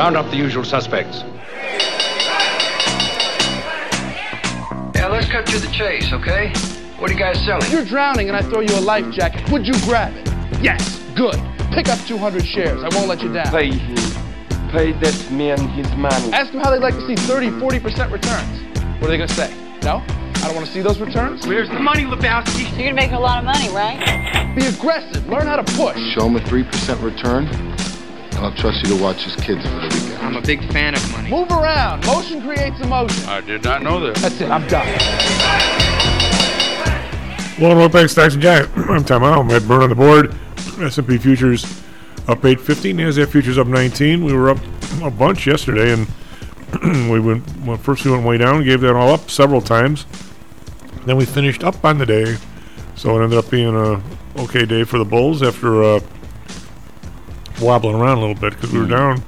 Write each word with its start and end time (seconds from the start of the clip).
Round 0.00 0.16
up 0.16 0.30
the 0.30 0.36
usual 0.38 0.64
suspects. 0.64 1.24
Yeah, 4.94 5.08
let's 5.12 5.28
cut 5.28 5.44
to 5.48 5.58
the 5.58 5.70
chase, 5.70 6.10
okay? 6.14 6.54
What 6.96 7.10
are 7.10 7.12
you 7.12 7.18
guys 7.20 7.38
selling? 7.44 7.70
You're 7.70 7.84
drowning 7.84 8.28
and 8.28 8.34
I 8.34 8.40
throw 8.40 8.60
you 8.60 8.74
a 8.76 8.80
life 8.80 9.12
jacket. 9.12 9.46
Would 9.50 9.66
you 9.66 9.74
grab 9.84 10.14
it? 10.16 10.26
Yes. 10.62 10.98
Good. 11.14 11.38
Pick 11.74 11.88
up 11.88 11.98
200 12.06 12.46
shares. 12.46 12.82
I 12.82 12.88
won't 12.96 13.08
let 13.08 13.20
you 13.20 13.30
down. 13.30 13.52
Pay 13.52 13.72
him. 13.72 13.94
Pay 14.70 14.92
that 14.92 15.30
man 15.32 15.68
his 15.68 15.94
money. 15.96 16.32
Ask 16.32 16.50
them 16.52 16.62
how 16.62 16.70
they'd 16.70 16.80
like 16.80 16.94
to 16.94 17.06
see 17.06 17.16
30, 17.16 17.50
40% 17.60 18.10
returns. 18.10 19.02
What 19.02 19.08
are 19.08 19.10
they 19.10 19.18
going 19.18 19.28
to 19.28 19.34
say? 19.34 19.54
No? 19.82 20.02
I 20.36 20.46
don't 20.46 20.54
want 20.54 20.66
to 20.66 20.72
see 20.72 20.80
those 20.80 20.98
returns? 20.98 21.46
Where's 21.46 21.68
the 21.68 21.78
money, 21.78 22.04
Lebowski? 22.04 22.62
You're 22.70 22.90
going 22.90 22.96
to 22.96 23.02
make 23.02 23.12
a 23.12 23.18
lot 23.18 23.36
of 23.36 23.44
money, 23.44 23.68
right? 23.68 24.00
Be 24.56 24.64
aggressive. 24.64 25.28
Learn 25.28 25.46
how 25.46 25.56
to 25.56 25.64
push. 25.76 25.98
Show 26.14 26.24
him 26.24 26.36
a 26.36 26.40
3% 26.40 27.02
return, 27.02 27.44
and 28.40 28.46
I'll 28.46 28.54
trust 28.54 28.82
you 28.82 28.96
to 28.96 29.02
watch 29.02 29.24
his 29.24 29.36
kids 29.36 29.62
for 29.62 29.74
the 29.74 29.82
weekend. 29.82 30.18
I'm 30.18 30.36
a 30.36 30.40
big 30.40 30.60
fan 30.72 30.94
of 30.94 31.12
money. 31.12 31.30
Move 31.30 31.50
around. 31.50 32.06
Motion 32.06 32.40
creates 32.40 32.80
emotion. 32.80 33.28
I 33.28 33.42
did 33.42 33.62
not 33.64 33.82
know 33.82 34.00
this. 34.00 34.20
That's 34.22 34.40
it. 34.40 34.50
I'm 34.50 34.66
done. 34.66 34.86
Well, 37.60 37.76
welcome 37.76 37.92
back, 37.92 38.08
Stocks 38.08 38.34
and 38.34 38.42
Jocks. 38.42 38.68
I'm 38.76 39.04
Tom 39.04 39.22
Allen. 39.24 39.50
Ed 39.50 39.68
Burn 39.68 39.82
on 39.82 39.90
the 39.90 39.94
board. 39.94 40.34
S&P 40.80 41.18
futures 41.18 41.64
up 42.28 42.42
850. 42.42 42.94
NASDAQ 42.94 43.28
futures 43.28 43.58
up 43.58 43.66
19. 43.66 44.24
We 44.24 44.32
were 44.32 44.48
up 44.48 44.58
a 45.02 45.10
bunch 45.10 45.46
yesterday, 45.46 45.92
and 45.92 46.08
we 47.10 47.20
went 47.20 47.44
well, 47.66 47.76
first. 47.76 48.06
We 48.06 48.10
went 48.10 48.24
way 48.24 48.38
down, 48.38 48.64
gave 48.64 48.80
that 48.80 48.96
all 48.96 49.12
up 49.12 49.30
several 49.30 49.60
times. 49.60 50.06
Then 51.04 51.18
we 51.18 51.26
finished 51.26 51.62
up 51.62 51.84
on 51.84 51.98
the 51.98 52.06
day, 52.06 52.38
so 52.96 53.20
it 53.20 53.24
ended 53.24 53.38
up 53.38 53.50
being 53.50 53.76
a 53.76 54.02
okay 54.40 54.64
day 54.64 54.84
for 54.84 54.96
the 54.96 55.04
bulls 55.04 55.42
after 55.42 55.82
uh, 55.82 56.00
wobbling 57.60 57.96
around 57.96 58.18
a 58.18 58.20
little 58.20 58.34
bit 58.34 58.54
because 58.54 58.72
we 58.72 58.78
were 58.78 58.86
down 58.86 59.22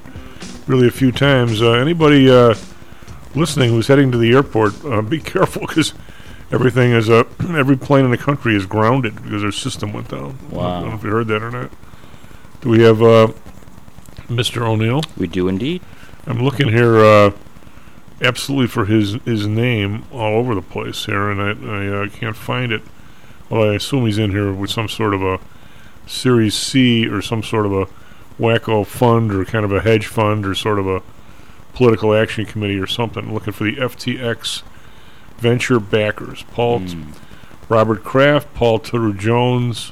really 0.67 0.87
a 0.87 0.91
few 0.91 1.11
times. 1.11 1.61
Uh, 1.61 1.71
anybody 1.71 2.29
uh, 2.29 2.55
listening 3.35 3.69
who's 3.69 3.87
heading 3.87 4.11
to 4.11 4.17
the 4.17 4.33
airport, 4.33 4.83
uh, 4.85 5.01
be 5.01 5.19
careful 5.21 5.61
because 5.67 5.93
everything 6.51 6.91
is 6.91 7.09
uh, 7.09 7.23
every 7.49 7.77
plane 7.77 8.05
in 8.05 8.11
the 8.11 8.17
country 8.17 8.55
is 8.55 8.65
grounded 8.65 9.15
because 9.23 9.41
their 9.41 9.51
system 9.51 9.93
went 9.93 10.09
down. 10.09 10.37
I 10.51 10.81
don't 10.81 10.89
know 10.89 10.95
if 10.95 11.03
you 11.03 11.09
heard 11.09 11.27
that 11.27 11.43
or 11.43 11.51
not. 11.51 11.71
Do 12.61 12.69
we 12.69 12.81
have 12.83 13.01
uh, 13.01 13.27
Mr. 14.27 14.61
O'Neill? 14.61 15.01
We 15.17 15.27
do 15.27 15.47
indeed. 15.47 15.81
I'm 16.25 16.41
looking 16.41 16.69
here 16.69 16.97
uh, 16.97 17.31
absolutely 18.21 18.67
for 18.67 18.85
his 18.85 19.13
his 19.25 19.47
name 19.47 20.05
all 20.11 20.37
over 20.37 20.55
the 20.55 20.61
place 20.61 21.05
here, 21.05 21.29
and 21.29 21.41
I, 21.41 21.49
I 21.49 22.03
uh, 22.03 22.09
can't 22.09 22.37
find 22.37 22.71
it. 22.71 22.81
Well, 23.49 23.69
I 23.69 23.75
assume 23.75 24.05
he's 24.05 24.17
in 24.17 24.31
here 24.31 24.53
with 24.53 24.69
some 24.69 24.87
sort 24.87 25.13
of 25.13 25.21
a 25.21 25.39
Series 26.05 26.53
C 26.53 27.07
or 27.07 27.21
some 27.21 27.43
sort 27.43 27.65
of 27.65 27.73
a 27.73 27.87
wacko 28.39 28.85
fund 28.85 29.33
or 29.33 29.45
kind 29.45 29.65
of 29.65 29.71
a 29.71 29.81
hedge 29.81 30.07
fund 30.07 30.45
or 30.45 30.55
sort 30.55 30.79
of 30.79 30.87
a 30.87 31.01
political 31.73 32.13
action 32.13 32.45
committee 32.45 32.79
or 32.79 32.87
something. 32.87 33.33
looking 33.33 33.53
for 33.53 33.63
the 33.63 33.75
FTX 33.77 34.63
venture 35.37 35.79
backers. 35.79 36.43
Paul, 36.51 36.81
T- 36.81 36.97
Robert 37.69 38.03
Kraft, 38.03 38.53
Paul 38.53 38.79
Tudor 38.79 39.17
Jones, 39.17 39.91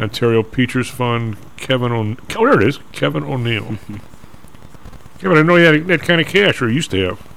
Ontario 0.00 0.42
Peters 0.42 0.88
Fund, 0.88 1.36
Kevin 1.56 1.92
O. 1.92 2.16
Oh, 2.36 2.46
there 2.46 2.60
it 2.60 2.68
is, 2.68 2.78
Kevin 2.92 3.24
O'Neill. 3.24 3.78
Kevin, 5.18 5.38
I 5.38 5.42
know 5.42 5.56
you 5.56 5.64
had 5.64 5.86
that 5.86 6.02
kind 6.02 6.20
of 6.20 6.26
cash, 6.26 6.60
or 6.60 6.68
used 6.68 6.90
to 6.90 7.02
have. 7.02 7.28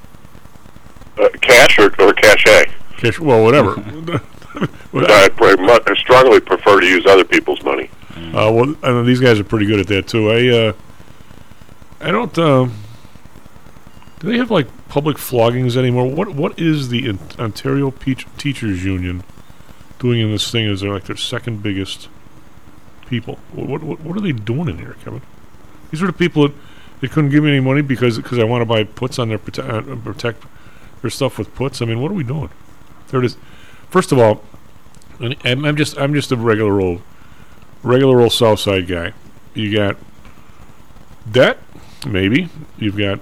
Uh, 1.17 1.30
cash 1.42 1.80
or, 1.80 1.86
or 2.02 2.14
cachet? 2.14 2.72
Cash, 2.98 3.20
well, 3.20 3.44
whatever. 3.44 3.76
I, 4.94 5.30
pre- 5.30 5.56
I 5.58 5.95
strongly 5.95 6.40
prefer 6.42 6.82
to 6.82 6.86
use 6.86 7.06
other 7.06 7.23
people's 7.23 7.64
money. 7.64 7.90
Uh, 8.28 8.52
well, 8.52 8.66
know 8.81 9.03
these 9.03 9.20
guys 9.20 9.39
are 9.39 9.44
pretty 9.44 9.66
good 9.66 9.80
at 9.80 9.88
that 9.88 10.08
too. 10.08 10.30
I, 10.30 10.48
uh, 10.48 10.73
I 12.02 12.12
don't. 12.12 12.38
Um, 12.38 12.73
do 14.20 14.31
they 14.31 14.38
have 14.38 14.52
like 14.52 14.67
public 14.89 15.17
floggings 15.17 15.76
anymore? 15.78 16.08
What 16.09 16.30
What 16.36 16.59
is 16.59 16.89
the 16.89 17.09
On- 17.09 17.20
Ontario 17.39 17.92
Peach 17.92 18.28
Teachers 18.38 18.84
Union 18.84 19.23
doing 19.98 20.20
in 20.20 20.31
this 20.31 20.52
thing? 20.52 20.66
Is 20.67 20.82
they're 20.82 20.93
like 20.93 21.05
their 21.05 21.16
second 21.16 21.64
biggest 21.64 22.08
people? 23.08 23.39
What 23.54 23.82
What 23.82 23.99
What 24.02 24.17
are 24.17 24.22
they 24.22 24.32
doing 24.33 24.67
in 24.70 24.77
here, 24.77 24.95
Kevin? 25.04 25.22
These 25.92 26.04
are 26.04 26.08
the 26.08 26.14
people 26.14 26.48
that 26.48 26.55
they 27.02 27.08
couldn't 27.08 27.32
give 27.32 27.43
me 27.43 27.49
any 27.52 27.60
money 27.61 27.82
because 27.82 28.17
because 28.17 28.38
I 28.39 28.43
want 28.43 28.61
to 28.61 28.66
buy 28.66 28.83
puts 28.83 29.17
on 29.17 29.30
their 29.30 29.39
prote- 29.39 29.92
uh, 29.92 29.95
protect 30.04 30.43
their 31.02 31.10
stuff 31.10 31.38
with 31.38 31.54
puts. 31.55 31.82
I 31.82 31.86
mean, 31.86 32.02
what 32.02 32.11
are 32.11 32.16
we 32.16 32.23
doing? 32.23 32.49
There 33.08 33.20
it 33.22 33.26
is. 33.26 33.38
First 33.89 34.11
of 34.11 34.20
all, 34.20 34.43
I'm, 35.43 35.66
I'm 35.66 35.76
just 35.76 35.98
I'm 35.98 36.14
just 36.14 36.32
a 36.32 36.36
regular 36.36 36.80
old 36.80 37.02
regular 37.84 38.22
old 38.22 38.32
South 38.32 38.60
Side 38.60 38.88
guy. 38.88 39.14
You 39.54 39.73
got 39.73 39.98
debt, 41.30 41.58
maybe. 42.08 42.50
You've 42.78 42.98
got 42.98 43.20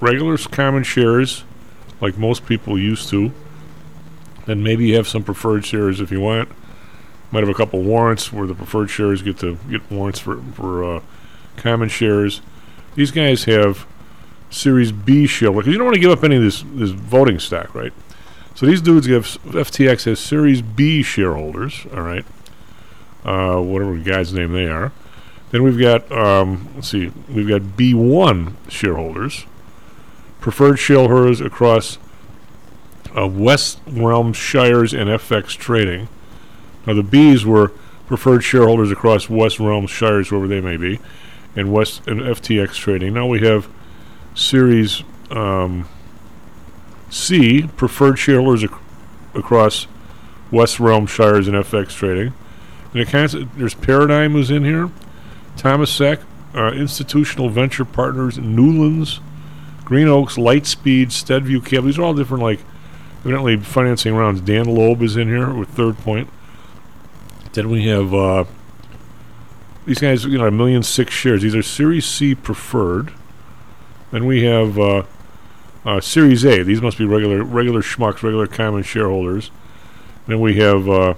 regular 0.00 0.36
common 0.38 0.82
shares, 0.82 1.44
like 2.00 2.18
most 2.18 2.46
people 2.46 2.78
used 2.78 3.08
to. 3.10 3.32
Then 4.46 4.62
maybe 4.62 4.88
you 4.88 4.96
have 4.96 5.08
some 5.08 5.22
preferred 5.22 5.64
shares 5.64 6.00
if 6.00 6.10
you 6.10 6.20
want. 6.20 6.48
Might 7.30 7.40
have 7.40 7.48
a 7.48 7.54
couple 7.54 7.82
warrants 7.82 8.32
where 8.32 8.46
the 8.46 8.54
preferred 8.54 8.90
shares 8.90 9.22
get 9.22 9.38
to 9.38 9.58
get 9.70 9.88
warrants 9.90 10.18
for 10.18 10.42
for 10.54 10.84
uh, 10.84 11.00
common 11.56 11.88
shares. 11.88 12.40
These 12.96 13.12
guys 13.12 13.44
have 13.44 13.86
Series 14.50 14.90
B 14.90 15.26
share 15.26 15.52
because 15.52 15.68
you 15.68 15.74
don't 15.74 15.84
want 15.84 15.94
to 15.94 16.00
give 16.00 16.10
up 16.10 16.24
any 16.24 16.36
of 16.36 16.42
this 16.42 16.64
this 16.74 16.90
voting 16.90 17.38
stock, 17.38 17.74
right? 17.74 17.92
So 18.56 18.66
these 18.66 18.82
dudes 18.82 19.06
have 19.06 19.24
FTX 19.44 20.04
has 20.04 20.18
Series 20.18 20.60
B 20.60 21.02
shareholders, 21.02 21.86
all 21.94 22.02
right, 22.02 22.24
uh, 23.24 23.60
whatever 23.60 23.96
guy's 23.98 24.32
name 24.32 24.52
they 24.52 24.66
are. 24.66 24.92
Then 25.50 25.62
we've 25.62 25.78
got 25.78 26.10
um, 26.12 26.68
let's 26.74 26.88
see, 26.88 27.12
we've 27.28 27.48
got 27.48 27.62
B1 27.62 28.54
shareholders, 28.68 29.46
preferred 30.40 30.76
shareholders 30.76 31.40
across 31.40 31.98
uh, 33.16 33.26
West 33.26 33.80
Realm 33.86 34.32
Shires 34.32 34.92
and 34.92 35.10
FX 35.10 35.56
Trading. 35.56 36.08
Now 36.86 36.94
the 36.94 37.02
B's 37.02 37.44
were 37.44 37.72
preferred 38.06 38.42
shareholders 38.42 38.90
across 38.90 39.28
West 39.28 39.60
Realm 39.60 39.86
Shires, 39.86 40.28
whoever 40.28 40.48
they 40.48 40.60
may 40.60 40.76
be, 40.76 41.00
and 41.56 41.72
West 41.72 42.06
and 42.06 42.20
FTX 42.20 42.74
Trading. 42.74 43.14
Now 43.14 43.26
we 43.26 43.40
have 43.40 43.68
Series 44.34 45.02
um, 45.30 45.88
C, 47.10 47.68
preferred 47.76 48.16
shareholders 48.16 48.64
ac- 48.64 48.74
across 49.34 49.86
West 50.50 50.80
Realm 50.80 51.06
Shires 51.06 51.48
and 51.48 51.56
FX 51.56 51.90
Trading. 51.90 52.32
And 52.92 53.06
there's 53.56 53.74
Paradigm 53.74 54.32
who's 54.32 54.50
in 54.50 54.64
here, 54.64 54.90
Temasek, 55.56 56.22
uh, 56.54 56.72
Institutional 56.72 57.48
Venture 57.48 57.84
Partners, 57.84 58.38
Newlands, 58.38 59.20
Greenoaks, 59.84 60.36
Lightspeed, 60.36 61.08
Steadview 61.08 61.62
Capital. 61.62 61.84
These 61.84 61.98
are 61.98 62.02
all 62.02 62.14
different, 62.14 62.42
like, 62.42 62.60
evidently 63.20 63.56
financing 63.58 64.14
rounds. 64.14 64.40
Dan 64.40 64.64
Loeb 64.66 65.02
is 65.02 65.16
in 65.16 65.28
here 65.28 65.52
with 65.52 65.68
Third 65.70 65.98
Point. 65.98 66.28
Then 67.52 67.68
we 67.68 67.86
have 67.86 68.14
uh, 68.14 68.44
these 69.86 69.98
guys, 69.98 70.24
you 70.24 70.38
know, 70.38 70.46
a 70.46 70.50
million 70.50 70.82
six 70.82 71.12
shares. 71.12 71.42
These 71.42 71.54
are 71.54 71.62
Series 71.62 72.06
C 72.06 72.34
preferred. 72.34 73.12
Then 74.10 74.26
we 74.26 74.44
have 74.44 74.78
uh, 74.78 75.02
uh, 75.84 76.00
Series 76.00 76.44
A. 76.44 76.62
These 76.62 76.80
must 76.80 76.98
be 76.98 77.04
regular 77.04 77.42
regular 77.42 77.82
schmucks, 77.82 78.22
regular 78.22 78.46
common 78.46 78.82
shareholders. 78.82 79.50
Then 80.26 80.40
we 80.40 80.56
have 80.56 80.88
uh, 80.88 81.14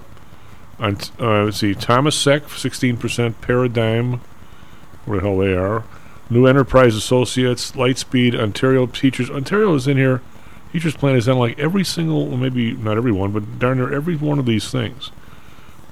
on 0.83 0.97
uh, 1.19 1.45
let's 1.45 1.57
see, 1.57 1.73
Temasek, 1.73 2.49
sixteen 2.57 2.97
percent, 2.97 3.39
Paradigm, 3.41 4.21
where 5.05 5.19
the 5.19 5.25
hell 5.25 5.37
they 5.37 5.53
are, 5.53 5.83
New 6.29 6.45
Enterprise 6.45 6.95
Associates, 6.95 7.71
Lightspeed, 7.71 8.39
Ontario 8.39 8.85
Teachers. 8.85 9.29
Ontario 9.29 9.73
is 9.75 9.87
in 9.87 9.97
here. 9.97 10.21
Teachers 10.71 10.97
Plan 10.97 11.15
is 11.15 11.29
on 11.29 11.37
like 11.37 11.57
every 11.59 11.83
single, 11.83 12.27
well, 12.27 12.37
maybe 12.37 12.73
not 12.73 12.97
every 12.97 13.11
one, 13.11 13.31
but 13.31 13.59
darn 13.59 13.77
near 13.77 13.93
every 13.93 14.15
one 14.15 14.39
of 14.39 14.45
these 14.45 14.71
things. 14.71 15.11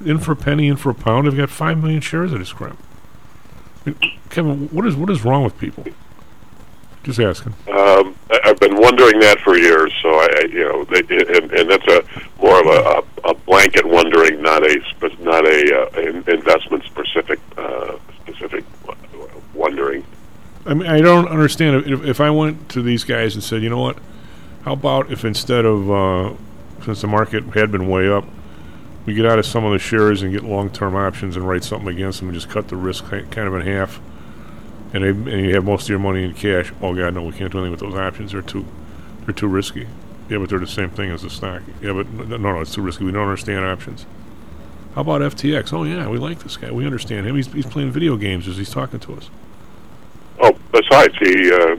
In 0.04 0.18
for 0.18 0.32
a 0.32 0.36
penny, 0.36 0.68
in 0.68 0.76
for 0.76 0.90
a 0.90 0.96
pound. 0.96 1.28
They've 1.28 1.38
got 1.38 1.52
five 1.52 1.78
million 1.78 2.02
shares 2.02 2.34
of 2.34 2.40
this 2.40 2.52
crap. 2.52 2.78
I 3.86 3.92
mean, 3.92 4.18
Kevin, 4.30 4.68
what 4.70 4.86
is 4.88 4.96
what 4.96 5.10
is 5.10 5.24
wrong 5.24 5.44
with 5.44 5.58
people? 5.60 5.86
Just 7.04 7.20
asking. 7.20 7.54
Um, 7.68 8.16
I, 8.30 8.40
I've 8.46 8.60
been 8.60 8.76
wondering 8.76 9.20
that 9.22 9.40
for 9.40 9.58
years. 9.58 9.92
So 10.02 10.10
I, 10.10 10.28
I 10.36 10.46
you 10.46 10.60
know, 10.60 10.84
they, 10.86 11.00
and, 11.00 11.52
and 11.52 11.70
that's 11.70 11.88
a 11.88 12.04
more 12.40 12.60
of 12.60 12.68
a, 12.68 13.28
a, 13.28 13.32
a 13.32 13.34
blanket 13.34 13.86
wondering, 13.86 14.42
not 14.42 14.64
a 14.64 14.80
not 15.20 15.46
a 15.46 15.82
uh, 15.82 16.00
in- 16.00 16.24
investment 16.28 16.84
specific 16.84 17.40
uh, 17.58 17.98
specific 18.24 18.64
wondering. 19.54 20.06
I 20.66 20.76
mean, 20.76 20.88
I 20.88 21.02
don't 21.02 21.28
understand 21.28 21.88
if, 21.88 22.04
if 22.06 22.22
I 22.22 22.30
went 22.30 22.70
to 22.70 22.84
these 22.84 23.04
guys 23.04 23.34
and 23.34 23.44
said, 23.44 23.64
you 23.64 23.70
know 23.70 23.82
what, 23.82 23.98
how 24.64 24.74
about 24.74 25.12
if 25.12 25.26
instead 25.26 25.66
of 25.66 25.90
uh, 25.90 26.34
since 26.86 27.02
the 27.02 27.08
market 27.08 27.44
had 27.56 27.72
been 27.72 27.90
way 27.90 28.10
up, 28.10 28.26
we 29.06 29.14
get 29.16 29.26
out 29.26 29.40
of 29.40 29.46
some 29.46 29.66
of 29.66 29.72
the 29.72 29.80
shares 29.80 30.22
and 30.22 30.32
get 30.32 30.44
long-term 30.44 30.96
options 30.96 31.36
and 31.36 31.48
write 31.48 31.64
something 31.64 31.90
against 31.90 32.20
them 32.20 32.30
and 32.30 32.36
just 32.36 32.50
cut 32.50 32.68
the 32.68 32.76
risk 32.76 33.06
kind 33.10 33.38
of 33.38 33.56
in 33.56 33.62
half, 33.62 34.00
and, 34.94 35.04
they, 35.04 35.10
and 35.10 35.46
you 35.46 35.56
have 35.56 35.66
most 35.66 35.84
of 35.84 35.90
your 35.90 36.00
money 36.00 36.24
in 36.24 36.34
cash. 36.34 36.72
Oh 36.82 36.94
God, 36.94 37.14
no, 37.14 37.24
we 37.24 37.34
can't 37.34 37.52
do 37.52 37.60
anything 37.60 37.72
with 37.72 37.80
those 37.80 37.96
options. 37.96 38.32
They're 38.32 38.42
too, 38.42 38.66
they're 39.26 39.34
too 39.34 39.48
risky. 39.48 39.88
Yeah, 40.30 40.38
but 40.38 40.50
they're 40.50 40.60
the 40.60 40.68
same 40.68 40.90
thing 40.90 41.12
as 41.12 41.24
the 41.24 41.30
stock. 41.30 41.62
Yeah, 41.82 41.94
but 41.94 42.12
no, 42.12 42.38
no, 42.38 42.62
it's 42.62 42.74
too 42.74 42.82
risky. 42.82 43.04
We 43.04 43.12
don't 43.12 43.24
understand 43.24 43.66
options. 43.66 44.06
How 44.96 45.02
about 45.02 45.22
FTX? 45.22 45.74
Oh 45.74 45.84
yeah, 45.84 46.08
we 46.08 46.18
like 46.18 46.40
this 46.40 46.58
guy. 46.58 46.72
We 46.72 46.86
understand 46.86 47.26
him. 47.28 47.36
He's, 47.36 47.52
he's 47.52 47.66
playing 47.66 47.92
video 47.92 48.18
games 48.18 48.48
as 48.48 48.58
he's 48.58 48.70
talking 48.70 49.00
to 49.02 49.14
us. 49.14 49.30
Oh, 50.40 50.58
besides, 50.72 51.16
he 51.18 51.52
uh, 51.52 51.76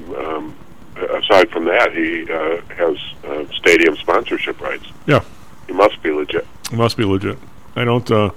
aside 1.33 1.51
from 1.51 1.65
that, 1.67 1.93
he 1.93 2.31
uh, 2.31 2.61
has 2.77 2.97
uh, 3.25 3.53
stadium 3.55 3.97
sponsorship 3.97 4.61
rights. 4.61 4.87
Yeah. 5.07 5.25
He 5.67 5.73
must 5.73 6.03
be 6.03 6.11
legit. 6.11 6.47
He 6.71 6.77
must 6.77 6.97
be 6.97 7.05
legit. 7.05 7.39
I 7.77 7.85
don't. 7.85 8.11
Uh, 8.11 8.31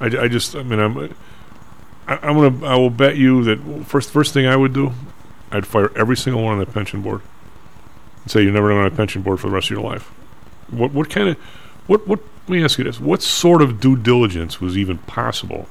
I, 0.00 0.06
I 0.06 0.28
just. 0.28 0.54
I 0.54 0.62
mean, 0.62 0.78
I'm. 0.78 1.14
I, 2.08 2.18
I'm 2.22 2.36
gonna. 2.36 2.66
I 2.66 2.76
will 2.76 2.90
bet 2.90 3.16
you 3.16 3.44
that 3.44 3.84
first 3.86 4.10
first 4.10 4.32
thing 4.32 4.46
I 4.46 4.56
would 4.56 4.72
do, 4.72 4.92
I'd 5.52 5.66
fire 5.66 5.92
every 5.96 6.16
single 6.16 6.42
one 6.42 6.54
on 6.54 6.58
that 6.58 6.72
pension 6.72 7.02
board, 7.02 7.20
and 8.22 8.30
say 8.30 8.42
you're 8.42 8.52
never 8.52 8.72
on 8.72 8.86
a 8.86 8.90
pension 8.90 9.22
board 9.22 9.38
for 9.40 9.48
the 9.48 9.54
rest 9.54 9.66
of 9.66 9.76
your 9.76 9.82
life. 9.82 10.04
What 10.70 10.92
what 10.92 11.10
kind 11.10 11.28
of 11.28 11.36
what 11.86 12.08
what? 12.08 12.20
Let 12.48 12.56
me 12.56 12.64
ask 12.64 12.78
you 12.78 12.84
this: 12.84 12.98
What 12.98 13.22
sort 13.22 13.60
of 13.60 13.78
due 13.78 13.96
diligence 13.96 14.58
was 14.60 14.76
even 14.76 14.98
possible 14.98 15.68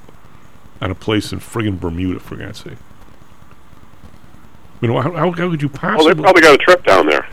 on 0.80 0.92
a 0.92 0.96
place 0.96 1.34
in 1.34 1.40
friggin' 1.40 1.80
Bermuda, 1.80 2.20
for 2.20 2.36
God's 2.36 2.64
sake? 2.64 2.78
You 4.80 4.90
know, 4.90 5.02
how, 5.02 5.12
how, 5.12 5.32
how 5.32 5.50
could 5.50 5.64
you 5.64 5.70
possibly? 5.70 6.06
Well, 6.06 6.16
they 6.16 6.22
probably 6.22 6.42
got 6.44 6.54
a 6.54 6.58
trip 6.60 6.86
down 6.86 7.08
there. 7.08 7.28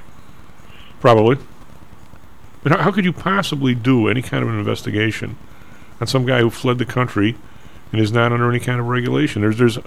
Probably. 1.01 1.37
But 2.62 2.73
how, 2.73 2.79
how 2.79 2.91
could 2.91 3.05
you 3.05 3.12
possibly 3.12 3.75
do 3.75 4.09
any 4.09 4.23
kind 4.23 4.43
of 4.43 4.49
an 4.49 4.59
investigation 4.59 5.37
on 6.01 6.06
some 6.06 6.25
guy 6.25 6.41
who 6.41 6.49
fled 6.49 6.79
the 6.79 6.87
country 6.87 7.37
and 7.94 8.02
is 8.02 8.11
not 8.11 8.32
under 8.32 8.50
any 8.50 8.58
kind 8.58 8.81
of 8.81 8.88
regulation? 8.88 9.43
There's 9.43 9.56
there's 9.56 9.79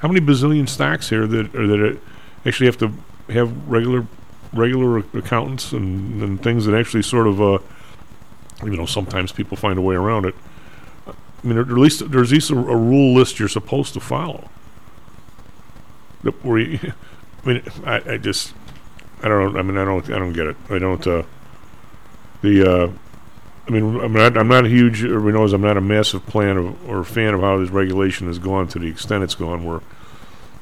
how 0.00 0.08
many 0.08 0.20
bazillion 0.20 0.68
stocks 0.68 1.08
here 1.08 1.26
that 1.26 1.54
or 1.54 1.66
that 1.66 1.98
actually 2.44 2.66
have 2.66 2.76
to 2.78 2.92
have 3.32 3.68
regular 3.68 4.06
regular 4.52 4.98
accountants 4.98 5.72
and, 5.72 6.22
and 6.22 6.42
things 6.42 6.66
that 6.66 6.78
actually 6.78 7.02
sort 7.02 7.26
of 7.26 7.40
uh, 7.40 7.58
you 8.62 8.76
know 8.76 8.84
sometimes 8.84 9.32
people 9.32 9.56
find 9.56 9.78
a 9.78 9.82
way 9.82 9.94
around 9.94 10.26
it. 10.26 10.34
I 11.06 11.46
mean, 11.46 11.56
at 11.56 11.68
least 11.68 12.10
there's 12.10 12.32
at 12.32 12.34
least 12.34 12.50
a, 12.50 12.54
a 12.54 12.76
rule 12.76 13.14
list 13.14 13.38
you're 13.38 13.48
supposed 13.48 13.94
to 13.94 14.00
follow. 14.00 14.50
Where 16.42 16.58
you, 16.58 16.78
I 17.44 17.48
mean, 17.48 17.62
I, 17.86 18.12
I 18.12 18.16
just 18.18 18.52
I 19.22 19.28
don't. 19.28 19.56
I 19.56 19.62
mean, 19.62 19.78
I 19.78 19.86
don't. 19.86 20.04
I 20.10 20.18
don't 20.18 20.34
get 20.34 20.46
it. 20.48 20.56
I 20.68 20.78
don't. 20.78 21.06
Uh, 21.06 21.22
the. 22.42 22.70
Uh, 22.70 22.92
I 23.66 23.70
mean, 23.70 24.00
I'm 24.00 24.12
not. 24.12 24.36
I'm 24.36 24.48
not 24.48 24.66
a 24.66 24.68
huge. 24.68 25.04
Everybody 25.04 25.32
knows 25.32 25.52
I'm 25.52 25.62
not 25.62 25.76
a 25.76 25.80
massive 25.80 26.26
plan 26.26 26.58
of 26.58 26.88
or 26.88 27.02
fan 27.02 27.32
of 27.32 27.40
how 27.40 27.58
this 27.58 27.70
regulation 27.70 28.26
has 28.26 28.38
gone 28.38 28.68
to 28.68 28.78
the 28.78 28.88
extent 28.88 29.24
it's 29.24 29.34
gone, 29.34 29.64
where 29.64 29.80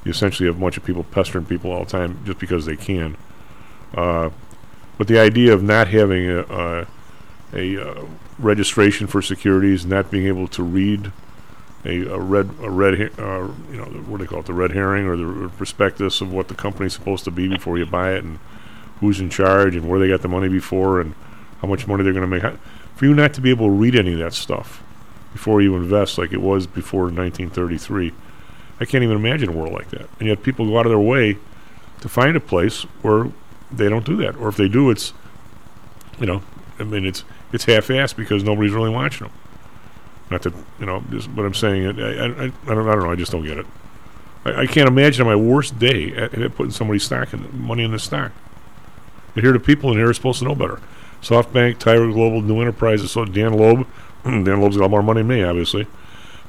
you 0.05 0.11
essentially 0.11 0.47
have 0.47 0.57
a 0.57 0.61
bunch 0.61 0.77
of 0.77 0.85
people 0.85 1.03
pestering 1.05 1.45
people 1.45 1.73
all 1.73 1.85
the 1.85 1.91
time 1.91 2.21
just 2.25 2.39
because 2.39 2.65
they 2.65 2.77
can. 2.77 3.17
Uh, 3.95 4.31
but 4.99 5.09
the 5.09 5.19
idea 5.19 5.53
of 5.53 5.63
not 5.63 5.89
having 5.89 6.31
a, 6.31 6.41
a, 6.43 6.87
a 7.53 7.91
uh, 7.91 8.05
registration 8.39 9.09
for 9.09 9.21
securities, 9.21 9.85
not 9.85 10.11
being 10.11 10.27
able 10.27 10.47
to 10.49 10.63
read 10.63 11.13
a, 11.85 12.03
a 12.07 12.19
red 12.21 12.51
a 12.61 12.71
red 12.71 12.95
uh, 13.19 13.49
you 13.71 13.77
know 13.77 13.85
what 14.07 14.19
do 14.19 14.25
they 14.25 14.29
call 14.29 14.41
it 14.41 14.47
the 14.47 14.53
red 14.53 14.71
herring 14.71 15.07
or 15.07 15.17
the 15.17 15.49
prospectus 15.57 16.21
of 16.21 16.33
what 16.33 16.47
the 16.47 16.55
company's 16.55 16.93
supposed 16.93 17.25
to 17.25 17.31
be 17.31 17.49
before 17.49 17.79
you 17.79 17.87
buy 17.87 18.13
it 18.13 18.23
and 18.23 18.39
who's 19.01 19.19
in 19.19 19.29
charge 19.29 19.75
and 19.75 19.89
where 19.89 19.99
they 19.99 20.09
got 20.09 20.23
the 20.23 20.29
money 20.29 20.49
before 20.49 21.01
and 21.01 21.15
how 21.61 21.67
much 21.67 21.89
money 21.89 22.05
they're 22.05 22.13
going 22.13 22.29
to 22.31 22.49
make. 22.49 22.59
For 23.03 23.07
you 23.07 23.15
not 23.15 23.35
to 23.35 23.41
be 23.41 23.51
able 23.51 23.67
to 23.67 23.73
read 23.73 23.97
any 23.97 24.13
of 24.13 24.21
that 24.21 24.33
stuff 24.33 24.81
before 25.33 25.61
you 25.61 25.75
invest, 25.75 26.19
like 26.19 26.33
it 26.33 26.41
was 26.41 26.69
before 26.69 27.07
1933, 27.07 28.13
I 28.79 28.85
can't 28.85 29.03
even 29.03 29.17
imagine 29.17 29.49
a 29.49 29.53
world 29.53 29.73
like 29.73 29.91
that. 29.91 30.09
And 30.21 30.29
yet 30.29 30.45
people 30.45 30.69
go 30.69 30.79
out 30.79 30.87
of 30.87 30.91
their 30.91 31.01
way 31.01 31.37
to 32.01 32.09
find 32.09 32.37
a 32.37 32.41
place 32.41 32.83
where 33.03 33.27
they 33.73 33.89
don't 33.89 34.07
do 34.07 34.15
that, 34.19 34.37
or 34.37 34.47
if 34.47 34.57
they 34.57 34.69
do, 34.69 34.89
it's 34.89 35.13
you 36.21 36.27
know, 36.27 36.45
I 36.79 36.85
mean, 36.85 37.05
it's 37.05 37.25
it's 37.53 37.65
half-assed 37.65 38.15
because 38.15 38.45
nobody's 38.45 38.71
really 38.71 38.91
watching 38.91 39.27
them. 39.27 39.37
Not 40.31 40.43
that 40.43 40.55
you 40.79 40.87
know, 40.87 41.03
just 41.11 41.29
what 41.31 41.45
I'm 41.45 41.55
saying. 41.55 42.01
I, 42.01 42.05
I, 42.05 42.27
I, 42.27 42.45
I 42.45 42.51
don't, 42.67 42.89
I 42.89 42.95
don't 42.95 43.03
know. 43.03 43.11
I 43.11 43.17
just 43.17 43.33
don't 43.33 43.45
get 43.45 43.59
it. 43.59 43.67
I, 44.45 44.61
I 44.61 44.67
can't 44.69 44.87
imagine 44.87 45.27
my 45.27 45.35
worst 45.35 45.77
day 45.77 46.15
at, 46.15 46.35
at 46.35 46.55
putting 46.55 46.71
somebody's 46.71 47.03
stock 47.03 47.33
in 47.33 47.67
money 47.67 47.83
in 47.83 47.91
the 47.91 47.99
stock. 47.99 48.31
But 49.35 49.43
here, 49.43 49.53
the 49.53 49.59
people 49.59 49.91
in 49.91 49.97
here 49.97 50.09
are 50.09 50.15
supposed 50.15 50.39
to 50.39 50.45
know 50.45 50.55
better. 50.55 50.79
SoftBank, 51.23 51.79
Tiger 51.79 52.11
Global, 52.13 52.43
New 52.43 52.61
Enterprises. 52.61 53.11
So 53.13 53.25
Dan 53.25 53.53
Loeb, 53.55 53.87
Dan 54.25 54.61
Loeb's 54.61 54.77
got 54.77 54.83
a 54.83 54.87
lot 54.87 54.91
more 54.91 55.03
money 55.03 55.21
than 55.21 55.29
me, 55.29 55.43
obviously. 55.43 55.87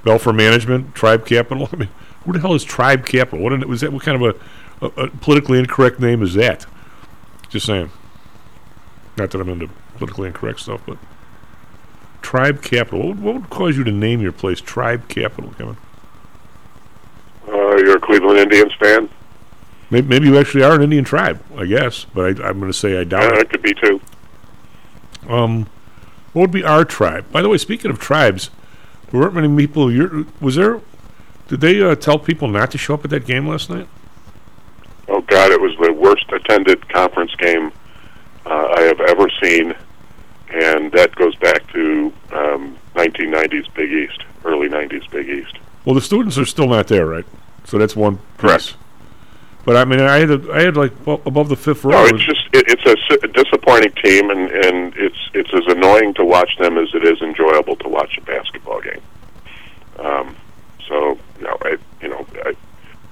Belfer 0.04 0.36
Management, 0.36 0.94
Tribe 0.96 1.25
Capital. 1.25 1.70
I 1.74 1.75
mean, 1.75 1.90
who 2.25 2.34
the 2.34 2.40
hell 2.40 2.54
is 2.54 2.64
Tribe 2.64 3.06
Capital? 3.06 3.40
What 3.40 3.54
an, 3.54 3.68
was 3.68 3.81
that? 3.81 3.94
What 3.94 4.04
kind 4.04 4.22
of 4.24 4.36
a, 4.81 4.86
a, 4.86 5.04
a 5.06 5.10
politically 5.10 5.60
incorrect 5.60 6.00
name 6.00 6.22
is 6.22 6.34
that? 6.34 6.66
Just 7.50 7.66
saying. 7.66 7.90
Not 9.16 9.30
that 9.31 9.40
I'm 9.40 9.50
into 9.50 9.70
politically 9.98 10.28
incorrect 10.28 10.60
stuff, 10.62 10.81
but 10.88 10.98
Tribe 12.24 12.62
Capital. 12.64 13.00
What 13.00 13.08
would, 13.18 13.20
what 13.24 13.36
would 13.36 13.50
cause 13.52 13.78
you 13.78 13.84
to 13.84 13.92
name 13.92 14.22
your 14.22 14.31
place 14.31 14.60
Tribe 14.60 15.08
Capital, 15.08 15.52
Kevin? 15.52 15.78
Uh, 17.48 17.78
you're 17.78 17.98
a 17.98 18.00
Cleveland 18.00 18.40
Indians 18.40 18.74
fan? 18.80 19.10
Maybe, 19.92 20.08
maybe 20.08 20.28
you 20.28 20.38
actually 20.40 20.64
are 20.64 20.74
an 20.74 20.81
Indian 20.81 21.04
tribe, 21.04 21.44
I 21.56 21.66
guess, 21.66 22.06
but 22.06 22.42
I, 22.42 22.48
I'm 22.50 22.60
going 22.60 22.72
to 22.72 22.78
say 22.78 22.98
I 23.00 23.04
doubt 23.04 23.24
Yeah, 23.31 23.40
it. 23.40 23.42
it 23.42 23.50
could 23.52 23.62
be 23.62 23.74
too. 23.75 24.02
Um, 25.30 25.68
what 26.34 26.42
would 26.42 26.52
be 26.52 26.64
our 26.64 26.84
tribe? 26.84 27.31
By 27.31 27.42
the 27.42 27.50
way, 27.50 27.58
speaking 27.58 27.92
of 27.92 28.00
tribes, 28.00 28.50
there 29.12 29.20
weren't 29.20 29.36
many 29.36 29.56
people. 29.56 29.92
Your, 29.92 30.25
was 30.42 30.56
there? 30.56 30.81
Did 31.48 31.62
they 31.62 31.81
uh, 31.81 31.96
tell 31.96 32.18
people 32.18 32.48
not 32.48 32.72
to 32.72 32.78
show 32.78 32.96
up 32.96 33.04
at 33.04 33.12
that 33.12 33.25
game 33.25 33.48
last 33.48 33.70
night? 33.70 33.88
Oh 35.08 35.22
God, 35.22 35.52
it 35.52 35.62
was 35.62 35.75
the 35.78 35.94
worst 35.94 36.25
attended 36.31 36.88
conference 36.90 37.36
game 37.36 37.72
uh, 38.46 38.74
I 38.75 38.81
have 38.81 39.00
ever 39.02 39.30
seen, 39.42 39.75
and 40.50 40.92
that 40.94 41.14
goes 41.16 41.36
back 41.36 41.68
to 41.74 42.12
um, 42.31 42.78
1990s 42.96 43.74
Big 43.75 43.92
East, 43.92 44.24
early 44.46 44.70
90s 44.70 45.10
Big 45.12 45.30
East. 45.30 45.58
Well, 45.86 45.96
the 45.96 46.02
students 46.02 46.38
are 46.38 46.46
still 46.46 46.68
not 46.68 46.88
there, 46.88 47.06
right? 47.06 47.25
So 47.66 47.78
that's 47.78 47.96
one. 47.96 48.20
Correct. 48.38 48.66
piece. 48.68 48.78
But 49.65 49.77
I 49.77 49.86
mean, 49.86 50.01
I 50.01 50.18
had 50.18 50.30
a, 50.30 50.51
I 50.51 50.62
had 50.62 50.75
like 50.75 50.92
above 51.07 51.50
the 51.50 51.56
fifth 51.56 51.86
row. 51.86 51.92
No, 51.92 52.06
it's 52.06 52.24
just 52.24 52.48
it, 52.54 52.65
it's 52.68 52.86
a, 52.86 53.27
disappointing 53.27 53.94
team, 54.04 54.30
and 54.30 54.51
and 54.51 54.94
it's 54.98 55.30
it's 55.33 55.54
as 55.54 55.63
annoying 55.68 56.13
to 56.15 56.25
watch 56.25 56.57
them 56.57 56.77
as 56.77 56.89
it 56.94 57.04
is 57.06 57.21
enjoyable 57.21 57.75
to 57.77 57.88
watch 57.88 58.18
a 58.18 58.21
basketball 58.21 58.81
game. 58.81 59.01
Um, 60.00 60.36
so 60.88 61.18
know, 61.44 61.57
I, 61.62 61.77
you 62.01 62.10
know, 62.10 62.25
I, 62.45 62.56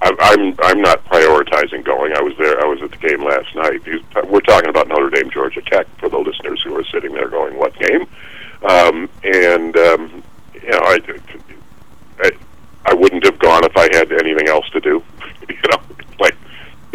I, 0.00 0.16
I'm 0.20 0.54
I'm 0.60 0.80
not 0.80 1.04
prioritizing 1.04 1.84
going. 1.84 2.12
I 2.12 2.20
was 2.20 2.34
there. 2.38 2.60
I 2.60 2.66
was 2.66 2.82
at 2.82 2.90
the 2.90 2.96
game 2.96 3.22
last 3.22 3.54
night. 3.54 3.84
These- 3.84 4.02
We're 4.28 4.40
talking 4.40 4.70
about 4.70 4.88
Notre 4.88 5.10
Dame, 5.10 5.30
Georgia 5.30 5.62
Tech, 5.62 5.86
for 5.98 6.08
the 6.08 6.18
listeners 6.18 6.62
who 6.62 6.74
are 6.76 6.84
sitting 6.84 7.12
there 7.12 7.28
going, 7.28 7.56
"What 7.56 7.74
game?" 7.78 8.06
Um, 8.62 9.08
and 9.22 9.76
um, 9.76 10.22
you 10.54 10.70
know, 10.70 10.80
I, 10.82 11.00
I 12.20 12.30
I 12.86 12.94
wouldn't 12.94 13.24
have 13.24 13.38
gone 13.38 13.64
if 13.64 13.76
I 13.76 13.88
had 13.96 14.10
anything 14.12 14.48
else 14.48 14.68
to 14.70 14.80
do. 14.80 15.02
you 15.48 15.56
know, 15.70 15.82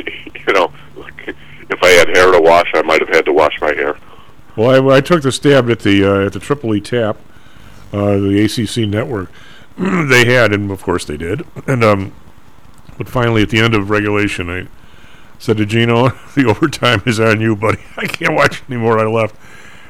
you 0.47 0.53
know, 0.53 0.71
like, 0.95 1.35
if 1.69 1.83
I 1.83 1.89
had 1.89 2.09
hair 2.09 2.31
to 2.31 2.41
wash, 2.41 2.71
I 2.73 2.81
might 2.81 2.99
have 3.01 3.09
had 3.09 3.25
to 3.25 3.33
wash 3.33 3.59
my 3.61 3.73
hair. 3.73 3.97
Well, 4.55 4.89
I, 4.89 4.97
I 4.97 5.01
took 5.01 5.21
the 5.21 5.31
stab 5.31 5.69
at 5.69 5.79
the 5.79 6.03
uh, 6.03 6.25
at 6.25 6.33
the 6.33 6.39
Triple 6.39 6.73
E 6.73 6.81
Tap, 6.81 7.17
uh, 7.93 8.17
the 8.17 8.43
ACC 8.43 8.89
network. 8.89 9.29
they 9.77 10.25
had, 10.25 10.51
and 10.53 10.71
of 10.71 10.81
course 10.81 11.05
they 11.05 11.17
did. 11.17 11.45
And 11.67 11.83
um, 11.83 12.13
but 12.97 13.07
finally, 13.07 13.43
at 13.43 13.49
the 13.49 13.59
end 13.59 13.75
of 13.75 13.89
regulation, 13.89 14.49
I 14.49 14.67
said 15.37 15.57
to 15.57 15.65
Gino, 15.65 16.09
"The 16.35 16.45
overtime 16.45 17.03
is 17.05 17.19
on 17.19 17.41
you, 17.41 17.55
buddy. 17.55 17.79
I 17.97 18.07
can't 18.07 18.33
watch 18.33 18.63
anymore." 18.67 18.99
I 18.99 19.05
left. 19.05 19.35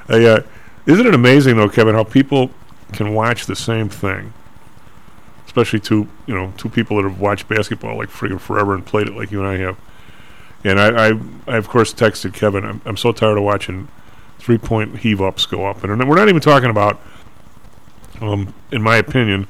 I, 0.10 0.24
uh, 0.26 0.44
isn't 0.86 1.06
it 1.06 1.14
amazing 1.14 1.58
though, 1.58 1.70
Kevin, 1.70 1.96
how 1.96 2.04
people 2.04 2.52
can 2.94 3.14
watch 3.14 3.46
the 3.46 3.56
same 3.56 3.90
thing? 3.90 4.34
Especially 5.46 5.80
two, 5.80 6.08
you 6.26 6.36
know, 6.36 6.54
two 6.58 6.70
people 6.70 6.98
that 6.98 7.04
have 7.04 7.20
watched 7.20 7.48
basketball 7.48 7.98
like 7.98 8.10
friggin' 8.10 8.40
forever 8.40 8.74
and 8.74 8.86
played 8.86 9.08
it 9.08 9.16
like 9.16 9.32
you 9.32 9.44
and 9.44 9.48
I 9.48 9.58
have. 9.58 9.78
And 10.68 10.80
I, 10.80 11.10
I, 11.10 11.20
I 11.48 11.58
of 11.58 11.68
course 11.68 11.94
texted 11.94 12.34
Kevin. 12.34 12.66
I'm, 12.66 12.82
I'm 12.86 12.98
so 12.98 13.12
tired 13.12 13.38
of 13.38 13.44
watching 13.44 13.88
three 14.40 14.58
point 14.58 15.00
heave 15.00 15.22
ups 15.22 15.46
go 15.46 15.66
up. 15.66 15.84
And 15.84 16.08
we're 16.08 16.16
not 16.16 16.30
even 16.30 16.42
talking 16.42 16.70
about, 16.70 17.00
um, 18.22 18.54
in 18.72 18.82
my 18.82 18.98
opinion, 18.98 19.48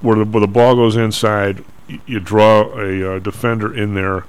where 0.00 0.16
the, 0.16 0.24
where 0.24 0.40
the 0.40 0.46
ball 0.46 0.74
goes 0.74 0.96
inside, 0.96 1.64
you 2.06 2.20
draw 2.20 2.78
a 2.78 3.16
uh, 3.16 3.18
defender 3.18 3.74
in 3.74 3.94
there, 3.94 4.24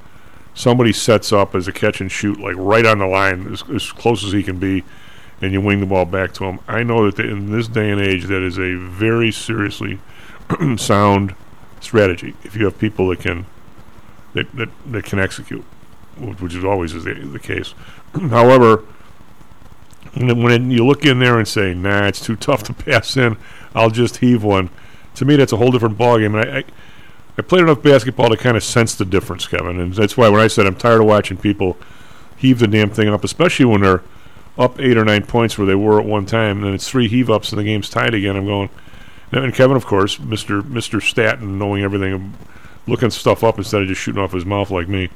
somebody 0.54 0.92
sets 0.92 1.32
up 1.32 1.56
as 1.56 1.68
a 1.68 1.72
catch 1.72 2.02
and 2.02 2.12
shoot, 2.12 2.40
like 2.40 2.56
right 2.58 2.86
on 2.86 3.00
the 3.00 3.08
line, 3.08 3.52
as, 3.52 3.64
as 3.70 3.92
close 3.92 4.24
as 4.24 4.32
he 4.32 4.44
can 4.44 4.60
be, 4.60 4.84
and 5.42 5.54
you 5.54 5.62
wing 5.62 5.80
the 5.80 5.86
ball 5.86 6.06
back 6.06 6.34
to 6.34 6.46
him. 6.46 6.60
I 6.68 6.84
know 6.84 7.06
that 7.06 7.16
the, 7.16 7.30
in 7.30 7.52
this 7.52 7.68
day 7.68 7.90
and 7.92 8.02
age, 8.02 8.26
that 8.26 8.42
is 8.42 8.58
a 8.58 8.76
very 8.76 9.32
seriously 9.32 10.00
sound 10.78 11.36
strategy. 11.80 12.36
If 12.44 12.56
you 12.56 12.66
have 12.66 12.78
people 12.78 13.10
that 13.10 13.20
can 13.20 13.46
that, 14.34 14.52
that, 14.56 14.70
that 14.86 15.06
can 15.06 15.20
execute, 15.20 15.64
which 16.20 16.56
is 16.56 16.64
always 16.64 16.94
the, 16.94 17.14
the 17.14 17.40
case. 17.40 17.74
However, 18.14 18.86
when, 20.16 20.72
you 20.72 20.86
look 20.86 21.06
in 21.06 21.20
there 21.20 21.38
and 21.38 21.48
say, 21.48 21.74
"Nah, 21.74 22.08
it's 22.08 22.20
too 22.20 22.36
tough 22.36 22.64
to 22.64 22.74
pass 22.74 23.16
in," 23.18 23.38
I'll 23.76 23.90
just 23.90 24.18
heave 24.18 24.44
one. 24.44 24.70
To 25.16 25.26
me, 25.26 25.36
that's 25.36 25.54
a 25.54 25.58
whole 25.58 25.72
different 25.72 25.98
ballgame. 25.98 26.40
And 26.40 26.50
I, 26.50 26.58
I, 26.60 26.64
I 27.38 27.42
played 27.42 27.64
enough 27.64 27.82
basketball 27.82 28.30
to 28.30 28.38
kind 28.38 28.58
of 28.58 28.64
sense 28.64 28.96
the 28.96 29.06
difference, 29.06 29.48
Kevin. 29.48 29.80
And 29.80 29.94
that's 29.94 30.18
why 30.18 30.30
when 30.30 30.42
I 30.42 30.48
said 30.48 30.66
I'm 30.66 30.76
tired 30.76 31.02
of 31.02 31.08
watching 31.08 31.38
people 31.38 31.78
heave 32.38 32.60
the 32.60 32.68
damn 32.68 32.90
thing 32.90 33.10
up, 33.10 33.24
especially 33.24 33.66
when 33.66 33.82
they're 33.82 34.04
up 34.58 34.80
eight 34.80 34.98
or 34.98 35.06
nine 35.06 35.26
points 35.26 35.58
where 35.58 35.68
they 35.68 35.76
were 35.76 36.00
at 36.00 36.06
one 36.06 36.26
time, 36.26 36.58
and 36.58 36.66
then 36.66 36.74
it's 36.74 36.90
three 36.90 37.08
heave 37.08 37.30
ups 37.30 37.52
and 37.52 37.60
the 37.60 37.64
game's 37.64 37.90
tied 37.90 38.14
again. 38.14 38.36
I'm 38.36 38.46
going. 38.46 38.70
And 39.32 39.54
Kevin, 39.54 39.78
of 39.78 39.86
course, 39.86 40.20
Mister 40.20 40.64
Mister 40.64 41.00
Staten, 41.00 41.60
knowing 41.60 41.84
everything, 41.84 42.34
looking 42.88 43.10
stuff 43.10 43.44
up 43.44 43.58
instead 43.58 43.82
of 43.82 43.88
just 43.88 44.02
shooting 44.02 44.22
off 44.22 44.32
his 44.32 44.46
mouth 44.46 44.72
like 44.72 44.88
me, 44.88 45.10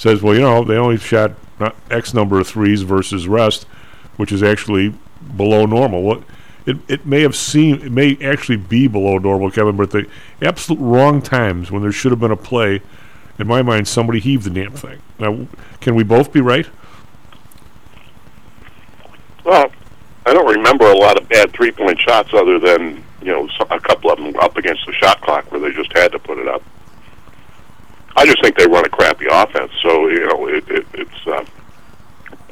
says, 0.00 0.22
well, 0.22 0.34
you 0.34 0.40
know, 0.40 0.64
they 0.64 0.76
only 0.76 0.96
shot 0.96 1.32
uh, 1.60 1.72
X 1.90 2.14
number 2.14 2.40
of 2.40 2.46
threes 2.46 2.80
versus 2.80 3.28
rest, 3.28 3.64
which 4.16 4.32
is 4.32 4.42
actually 4.42 4.94
below 5.36 5.66
normal. 5.66 6.24
It, 6.64 6.78
it 6.88 7.04
may 7.04 7.20
have 7.20 7.36
seemed 7.36 7.82
it 7.82 7.92
may 7.92 8.16
actually 8.24 8.56
be 8.56 8.88
below 8.88 9.18
normal, 9.18 9.50
Kevin, 9.50 9.76
but 9.76 9.90
the 9.90 10.08
absolute 10.40 10.80
wrong 10.80 11.20
times 11.20 11.70
when 11.70 11.82
there 11.82 11.92
should 11.92 12.12
have 12.12 12.18
been 12.18 12.30
a 12.30 12.36
play, 12.36 12.80
in 13.38 13.46
my 13.46 13.60
mind, 13.60 13.88
somebody 13.88 14.20
heaved 14.20 14.44
the 14.44 14.50
damn 14.50 14.72
thing. 14.72 15.02
Now, 15.18 15.46
can 15.82 15.94
we 15.94 16.02
both 16.02 16.32
be 16.32 16.40
right? 16.40 16.66
Well, 19.44 19.70
I 20.24 20.32
don't 20.32 20.50
remember 20.50 20.86
a 20.86 20.96
lot 20.96 21.20
of 21.20 21.28
bad 21.28 21.52
three 21.52 21.72
point 21.72 22.00
shots 22.00 22.30
other 22.32 22.58
than 22.58 23.04
you 23.20 23.32
know 23.32 23.50
a 23.68 23.78
couple 23.78 24.10
of 24.10 24.16
them 24.16 24.34
up 24.36 24.56
against 24.56 24.86
the 24.86 24.94
shot 24.94 25.20
clock 25.20 25.52
where 25.52 25.60
they 25.60 25.72
just 25.72 25.92
had 25.92 26.12
to 26.12 26.18
put 26.18 26.38
it 26.38 26.48
up. 26.48 26.62
I 28.20 28.26
just 28.26 28.42
think 28.42 28.54
they 28.58 28.66
run 28.66 28.84
a 28.84 28.88
crappy 28.90 29.24
offense, 29.30 29.72
so 29.82 30.08
you 30.08 30.26
know 30.26 30.46
it, 30.46 30.68
it, 30.68 30.86
it's 30.92 31.26
uh, 31.26 31.42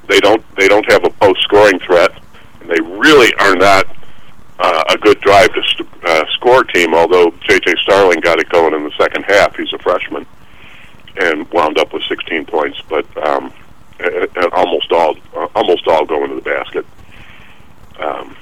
they 0.08 0.18
don't 0.18 0.42
they 0.56 0.66
don't 0.66 0.90
have 0.90 1.04
a 1.04 1.10
post 1.10 1.42
scoring 1.42 1.78
threat, 1.80 2.10
and 2.62 2.70
they 2.70 2.80
really 2.80 3.34
are 3.34 3.54
not 3.54 3.84
uh, 4.58 4.84
a 4.88 4.96
good 4.96 5.20
drive 5.20 5.52
to 5.52 5.62
st- 5.64 6.04
uh, 6.04 6.24
score 6.36 6.64
team. 6.64 6.94
Although 6.94 7.34
J.J. 7.46 7.74
Starling 7.82 8.20
got 8.20 8.40
it 8.40 8.48
going 8.48 8.72
in 8.72 8.82
the 8.82 8.92
second 8.98 9.24
half, 9.24 9.56
he's 9.56 9.70
a 9.74 9.78
freshman 9.80 10.26
and 11.20 11.46
wound 11.50 11.76
up 11.76 11.92
with 11.92 12.02
16 12.08 12.46
points, 12.46 12.80
but 12.88 13.04
um, 13.26 13.52
and 14.00 14.52
almost 14.54 14.90
all 14.90 15.16
uh, 15.36 15.48
almost 15.54 15.86
all 15.86 16.06
going 16.06 16.30
to 16.30 16.36
the 16.36 16.40
basket. 16.40 16.86
Um, 17.98 18.34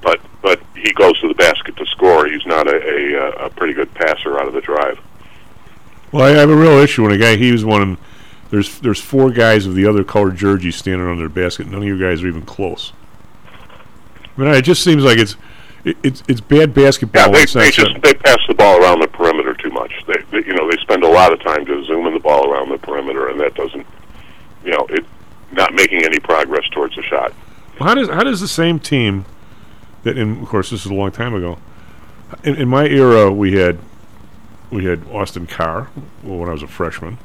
but 0.00 0.20
but 0.42 0.62
he 0.76 0.92
goes 0.92 1.18
to 1.22 1.26
the 1.26 1.34
basket 1.34 1.76
to 1.76 1.86
score. 1.86 2.28
He's 2.28 2.46
not 2.46 2.68
a, 2.68 2.76
a, 2.76 3.46
a 3.46 3.50
pretty 3.50 3.72
good 3.72 3.92
passer 3.94 4.38
out 4.38 4.46
of 4.46 4.54
the 4.54 4.60
drive. 4.60 5.00
Well, 6.12 6.24
I 6.24 6.30
have 6.30 6.50
a 6.50 6.56
real 6.56 6.78
issue 6.78 7.02
when 7.02 7.12
a 7.12 7.18
guy 7.18 7.36
heaves 7.36 7.64
one. 7.64 7.82
And 7.82 7.98
there's 8.50 8.78
there's 8.80 9.00
four 9.00 9.30
guys 9.30 9.66
of 9.66 9.74
the 9.74 9.86
other 9.86 10.04
colored 10.04 10.36
jerseys 10.36 10.76
standing 10.76 11.06
on 11.06 11.18
their 11.18 11.28
basket. 11.28 11.66
None 11.66 11.82
of 11.82 11.84
you 11.88 11.98
guys 11.98 12.22
are 12.22 12.28
even 12.28 12.42
close. 12.42 12.92
I 14.36 14.40
mean, 14.40 14.54
it 14.54 14.62
just 14.62 14.82
seems 14.82 15.04
like 15.04 15.18
it's 15.18 15.36
it, 15.84 15.96
it's 16.02 16.22
it's 16.28 16.40
bad 16.40 16.72
basketball. 16.74 17.26
Yeah, 17.26 17.32
they, 17.32 17.44
they 17.44 17.70
just 17.70 17.92
that- 17.94 18.02
they 18.02 18.14
pass 18.14 18.38
the 18.48 18.54
ball 18.54 18.80
around 18.82 19.00
the 19.00 19.08
perimeter 19.08 19.54
too 19.54 19.70
much. 19.70 19.92
They, 20.06 20.14
they 20.30 20.46
you 20.46 20.54
know 20.54 20.70
they 20.70 20.76
spend 20.78 21.02
a 21.04 21.08
lot 21.08 21.32
of 21.32 21.40
time 21.42 21.66
just 21.66 21.88
zooming 21.88 22.14
the 22.14 22.20
ball 22.20 22.50
around 22.50 22.70
the 22.70 22.78
perimeter, 22.78 23.28
and 23.28 23.38
that 23.40 23.54
doesn't 23.54 23.86
you 24.64 24.70
know 24.72 24.86
it 24.90 25.04
not 25.52 25.74
making 25.74 26.04
any 26.04 26.18
progress 26.20 26.66
towards 26.70 26.94
the 26.96 27.02
shot. 27.02 27.32
How 27.78 27.94
does 27.94 28.08
how 28.08 28.22
does 28.24 28.40
the 28.40 28.48
same 28.48 28.78
team 28.78 29.24
that, 30.04 30.16
and 30.16 30.42
of 30.42 30.48
course 30.48 30.70
this 30.70 30.84
is 30.86 30.90
a 30.90 30.94
long 30.94 31.10
time 31.10 31.34
ago. 31.34 31.58
In, 32.44 32.56
in 32.56 32.68
my 32.68 32.86
era, 32.86 33.30
we 33.32 33.52
had 33.54 33.78
we 34.70 34.84
had 34.84 35.06
Austin 35.08 35.46
Carr 35.46 35.84
when 36.22 36.48
I 36.48 36.52
was 36.52 36.62
a 36.62 36.68
freshman, 36.68 37.18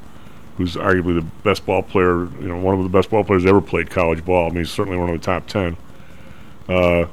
who's 0.57 0.75
arguably 0.75 1.15
the 1.15 1.27
best 1.43 1.65
ball 1.65 1.83
player, 1.83 2.25
you 2.25 2.47
know, 2.47 2.57
one 2.57 2.75
of 2.75 2.83
the 2.83 2.89
best 2.89 3.09
ball 3.09 3.23
players 3.23 3.45
ever 3.45 3.61
played 3.61 3.89
college 3.89 4.23
ball. 4.23 4.47
I 4.47 4.49
mean, 4.49 4.59
he's 4.59 4.71
certainly 4.71 4.97
one 4.97 5.09
of 5.09 5.19
the 5.19 5.25
top 5.25 5.47
ten. 5.47 5.77
Uh, 6.67 7.07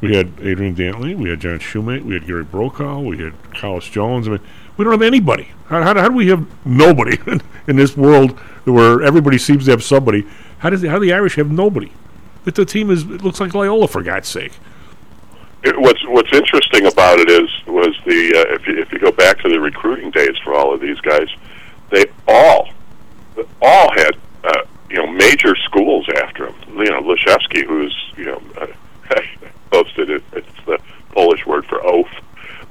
we 0.00 0.14
had 0.14 0.32
Adrian 0.40 0.74
Dantley, 0.74 1.16
we 1.16 1.30
had 1.30 1.40
John 1.40 1.58
Shumate, 1.58 2.04
we 2.04 2.14
had 2.14 2.26
Gary 2.26 2.44
Brokaw, 2.44 3.00
we 3.00 3.18
had 3.18 3.32
Carlos 3.54 3.88
Jones. 3.88 4.28
I 4.28 4.32
mean, 4.32 4.40
we 4.76 4.84
don't 4.84 4.92
have 4.92 5.02
anybody. 5.02 5.48
How, 5.68 5.82
how, 5.82 5.94
how 5.94 6.08
do 6.08 6.14
we 6.14 6.28
have 6.28 6.46
nobody 6.66 7.18
in 7.66 7.76
this 7.76 7.96
world 7.96 8.32
where 8.64 9.02
everybody 9.02 9.38
seems 9.38 9.64
to 9.64 9.70
have 9.72 9.82
somebody? 9.82 10.26
How 10.58 10.70
does 10.70 10.84
how 10.84 10.98
do 10.98 11.06
the 11.06 11.12
Irish 11.12 11.36
have 11.36 11.50
nobody? 11.50 11.92
That 12.44 12.54
the 12.54 12.64
team 12.64 12.90
is 12.90 13.02
it 13.02 13.22
looks 13.22 13.40
like 13.40 13.54
Loyola 13.54 13.88
for 13.88 14.02
God's 14.02 14.28
sake. 14.28 14.52
It, 15.66 15.78
what's 15.80 16.02
what's 16.06 16.32
interesting 16.32 16.86
about 16.86 17.18
it 17.18 17.28
is 17.30 17.48
was 17.66 17.94
the 18.06 18.34
uh, 18.36 18.54
if 18.54 18.66
you, 18.66 18.78
if 18.78 18.92
you 18.92 18.98
go 18.98 19.10
back 19.12 19.38
to 19.40 19.48
the 19.48 19.60
recruiting 19.60 20.10
days 20.10 20.36
for 20.44 20.54
all 20.54 20.72
of 20.72 20.80
these 20.80 21.00
guys, 21.00 21.28
they 21.90 22.06
all 22.28 22.68
all 23.60 23.90
had 23.92 24.16
uh, 24.44 24.62
you 24.90 24.96
know 24.96 25.06
major 25.08 25.54
schools 25.56 26.06
after 26.22 26.46
him. 26.48 26.54
You 26.78 26.90
know 26.90 27.02
Laszewski, 27.02 27.64
who's 27.66 27.94
you 28.16 28.26
know 28.26 28.42
uh, 28.60 28.66
posted 29.70 30.10
it. 30.10 30.22
It's 30.32 30.64
the 30.66 30.78
Polish 31.10 31.44
word 31.46 31.66
for 31.66 31.84
oaf. 31.84 32.08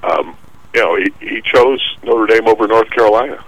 Um, 0.04 0.38
you 0.74 0.82
know 0.82 0.96
he, 0.96 1.12
he 1.20 1.42
chose 1.42 1.82
Notre 2.04 2.28
Dame 2.28 2.48
over 2.48 2.68
North 2.68 2.90
Carolina. 2.92 3.44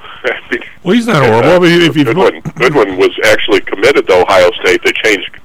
I 0.00 0.40
mean, 0.50 0.60
Well, 0.82 0.94
he's 0.94 1.06
not 1.06 1.22
and, 1.22 1.32
horrible. 1.32 1.50
uh, 1.50 1.60
mean, 1.60 1.82
if 1.82 1.94
Goodwin, 1.94 2.40
Goodwin 2.56 2.96
was 2.96 3.16
actually 3.24 3.60
committed 3.60 4.06
to 4.08 4.22
Ohio 4.22 4.50
State. 4.62 4.82
They 4.82 4.92
changed 4.92 5.38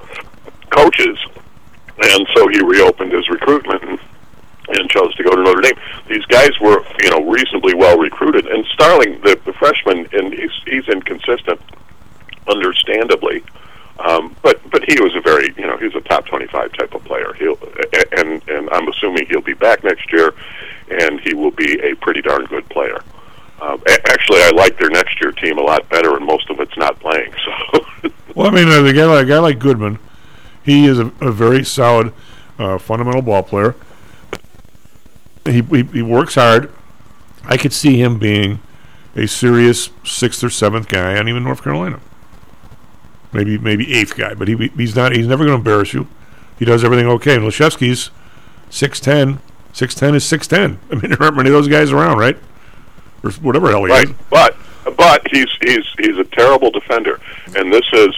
coaches, 0.72 1.18
and 2.02 2.28
so 2.36 2.48
he 2.48 2.62
reopened 2.64 3.12
his 3.12 3.30
recruitment 3.30 3.84
and, 3.84 4.00
and 4.70 4.90
chose 4.90 5.14
to 5.16 5.24
go 5.24 5.36
to 5.36 5.44
Notre 5.44 5.62
Dame. 5.62 5.80
These 6.08 6.26
guys 6.26 6.52
were, 6.60 6.84
you 7.02 7.10
know, 7.10 7.30
reasonably 7.30 7.74
well 7.74 7.98
recruited. 7.98 8.48
And 8.48 8.66
Starling, 8.74 9.22
the, 9.22 9.40
the 9.46 9.54
freshman, 9.54 10.08
and 10.14 10.34
he's 10.34 10.52
he's 10.66 10.88
inconsistent, 10.88 11.62
understandably. 12.48 13.44
Um, 14.00 14.36
but 14.42 14.60
but 14.72 14.84
he 14.88 15.00
was 15.02 15.16
a 15.16 15.22
very 15.22 15.54
you 15.56 15.68
know 15.68 15.78
he's 15.78 15.94
a 15.96 16.02
top 16.02 16.26
twenty 16.26 16.48
five 16.48 16.74
type 16.74 16.94
of 16.96 17.04
player. 17.06 17.34
He'll 17.34 17.60
and 18.18 18.42
and 18.50 18.70
I'm 18.72 18.88
assuming 18.88 19.28
he'll 19.28 19.42
be 19.42 19.54
back 19.54 19.84
next 19.84 20.12
year, 20.12 20.34
and 20.90 21.20
he 21.22 21.34
will 21.34 21.52
be 21.52 21.80
a 21.80 21.96
pretty 21.96 22.22
darn 22.22 22.46
good 22.46 22.68
player. 22.70 23.04
Um, 23.62 23.82
actually, 23.88 24.42
I 24.42 24.50
like 24.50 24.78
their 24.78 24.90
next 24.90 25.22
year 25.22 25.32
team 25.32 25.58
a 25.58 25.62
lot 25.62 25.88
better, 25.90 26.18
and 26.18 26.26
most 26.26 26.50
of 26.50 26.60
it's 26.60 26.76
not 26.76 27.00
playing. 27.00 27.34
So 27.46 27.86
Well, 28.36 28.48
I 28.48 28.50
mean, 28.50 28.68
the 28.68 28.94
guy 28.94 29.22
a 29.22 29.26
guy 29.26 29.40
like 29.40 29.60
Goodman, 29.60 30.00
he 30.64 30.86
is 30.86 31.00
a, 31.00 31.12
a 31.22 31.32
very 31.32 31.64
solid 31.64 32.14
uh, 32.58 32.78
fundamental 32.78 33.22
ball 33.22 33.44
player. 33.44 33.76
He, 35.46 35.62
he 35.62 35.84
he 35.84 36.02
works 36.02 36.36
hard. 36.36 36.72
I 37.44 37.58
could 37.58 37.74
see 37.74 38.02
him 38.02 38.18
being 38.18 38.60
a 39.16 39.28
serious 39.28 39.90
sixth 40.04 40.44
or 40.44 40.50
seventh 40.50 40.88
guy 40.88 41.18
on 41.18 41.28
even 41.28 41.44
North 41.44 41.64
Carolina. 41.64 42.00
Maybe 43.34 43.58
maybe 43.58 43.94
eighth 43.94 44.16
guy, 44.16 44.34
but 44.34 44.48
he 44.48 44.56
he's 44.78 44.96
not. 44.96 45.16
He's 45.16 45.28
never 45.28 45.44
going 45.44 45.56
to 45.56 45.60
embarrass 45.60 45.94
you. 45.94 46.08
He 46.58 46.66
does 46.66 46.84
everything 46.84 47.08
okay. 47.08 47.36
And 47.36 47.44
Laszewski's 47.44 48.12
6'10". 48.70 49.40
6'10 49.74 50.16
is 50.16 50.24
six 50.24 50.48
ten. 50.48 50.80
I 50.92 50.96
mean, 50.96 51.10
there 51.10 51.22
aren't 51.22 51.36
many 51.36 51.50
of 51.50 51.54
those 51.54 51.68
guys 51.68 51.92
around, 51.92 52.20
right? 52.20 52.38
Or 53.24 53.32
whatever 53.32 53.68
the 53.68 53.74
hell 53.74 53.86
he 53.86 53.92
right, 53.92 54.10
is. 54.10 54.16
but 54.30 54.56
but 54.98 55.26
he's 55.32 55.48
he's 55.62 55.86
he's 55.98 56.18
a 56.18 56.26
terrible 56.26 56.70
defender, 56.72 57.20
and 57.56 57.72
this 57.72 57.86
is 57.94 58.16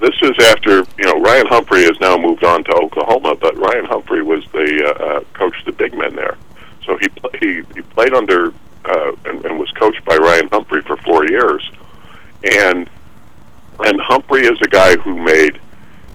this 0.00 0.14
is 0.22 0.32
after 0.46 0.78
you 0.98 1.04
know 1.04 1.20
Ryan 1.20 1.46
Humphrey 1.46 1.82
has 1.82 1.98
now 2.00 2.16
moved 2.16 2.44
on 2.44 2.64
to 2.64 2.72
Oklahoma, 2.74 3.34
but 3.34 3.56
Ryan 3.56 3.84
Humphrey 3.84 4.22
was 4.22 4.44
the 4.52 4.84
uh, 4.84 5.04
uh, 5.04 5.20
coach 5.32 5.54
the 5.64 5.72
big 5.72 5.94
men 5.94 6.14
there, 6.14 6.36
so 6.84 6.96
he 6.98 7.08
pl- 7.08 7.30
he 7.40 7.62
he 7.74 7.82
played 7.82 8.14
under 8.14 8.52
uh, 8.84 9.12
and, 9.24 9.44
and 9.44 9.58
was 9.58 9.70
coached 9.72 10.04
by 10.04 10.16
Ryan 10.16 10.48
Humphrey 10.48 10.82
for 10.82 10.96
four 10.98 11.28
years, 11.28 11.68
and 12.44 12.88
and 13.80 14.00
Humphrey 14.00 14.42
is 14.46 14.60
a 14.62 14.68
guy 14.68 14.96
who 14.96 15.16
made 15.16 15.60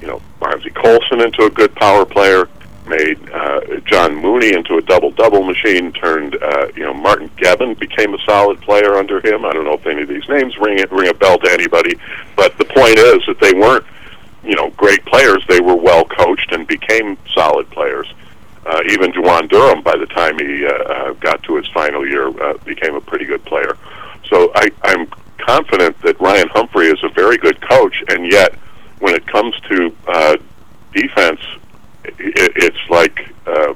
you 0.01 0.07
know 0.07 0.21
Bonzie 0.39 0.69
Colson 0.71 1.21
into 1.21 1.43
a 1.43 1.49
good 1.49 1.75
power 1.75 2.05
player, 2.05 2.47
made 2.87 3.17
uh, 3.29 3.61
John 3.85 4.15
Mooney 4.15 4.53
into 4.53 4.77
a 4.77 4.81
double 4.81 5.11
double 5.11 5.43
machine, 5.43 5.91
turned 5.93 6.35
uh, 6.41 6.67
you 6.75 6.83
know 6.83 6.93
Martin 6.93 7.29
Gavin 7.37 7.73
became 7.75 8.13
a 8.13 8.17
solid 8.25 8.61
player 8.61 8.95
under 8.95 9.25
him. 9.25 9.45
I 9.45 9.53
don't 9.53 9.65
know 9.65 9.73
if 9.73 9.85
any 9.85 10.03
of 10.03 10.07
these 10.07 10.27
names 10.29 10.57
ring 10.57 10.83
ring 10.91 11.09
a 11.09 11.13
bell 11.13 11.37
to 11.39 11.51
anybody, 11.51 11.95
but 12.35 12.57
the 12.57 12.65
point 12.65 12.97
is 12.97 13.23
that 13.27 13.37
they 13.39 13.53
weren't 13.53 13.85
you 14.43 14.55
know 14.55 14.69
great 14.71 15.05
players. 15.05 15.43
They 15.47 15.61
were 15.61 15.75
well 15.75 16.05
coached 16.05 16.51
and 16.51 16.67
became 16.67 17.17
solid 17.33 17.69
players. 17.69 18.11
Uh, 18.65 18.81
even 18.89 19.11
Juwan 19.11 19.49
Durham, 19.49 19.81
by 19.81 19.97
the 19.97 20.05
time 20.05 20.39
he 20.39 20.65
uh, 20.65 20.71
uh, 20.71 21.13
got 21.13 21.43
to 21.43 21.57
his 21.57 21.67
final 21.69 22.07
year, 22.07 22.27
uh, 22.41 22.57
became 22.63 22.95
a 22.95 23.01
pretty 23.01 23.25
good 23.25 23.43
player. 23.43 23.77
So 24.29 24.51
I, 24.55 24.71
I'm 24.83 25.07
confident 25.37 25.99
that 26.01 26.19
Ryan 26.21 26.47
Humphrey 26.47 26.87
is 26.87 27.03
a 27.03 27.09
very 27.09 27.37
good 27.37 27.59
coach, 27.61 28.01
and 28.07 28.31
yet 28.31 28.55
when 28.99 29.13
it 29.15 29.27
comes 29.27 29.53
to 29.69 29.93
uh, 30.07 30.37
defense, 30.93 31.41
it, 32.19 32.51
it's 32.55 32.89
like 32.89 33.19
uh, 33.45 33.73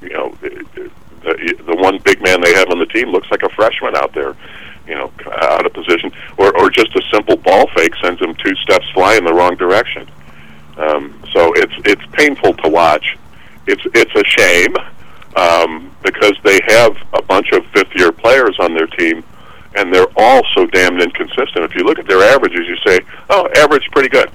you 0.00 0.10
know 0.10 0.34
the, 0.40 1.54
the 1.66 1.76
one 1.76 1.98
big 2.04 2.22
man 2.22 2.40
they 2.40 2.54
have 2.54 2.70
on 2.70 2.78
the 2.78 2.86
team 2.86 3.08
looks 3.08 3.30
like 3.30 3.42
a 3.42 3.48
freshman 3.50 3.96
out 3.96 4.12
there, 4.14 4.36
you 4.86 4.94
know, 4.94 5.12
out 5.40 5.66
of 5.66 5.72
position, 5.72 6.12
or 6.36 6.56
or 6.56 6.70
just 6.70 6.94
a 6.96 7.02
simple 7.12 7.36
ball 7.36 7.68
fake 7.74 7.94
sends 8.02 8.20
him 8.20 8.34
two 8.34 8.54
steps 8.56 8.88
flying 8.94 9.24
the 9.24 9.34
wrong 9.34 9.56
direction. 9.56 10.08
Um, 10.76 11.20
so 11.32 11.52
it's 11.54 11.74
it's 11.84 12.02
painful 12.12 12.54
to 12.54 12.68
watch. 12.68 13.16
It's 13.66 13.82
it's 13.94 14.14
a 14.14 14.24
shame 14.24 14.74
um, 15.36 15.94
because 16.02 16.34
they 16.44 16.60
have 16.68 16.96
a 17.12 17.22
bunch 17.22 17.50
of 17.52 17.66
fifth 17.66 17.94
year 17.94 18.12
players 18.12 18.56
on 18.60 18.74
their 18.74 18.86
team, 18.86 19.24
and 19.74 19.92
they're 19.92 20.06
all 20.16 20.42
so 20.54 20.66
damned 20.66 21.02
inconsistent. 21.02 21.64
If 21.64 21.74
you 21.74 21.84
look 21.84 21.98
at 21.98 22.06
their 22.06 22.22
averages, 22.22 22.66
you 22.66 22.76
say, 22.86 23.00
"Oh, 23.28 23.48
average 23.56 23.88
pretty 23.90 24.08
good." 24.08 24.30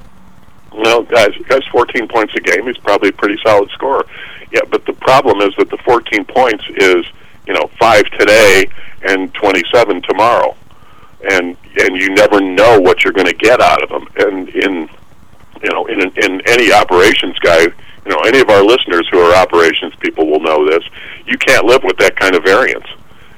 Well, 0.73 1.03
guys, 1.03 1.35
guys, 1.47 1.63
14 1.71 2.07
points 2.07 2.33
a 2.35 2.39
game. 2.39 2.65
He's 2.65 2.77
probably 2.77 3.09
a 3.09 3.13
pretty 3.13 3.37
solid 3.45 3.69
scorer. 3.71 4.05
Yeah, 4.51 4.61
but 4.69 4.85
the 4.85 4.93
problem 4.93 5.41
is 5.41 5.55
that 5.57 5.69
the 5.69 5.77
14 5.77 6.25
points 6.25 6.63
is, 6.77 7.05
you 7.47 7.53
know, 7.53 7.69
five 7.79 8.05
today 8.17 8.65
and 9.03 9.33
27 9.33 10.01
tomorrow, 10.03 10.55
and 11.29 11.57
and 11.79 11.97
you 11.97 12.09
never 12.09 12.39
know 12.39 12.79
what 12.79 13.03
you're 13.03 13.13
going 13.13 13.27
to 13.27 13.35
get 13.35 13.61
out 13.61 13.81
of 13.83 13.89
them. 13.89 14.07
And 14.17 14.49
in, 14.49 14.89
you 15.63 15.69
know, 15.71 15.85
in 15.87 16.01
in 16.01 16.41
any 16.47 16.71
operations 16.71 17.37
guy, 17.39 17.61
you 17.61 18.11
know, 18.11 18.19
any 18.25 18.39
of 18.39 18.49
our 18.49 18.63
listeners 18.63 19.07
who 19.11 19.19
are 19.19 19.35
operations 19.35 19.93
people 19.99 20.27
will 20.27 20.39
know 20.39 20.69
this. 20.69 20.83
You 21.25 21.37
can't 21.37 21.65
live 21.65 21.83
with 21.83 21.97
that 21.97 22.15
kind 22.15 22.35
of 22.35 22.43
variance. 22.43 22.87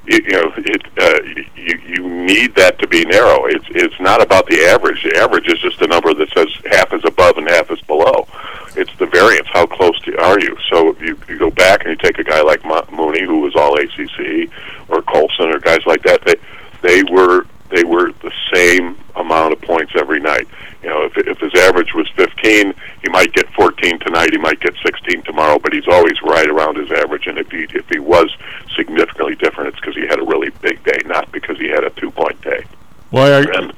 You, 0.08 0.20
you 0.24 0.32
know, 0.32 0.54
it, 0.58 0.84
uh, 0.98 1.20
you 1.56 1.78
you 1.86 2.10
need 2.10 2.56
that 2.56 2.80
to 2.80 2.88
be 2.88 3.06
narrow. 3.06 3.46
It's 3.46 3.66
it's 3.70 4.00
not 4.00 4.22
about 4.22 4.48
the 4.48 4.64
average. 4.66 5.04
The 5.04 5.18
average 5.18 5.48
is 5.48 5.60
just 5.60 5.82
a 5.82 5.88
number 5.88 6.14
that 6.14 6.30
says 6.34 6.48
half 6.72 6.94
is 6.94 7.04
above 7.06 7.38
and 7.38 7.50
half 7.50 7.72
is 7.72 7.82
below. 7.82 8.28
It's 8.76 8.96
the 8.98 9.06
variance. 9.06 9.48
How 9.52 9.66
close 9.66 10.00
to, 10.02 10.18
are 10.22 10.40
you? 10.40 10.58
So 10.70 10.96
you, 11.00 11.18
you 11.30 11.40
go 11.40 11.50
back 11.50 11.86
and 11.86 11.92
you 11.92 11.96
take 11.96 12.20
a 12.20 12.24
guy 12.24 12.42
like 12.42 12.64
Mo- 12.66 12.88
Mooney, 12.92 13.24
who 13.24 13.40
was 13.40 13.56
all 13.56 13.80
ACC, 13.80 14.50
or 14.90 15.02
Colson, 15.02 15.50
or 15.50 15.60
guys 15.60 15.86
like 15.86 16.04
that, 16.04 16.24
they 16.26 16.36
they 16.82 17.04
were 17.04 17.46
they 17.69 17.84
were 17.84 18.12
the 18.22 18.31
same 18.53 18.98
amount 19.15 19.53
of 19.53 19.62
points 19.62 19.93
every 19.95 20.19
night. 20.19 20.48
You 20.84 20.89
know, 20.89 21.03
if 21.03 21.17
if 21.17 21.39
his 21.39 21.53
average 21.55 21.93
was 21.93 22.07
15, 22.15 22.74
he 23.01 23.10
might 23.10 23.34
get 23.34 23.50
14 23.53 24.00
tonight. 24.00 24.31
He 24.31 24.38
might 24.38 24.60
get 24.60 24.75
16 24.86 25.24
tomorrow, 25.24 25.57
but 25.57 25.74
he's 25.74 25.88
always 25.88 26.22
right 26.22 26.48
around 26.48 26.77
his 26.77 26.91
average. 26.91 27.27
And 27.27 27.38
if 27.38 27.50
he 27.50 27.65
if 27.74 27.88
he 27.89 28.00
was 28.00 28.36
significantly 28.75 29.36
different, 29.36 29.69
it's 29.69 29.79
because 29.79 29.95
he 29.95 30.05
had 30.07 30.19
a 30.19 30.25
really 30.25 30.51
big 30.62 30.84
day, 30.84 31.00
not 31.05 31.31
because 31.31 31.57
he 31.57 31.69
had 31.69 31.84
a 31.84 31.89
two 31.91 32.12
point 32.12 32.39
day. 32.41 32.63
Well, 33.12 33.45
I, 33.48 33.60
And 33.60 33.74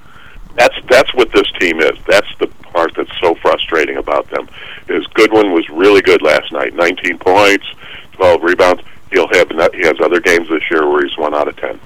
that's 0.56 0.75
that's 0.89 1.13
what 1.13 1.32
this 1.32 1.50
team 1.60 1.79
is. 1.79 1.98
That's 2.08 2.27
the 2.39 2.48
part 2.74 2.94
that's 2.96 3.17
so 3.22 3.36
frustrating 3.36 3.98
about 3.98 4.29
them. 4.29 4.50
Is 4.89 5.06
Goodwin 5.08 5.53
was 5.53 5.70
really 5.70 6.01
good 6.01 6.22
last 6.22 6.51
night, 6.51 6.74
19 6.74 7.20
points, 7.20 7.65
12 8.13 8.44
rebounds. 8.44 8.84
He'll 9.12 9.29
have 9.29 9.50
he 9.74 9.86
has 9.86 9.96
other 10.01 10.20
games 10.20 10.50
this 10.50 10.63
year 10.70 10.89
where 10.89 11.06
he's 11.06 11.17
one 11.17 11.34
out 11.34 11.48
of 11.48 11.56
10, 11.56 11.79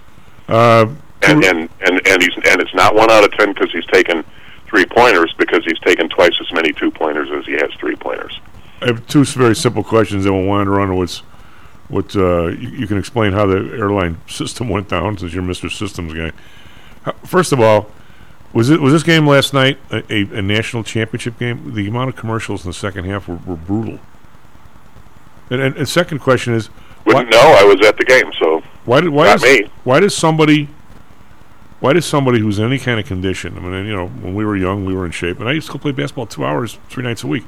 uh, 0.47 0.87
and 1.23 1.43
and 1.43 1.69
and 1.81 2.07
and 2.07 2.21
he's 2.21 2.33
and 2.35 2.61
it's 2.61 2.73
not 2.73 2.95
one 2.95 3.11
out 3.11 3.23
of 3.23 3.31
10 3.33 3.53
because 3.53 3.71
he's 3.71 3.85
taken 3.87 4.23
three 4.67 4.85
pointers 4.85 5.33
because 5.37 5.63
he's 5.65 5.79
taken 5.79 6.09
twice 6.09 6.33
as 6.39 6.51
many 6.53 6.71
two 6.73 6.89
pointers 6.91 7.29
as 7.31 7.45
he 7.45 7.53
has 7.53 7.71
three 7.79 7.95
pointers. 7.95 8.39
I 8.81 8.87
have 8.87 9.05
two 9.07 9.23
very 9.25 9.55
simple 9.55 9.83
questions, 9.83 10.25
and 10.25 10.33
we'll 10.35 10.47
wander 10.47 10.79
on 10.79 10.87
to 10.89 10.95
what's 10.95 11.19
what 11.89 12.15
uh, 12.15 12.47
you, 12.47 12.69
you 12.69 12.87
can 12.87 12.97
explain 12.97 13.33
how 13.33 13.45
the 13.45 13.57
airline 13.77 14.17
system 14.27 14.69
went 14.69 14.89
down, 14.89 15.17
since 15.17 15.33
you're 15.33 15.43
Mr. 15.43 15.69
Systems 15.71 16.13
guy. 16.13 16.31
How- 17.03 17.11
First 17.25 17.51
of 17.51 17.59
all, 17.59 17.91
was 18.53 18.69
it 18.69 18.81
was 18.81 18.93
this 18.93 19.03
game 19.03 19.27
last 19.27 19.53
night 19.53 19.77
a, 19.91 19.97
a, 20.11 20.21
a 20.39 20.41
national 20.41 20.83
championship 20.83 21.37
game? 21.37 21.73
The 21.73 21.87
amount 21.87 22.09
of 22.09 22.15
commercials 22.15 22.63
in 22.65 22.69
the 22.69 22.73
second 22.73 23.05
half 23.05 23.27
were, 23.27 23.35
were 23.45 23.55
brutal. 23.55 23.99
And, 25.49 25.61
and, 25.61 25.75
and 25.75 25.87
second 25.89 26.19
question 26.19 26.53
is, 26.53 26.69
Wouldn't 27.05 27.29
know. 27.29 27.39
I 27.39 27.63
was 27.63 27.85
at 27.85 27.97
the 27.97 28.05
game, 28.05 28.31
so 28.39 28.63
why 28.85 29.01
did 29.01 29.09
why 29.09 29.25
Not 29.25 29.41
does, 29.41 29.43
me. 29.43 29.69
why 29.83 29.99
does 29.99 30.15
somebody 30.15 30.69
why 31.81 31.93
does 31.93 32.05
somebody 32.05 32.39
who's 32.39 32.59
in 32.59 32.65
any 32.65 32.79
kind 32.79 32.99
of 32.99 33.05
condition? 33.05 33.57
I 33.57 33.59
mean, 33.59 33.85
you 33.85 33.93
know, 33.93 34.07
when 34.07 34.33
we 34.33 34.45
were 34.45 34.55
young, 34.55 34.85
we 34.85 34.93
were 34.93 35.05
in 35.05 35.11
shape, 35.11 35.39
and 35.39 35.49
I 35.49 35.51
used 35.51 35.67
to 35.67 35.73
go 35.73 35.79
play 35.79 35.91
basketball 35.91 36.27
two 36.27 36.45
hours, 36.45 36.77
three 36.89 37.03
nights 37.03 37.23
a 37.23 37.27
week. 37.27 37.43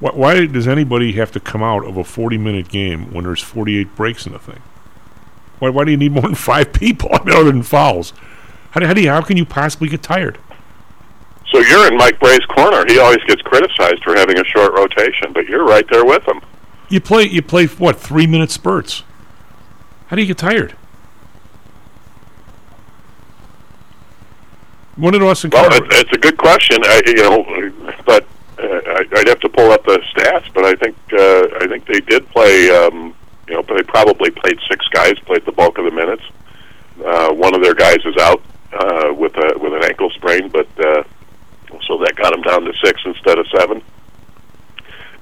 Why, 0.00 0.10
why 0.10 0.46
does 0.46 0.68
anybody 0.68 1.12
have 1.12 1.32
to 1.32 1.40
come 1.40 1.62
out 1.62 1.86
of 1.86 1.96
a 1.96 2.04
forty-minute 2.04 2.68
game 2.68 3.12
when 3.12 3.24
there's 3.24 3.42
forty-eight 3.42 3.96
breaks 3.96 4.26
in 4.26 4.32
the 4.32 4.38
thing? 4.38 4.60
Why, 5.60 5.70
why 5.70 5.84
do 5.84 5.90
you 5.92 5.96
need 5.96 6.12
more 6.12 6.22
than 6.22 6.34
five 6.34 6.72
people? 6.74 7.08
I 7.12 7.24
mean, 7.24 7.34
other 7.34 7.50
than 7.52 7.62
fouls, 7.62 8.12
how 8.72 8.80
do, 8.80 8.86
how 8.86 8.92
do 8.92 9.00
you 9.00 9.08
how 9.08 9.22
can 9.22 9.36
you 9.36 9.46
possibly 9.46 9.88
get 9.88 10.02
tired? 10.02 10.38
so 11.50 11.60
you're 11.60 11.90
in 11.90 11.96
Mike 11.96 12.20
Brey's 12.20 12.44
corner. 12.46 12.84
He 12.86 12.98
always 12.98 13.22
gets 13.26 13.40
criticized 13.42 14.02
for 14.04 14.14
having 14.14 14.38
a 14.38 14.44
short 14.44 14.72
rotation, 14.74 15.32
but 15.32 15.46
you're 15.46 15.64
right 15.64 15.86
there 15.90 16.04
with 16.04 16.26
him. 16.28 16.40
You 16.88 17.00
play 17.00 17.24
you 17.24 17.42
play 17.42 17.66
what 17.66 17.98
three-minute 17.98 18.50
spurts? 18.50 19.02
How 20.08 20.16
do 20.16 20.22
you 20.22 20.28
get 20.28 20.38
tired? 20.38 20.74
When 24.98 25.12
did 25.12 25.22
Austin 25.22 25.50
Well, 25.50 25.70
Carver? 25.70 25.84
it, 25.86 25.92
it's 25.92 26.12
a 26.12 26.18
good 26.18 26.36
question. 26.36 26.78
I, 26.82 27.00
you 27.06 27.14
know, 27.16 27.94
but 28.04 28.24
uh, 28.58 29.04
I'd 29.16 29.28
have 29.28 29.38
to 29.40 29.48
pull 29.48 29.70
up 29.70 29.84
the 29.84 30.00
stats. 30.12 30.52
But 30.52 30.64
I 30.64 30.74
think 30.74 30.96
uh, 31.12 31.46
I 31.62 31.66
think 31.68 31.86
they 31.86 32.00
did 32.00 32.28
play. 32.30 32.68
Um, 32.70 33.14
you 33.46 33.54
know, 33.54 33.62
but 33.62 33.76
they 33.76 33.82
probably 33.84 34.30
played 34.30 34.58
six 34.68 34.86
guys, 34.88 35.18
played 35.20 35.44
the 35.46 35.52
bulk 35.52 35.78
of 35.78 35.84
the 35.84 35.90
minutes. 35.90 36.22
Uh, 37.04 37.32
one 37.32 37.54
of 37.54 37.62
their 37.62 37.74
guys 37.74 37.98
is 38.04 38.16
out 38.18 38.42
uh, 38.72 39.14
with 39.14 39.36
a 39.36 39.56
with 39.58 39.72
an 39.72 39.84
ankle 39.84 40.10
sprain, 40.10 40.48
but 40.48 40.66
uh, 40.84 41.04
so 41.86 41.96
that 41.98 42.16
got 42.16 42.32
them 42.32 42.42
down 42.42 42.64
to 42.64 42.72
six 42.84 43.00
instead 43.04 43.38
of 43.38 43.46
seven. 43.56 43.80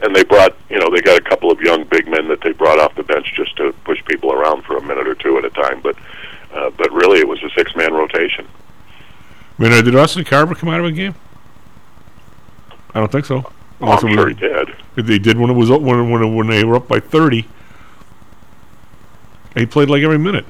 And 0.03 0.15
they 0.15 0.25
brought, 0.25 0.55
you 0.69 0.79
know, 0.79 0.91
they 0.91 1.01
got 1.01 1.19
a 1.19 1.23
couple 1.23 1.51
of 1.51 1.59
young 1.61 1.85
big 1.85 2.07
men 2.07 2.29
that 2.29 2.41
they 2.43 2.53
brought 2.53 2.79
off 2.79 2.95
the 2.97 3.03
bench 3.03 3.33
just 3.35 3.57
to 3.57 3.73
push 3.85 4.03
people 4.05 4.31
around 4.33 4.65
for 4.65 4.77
a 4.77 4.83
minute 4.83 5.07
or 5.07 5.15
two 5.15 5.39
at 5.39 5.45
a 5.45 5.51
time. 5.51 5.81
But 5.83 5.97
uh, 6.55 6.71
but 6.71 6.91
really, 6.93 7.19
it 7.19 7.29
was 7.29 7.43
a 7.43 7.51
six 7.51 7.77
man 7.77 7.93
rotation. 7.93 8.47
I 9.59 9.62
mean, 9.62 9.85
did 9.85 9.97
Austin 9.97 10.25
Carver 10.25 10.55
come 10.55 10.69
out 10.69 10.81
of 10.81 10.87
a 10.87 10.92
game? 10.92 11.14
I 12.95 13.01
don't 13.01 13.11
think 13.12 13.25
so. 13.25 13.45
Oh, 13.47 13.53
Unless 13.81 14.03
I'm 14.05 14.09
it 14.11 14.16
was- 14.16 14.19
sure 14.19 14.29
he 14.29 14.35
did. 14.35 15.07
They 15.07 15.19
did 15.19 15.38
when 15.38 15.51
it 15.51 15.55
was 15.55 15.69
when 15.71 16.11
when 16.11 16.35
when 16.35 16.47
they 16.47 16.64
were 16.64 16.77
up 16.77 16.88
by 16.88 17.01
thirty. 17.01 17.47
He 19.55 19.66
played 19.66 19.88
like 19.90 20.03
every 20.03 20.19
minute. 20.19 20.47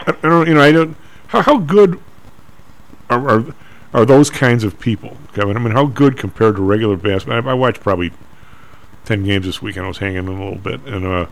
I, 0.00 0.10
I 0.10 0.28
don't, 0.28 0.48
you 0.48 0.54
know, 0.54 0.60
I 0.62 0.72
don't. 0.72 0.96
How 1.28 1.42
how 1.42 1.58
good 1.58 2.00
are, 3.10 3.28
are 3.28 3.44
are 3.92 4.04
those 4.06 4.30
kinds 4.30 4.64
of 4.64 4.78
people, 4.80 5.16
Kevin? 5.34 5.56
I 5.56 5.60
mean, 5.60 5.72
how 5.72 5.84
good 5.86 6.16
compared 6.16 6.56
to 6.56 6.62
regular 6.62 6.96
basketball? 6.96 7.46
I, 7.46 7.50
I 7.50 7.54
watched 7.54 7.80
probably 7.80 8.12
ten 9.04 9.24
games 9.24 9.44
this 9.44 9.60
weekend. 9.60 9.84
I 9.84 9.88
was 9.88 9.98
hanging 9.98 10.18
in 10.18 10.28
a 10.28 10.30
little 10.32 10.56
bit, 10.56 10.80
and 10.86 11.06
uh, 11.06 11.26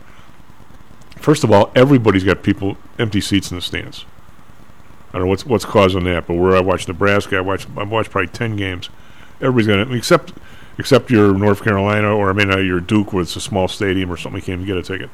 first 1.17 1.43
of 1.43 1.51
all, 1.51 1.71
everybody's 1.75 2.23
got 2.23 2.43
people 2.43 2.77
empty 2.99 3.21
seats 3.21 3.49
in 3.51 3.57
the 3.57 3.61
stands. 3.61 4.05
I 5.17 5.19
don't 5.19 5.29
know 5.29 5.31
what's 5.31 5.47
what's 5.47 5.65
causing 5.65 6.03
that, 6.03 6.27
but 6.27 6.35
where 6.35 6.55
I 6.55 6.59
watched 6.59 6.87
Nebraska, 6.87 7.37
I 7.37 7.41
watched 7.41 7.67
I 7.75 7.83
watched 7.83 8.11
probably 8.11 8.27
ten 8.27 8.55
games. 8.55 8.91
Everybody's 9.41 9.67
it, 9.67 9.91
except 9.97 10.31
except 10.77 11.09
your 11.09 11.33
North 11.33 11.63
Carolina 11.63 12.15
or 12.15 12.29
I 12.29 12.33
mean 12.33 12.51
uh, 12.51 12.57
your 12.57 12.79
Duke, 12.79 13.13
where 13.13 13.23
it's 13.23 13.35
a 13.35 13.41
small 13.41 13.67
stadium 13.67 14.11
or 14.11 14.17
something. 14.17 14.39
You 14.39 14.45
can't 14.45 14.61
even 14.61 14.67
get 14.67 14.77
a 14.77 14.83
ticket, 14.83 15.09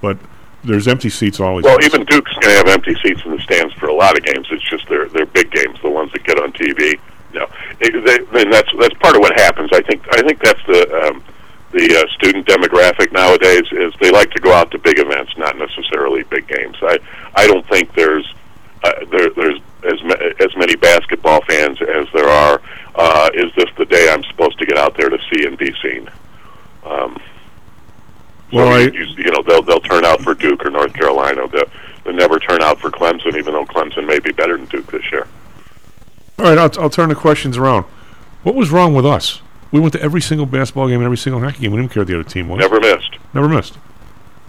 but 0.00 0.16
there's 0.64 0.88
empty 0.88 1.10
seats 1.10 1.40
always. 1.40 1.64
Well, 1.64 1.76
even 1.84 2.06
Duke's 2.06 2.32
going 2.38 2.52
to 2.52 2.56
have 2.56 2.68
empty 2.68 2.94
seats 3.02 3.20
in 3.26 3.32
the 3.32 3.40
stands 3.42 3.74
for 3.74 3.88
a 3.88 3.94
lot 3.94 4.16
of 4.16 4.24
games. 4.24 4.46
It's 4.50 4.66
just 4.70 4.88
their 4.88 5.10
their 5.10 5.26
big 5.26 5.50
games, 5.50 5.78
the 5.82 5.90
ones 5.90 6.10
that 6.12 6.24
get 6.24 6.42
on 6.42 6.50
TV. 6.54 6.98
Know, 7.34 7.46
it, 7.80 7.92
they, 8.32 8.40
and 8.40 8.50
that's 8.50 8.70
that's 8.80 8.94
part 8.94 9.14
of 9.14 9.20
what 9.20 9.38
happens. 9.38 9.68
I 9.74 9.82
think 9.82 10.06
I 10.10 10.22
think 10.22 10.40
that's 10.42 10.64
the 10.66 11.06
um, 11.06 11.22
the 11.72 11.98
uh, 11.98 12.14
student 12.14 12.46
demographic 12.46 13.12
nowadays 13.12 13.64
is 13.72 13.92
they 14.00 14.10
like 14.10 14.30
to 14.30 14.40
go 14.40 14.54
out 14.54 14.70
to 14.70 14.78
big 14.78 14.98
events, 14.98 15.36
not 15.36 15.58
necessarily 15.58 16.22
big 16.22 16.48
games. 16.48 16.76
I 16.80 16.98
I 17.34 17.46
don't 17.46 17.68
think 17.68 17.92
there's 17.94 18.32
uh, 18.84 19.04
there, 19.10 19.30
there's 19.30 19.60
as 19.84 20.02
ma- 20.04 20.44
as 20.44 20.56
many 20.56 20.76
basketball 20.76 21.40
fans 21.46 21.80
as 21.82 22.06
there 22.14 22.28
are. 22.28 22.60
Uh, 22.94 23.30
is 23.34 23.52
this 23.56 23.68
the 23.76 23.84
day 23.86 24.08
I'm 24.10 24.22
supposed 24.24 24.58
to 24.58 24.66
get 24.66 24.78
out 24.78 24.96
there 24.96 25.08
to 25.08 25.18
see 25.32 25.46
and 25.46 25.58
be 25.58 25.74
seen? 25.82 26.08
Um, 26.84 27.20
so 28.50 28.56
Well, 28.58 28.68
I- 28.68 28.80
you, 28.82 28.92
you, 28.92 29.04
you 29.24 29.30
know 29.32 29.42
they'll 29.42 29.62
they'll 29.62 29.80
turn 29.80 30.04
out 30.04 30.20
for 30.22 30.34
Duke 30.34 30.64
or 30.64 30.70
North 30.70 30.94
Carolina. 30.94 31.48
They'll, 31.48 31.64
they'll 32.04 32.14
never 32.14 32.38
turn 32.38 32.62
out 32.62 32.80
for 32.80 32.90
Clemson, 32.90 33.36
even 33.36 33.52
though 33.54 33.64
Clemson 33.66 34.06
may 34.06 34.18
be 34.20 34.32
better 34.32 34.56
than 34.56 34.66
Duke 34.66 34.90
this 34.92 35.10
year. 35.10 35.26
All 36.38 36.46
right, 36.46 36.58
I'll, 36.58 36.70
I'll 36.80 36.90
turn 36.90 37.08
the 37.08 37.14
questions 37.14 37.56
around. 37.56 37.84
What 38.42 38.54
was 38.54 38.70
wrong 38.70 38.94
with 38.94 39.06
us? 39.06 39.40
We 39.72 39.80
went 39.80 39.92
to 39.94 40.02
every 40.02 40.20
single 40.20 40.46
basketball 40.46 40.86
game 40.86 40.96
and 40.96 41.04
every 41.04 41.16
single 41.16 41.40
hockey 41.40 41.60
game. 41.60 41.72
We 41.72 41.80
didn't 41.80 41.92
care 41.92 42.02
what 42.02 42.08
the 42.08 42.14
other 42.20 42.28
team 42.28 42.48
was. 42.48 42.60
Never 42.60 42.78
missed. 42.80 43.16
Never 43.32 43.48
missed. 43.48 43.76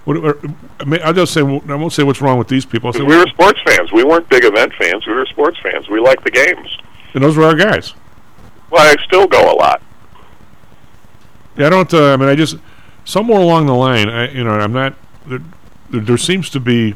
What, 0.06 0.18
or, 0.18 0.40
I 0.80 0.86
mean, 0.86 1.02
I'll 1.04 1.14
just 1.14 1.34
say 1.34 1.42
I 1.42 1.44
won't 1.44 1.92
say 1.92 2.04
what's 2.04 2.22
wrong 2.22 2.38
with 2.38 2.48
these 2.48 2.66
people. 2.66 2.94
Say, 2.94 3.02
we 3.02 3.18
were 3.18 3.26
sports 3.28 3.60
fans. 3.66 3.92
We 3.92 4.04
weren't 4.04 4.30
big 4.30 4.46
event 4.46 4.72
fans. 4.78 5.06
We 5.06 5.14
were 5.14 5.26
sports 5.26 5.58
fans. 5.62 5.90
We 5.90 6.00
liked 6.00 6.24
the 6.24 6.32
games. 6.32 6.78
and 7.14 7.24
those 7.24 7.36
were 7.36 7.44
our 7.44 7.56
guys. 7.56 7.94
Well, 8.70 8.82
I 8.82 8.96
still 9.04 9.28
go 9.28 9.52
a 9.52 9.56
lot. 9.56 9.82
Yeah, 11.58 11.68
I 11.68 11.70
don't. 11.70 11.94
Uh, 11.94 12.14
I 12.14 12.18
mean, 12.18 12.30
I 12.30 12.36
just 12.36 12.58
somewhere 13.04 13.40
along 13.40 13.66
the 13.66 13.74
line, 13.74 14.10
I 14.10 14.32
you 14.32 14.44
know, 14.44 14.52
I'm 14.52 14.74
not. 14.74 14.96
There, 15.26 15.42
there, 15.90 16.02
there 16.02 16.18
seems 16.18 16.50
to 16.52 16.60
be 16.60 16.96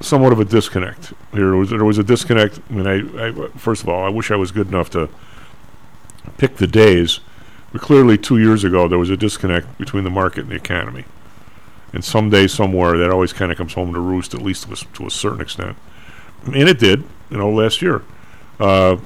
somewhat 0.00 0.32
of 0.32 0.40
a 0.40 0.44
disconnect 0.44 1.12
here. 1.32 1.48
There 1.50 1.56
was, 1.56 1.70
there 1.70 1.84
was 1.84 1.98
a 1.98 2.04
disconnect. 2.04 2.60
I 2.70 2.72
mean, 2.72 2.86
I, 2.86 3.28
I 3.28 3.48
first 3.56 3.82
of 3.82 3.88
all, 3.88 4.04
I 4.04 4.08
wish 4.08 4.30
I 4.30 4.36
was 4.36 4.52
good 4.52 4.68
enough 4.68 4.90
to 4.90 5.08
pick 6.38 6.56
the 6.56 6.66
days, 6.66 7.20
but 7.72 7.80
clearly 7.80 8.18
two 8.18 8.38
years 8.38 8.62
ago 8.64 8.86
there 8.86 8.98
was 8.98 9.10
a 9.10 9.16
disconnect 9.16 9.78
between 9.78 10.04
the 10.04 10.10
market 10.10 10.42
and 10.42 10.50
the 10.50 10.56
economy. 10.56 11.04
And 11.94 12.04
someday, 12.04 12.48
somewhere, 12.48 12.98
that 12.98 13.10
always 13.10 13.32
kind 13.32 13.52
of 13.52 13.56
comes 13.56 13.74
home 13.74 13.94
to 13.94 14.00
roost, 14.00 14.34
at 14.34 14.42
least 14.42 14.64
to 14.64 14.72
a, 14.72 14.76
to 14.96 15.06
a 15.06 15.10
certain 15.10 15.40
extent. 15.40 15.76
And 16.44 16.68
it 16.68 16.78
did, 16.78 17.04
you 17.30 17.38
know, 17.38 17.48
last 17.48 17.80
year. 17.80 18.02
Uh, 18.58 18.96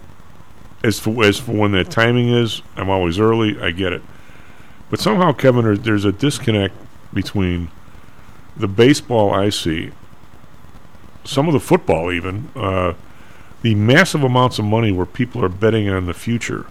as 0.83 0.99
for 0.99 1.23
as 1.25 1.39
for 1.39 1.53
when 1.53 1.73
that 1.73 1.91
timing 1.91 2.31
is, 2.31 2.63
I'm 2.77 2.89
always 2.89 3.19
early. 3.19 3.61
I 3.61 3.73
get 3.73 3.93
it, 3.93 4.03
but 4.91 5.01
somehow, 5.01 5.33
Kevin, 5.33 5.65
there, 5.65 5.77
there's 5.77 6.05
a 6.05 6.13
disconnect 6.13 6.75
between 7.13 7.71
the 8.57 8.69
baseball 8.69 9.33
I 9.33 9.51
see, 9.51 9.91
some 11.25 11.47
of 11.47 11.53
the 11.53 11.61
football, 11.61 12.11
even 12.11 12.49
uh, 12.57 12.95
the 13.63 13.75
massive 13.75 14.23
amounts 14.23 14.59
of 14.59 14.65
money 14.65 14.93
where 14.93 15.07
people 15.07 15.45
are 15.45 15.49
betting 15.49 15.89
on 15.89 16.07
the 16.07 16.15
future. 16.15 16.67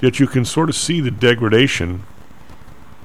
Yet 0.00 0.20
you 0.20 0.26
can 0.26 0.44
sort 0.44 0.68
of 0.68 0.76
see 0.76 1.00
the 1.00 1.10
degradation 1.10 2.04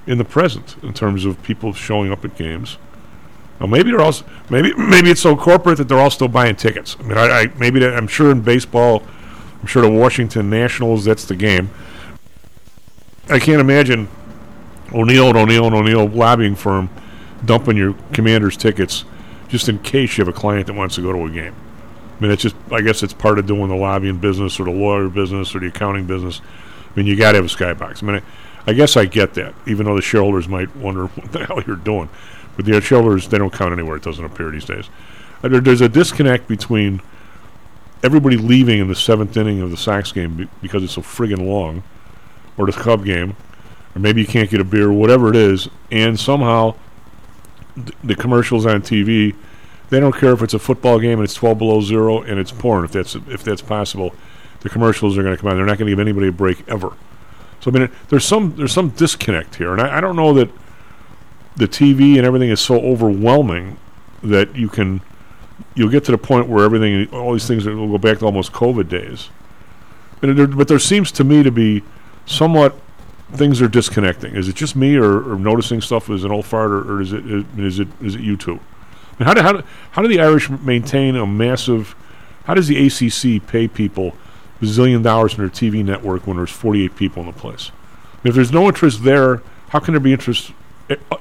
in 0.08 0.18
the 0.18 0.26
present 0.26 0.76
in 0.82 0.94
terms 0.94 1.26
of 1.26 1.42
people 1.44 1.74
showing 1.74 2.12
up 2.12 2.26
at 2.26 2.36
games. 2.36 2.78
Now 3.60 3.68
maybe 3.68 3.92
they're 3.92 4.02
also 4.02 4.26
maybe 4.50 4.74
maybe 4.76 5.12
it's 5.12 5.22
so 5.22 5.36
corporate 5.36 5.78
that 5.78 5.88
they're 5.88 6.00
all 6.00 6.10
still 6.10 6.28
buying 6.28 6.56
tickets. 6.56 6.96
I 7.00 7.04
mean, 7.04 7.18
I, 7.18 7.42
I 7.42 7.48
maybe 7.58 7.86
I'm 7.86 8.08
sure 8.08 8.32
in 8.32 8.42
baseball, 8.42 9.04
I'm 9.62 9.68
sure 9.68 9.82
the 9.82 9.90
Washington 9.90 10.50
Nationals 10.50 11.06
that's 11.06 11.26
the 11.26 11.36
game. 11.36 11.70
I 13.30 13.40
can't 13.40 13.60
imagine 13.60 14.08
O'Neill 14.94 15.30
and 15.30 15.38
O'Neill 15.38 15.66
and 15.66 15.76
O'Neill 15.76 16.08
lobbying 16.08 16.56
firm 16.56 16.90
dumping 17.46 17.78
your 17.78 17.94
commander's 18.14 18.56
tickets 18.56 19.04
just 19.48 19.70
in 19.70 19.80
case 19.80 20.18
you 20.18 20.26
have 20.26 20.34
a 20.34 20.38
client 20.38 20.68
that 20.68 20.74
wants 20.74 20.96
to 20.96 21.02
go 21.02 21.12
to 21.12 21.26
a 21.26 21.30
game. 21.30 21.56
I 22.18 22.22
mean, 22.22 22.32
it's 22.32 22.42
just, 22.42 22.56
I 22.72 22.82
guess 22.82 23.04
it's 23.04 23.14
part 23.14 23.38
of 23.38 23.46
doing 23.46 23.70
the 23.70 23.76
lobbying 23.76 24.18
business 24.18 24.60
or 24.60 24.66
the 24.66 24.72
lawyer 24.72 25.08
business 25.08 25.54
or 25.56 25.60
the 25.60 25.68
accounting 25.68 26.08
business. 26.08 26.42
I 26.44 26.98
mean, 26.98 27.06
you 27.06 27.16
got 27.16 27.34
to 27.34 27.38
have 27.38 27.46
a 27.46 27.48
skybox. 27.48 28.02
I 28.02 28.06
mean, 28.06 28.16
I, 28.18 28.22
I 28.68 28.74
guess 28.74 28.98
I 28.98 29.06
get 29.06 29.34
that, 29.36 29.56
even 29.66 29.86
though 29.86 29.96
the 29.96 30.02
shareholders 30.02 30.48
might 30.48 30.76
wonder 30.76 31.06
what 31.08 31.32
the 31.32 31.46
hell 31.46 31.62
you're 31.66 31.76
doing. 31.78 32.10
But 32.56 32.66
the 32.66 32.80
shareholders, 32.82 33.28
they 33.28 33.38
don't 33.38 33.54
count 33.54 33.72
anywhere, 33.74 33.96
it 33.98 34.04
doesn't 34.04 34.24
appear 34.24 34.52
these 34.52 34.66
days. 34.66 34.90
Uh, 35.44 35.48
there- 35.50 35.62
There's 35.62 35.82
a 35.82 35.90
disconnect 35.90 36.48
between 36.48 37.02
everybody 38.04 38.38
leaving 38.38 38.80
in 38.80 38.88
the 38.88 38.96
seventh 38.96 39.36
inning 39.38 39.62
of 39.62 39.72
the 39.72 39.78
Sox 39.78 40.12
game 40.12 40.36
be- 40.36 40.48
because 40.62 40.84
it's 40.84 40.94
so 40.94 41.02
friggin' 41.02 41.46
long, 41.48 41.84
or 42.58 42.66
the 42.66 42.72
Cub 42.74 43.06
game, 43.06 43.36
or 43.96 44.00
maybe 44.00 44.22
you 44.22 44.28
can't 44.28 44.50
get 44.50 44.60
a 44.60 44.64
beer, 44.64 44.92
whatever 44.92 45.30
it 45.30 45.36
is, 45.36 45.70
and 45.92 46.20
somehow 46.20 46.76
th- 47.76 47.90
the 48.04 48.16
commercials 48.16 48.66
on 48.66 48.82
TV, 48.82 49.34
they 49.90 50.00
don't 50.00 50.16
care 50.16 50.34
if 50.34 50.42
it's 50.42 50.54
a 50.54 50.60
football 50.60 51.00
game 51.00 51.14
and 51.20 51.24
it's 51.24 51.34
12 51.36 51.58
below 51.58 51.80
zero 51.82 52.22
and 52.22 52.40
it's 52.40 52.52
porn, 52.52 52.84
if 52.84 52.92
that's 52.92 53.16
if 53.16 53.44
that's 53.44 53.62
possible. 53.62 54.14
The 54.62 54.70
commercials 54.70 55.18
are 55.18 55.24
going 55.24 55.36
to 55.36 55.40
come 55.42 55.50
on. 55.52 55.56
They're 55.56 55.66
not 55.66 55.78
going 55.78 55.86
to 55.88 55.92
give 55.92 56.00
anybody 56.00 56.28
a 56.28 56.32
break 56.32 56.68
ever. 56.68 56.92
So 57.68 57.74
I 57.76 57.80
mean, 57.80 57.92
there's 58.08 58.24
some 58.24 58.56
there's 58.56 58.72
some 58.72 58.90
disconnect 58.92 59.56
here, 59.56 59.74
and 59.74 59.82
I, 59.82 59.98
I 59.98 60.02
don't 60.02 60.16
know 60.16 60.34
that 60.36 60.50
the 61.58 61.68
TV 61.68 62.16
and 62.16 62.26
everything 62.26 62.50
is 62.50 62.62
so 62.62 62.76
overwhelming 62.76 63.78
that 64.24 64.56
you 64.56 64.70
can 64.70 65.02
you'll 65.76 65.90
get 65.90 66.06
to 66.06 66.14
the 66.14 66.18
point 66.18 66.48
where 66.48 66.64
everything 66.64 67.14
all 67.14 67.34
these 67.34 67.46
things 67.46 67.66
will 67.66 67.90
go 67.90 67.98
back 67.98 68.20
to 68.20 68.26
almost 68.26 68.54
COVID 68.54 68.88
days. 68.88 69.30
But 70.22 70.38
there, 70.38 70.48
but 70.48 70.70
there 70.70 70.80
seems 70.80 71.12
to 71.14 71.26
me 71.26 71.44
to 71.44 71.52
be 71.52 71.84
somewhat 72.26 72.74
things 73.34 73.62
are 73.62 73.68
disconnecting. 73.68 74.34
Is 74.34 74.48
it 74.48 74.56
just 74.56 74.78
me, 74.78 74.96
or, 74.96 75.34
or 75.34 75.38
noticing 75.38 75.82
stuff 75.82 76.10
as 76.10 76.24
an 76.24 76.32
old 76.32 76.46
fart, 76.46 76.72
or, 76.72 76.94
or 76.94 77.02
is 77.02 77.12
it 77.12 77.26
is 77.26 77.80
it 77.80 77.90
is 78.02 78.16
it 78.16 78.22
you 78.22 78.38
too? 78.38 78.62
How 79.20 79.34
do 79.34 79.42
how 79.42 79.52
do, 79.52 79.64
how 79.92 80.02
do 80.02 80.08
the 80.08 80.22
Irish 80.22 80.50
maintain 80.50 81.18
a 81.18 81.28
massive? 81.28 81.98
How 82.46 82.54
does 82.54 82.70
the 82.70 82.88
ACC 82.88 83.46
pay 83.46 83.68
people 83.68 84.16
bazillion 84.60 85.04
dollars 85.04 85.34
in 85.34 85.40
their 85.40 85.50
TV 85.50 85.84
network 85.84 86.28
when 86.28 86.38
there's 86.38 86.52
48 86.52 86.96
people 86.96 87.22
in 87.22 87.28
the 87.28 87.34
place? 87.34 87.72
If 88.24 88.36
there's 88.36 88.52
no 88.52 88.68
interest 88.68 89.04
there, 89.04 89.42
how 89.70 89.80
can 89.80 89.94
there 89.94 90.02
be 90.02 90.14
interest 90.14 90.52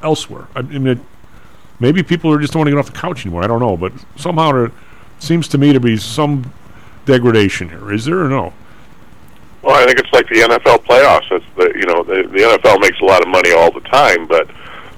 elsewhere? 0.02 0.48
I 0.54 0.62
mean, 0.62 0.86
it, 0.86 0.98
maybe 1.80 2.02
people 2.02 2.32
are 2.32 2.38
just 2.38 2.52
don't 2.52 2.60
want 2.60 2.68
to 2.68 2.72
get 2.72 2.78
off 2.78 2.86
the 2.86 2.98
couch 2.98 3.24
anymore. 3.24 3.44
I 3.44 3.46
don't 3.46 3.60
know, 3.60 3.76
but 3.76 3.92
somehow 4.16 4.52
there 4.52 4.72
seems 5.18 5.48
to 5.48 5.58
me 5.58 5.72
to 5.72 5.80
be 5.80 5.96
some 5.96 6.52
degradation 7.04 7.68
here. 7.68 7.92
Is 7.92 8.04
there 8.04 8.20
or 8.20 8.28
no? 8.28 8.52
Well, 9.62 9.74
I 9.74 9.86
think 9.86 9.98
it's 9.98 10.12
like 10.12 10.28
the 10.28 10.36
NFL 10.36 10.84
playoffs. 10.84 11.30
It's 11.32 11.44
the 11.56 11.72
you 11.74 11.86
know 11.86 12.02
the, 12.02 12.28
the 12.28 12.38
NFL 12.38 12.80
makes 12.80 13.00
a 13.00 13.04
lot 13.04 13.22
of 13.22 13.28
money 13.28 13.52
all 13.52 13.72
the 13.72 13.80
time, 13.80 14.26
but 14.26 14.48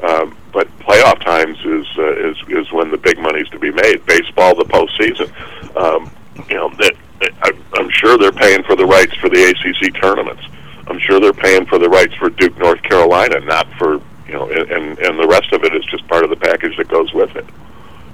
um, 0.03 0.37
but 0.53 0.69
playoff 0.81 1.25
times 1.25 1.59
is 1.65 1.87
uh, 1.97 2.29
is 2.29 2.37
is 2.49 2.71
when 2.73 2.91
the 2.91 2.99
big 2.99 3.19
money's 3.19 3.49
to 3.49 3.59
be 3.59 3.71
made. 3.71 4.05
Baseball, 4.05 4.55
the 4.55 4.65
postseason. 4.65 5.33
Um, 5.77 6.11
you 6.49 6.57
know 6.57 6.69
that 6.79 6.95
I, 7.21 7.53
I'm 7.75 7.91
sure 7.91 8.17
they're 8.17 8.33
paying 8.33 8.63
for 8.63 8.77
the 8.77 8.87
rights 8.87 9.15
for 9.17 9.29
the 9.29 9.43
ACC 9.45 10.01
tournaments. 10.01 10.43
I'm 10.87 10.99
sure 10.99 11.21
they're 11.21 11.33
paying 11.33 11.67
for 11.67 11.79
the 11.79 11.89
rights 11.89 12.15
for 12.15 12.31
Duke, 12.31 12.57
North 12.59 12.83
Carolina, 12.83 13.41
not 13.41 13.67
for 13.75 14.01
you 14.27 14.35
know, 14.35 14.49
and 14.51 14.99
and, 14.99 15.19
the 15.19 15.27
rest 15.27 15.53
of 15.53 15.65
it 15.65 15.75
is 15.75 15.85
just 15.87 16.07
part 16.07 16.23
of 16.23 16.31
the 16.31 16.37
package 16.37 16.77
that 16.77 16.89
goes 16.89 17.13
with 17.15 17.35
it. 17.37 17.47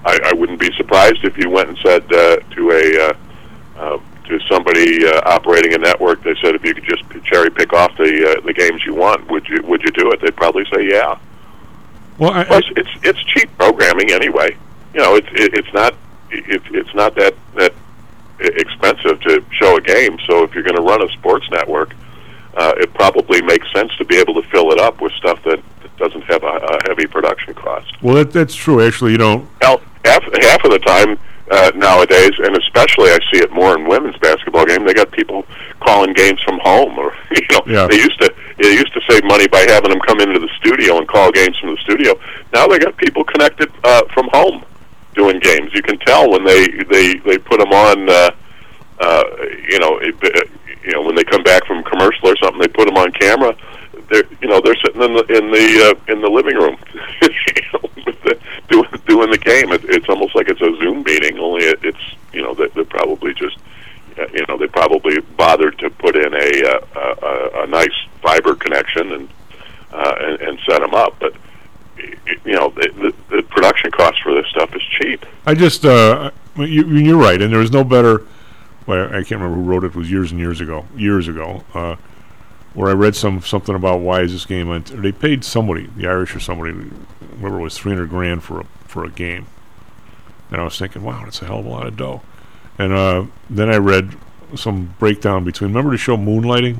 I, 0.04 0.18
I 0.26 0.32
wouldn't 0.32 0.60
be 0.60 0.72
surprised 0.76 1.24
if 1.24 1.36
you 1.36 1.50
went 1.50 1.68
and 1.70 1.78
said 1.78 2.04
uh, 2.12 2.36
to 2.36 2.70
a 2.70 3.08
uh, 3.08 3.14
uh, 3.76 3.98
to 4.24 4.40
somebody 4.48 5.06
uh, 5.06 5.20
operating 5.24 5.74
a 5.74 5.78
network, 5.78 6.22
they 6.22 6.34
said 6.40 6.54
if 6.54 6.64
you 6.64 6.74
could 6.74 6.84
just 6.84 7.02
cherry 7.24 7.50
pick 7.50 7.72
off 7.72 7.96
the 7.96 8.36
uh, 8.36 8.40
the 8.46 8.52
games 8.52 8.84
you 8.84 8.94
want, 8.94 9.28
would 9.30 9.48
you 9.48 9.62
would 9.64 9.82
you 9.82 9.90
do 9.90 10.10
it? 10.12 10.20
They'd 10.20 10.36
probably 10.36 10.64
say 10.72 10.88
yeah. 10.88 11.18
Well, 12.18 12.32
I, 12.32 12.44
Plus, 12.44 12.64
it's 12.76 12.90
it's 13.02 13.22
cheap 13.24 13.50
programming 13.58 14.12
anyway. 14.12 14.56
You 14.94 15.00
know, 15.00 15.16
it's 15.16 15.28
it, 15.32 15.54
it's 15.54 15.72
not 15.74 15.94
it, 16.30 16.62
it's 16.70 16.94
not 16.94 17.14
that 17.16 17.34
that 17.56 17.74
expensive 18.46 19.20
to 19.22 19.44
show 19.52 19.76
a 19.76 19.80
game. 19.80 20.18
So 20.26 20.42
if 20.44 20.54
you're 20.54 20.62
going 20.64 20.76
to 20.76 20.82
run 20.82 21.02
a 21.02 21.08
sports 21.12 21.46
network, 21.50 21.94
uh, 22.56 22.72
it 22.78 22.92
probably 22.94 23.42
makes 23.42 23.70
sense 23.72 23.94
to 23.96 24.04
be 24.04 24.16
able 24.16 24.34
to 24.40 24.48
fill 24.50 24.70
it 24.72 24.78
up 24.78 25.00
with 25.00 25.12
stuff 25.14 25.42
that, 25.44 25.60
that 25.82 25.96
doesn't 25.96 26.22
have 26.22 26.42
a, 26.44 26.46
a 26.46 26.78
heavy 26.88 27.06
production 27.06 27.54
cost. 27.54 28.00
well, 28.02 28.14
that, 28.14 28.30
that's 28.32 28.54
true. 28.54 28.84
Actually, 28.86 29.12
you 29.12 29.18
know, 29.18 29.48
half 29.60 29.80
half 30.04 30.64
of 30.64 30.70
the 30.70 30.78
time 30.86 31.18
uh, 31.50 31.72
nowadays, 31.74 32.32
and 32.38 32.56
especially 32.56 33.10
I 33.10 33.18
see 33.32 33.40
it 33.40 33.52
more 33.52 33.76
in 33.76 33.86
women's 33.88 34.16
basketball 34.18 34.66
game. 34.66 34.84
They 34.86 34.94
got 34.94 35.10
people 35.10 35.44
calling 35.80 36.12
games 36.12 36.40
from 36.42 36.58
home, 36.62 36.96
or 36.98 37.12
you 37.32 37.42
know, 37.50 37.62
Yeah. 37.66 37.86
they 37.88 37.96
used 37.96 38.20
to 38.20 38.32
they 38.58 38.72
used 38.72 38.92
to 38.94 39.00
save 39.10 39.24
money 39.24 39.48
by 39.48 39.64
having 39.68 39.90
them 39.90 40.00
come 40.06 40.20
into 40.20 40.38
the 40.38 40.48
studio 40.60 40.98
and 40.98 41.08
call 41.08 41.32
games 41.32 41.58
from 41.58 41.74
the 41.74 41.80
studio. 41.82 42.14
Now 42.52 42.66
they 42.68 42.78
got 42.78 42.96
people 42.96 43.24
connected 43.24 43.70
uh, 43.82 44.02
from 44.12 44.28
home 44.32 44.64
doing 45.14 45.38
games. 45.40 45.72
You 45.72 45.82
can 45.82 45.98
tell 45.98 46.30
when 46.30 46.44
they 46.44 46.66
they 46.66 47.14
they 47.14 47.38
put 47.38 47.58
them 47.58 47.72
on. 47.72 48.08
Uh, 48.08 48.30
uh, 49.00 49.24
you 49.68 49.78
know, 49.80 49.98
it, 49.98 50.14
uh, 50.22 50.40
you 50.84 50.92
know 50.92 51.02
when 51.02 51.14
they 51.14 51.24
come 51.24 51.42
back 51.42 51.66
from 51.66 51.82
commercial 51.84 52.28
or 52.28 52.36
something, 52.36 52.60
they 52.60 52.68
put 52.68 52.86
them 52.86 52.96
on 52.96 53.10
camera. 53.12 53.56
They're 54.10 54.24
you 54.40 54.48
know 54.48 54.60
they're 54.60 54.76
sitting 54.76 55.02
in 55.02 55.14
the 55.14 55.24
in 55.26 55.50
the 55.50 55.96
uh, 55.96 56.12
in 56.12 56.20
the 56.20 56.28
living 56.28 56.56
room, 56.56 56.76
doing 58.68 58.88
doing 59.06 59.30
the 59.30 59.38
game. 59.38 59.72
It, 59.72 59.84
it's 59.84 60.08
almost 60.08 60.34
like 60.34 60.48
it's 60.48 60.60
a 60.60 60.76
Zoom 60.76 61.02
meeting. 61.02 61.38
Only 61.38 61.64
it, 61.64 61.80
it's 61.82 62.14
you 62.32 62.42
know 62.42 62.54
they, 62.54 62.68
they're 62.68 62.84
probably 62.84 63.34
just 63.34 63.56
uh, 64.18 64.26
you 64.32 64.44
know 64.48 64.58
they 64.58 64.68
probably 64.68 65.20
bothered 65.36 65.78
to 65.78 65.90
put 65.90 66.16
in 66.16 66.34
a 66.34 66.68
uh, 66.68 66.86
a, 66.94 67.26
a, 67.26 67.62
a 67.64 67.66
nice 67.66 68.06
fiber 68.22 68.54
connection 68.54 69.12
and 69.12 69.28
uh, 69.92 70.14
and, 70.20 70.40
and 70.40 70.58
set 70.68 70.80
them 70.80 70.94
up, 70.94 71.16
but. 71.20 71.34
You 72.44 72.52
know 72.52 72.70
the, 72.70 73.14
the, 73.28 73.36
the 73.36 73.42
production 73.42 73.90
cost 73.90 74.22
for 74.22 74.34
this 74.34 74.46
stuff 74.48 74.74
is 74.74 74.82
cheap. 74.82 75.24
I 75.46 75.54
just, 75.54 75.84
uh, 75.84 76.30
you, 76.56 76.86
you're 76.86 77.16
right, 77.18 77.40
and 77.40 77.52
there 77.52 77.60
was 77.60 77.72
no 77.72 77.84
better. 77.84 78.26
Well, 78.86 79.06
I 79.08 79.22
can't 79.24 79.40
remember 79.40 79.56
who 79.56 79.62
wrote 79.62 79.84
it. 79.84 79.88
It 79.88 79.94
was 79.96 80.10
years 80.10 80.30
and 80.30 80.38
years 80.40 80.60
ago. 80.60 80.86
Years 80.96 81.26
ago, 81.28 81.64
uh, 81.74 81.96
where 82.74 82.90
I 82.90 82.92
read 82.92 83.14
some 83.16 83.40
something 83.40 83.74
about 83.74 84.00
why 84.00 84.20
is 84.20 84.32
this 84.32 84.44
game? 84.46 84.68
On 84.68 84.82
t- 84.82 84.94
they 84.96 85.12
paid 85.12 85.44
somebody, 85.44 85.86
the 85.96 86.06
Irish 86.06 86.34
or 86.36 86.40
somebody, 86.40 86.72
whoever 87.40 87.58
it 87.58 87.62
was, 87.62 87.78
three 87.78 87.92
hundred 87.92 88.10
grand 88.10 88.42
for 88.42 88.60
a 88.60 88.64
for 88.86 89.04
a 89.04 89.10
game. 89.10 89.46
And 90.50 90.60
I 90.60 90.64
was 90.64 90.78
thinking, 90.78 91.02
wow, 91.02 91.22
that's 91.24 91.40
a 91.42 91.46
hell 91.46 91.60
of 91.60 91.66
a 91.66 91.68
lot 91.68 91.86
of 91.86 91.96
dough. 91.96 92.22
And 92.78 92.92
uh, 92.92 93.26
then 93.48 93.70
I 93.70 93.76
read 93.76 94.16
some 94.54 94.94
breakdown 94.98 95.44
between. 95.44 95.70
Remember 95.70 95.90
the 95.90 95.96
show 95.98 96.16
Moonlighting? 96.16 96.78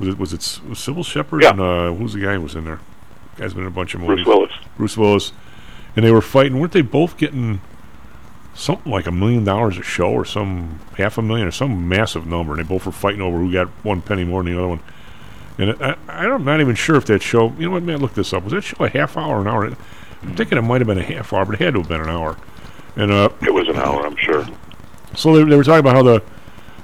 Was 0.00 0.08
it 0.08 0.18
was 0.18 0.32
it 0.32 0.40
S- 0.40 0.60
was 0.62 0.78
Cybill 0.78 1.04
Shepherd 1.04 1.42
Yeah. 1.42 1.50
and 1.50 1.60
uh, 1.60 1.92
who's 1.94 2.14
the 2.14 2.20
guy 2.20 2.34
who 2.34 2.40
was 2.40 2.54
in 2.56 2.64
there? 2.64 2.80
Guy's 3.36 3.54
been 3.54 3.62
in 3.62 3.68
a 3.68 3.70
bunch 3.70 3.94
of 3.94 4.00
movies. 4.00 4.24
Bruce 4.24 4.26
Willis. 4.26 4.52
Bruce 4.76 4.96
Willis, 4.96 5.32
and 5.96 6.04
they 6.04 6.10
were 6.10 6.20
fighting. 6.20 6.58
weren't 6.60 6.72
they 6.72 6.82
both 6.82 7.16
getting 7.16 7.60
something 8.54 8.90
like 8.92 9.06
a 9.06 9.12
million 9.12 9.44
dollars 9.44 9.78
a 9.78 9.82
show, 9.82 10.10
or 10.10 10.24
some 10.24 10.80
half 10.98 11.16
a 11.18 11.22
million, 11.22 11.46
or 11.48 11.50
some 11.50 11.88
massive 11.88 12.26
number? 12.26 12.52
And 12.54 12.62
they 12.64 12.68
both 12.68 12.86
were 12.86 12.92
fighting 12.92 13.20
over 13.22 13.38
who 13.38 13.52
got 13.52 13.68
one 13.84 14.02
penny 14.02 14.24
more 14.24 14.42
than 14.42 14.52
the 14.52 14.58
other 14.58 14.68
one. 14.68 14.80
And 15.58 15.82
I, 15.82 15.96
I'm 16.08 16.44
not 16.44 16.60
even 16.60 16.74
sure 16.74 16.96
if 16.96 17.04
that 17.06 17.22
show. 17.22 17.52
You 17.58 17.66
know 17.66 17.70
what? 17.72 17.82
Man, 17.82 18.00
look 18.00 18.14
this 18.14 18.32
up. 18.32 18.44
Was 18.44 18.52
that 18.52 18.62
show 18.62 18.84
a 18.84 18.88
half 18.88 19.16
hour, 19.16 19.38
or 19.38 19.40
an 19.42 19.48
hour? 19.48 19.64
I'm 20.22 20.36
thinking 20.36 20.56
it 20.58 20.62
might 20.62 20.80
have 20.80 20.88
been 20.88 20.98
a 20.98 21.02
half 21.02 21.32
hour, 21.32 21.44
but 21.44 21.54
it 21.56 21.60
had 21.64 21.74
to 21.74 21.80
have 21.80 21.88
been 21.88 22.00
an 22.00 22.08
hour. 22.08 22.36
And 22.96 23.10
uh, 23.10 23.30
It 23.42 23.52
was 23.52 23.68
an 23.68 23.76
hour, 23.76 24.06
I'm 24.06 24.16
sure. 24.16 24.46
so 25.16 25.34
they, 25.34 25.44
they 25.48 25.56
were 25.56 25.64
talking 25.64 25.80
about 25.80 25.94
how 25.96 26.02
the 26.02 26.22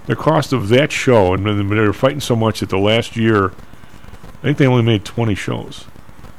the 0.07 0.17
cost 0.17 0.55
of 0.55 0.69
that 0.71 0.91
show, 0.91 1.35
and 1.35 1.45
they 1.47 1.77
were 1.77 1.93
fighting 1.93 2.21
so 2.21 2.35
much 2.35 2.61
that 2.61 2.71
the 2.71 2.79
last 2.79 3.15
year, 3.15 3.49
I 3.49 4.41
think 4.41 4.57
they 4.57 4.67
only 4.67 4.83
made 4.83 5.05
20 5.05 5.35
shows, 5.35 5.85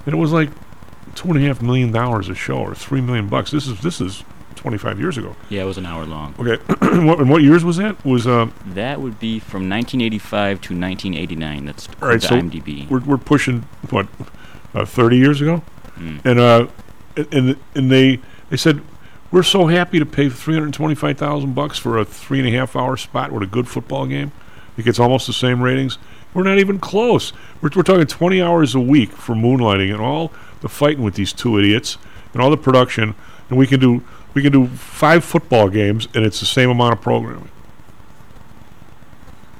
and 0.10 0.18
it 0.18 0.22
was 0.22 0.32
like 0.32 0.50
two 1.16 1.28
and 1.30 1.38
a 1.38 1.42
half 1.48 1.62
million 1.62 1.92
dollars 1.92 2.30
a 2.30 2.36
show, 2.36 2.58
or 2.58 2.74
three 2.74 3.00
million 3.02 3.28
bucks. 3.28 3.52
This 3.52 3.68
is 3.68 3.80
this 3.82 4.02
is 4.02 4.24
25 4.56 5.00
years 5.00 5.18
ago. 5.18 5.36
Yeah, 5.50 5.62
it 5.62 5.66
was 5.66 5.78
an 5.78 5.86
hour 5.86 6.04
long. 6.06 6.34
Okay, 6.40 6.58
what, 7.06 7.20
and 7.20 7.30
what 7.30 7.44
years 7.44 7.64
was 7.64 7.78
that? 7.78 8.04
Was 8.04 8.26
um, 8.26 8.54
That 8.66 9.00
would 9.02 9.20
be 9.20 9.40
from 9.40 9.70
1985 9.70 10.62
to 10.62 10.74
1989. 10.74 11.66
That's 11.66 11.88
all 12.02 12.10
right. 12.10 12.22
So 12.22 12.36
IMDb. 12.36 12.90
we're 12.90 13.02
we're 13.02 13.18
pushing 13.18 13.62
what 13.92 14.08
uh, 14.74 14.86
30 14.86 15.18
years 15.18 15.42
ago, 15.42 15.62
Mm. 15.98 16.26
and 16.26 16.40
uh, 16.40 16.68
and 17.32 17.56
and 17.76 17.92
they 17.92 18.20
they 18.50 18.58
said. 18.58 18.82
We're 19.32 19.44
so 19.44 19.68
happy 19.68 20.00
to 20.00 20.08
pay 20.08 20.28
three 20.28 20.56
hundred 20.56 20.74
twenty-five 20.74 21.20
thousand 21.20 21.54
bucks 21.54 21.78
for 21.78 22.00
a 22.00 22.04
three 22.04 22.40
and 22.40 22.48
a 22.48 22.52
half 22.52 22.76
hour 22.76 22.98
spot 22.98 23.32
with 23.32 23.44
a 23.44 23.46
good 23.46 23.68
football 23.68 24.08
game. 24.08 24.32
It 24.76 24.86
gets 24.86 24.98
almost 25.00 25.28
the 25.28 25.34
same 25.34 25.62
ratings. 25.62 26.00
We're 26.34 26.44
not 26.44 26.60
even 26.60 26.80
close. 26.80 27.34
We're, 27.62 27.70
we're 27.76 27.84
talking 27.84 28.06
twenty 28.06 28.42
hours 28.42 28.76
a 28.76 28.80
week 28.80 29.12
for 29.12 29.34
moonlighting 29.36 29.92
and 29.92 30.02
all 30.02 30.32
the 30.62 30.70
fighting 30.70 31.04
with 31.04 31.16
these 31.16 31.34
two 31.34 31.58
idiots 31.58 31.98
and 32.34 32.42
all 32.42 32.50
the 32.50 32.58
production, 32.58 33.16
and 33.50 33.58
we 33.58 33.66
can 33.68 33.80
do 33.80 34.04
we 34.34 34.42
can 34.44 34.52
do 34.52 34.68
five 34.68 35.24
football 35.24 35.70
games 35.70 36.08
and 36.14 36.24
it's 36.26 36.40
the 36.40 36.46
same 36.46 36.70
amount 36.70 36.94
of 36.94 37.02
programming. 37.02 37.50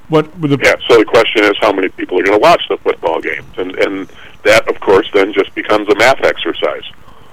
What 0.08 0.40
the 0.40 0.58
Yeah, 0.62 0.74
so 0.88 0.98
the 0.98 1.04
question 1.04 1.44
is 1.44 1.52
how 1.60 1.72
many 1.72 1.88
people 1.88 2.18
are 2.18 2.22
going 2.24 2.36
to 2.38 2.42
watch 2.42 2.62
the 2.68 2.76
football 2.78 3.20
games, 3.20 3.46
and 3.58 3.76
and 3.78 4.08
that, 4.44 4.68
of 4.68 4.80
course, 4.80 5.08
then 5.12 5.32
just 5.32 5.54
becomes 5.54 5.88
a 5.88 5.94
math 5.96 6.22
exercise. 6.24 6.82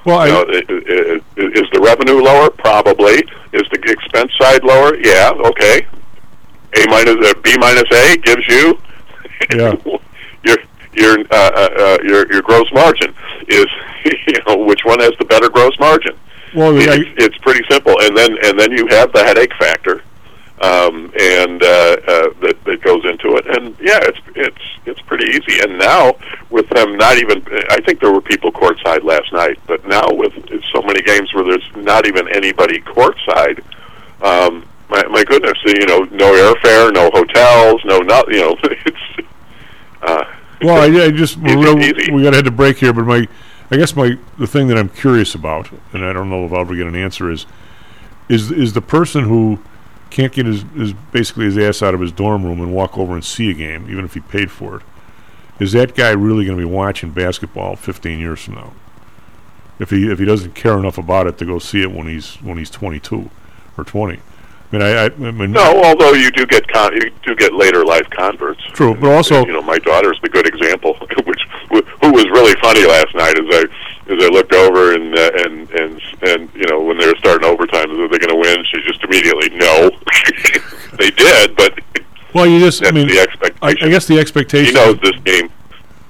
well, 0.05 0.27
You 0.27 0.33
know, 0.33 0.41
i- 0.51 1.21
is 1.37 1.69
the 1.71 1.79
revenue 1.81 2.21
lower? 2.21 2.49
Probably. 2.49 3.23
Is 3.53 3.63
the 3.71 3.79
expense 3.87 4.31
side 4.39 4.63
lower? 4.63 4.95
Yeah. 4.97 5.31
Okay. 5.31 5.87
A 6.75 6.87
minus 6.89 7.25
uh, 7.25 7.33
B 7.41 7.55
minus 7.57 7.89
A 7.91 8.17
gives 8.17 8.45
you 8.47 8.77
Yeah. 9.55 9.75
your 10.43 10.57
your 10.93 11.19
uh, 11.31 11.51
uh, 11.55 11.69
uh, 11.77 11.97
your 12.03 12.31
your 12.31 12.41
gross 12.41 12.71
margin. 12.73 13.13
is 13.47 13.67
you 14.27 14.33
know 14.47 14.57
which 14.65 14.83
one 14.83 14.99
has 14.99 15.11
the 15.19 15.25
better 15.25 15.49
gross 15.49 15.77
margin. 15.79 16.17
Well, 16.55 16.75
I, 16.75 16.95
It's, 16.95 17.25
it's 17.25 17.37
pretty 17.39 17.63
simple, 17.69 17.95
and 18.01 18.15
then 18.17 18.37
and 18.43 18.59
then 18.59 18.71
you 18.71 18.87
have 18.87 19.11
the 19.13 19.23
headache 19.23 19.53
factor, 19.59 20.01
um, 20.61 21.11
and 21.19 21.61
uh, 21.61 21.97
uh, 22.07 22.29
that 22.41 22.57
that 22.65 22.81
goes 22.81 23.05
into 23.05 23.35
it. 23.35 23.45
And 23.55 23.75
yeah, 23.79 23.99
it's 24.03 24.19
it's 24.35 24.65
it's 24.85 25.01
pretty 25.01 25.25
easy. 25.25 25.59
And 25.61 25.77
now 25.77 26.15
with 26.49 26.67
them 26.69 26.97
not 26.97 27.17
even, 27.17 27.43
I 27.69 27.81
think 27.81 27.99
there 27.99 28.11
were 28.11 28.21
people 28.21 28.51
courtside 28.51 29.03
last 29.03 29.31
night, 29.33 29.59
but 29.67 29.85
now 29.87 30.07
with 30.09 30.33
so 30.73 30.81
many 30.81 31.01
games 31.01 31.33
where 31.33 31.43
there's 31.43 31.69
not 31.75 32.07
even 32.07 32.27
anybody 32.29 32.79
courtside, 32.81 33.61
um, 34.21 34.65
my 34.89 35.05
my 35.07 35.23
goodness, 35.25 35.57
you 35.65 35.85
know, 35.85 35.99
no 36.11 36.31
airfare, 36.33 36.93
no 36.93 37.09
hotels, 37.13 37.81
no 37.85 37.99
not, 37.99 38.27
you 38.33 38.41
know, 38.41 38.55
it's. 38.63 38.97
Uh, 40.01 40.23
well, 40.61 40.81
I, 40.81 41.05
I 41.05 41.11
just 41.11 41.37
Easy, 41.37 41.55
we, 41.55 41.93
easy. 41.95 42.11
we 42.11 42.23
got 42.23 42.31
to 42.31 42.37
head 42.37 42.45
to 42.45 42.51
break 42.51 42.77
here, 42.77 42.93
but 42.93 43.05
my, 43.05 43.27
I 43.69 43.77
guess 43.77 43.95
my 43.95 44.17
the 44.37 44.47
thing 44.47 44.67
that 44.67 44.77
I'm 44.77 44.89
curious 44.89 45.35
about, 45.35 45.69
and 45.93 46.03
I 46.03 46.13
don't 46.13 46.29
know 46.29 46.45
if 46.45 46.53
I'll 46.53 46.61
ever 46.61 46.75
get 46.75 46.87
an 46.87 46.95
answer 46.95 47.29
is, 47.31 47.45
is 48.29 48.51
is 48.51 48.73
the 48.73 48.81
person 48.81 49.25
who 49.25 49.59
can't 50.09 50.33
get 50.33 50.45
his, 50.45 50.63
his 50.75 50.93
basically 50.93 51.45
his 51.45 51.57
ass 51.57 51.81
out 51.81 51.93
of 51.93 51.99
his 51.99 52.11
dorm 52.11 52.43
room 52.43 52.61
and 52.61 52.73
walk 52.73 52.97
over 52.97 53.13
and 53.13 53.23
see 53.23 53.49
a 53.49 53.53
game, 53.53 53.89
even 53.89 54.05
if 54.05 54.13
he 54.13 54.19
paid 54.19 54.49
for 54.49 54.77
it. 54.77 54.83
Is 55.59 55.71
that 55.73 55.95
guy 55.95 56.11
really 56.11 56.45
going 56.45 56.57
to 56.57 56.61
be 56.65 56.71
watching 56.71 57.11
basketball 57.11 57.75
15 57.75 58.19
years 58.19 58.43
from 58.43 58.55
now? 58.55 58.73
If 59.79 59.89
he 59.89 60.09
if 60.09 60.17
he 60.19 60.25
doesn't 60.25 60.55
care 60.55 60.77
enough 60.77 60.97
about 60.97 61.27
it 61.27 61.37
to 61.39 61.45
go 61.45 61.59
see 61.59 61.81
it 61.81 61.91
when 61.91 62.07
he's 62.07 62.35
when 62.37 62.57
he's 62.57 62.69
22 62.69 63.29
or 63.77 63.83
20. 63.83 64.19
I 64.71 64.75
mean, 64.75 64.81
I, 64.81 64.89
I, 64.89 65.05
I 65.05 65.31
mean, 65.31 65.51
No, 65.53 65.81
although 65.83 66.11
you 66.11 66.29
do 66.31 66.45
get 66.45 66.67
con- 66.67 66.93
you 66.93 67.09
do 67.23 67.35
get 67.35 67.53
later 67.53 67.85
life 67.85 68.09
converts. 68.09 68.61
True, 68.73 68.95
but 68.95 69.09
also- 69.11 69.45
you 69.45 69.53
know 69.53 69.61
my 69.61 69.79
daughter's 69.79 70.19
the 70.21 70.29
good 70.29 70.45
example, 70.47 70.95
which 71.25 71.41
who 71.69 72.11
was 72.11 72.25
really 72.25 72.55
funny 72.59 72.85
last 72.85 73.13
night 73.15 73.37
as 73.39 73.45
I 73.49 73.63
as 74.11 74.23
I 74.23 74.27
looked 74.27 74.53
over 74.53 74.93
and 74.93 75.15
uh, 75.17 75.31
and 75.45 75.69
and 75.71 76.01
and 76.23 76.49
you 76.53 76.65
know 76.67 76.81
when 76.81 76.97
they 76.97 77.07
were 77.07 77.15
starting 77.17 77.47
overtime, 77.47 77.91
are 77.91 78.07
they 78.09 78.17
going 78.17 78.29
to 78.29 78.35
win? 78.35 78.65
She 78.65 78.81
just 78.81 79.01
immediately 79.03 79.49
no. 79.57 79.89
they 80.97 81.11
did, 81.11 81.55
but 81.55 81.79
well, 82.33 82.45
you 82.45 82.59
just 82.59 82.85
I 82.85 82.91
mean, 82.91 83.07
the 83.07 83.19
I, 83.19 83.23
expectation. 83.23 83.87
I 83.87 83.89
guess 83.89 84.05
the 84.07 84.19
expectation. 84.19 84.65
he 84.67 84.73
knows 84.73 84.99
this 84.99 85.17
game. 85.23 85.49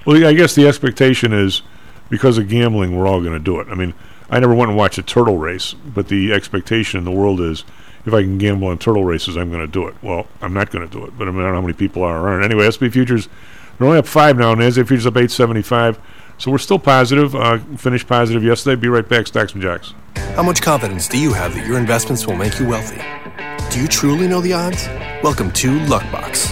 Well, 0.05 0.25
I 0.25 0.33
guess 0.33 0.55
the 0.55 0.67
expectation 0.67 1.31
is 1.31 1.61
because 2.09 2.37
of 2.37 2.47
gambling, 2.47 2.95
we're 2.97 3.07
all 3.07 3.21
going 3.21 3.33
to 3.33 3.39
do 3.39 3.59
it. 3.59 3.67
I 3.69 3.75
mean, 3.75 3.93
I 4.29 4.39
never 4.39 4.55
went 4.55 4.69
and 4.69 4.77
watched 4.77 4.97
a 4.97 5.03
turtle 5.03 5.37
race, 5.37 5.73
but 5.73 6.07
the 6.07 6.31
expectation 6.33 6.97
in 6.97 7.03
the 7.05 7.11
world 7.11 7.39
is 7.41 7.63
if 8.07 8.13
I 8.13 8.21
can 8.21 8.37
gamble 8.37 8.69
on 8.69 8.77
turtle 8.77 9.03
races, 9.03 9.35
I'm 9.35 9.51
going 9.51 9.65
to 9.65 9.71
do 9.71 9.87
it. 9.87 9.95
Well, 10.01 10.27
I'm 10.41 10.53
not 10.53 10.71
going 10.71 10.87
to 10.87 10.91
do 10.91 11.05
it, 11.05 11.17
but 11.17 11.27
I, 11.27 11.31
mean, 11.31 11.41
I 11.41 11.43
don't 11.43 11.51
know 11.51 11.55
how 11.57 11.61
many 11.61 11.73
people 11.73 12.03
are 12.03 12.17
around. 12.17 12.43
Anyway, 12.43 12.65
S&P 12.65 12.89
Futures, 12.89 13.27
they're 13.77 13.87
only 13.87 13.99
up 13.99 14.07
five 14.07 14.37
now, 14.37 14.53
and 14.53 14.61
NASDAQ 14.61 14.87
Futures 14.87 15.05
up 15.05 15.13
875. 15.13 15.99
So 16.37 16.51
we're 16.51 16.57
still 16.59 16.79
positive, 16.79 17.35
uh, 17.35 17.57
finished 17.77 18.07
positive 18.07 18.43
yesterday. 18.43 18.79
Be 18.79 18.87
right 18.87 19.07
back, 19.07 19.27
Stocks 19.27 19.53
and 19.53 19.61
Jocks. 19.61 19.93
How 20.35 20.43
much 20.43 20.61
confidence 20.61 21.07
do 21.07 21.17
you 21.19 21.33
have 21.33 21.53
that 21.55 21.65
your 21.65 21.77
investments 21.77 22.27
will 22.27 22.35
make 22.35 22.59
you 22.59 22.67
wealthy? 22.67 23.01
Do 23.71 23.81
you 23.81 23.87
truly 23.87 24.27
know 24.27 24.39
the 24.39 24.53
odds? 24.53 24.87
Welcome 25.23 25.51
to 25.53 25.79
Luckbox, 25.79 26.51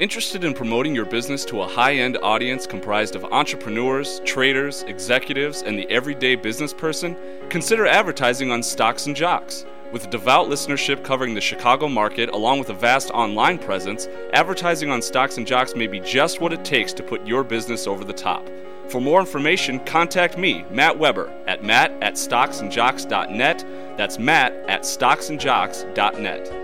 Interested 0.00 0.42
in 0.42 0.54
promoting 0.54 0.92
your 0.92 1.04
business 1.04 1.44
to 1.44 1.62
a 1.62 1.68
high 1.68 1.94
end 1.94 2.18
audience 2.20 2.66
comprised 2.66 3.14
of 3.14 3.24
entrepreneurs, 3.26 4.20
traders, 4.24 4.82
executives, 4.88 5.62
and 5.62 5.78
the 5.78 5.88
everyday 5.88 6.34
business 6.34 6.74
person? 6.74 7.16
Consider 7.48 7.86
advertising 7.86 8.50
on 8.50 8.60
Stocks 8.60 9.06
and 9.06 9.14
Jocks. 9.14 9.64
With 9.92 10.06
a 10.06 10.10
devout 10.10 10.48
listenership 10.48 11.04
covering 11.04 11.32
the 11.32 11.40
Chicago 11.40 11.88
market, 11.88 12.30
along 12.30 12.58
with 12.58 12.70
a 12.70 12.74
vast 12.74 13.12
online 13.12 13.56
presence, 13.56 14.08
advertising 14.32 14.90
on 14.90 15.00
Stocks 15.00 15.38
and 15.38 15.46
Jocks 15.46 15.76
may 15.76 15.86
be 15.86 16.00
just 16.00 16.40
what 16.40 16.52
it 16.52 16.64
takes 16.64 16.92
to 16.94 17.04
put 17.04 17.24
your 17.24 17.44
business 17.44 17.86
over 17.86 18.04
the 18.04 18.12
top. 18.12 18.50
For 18.88 19.00
more 19.00 19.20
information, 19.20 19.78
contact 19.84 20.36
me, 20.36 20.64
Matt 20.72 20.98
Weber, 20.98 21.32
at 21.46 21.62
matt 21.62 21.92
at 22.02 22.14
stocksandjocks.net. 22.14 23.64
That's 23.96 24.18
matt 24.18 24.54
at 24.68 24.82
stocksandjocks.net. 24.82 26.63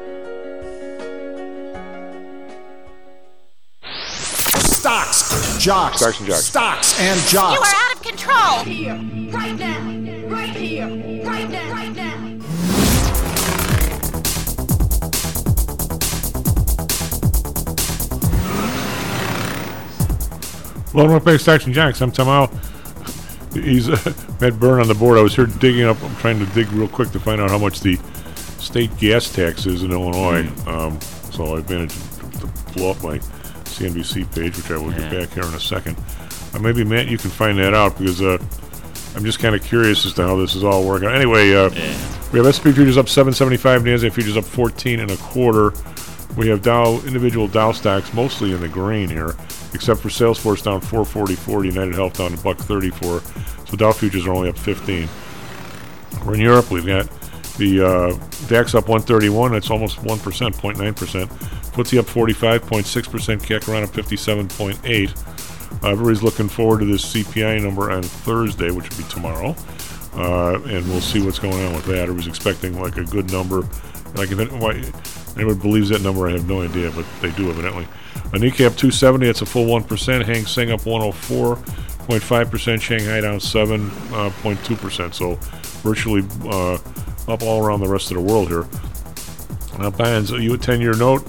Stocks, 4.80 5.58
jocks, 5.62 5.98
Stocks 5.98 6.20
and 6.20 6.26
jocks. 6.26 6.44
stocks 6.46 7.00
and 7.00 7.20
jocks. 7.28 7.54
You 7.54 7.60
are 7.60 7.74
out 7.74 7.96
of 7.96 8.02
control. 8.02 8.64
Here, 8.64 8.94
right 9.30 9.54
now, 9.58 9.78
right 10.34 10.56
here, 10.56 10.88
right 11.22 11.50
now, 11.50 11.70
right 11.70 11.94
now. 11.94 12.16
Well, 20.94 21.08
North 21.08 21.26
Bay 21.26 21.36
Stocks 21.36 21.66
and 21.66 21.74
Jocks. 21.74 22.00
I'm 22.00 22.14
somehow 22.14 22.46
he's 23.52 23.90
uh, 23.90 24.14
Matt 24.40 24.58
Byrne 24.58 24.80
on 24.80 24.88
the 24.88 24.94
board. 24.94 25.18
I 25.18 25.22
was 25.22 25.36
here 25.36 25.44
digging 25.44 25.84
up. 25.84 26.02
I'm 26.02 26.16
trying 26.16 26.38
to 26.38 26.46
dig 26.54 26.72
real 26.72 26.88
quick 26.88 27.10
to 27.10 27.20
find 27.20 27.38
out 27.42 27.50
how 27.50 27.58
much 27.58 27.80
the 27.80 27.96
state 28.58 28.96
gas 28.96 29.30
tax 29.30 29.66
is 29.66 29.82
in 29.82 29.92
Illinois. 29.92 30.48
Um, 30.66 30.98
so 31.32 31.58
I 31.58 31.60
managed 31.68 32.00
to 32.40 32.46
blow 32.72 32.92
up 32.92 33.02
my 33.02 33.20
CNBC 33.80 34.34
page, 34.34 34.56
which 34.56 34.70
I 34.70 34.76
will 34.76 34.90
get 34.90 35.10
back 35.10 35.30
here 35.32 35.44
in 35.44 35.54
a 35.54 35.60
second. 35.60 35.96
Uh, 36.54 36.58
maybe 36.58 36.84
Matt, 36.84 37.08
you 37.08 37.16
can 37.16 37.30
find 37.30 37.58
that 37.58 37.72
out 37.72 37.96
because 37.96 38.20
uh, 38.20 38.38
I'm 39.16 39.24
just 39.24 39.38
kind 39.38 39.54
of 39.54 39.62
curious 39.62 40.04
as 40.04 40.12
to 40.14 40.22
how 40.22 40.36
this 40.36 40.54
is 40.54 40.64
all 40.64 40.86
working. 40.86 41.08
Anyway, 41.08 41.54
uh, 41.54 41.70
we 42.32 42.38
have 42.38 42.46
S&P 42.46 42.72
futures 42.72 42.98
up 42.98 43.08
775, 43.08 43.82
Nasdaq 43.82 44.12
futures 44.12 44.36
up 44.36 44.44
14 44.44 45.00
and 45.00 45.10
a 45.10 45.16
quarter. 45.16 45.72
We 46.36 46.48
have 46.48 46.62
Dow 46.62 47.00
individual 47.06 47.48
Dow 47.48 47.72
stocks 47.72 48.12
mostly 48.12 48.52
in 48.52 48.60
the 48.60 48.68
green 48.68 49.08
here, 49.08 49.34
except 49.72 50.00
for 50.00 50.08
Salesforce 50.10 50.62
down 50.62 50.80
444, 50.80 51.64
United 51.64 51.94
Health 51.94 52.18
down 52.18 52.34
a 52.34 52.36
buck 52.36 52.58
34. 52.58 53.20
So 53.66 53.76
Dow 53.76 53.92
futures 53.92 54.26
are 54.26 54.32
only 54.32 54.50
up 54.50 54.58
15. 54.58 55.08
We're 56.24 56.34
in 56.34 56.40
Europe. 56.40 56.70
We've 56.70 56.86
got 56.86 57.08
the 57.60 57.86
uh, 57.86 58.08
DAX 58.48 58.74
up 58.74 58.88
131. 58.88 59.52
That's 59.52 59.70
almost 59.70 59.98
1%, 59.98 60.18
0.9%. 60.18 61.28
FTSE 61.70 61.98
up 61.98 62.06
45.6%. 62.06 63.42
CAC 63.42 63.68
around 63.68 63.84
up 63.84 63.90
57.8. 63.90 65.84
Uh, 65.84 65.88
everybody's 65.88 66.22
looking 66.22 66.48
forward 66.48 66.80
to 66.80 66.86
this 66.86 67.14
CPI 67.14 67.62
number 67.62 67.90
on 67.90 68.02
Thursday, 68.02 68.70
which 68.70 68.88
will 68.88 68.96
be 68.96 69.04
tomorrow. 69.04 69.54
Uh, 70.14 70.58
and 70.62 70.88
we'll 70.88 71.00
see 71.00 71.24
what's 71.24 71.38
going 71.38 71.64
on 71.66 71.74
with 71.74 71.84
that. 71.84 71.98
Everybody's 71.98 72.26
expecting 72.26 72.80
like 72.80 72.96
a 72.96 73.04
good 73.04 73.30
number. 73.30 73.60
Like 74.14 74.32
if 74.32 74.40
it, 74.40 74.50
why, 74.52 74.82
anyone 75.36 75.58
believes 75.58 75.90
that 75.90 76.00
number, 76.00 76.28
I 76.28 76.32
have 76.32 76.48
no 76.48 76.62
idea, 76.62 76.90
but 76.90 77.04
they 77.20 77.30
do 77.32 77.50
evidently. 77.50 77.86
A 78.32 78.38
Nikkei 78.38 78.66
up 78.66 78.76
270. 78.76 79.26
That's 79.26 79.42
a 79.42 79.46
full 79.46 79.66
1%. 79.66 80.24
Hang 80.24 80.46
Seng 80.46 80.70
up 80.70 80.80
104.5%. 80.80 82.80
Shanghai 82.80 83.20
down 83.20 83.38
7.2%. 83.38 85.14
So 85.14 85.38
virtually 85.82 86.24
uh, 86.48 86.78
up 87.30 87.42
all 87.42 87.64
around 87.64 87.80
the 87.80 87.88
rest 87.88 88.10
of 88.10 88.16
the 88.16 88.22
world 88.22 88.48
here. 88.48 88.66
Uh, 89.78 89.90
bonds, 89.90 90.30
you 90.30 90.54
a 90.54 90.58
10 90.58 90.80
year 90.80 90.94
note, 90.94 91.22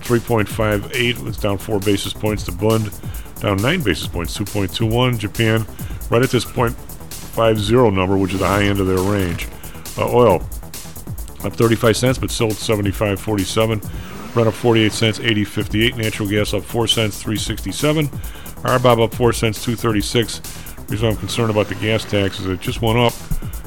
3.58. 0.00 1.26
It's 1.26 1.38
down 1.38 1.58
4 1.58 1.80
basis 1.80 2.12
points. 2.12 2.44
The 2.44 2.52
Bund 2.52 2.90
down 3.40 3.58
9 3.58 3.82
basis 3.82 4.06
points, 4.06 4.36
2.21. 4.36 5.18
Japan 5.18 5.66
right 6.10 6.22
at 6.22 6.30
this 6.30 6.44
point 6.44 6.76
50 6.76 7.90
number, 7.90 8.16
which 8.16 8.32
is 8.32 8.40
the 8.40 8.46
high 8.46 8.64
end 8.64 8.80
of 8.80 8.86
their 8.86 8.98
range. 8.98 9.48
Uh, 9.96 10.12
oil 10.12 10.42
up 11.44 11.52
35 11.52 11.96
cents, 11.96 12.18
but 12.18 12.30
at 12.30 12.30
75.47. 12.30 14.34
Brent 14.34 14.48
up 14.48 14.54
48 14.54 14.92
cents, 14.92 15.18
80.58. 15.18 15.96
Natural 15.96 16.28
gas 16.28 16.54
up 16.54 16.62
4 16.62 16.88
cents, 16.88 17.22
367. 17.22 18.08
RBOB 18.08 19.04
up 19.04 19.14
4 19.14 19.32
cents, 19.32 19.64
236. 19.64 20.38
The 20.38 20.82
reason 20.88 21.08
I'm 21.08 21.16
concerned 21.16 21.50
about 21.50 21.68
the 21.68 21.74
gas 21.76 22.04
tax 22.04 22.40
is 22.40 22.46
it 22.46 22.60
just 22.60 22.82
went 22.82 22.98
up. 22.98 23.12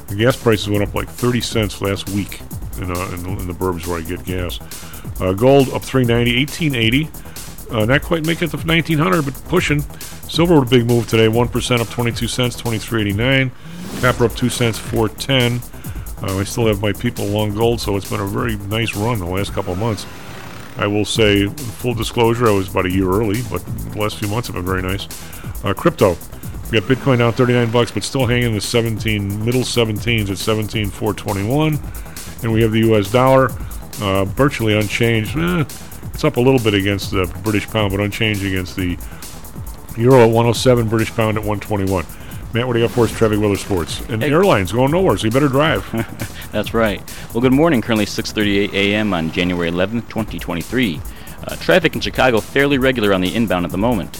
The 0.08 0.16
gas 0.16 0.36
prices 0.36 0.70
went 0.70 0.84
up 0.84 0.94
like 0.96 1.10
30 1.10 1.42
cents 1.42 1.82
last 1.82 2.10
week 2.10 2.40
in, 2.78 2.92
uh, 2.92 3.12
in, 3.14 3.24
the, 3.24 3.30
in 3.30 3.48
the 3.48 3.54
burbs 3.54 3.88
where 3.88 4.00
I 4.00 4.02
get 4.02 4.24
gas. 4.24 4.60
Uh, 5.20 5.34
gold 5.34 5.70
up 5.70 5.84
390, 5.84 6.38
1880. 6.46 7.10
Uh, 7.70 7.86
not 7.86 8.02
quite 8.02 8.26
making 8.26 8.48
it 8.48 8.52
to 8.52 8.58
1900, 8.58 9.26
but 9.26 9.34
pushing. 9.50 9.82
Silver 10.30 10.60
with 10.60 10.70
a 10.70 10.72
big 10.72 10.86
move 10.86 11.08
today, 11.08 11.28
1% 11.28 11.80
up 11.80 11.90
22 11.90 12.28
cents, 12.28 12.62
23.89. 12.62 13.52
Copper 14.02 14.26
up 14.26 14.36
2 14.36 14.50
cents, 14.50 14.78
410. 14.78 15.62
Uh, 16.22 16.38
I 16.38 16.44
still 16.46 16.68
have 16.68 16.82
my 16.82 16.94
people 16.94 17.26
long 17.26 17.54
gold, 17.54 17.82
so 17.82 17.96
it's 17.96 18.10
been 18.10 18.20
a 18.20 18.26
very 18.26 18.56
nice 18.56 18.96
run 18.96 19.20
the 19.20 19.26
last 19.26 19.54
couple 19.54 19.74
of 19.74 19.80
months. 19.80 20.06
I 20.78 20.88
will 20.88 21.06
say, 21.06 21.48
full 21.48 21.94
disclosure, 21.94 22.48
I 22.48 22.52
was 22.52 22.70
about 22.70 22.86
a 22.86 22.92
year 22.92 23.10
early, 23.10 23.42
but 23.50 23.66
the 23.66 24.00
last 24.00 24.18
few 24.18 24.28
months 24.28 24.48
have 24.48 24.56
been 24.56 24.66
very 24.66 24.82
nice. 24.82 25.08
Uh, 25.64 25.74
crypto, 25.74 26.16
we 26.72 26.80
got 26.80 26.90
Bitcoin 26.90 27.20
down 27.20 27.34
39 27.34 27.72
bucks, 27.72 27.92
but 27.92 28.04
still 28.04 28.26
hanging 28.26 28.48
in 28.50 28.54
the 28.54 28.62
17 28.62 29.46
middle 29.46 29.62
17s 29.62 30.30
at 30.30 30.38
17,421, 30.38 31.80
and 32.44 32.52
we 32.52 32.62
have 32.62 32.72
the 32.72 32.80
U.S. 32.80 33.10
dollar 33.12 33.52
uh, 34.02 34.26
virtually 34.26 34.78
unchanged. 34.78 35.38
Eh, 35.38 35.66
it's 36.14 36.24
up 36.24 36.38
a 36.38 36.42
little 36.42 36.60
bit 36.60 36.74
against 36.74 37.12
the 37.12 37.26
British 37.44 37.68
pound, 37.68 37.92
but 37.92 38.00
unchanged 38.02 38.44
against 38.44 38.76
the 38.76 38.98
euro 39.98 40.22
at 40.24 40.30
107, 40.30 40.88
British 40.90 41.12
pound 41.14 41.38
at 41.38 41.44
121. 41.44 42.06
Matt, 42.54 42.66
what 42.66 42.74
do 42.74 42.80
you 42.80 42.88
got 42.88 42.94
for 42.96 43.04
us, 43.06 43.12
traffic, 43.12 43.40
weather, 43.40 43.56
sports? 43.58 44.02
And 44.10 44.22
Hey. 44.24 44.32
airlines 44.32 44.72
going 44.72 44.92
nowhere, 44.92 45.18
so 45.18 45.26
you 45.26 45.32
better 45.32 45.50
drive. 45.50 45.86
That's 46.52 46.74
right. 46.74 47.02
Well, 47.34 47.42
good 47.42 47.54
morning. 47.54 47.82
Currently 47.82 48.06
6:38 48.06 48.74
a.m. 48.74 49.14
on 49.14 49.32
January 49.32 49.70
11th, 49.70 50.08
2023. 50.10 51.02
Uh, 51.46 51.56
traffic 51.58 51.94
in 51.96 52.02
Chicago 52.02 52.40
fairly 52.40 52.78
regular 52.78 53.14
on 53.14 53.22
the 53.22 53.34
inbound 53.36 53.66
at 53.66 53.72
the 53.72 53.78
moment. 53.78 54.18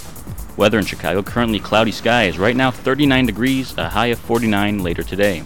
Weather 0.58 0.80
in 0.80 0.86
Chicago 0.86 1.22
currently 1.22 1.60
cloudy 1.60 1.92
skies. 1.92 2.40
Right 2.40 2.56
now 2.56 2.72
39 2.72 3.28
degrees, 3.28 3.78
a 3.78 3.88
high 3.88 4.08
of 4.08 4.18
49 4.20 4.80
later 4.80 5.04
today. 5.04 5.44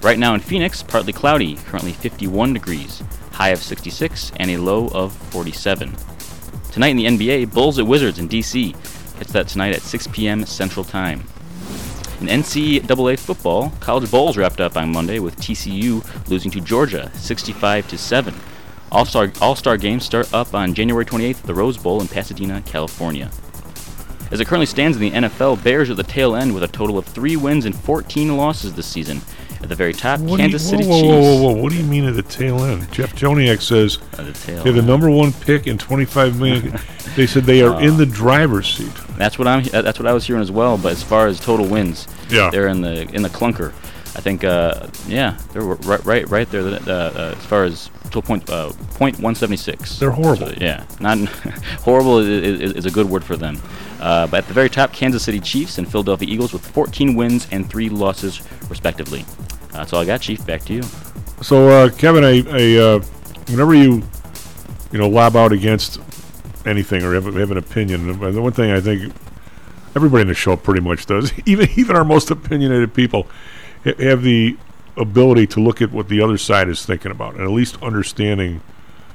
Right 0.00 0.18
now 0.18 0.34
in 0.34 0.40
Phoenix, 0.40 0.82
partly 0.82 1.12
cloudy, 1.12 1.56
currently 1.66 1.92
51 1.92 2.54
degrees, 2.54 3.02
high 3.32 3.50
of 3.50 3.62
66 3.62 4.32
and 4.36 4.50
a 4.50 4.56
low 4.56 4.88
of 4.88 5.12
47. 5.12 5.94
Tonight 6.72 6.88
in 6.88 6.96
the 6.96 7.04
NBA, 7.04 7.52
Bulls 7.52 7.78
at 7.78 7.86
Wizards 7.86 8.18
in 8.18 8.28
DC. 8.28 8.74
It's 9.20 9.32
that 9.32 9.48
tonight 9.48 9.74
at 9.74 9.82
6 9.82 10.06
p.m. 10.08 10.46
Central 10.46 10.84
Time. 10.84 11.20
In 12.20 12.26
NCAA 12.26 13.18
football, 13.18 13.70
college 13.80 14.10
bowls 14.10 14.38
wrapped 14.38 14.60
up 14.60 14.76
on 14.78 14.90
Monday 14.90 15.18
with 15.18 15.36
TCU 15.36 16.02
losing 16.28 16.50
to 16.52 16.60
Georgia 16.60 17.10
65 17.14 17.86
to 17.88 17.98
7. 17.98 18.34
All-Star 18.90 19.30
All-Star 19.42 19.76
games 19.76 20.04
start 20.04 20.32
up 20.32 20.54
on 20.54 20.72
January 20.72 21.04
28th 21.04 21.40
at 21.40 21.42
the 21.42 21.54
Rose 21.54 21.76
Bowl 21.76 22.00
in 22.00 22.08
Pasadena, 22.08 22.62
California. 22.62 23.30
As 24.30 24.40
it 24.40 24.46
currently 24.46 24.66
stands 24.66 24.96
in 24.96 25.02
the 25.02 25.10
NFL, 25.28 25.62
Bears 25.62 25.88
are 25.88 25.92
at 25.92 25.96
the 25.96 26.02
tail 26.02 26.34
end 26.36 26.52
with 26.54 26.62
a 26.62 26.68
total 26.68 26.98
of 26.98 27.06
3 27.06 27.36
wins 27.36 27.64
and 27.64 27.74
14 27.74 28.36
losses 28.36 28.74
this 28.74 28.86
season. 28.86 29.22
At 29.60 29.68
the 29.68 29.74
very 29.74 29.92
top, 29.92 30.20
What 30.20 30.36
do 30.36 30.42
you- 30.44 30.50
Kansas 30.50 30.68
City 30.68 30.84
whoa, 30.84 30.90
whoa, 30.90 31.00
Chiefs. 31.00 31.10
Whoa, 31.12 31.20
whoa, 31.42 31.52
whoa, 31.54 31.62
What 31.62 31.72
do 31.72 31.78
you 31.78 31.84
mean 31.84 32.04
at 32.04 32.14
the 32.14 32.22
tail 32.22 32.62
end? 32.62 32.90
Jeff 32.92 33.14
Joniak 33.16 33.60
says 33.60 33.98
At 34.16 34.26
the 34.26 34.32
tail 34.32 34.62
they're 34.62 34.72
the 34.72 34.82
number 34.82 35.10
one 35.10 35.32
pick 35.32 35.66
in 35.66 35.78
25 35.78 36.38
million. 36.38 36.78
they 37.16 37.26
said 37.26 37.42
they 37.44 37.62
are 37.62 37.80
in 37.82 37.96
the 37.96 38.06
driver's 38.06 38.72
seat. 38.72 38.92
That's 39.16 39.36
what 39.36 39.48
I'm. 39.48 39.64
uh, 39.72 39.82
That's 39.82 39.98
what 39.98 40.06
I 40.06 40.12
was 40.12 40.24
hearing 40.26 40.42
as 40.42 40.52
well. 40.52 40.78
But 40.78 40.92
as 40.92 41.02
far 41.02 41.26
as 41.26 41.40
total 41.40 41.66
wins, 41.66 42.06
Yeah. 42.30 42.50
they're 42.50 42.68
in 42.68 42.82
the 42.82 43.08
in 43.12 43.22
the 43.22 43.28
clunker. 43.30 43.72
I 44.18 44.20
think, 44.20 44.42
uh, 44.42 44.88
yeah, 45.06 45.38
they're 45.52 45.62
right, 45.62 46.04
right, 46.04 46.28
right 46.28 46.50
there. 46.50 46.62
Uh, 46.62 46.90
uh, 46.90 47.34
as 47.38 47.46
far 47.46 47.62
as 47.62 47.88
total 48.06 48.22
point, 48.22 48.50
uh, 48.50 48.72
point 48.94 49.20
one 49.20 49.36
seventy 49.36 49.56
six. 49.56 49.96
They're 50.00 50.10
horrible. 50.10 50.48
So, 50.48 50.54
yeah, 50.56 50.84
not 50.98 51.18
horrible 51.84 52.18
is, 52.18 52.60
is, 52.60 52.72
is 52.72 52.84
a 52.84 52.90
good 52.90 53.08
word 53.08 53.22
for 53.22 53.36
them. 53.36 53.60
Uh, 54.00 54.26
but 54.26 54.38
at 54.38 54.48
the 54.48 54.54
very 54.54 54.68
top, 54.68 54.92
Kansas 54.92 55.22
City 55.22 55.38
Chiefs 55.38 55.78
and 55.78 55.88
Philadelphia 55.88 56.28
Eagles 56.28 56.52
with 56.52 56.66
14 56.66 57.14
wins 57.14 57.46
and 57.52 57.70
three 57.70 57.88
losses, 57.88 58.42
respectively. 58.68 59.24
Uh, 59.72 59.78
that's 59.78 59.92
all 59.92 60.00
I 60.00 60.04
got, 60.04 60.20
Chief. 60.20 60.44
Back 60.44 60.64
to 60.64 60.74
you. 60.74 60.82
So, 61.40 61.68
uh, 61.68 61.88
Kevin, 61.90 62.24
I, 62.24 62.42
I 62.50 62.76
uh, 62.76 62.98
whenever 63.46 63.72
you, 63.72 64.02
you 64.90 64.98
know, 64.98 65.08
lob 65.08 65.36
out 65.36 65.52
against 65.52 66.00
anything 66.66 67.04
or 67.04 67.14
have, 67.14 67.32
have 67.32 67.52
an 67.52 67.58
opinion, 67.58 68.18
the 68.18 68.42
one 68.42 68.52
thing 68.52 68.72
I 68.72 68.80
think 68.80 69.12
everybody 69.94 70.22
in 70.22 70.28
the 70.28 70.34
show 70.34 70.56
pretty 70.56 70.80
much 70.80 71.06
does, 71.06 71.32
even 71.46 71.68
even 71.76 71.94
our 71.94 72.04
most 72.04 72.32
opinionated 72.32 72.94
people, 72.94 73.28
have 73.98 74.22
the 74.22 74.56
ability 74.96 75.46
to 75.46 75.60
look 75.60 75.80
at 75.80 75.92
what 75.92 76.08
the 76.08 76.20
other 76.20 76.36
side 76.36 76.68
is 76.68 76.84
thinking 76.84 77.12
about 77.12 77.34
and 77.34 77.44
at 77.44 77.50
least 77.50 77.80
understanding 77.82 78.60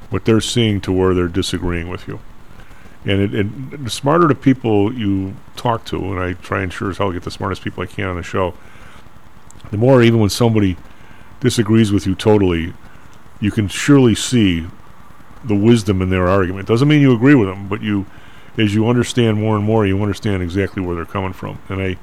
what 0.10 0.26
they're 0.26 0.42
seeing 0.42 0.80
to 0.82 0.92
where 0.92 1.14
they're 1.14 1.28
disagreeing 1.28 1.90
with 1.90 2.08
you. 2.08 2.20
And 3.06 3.36
it, 3.36 3.84
the 3.84 3.90
smarter 3.90 4.28
the 4.28 4.36
people 4.36 4.94
you 4.94 5.36
talk 5.56 5.86
to, 5.86 5.98
and 5.98 6.20
I 6.20 6.34
try 6.34 6.62
and 6.62 6.72
sure 6.72 6.90
as 6.90 6.98
hell 6.98 7.12
get 7.12 7.24
the 7.24 7.32
smartest 7.32 7.62
people 7.64 7.84
I 7.84 7.88
can 7.88 8.06
on 8.06 8.16
the 8.16 8.24
show, 8.24 8.54
the 9.72 9.78
more 9.78 10.02
even 10.02 10.20
when 10.20 10.30
somebody 10.30 10.78
disagrees 11.42 11.92
with 11.92 12.08
you 12.08 12.16
totally, 12.16 12.74
you 13.42 13.52
can 13.52 13.68
surely 13.68 14.16
see 14.16 14.66
the 15.44 15.56
wisdom 15.56 16.02
in 16.02 16.10
their 16.10 16.28
argument. 16.28 16.68
Doesn't 16.68 16.88
mean 16.88 17.02
you 17.02 17.14
agree 17.14 17.36
with 17.36 17.50
them, 17.50 17.68
but 17.68 17.82
you, 17.82 18.06
as 18.58 18.74
you 18.74 18.88
understand 18.88 19.38
more 19.38 19.58
and 19.58 19.66
more, 19.66 19.86
you 19.86 20.02
understand 20.02 20.42
exactly 20.42 20.82
where 20.82 20.96
they're 20.96 21.06
coming 21.06 21.34
from. 21.34 21.60
And 21.68 21.82
I, 21.82 21.98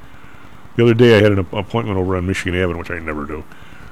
the 0.81 0.85
other 0.87 0.95
day, 0.95 1.18
I 1.18 1.22
had 1.22 1.33
an 1.33 1.39
appointment 1.39 1.99
over 1.99 2.16
on 2.16 2.26
Michigan 2.26 2.59
Avenue, 2.59 2.78
which 2.78 2.91
I 2.91 2.99
never 2.99 3.26
do. 3.26 3.45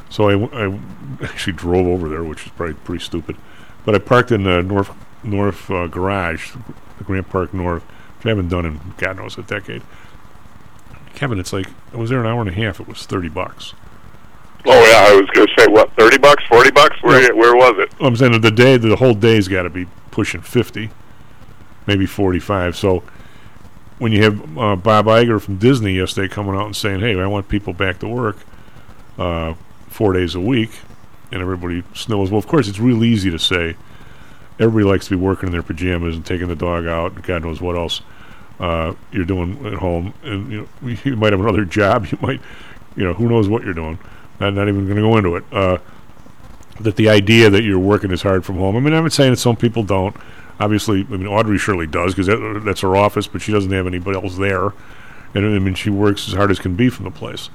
So 0.08 0.28
I, 0.30 0.32
w- 0.32 0.50
I 0.54 0.62
w- 0.64 0.80
actually 1.22 1.52
drove 1.52 1.86
over 1.86 2.08
there, 2.08 2.24
which 2.24 2.46
is 2.46 2.52
probably 2.52 2.74
pretty 2.76 3.04
stupid. 3.04 3.36
But 3.84 3.94
I 3.94 3.98
parked 3.98 4.32
in 4.32 4.44
the 4.44 4.62
north 4.62 4.90
north 5.22 5.70
uh, 5.70 5.86
garage, 5.88 6.54
the 6.96 7.04
Grant 7.04 7.28
Park 7.28 7.52
North, 7.52 7.82
which 7.82 8.26
I 8.26 8.30
haven't 8.30 8.48
done 8.48 8.64
in 8.64 8.80
God 8.96 9.18
knows 9.18 9.36
a 9.36 9.42
decade. 9.42 9.82
Kevin, 11.14 11.38
it's 11.38 11.52
like 11.52 11.66
I 11.92 11.98
was 11.98 12.08
there 12.08 12.20
an 12.20 12.26
hour 12.26 12.40
and 12.40 12.48
a 12.48 12.54
half. 12.54 12.80
It 12.80 12.88
was 12.88 13.04
thirty 13.04 13.28
bucks. 13.28 13.74
Oh 14.64 14.86
yeah, 14.90 15.12
I 15.12 15.20
was 15.20 15.28
going 15.34 15.46
to 15.46 15.54
say 15.58 15.66
what, 15.66 15.92
thirty 15.94 16.16
bucks, 16.16 16.42
forty 16.44 16.70
bucks? 16.70 16.96
Where 17.02 17.34
where 17.34 17.54
was 17.54 17.74
it? 17.78 17.92
I'm 18.00 18.16
saying 18.16 18.40
the 18.40 18.50
day, 18.50 18.78
the 18.78 18.96
whole 18.96 19.14
day's 19.14 19.46
got 19.46 19.64
to 19.64 19.70
be 19.70 19.86
pushing 20.10 20.40
fifty, 20.40 20.90
maybe 21.86 22.06
forty-five. 22.06 22.76
So 22.76 23.02
when 23.98 24.12
you 24.12 24.22
have 24.22 24.58
uh, 24.58 24.76
Bob 24.76 25.06
Iger 25.06 25.40
from 25.40 25.56
Disney 25.56 25.94
yesterday 25.94 26.32
coming 26.32 26.54
out 26.54 26.66
and 26.66 26.76
saying, 26.76 27.00
"Hey, 27.00 27.18
I 27.18 27.26
want 27.26 27.48
people 27.48 27.72
back 27.72 27.98
to 28.00 28.08
work 28.08 28.36
uh, 29.18 29.54
four 29.88 30.12
days 30.12 30.34
a 30.34 30.40
week," 30.40 30.70
and 31.32 31.40
everybody 31.40 31.82
snows. 31.94 32.30
Well, 32.30 32.38
of 32.38 32.46
course, 32.46 32.68
it's 32.68 32.78
real 32.78 33.04
easy 33.04 33.30
to 33.30 33.38
say. 33.38 33.76
Everybody 34.60 34.84
likes 34.90 35.04
to 35.06 35.16
be 35.16 35.22
working 35.22 35.48
in 35.48 35.52
their 35.52 35.62
pajamas 35.62 36.16
and 36.16 36.26
taking 36.26 36.48
the 36.48 36.56
dog 36.56 36.86
out, 36.86 37.12
and 37.12 37.22
God 37.22 37.44
knows 37.44 37.60
what 37.60 37.76
else 37.76 38.00
uh, 38.58 38.94
you're 39.12 39.24
doing 39.24 39.64
at 39.66 39.74
home. 39.74 40.14
And 40.22 40.52
you 40.52 40.68
know, 40.82 40.96
you 41.04 41.16
might 41.16 41.32
have 41.32 41.40
another 41.40 41.64
job. 41.64 42.06
You 42.12 42.18
might, 42.20 42.40
you 42.96 43.04
know, 43.04 43.14
who 43.14 43.28
knows 43.28 43.48
what 43.48 43.64
you're 43.64 43.74
doing. 43.74 43.98
I'm 44.40 44.54
not 44.54 44.68
even 44.68 44.84
going 44.84 44.96
to 44.96 45.02
go 45.02 45.16
into 45.16 45.36
it. 45.36 45.44
Uh, 45.52 45.78
that 46.80 46.96
the 46.96 47.08
idea 47.08 47.50
that 47.50 47.62
you're 47.62 47.78
working 47.78 48.12
as 48.12 48.22
hard 48.22 48.44
from 48.44 48.56
home. 48.56 48.76
I 48.76 48.80
mean, 48.80 48.94
I'm 48.94 49.02
not 49.02 49.12
saying 49.12 49.32
that 49.32 49.38
some 49.38 49.56
people 49.56 49.82
don't. 49.82 50.14
Obviously, 50.60 51.00
I 51.08 51.16
mean, 51.16 51.26
Audrey 51.26 51.58
surely 51.58 51.86
does 51.86 52.14
because 52.14 52.26
that, 52.26 52.62
that's 52.64 52.80
her 52.80 52.96
office, 52.96 53.26
but 53.26 53.40
she 53.42 53.52
doesn't 53.52 53.70
have 53.70 53.86
anybody 53.86 54.18
else 54.20 54.36
there. 54.36 54.72
And 55.34 55.44
I 55.44 55.58
mean, 55.58 55.74
she 55.74 55.90
works 55.90 56.26
as 56.28 56.34
hard 56.34 56.50
as 56.50 56.58
can 56.58 56.74
be 56.74 56.88
from 56.88 57.04
the 57.04 57.10
place. 57.10 57.50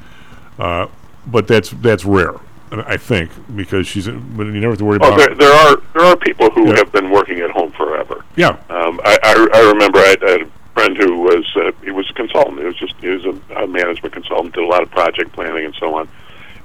Uh, 0.58 0.88
but 1.28 1.47
that's 1.47 1.70
that's 1.72 2.06
rare, 2.06 2.36
I 2.72 2.97
think, 2.97 3.32
because 3.56 3.88
she's. 3.88 4.08
But 4.08 4.45
you 4.45 4.51
never 4.54 4.70
have 4.72 4.78
to 4.80 4.86
worry 4.86 4.99
Oh, 5.01 5.08
about. 5.08 5.18
there, 5.18 5.36
there 5.36 5.51
are 5.54 5.78
there 5.93 6.04
are 6.04 6.16
people 6.16 6.49
who 6.51 6.70
Yeah. 6.70 6.78
have 6.78 6.91
been 6.91 7.10
working 7.10 7.39
at 7.39 7.49
home 7.51 7.72
forever. 7.72 8.24
Yeah. 8.36 8.49
Um, 8.70 9.01
I, 9.04 9.18
I 9.24 9.47
I 9.54 9.72
remember 9.72 9.99
I 9.99 10.08
had, 10.08 10.24
I 10.24 10.32
had 10.32 10.41
a 10.43 10.49
friend 10.74 10.95
who 10.97 11.20
was 11.22 11.45
uh, 11.56 11.72
he 11.84 11.91
was 11.91 12.10
a 12.10 12.14
consultant. 12.14 12.60
He 12.60 12.66
was 12.66 12.76
just 12.78 12.93
he 13.01 13.08
was 13.08 13.26
a, 13.26 13.64
a 13.64 13.68
management 13.68 14.14
consultant, 14.14 14.54
did 14.54 14.64
a 14.64 14.68
lot 14.68 14.84
of 14.84 14.91
project 14.91 15.32
planning 15.34 15.66
and 15.66 15.76
so 15.80 15.95
on. 15.95 16.08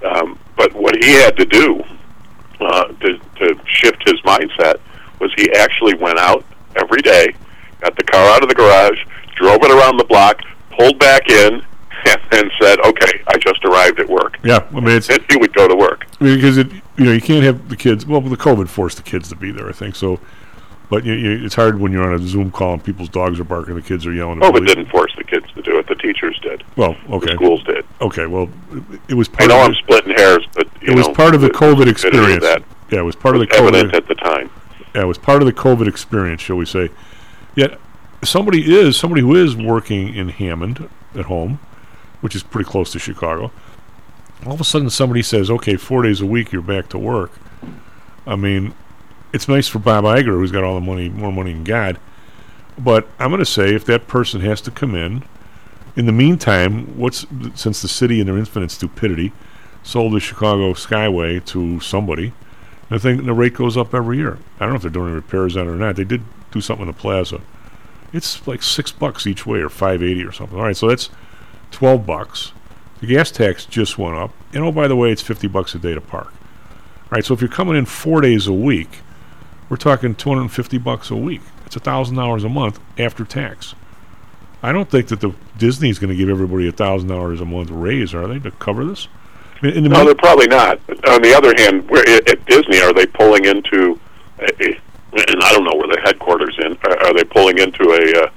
Um, 0.04 0.38
but 0.56 0.72
what 0.74 0.94
he 1.02 1.12
had 1.14 1.36
to 1.38 1.44
do 1.46 1.82
uh, 2.60 2.84
to 2.88 3.18
to 3.36 3.60
shift 3.66 4.08
his 4.08 4.20
mindset 4.22 4.80
was 5.20 5.32
he 5.36 5.50
actually 5.52 5.94
went 5.94 6.18
out 6.18 6.44
every 6.76 7.00
day, 7.02 7.34
got 7.80 7.96
the 7.96 8.04
car 8.04 8.28
out 8.34 8.42
of 8.42 8.48
the 8.48 8.54
garage, 8.54 8.98
drove 9.36 9.62
it 9.62 9.70
around 9.70 9.96
the 9.98 10.04
block, 10.04 10.40
pulled 10.76 10.98
back 10.98 11.28
in, 11.28 11.62
and 12.32 12.50
said, 12.60 12.78
"Okay, 12.80 13.22
I 13.26 13.36
just 13.38 13.64
arrived 13.64 13.98
at 14.00 14.08
work." 14.08 14.38
Yeah, 14.44 14.66
I 14.70 14.80
mean, 14.80 14.90
it's 14.96 15.08
And 15.08 15.20
he 15.30 15.36
would 15.36 15.52
go 15.52 15.66
to 15.68 15.74
work. 15.76 16.06
because 16.18 16.56
it 16.58 16.70
you 16.96 17.04
know 17.04 17.12
you 17.12 17.20
can't 17.20 17.44
have 17.44 17.68
the 17.68 17.76
kids. 17.76 18.06
Well, 18.06 18.20
the 18.20 18.36
COVID 18.36 18.68
forced 18.68 18.96
the 18.96 19.02
kids 19.02 19.28
to 19.30 19.36
be 19.36 19.50
there, 19.50 19.68
I 19.68 19.72
think. 19.72 19.96
So, 19.96 20.20
but 20.90 21.04
you, 21.04 21.12
you, 21.14 21.44
it's 21.44 21.54
hard 21.54 21.78
when 21.80 21.92
you're 21.92 22.04
on 22.04 22.14
a 22.20 22.26
Zoom 22.26 22.50
call 22.50 22.74
and 22.74 22.84
people's 22.84 23.08
dogs 23.08 23.38
are 23.40 23.44
barking, 23.44 23.74
the 23.74 23.82
kids 23.82 24.06
are 24.06 24.12
yelling. 24.12 24.40
COVID 24.40 24.66
didn't 24.66 24.86
force 24.86 25.12
the 25.16 25.24
kids 25.24 25.46
to 25.54 25.62
do 25.62 25.78
it; 25.78 25.86
the 25.88 25.94
teachers 25.96 26.38
did. 26.40 26.62
Well, 26.76 26.96
okay. 27.10 27.26
The 27.26 27.34
schools 27.34 27.62
did. 27.64 27.84
Okay, 28.00 28.26
well, 28.26 28.48
it- 28.72 29.00
it 29.08 29.14
was 29.14 29.28
I 29.30 29.32
part 29.38 29.48
know 29.50 29.56
of 29.60 29.64
I'm 29.66 29.70
the, 29.72 29.76
splitting 29.78 30.12
hairs, 30.16 30.46
but 30.54 30.68
you 30.80 30.92
it 30.92 30.96
was 30.96 31.08
part 31.08 31.34
of 31.34 31.40
the 31.40 31.50
COVID 31.50 31.88
experience. 31.88 32.42
That 32.44 32.62
yeah, 32.90 33.00
it 33.00 33.02
was 33.02 33.16
part 33.16 33.34
of 33.34 33.40
the 33.40 33.46
was 33.60 33.72
COVID. 33.72 33.92
at 33.94 34.06
the 34.08 34.14
time. 34.14 34.50
Yeah, 34.94 35.02
it 35.02 35.06
was 35.06 35.18
part 35.18 35.42
of 35.42 35.46
the 35.46 35.52
COVID 35.52 35.86
experience, 35.86 36.42
shall 36.42 36.56
we 36.56 36.64
say? 36.64 36.90
Yet 37.54 37.78
somebody 38.24 38.74
is 38.74 38.96
somebody 38.96 39.20
who 39.22 39.34
is 39.34 39.56
working 39.56 40.14
in 40.14 40.28
Hammond 40.28 40.88
at 41.14 41.26
home, 41.26 41.60
which 42.20 42.34
is 42.34 42.42
pretty 42.42 42.68
close 42.68 42.92
to 42.92 42.98
Chicago. 42.98 43.50
All 44.46 44.52
of 44.52 44.60
a 44.60 44.64
sudden, 44.64 44.90
somebody 44.90 45.22
says, 45.22 45.50
"Okay, 45.50 45.76
four 45.76 46.02
days 46.02 46.20
a 46.20 46.26
week, 46.26 46.52
you're 46.52 46.62
back 46.62 46.88
to 46.90 46.98
work." 46.98 47.32
I 48.26 48.36
mean, 48.36 48.74
it's 49.32 49.48
nice 49.48 49.68
for 49.68 49.78
Bob 49.78 50.04
Iger, 50.04 50.38
who's 50.38 50.52
got 50.52 50.64
all 50.64 50.74
the 50.74 50.80
money, 50.80 51.08
more 51.08 51.32
money 51.32 51.52
than 51.52 51.64
God. 51.64 51.98
But 52.78 53.08
I'm 53.18 53.30
going 53.30 53.40
to 53.40 53.46
say, 53.46 53.74
if 53.74 53.84
that 53.86 54.06
person 54.06 54.40
has 54.42 54.60
to 54.62 54.70
come 54.70 54.94
in, 54.94 55.24
in 55.96 56.06
the 56.06 56.12
meantime, 56.12 56.96
what's 56.96 57.26
since 57.54 57.82
the 57.82 57.88
city, 57.88 58.20
in 58.20 58.26
their 58.26 58.38
infinite 58.38 58.70
stupidity, 58.70 59.32
sold 59.82 60.12
the 60.12 60.20
Chicago 60.20 60.72
Skyway 60.72 61.44
to 61.46 61.80
somebody, 61.80 62.32
the 62.90 62.98
thing, 62.98 63.24
the 63.24 63.34
rate 63.34 63.54
goes 63.54 63.76
up 63.76 63.94
every 63.94 64.16
year. 64.16 64.38
I 64.58 64.64
don't 64.64 64.70
know 64.70 64.76
if 64.76 64.82
they're 64.82 64.90
doing 64.90 65.08
any 65.08 65.16
repairs 65.16 65.56
on 65.56 65.66
it 65.66 65.70
or 65.70 65.76
not. 65.76 65.96
They 65.96 66.04
did 66.04 66.22
do 66.50 66.60
something 66.60 66.86
in 66.86 66.92
the 66.92 66.98
plaza. 66.98 67.40
It's 68.12 68.46
like 68.46 68.62
six 68.62 68.90
bucks 68.90 69.26
each 69.26 69.44
way, 69.44 69.58
or 69.60 69.68
five 69.68 70.02
eighty, 70.02 70.24
or 70.24 70.32
something. 70.32 70.58
All 70.58 70.64
right, 70.64 70.76
so 70.76 70.88
that's 70.88 71.10
twelve 71.70 72.06
bucks. 72.06 72.52
The 73.00 73.06
gas 73.06 73.30
tax 73.30 73.66
just 73.66 73.98
went 73.98 74.16
up, 74.16 74.32
and 74.52 74.64
oh, 74.64 74.72
by 74.72 74.88
the 74.88 74.96
way, 74.96 75.12
it's 75.12 75.22
fifty 75.22 75.46
bucks 75.46 75.74
a 75.74 75.78
day 75.78 75.94
to 75.94 76.00
park. 76.00 76.32
All 76.32 77.10
right, 77.12 77.24
so 77.24 77.34
if 77.34 77.40
you're 77.40 77.50
coming 77.50 77.76
in 77.76 77.84
four 77.84 78.20
days 78.20 78.46
a 78.46 78.52
week, 78.52 79.00
we're 79.68 79.76
talking 79.76 80.14
two 80.14 80.30
hundred 80.30 80.42
and 80.42 80.52
fifty 80.52 80.78
bucks 80.78 81.10
a 81.10 81.16
week. 81.16 81.42
It's 81.66 81.76
a 81.76 81.80
thousand 81.80 82.16
dollars 82.16 82.44
a 82.44 82.48
month 82.48 82.80
after 82.98 83.24
tax. 83.24 83.74
I 84.62 84.72
don't 84.72 84.90
think 84.90 85.08
that 85.08 85.20
the 85.20 85.34
Disney's 85.58 85.98
going 85.98 86.10
to 86.10 86.16
give 86.16 86.30
everybody 86.30 86.66
a 86.66 86.72
thousand 86.72 87.08
dollars 87.08 87.40
a 87.40 87.44
month 87.44 87.70
raise, 87.70 88.14
are 88.14 88.26
they, 88.26 88.38
to 88.40 88.50
cover 88.52 88.84
this? 88.84 89.06
In 89.62 89.82
the 89.84 89.88
No, 89.88 90.04
they're 90.04 90.14
probably 90.14 90.46
not. 90.46 90.78
On 91.08 91.20
the 91.22 91.34
other 91.36 91.54
hand, 91.56 91.88
where 91.90 92.04
at 92.28 92.44
Disney, 92.46 92.80
are 92.80 92.92
they 92.92 93.06
pulling 93.06 93.44
into? 93.44 93.98
A, 94.40 94.78
and 95.12 95.42
I 95.42 95.52
don't 95.52 95.64
know 95.64 95.74
where 95.74 95.88
the 95.88 96.00
headquarters 96.04 96.56
in. 96.58 96.76
Are, 96.84 96.98
are 97.06 97.14
they 97.14 97.24
pulling 97.24 97.58
into 97.58 97.90
a, 97.90 98.24
uh, 98.24 98.30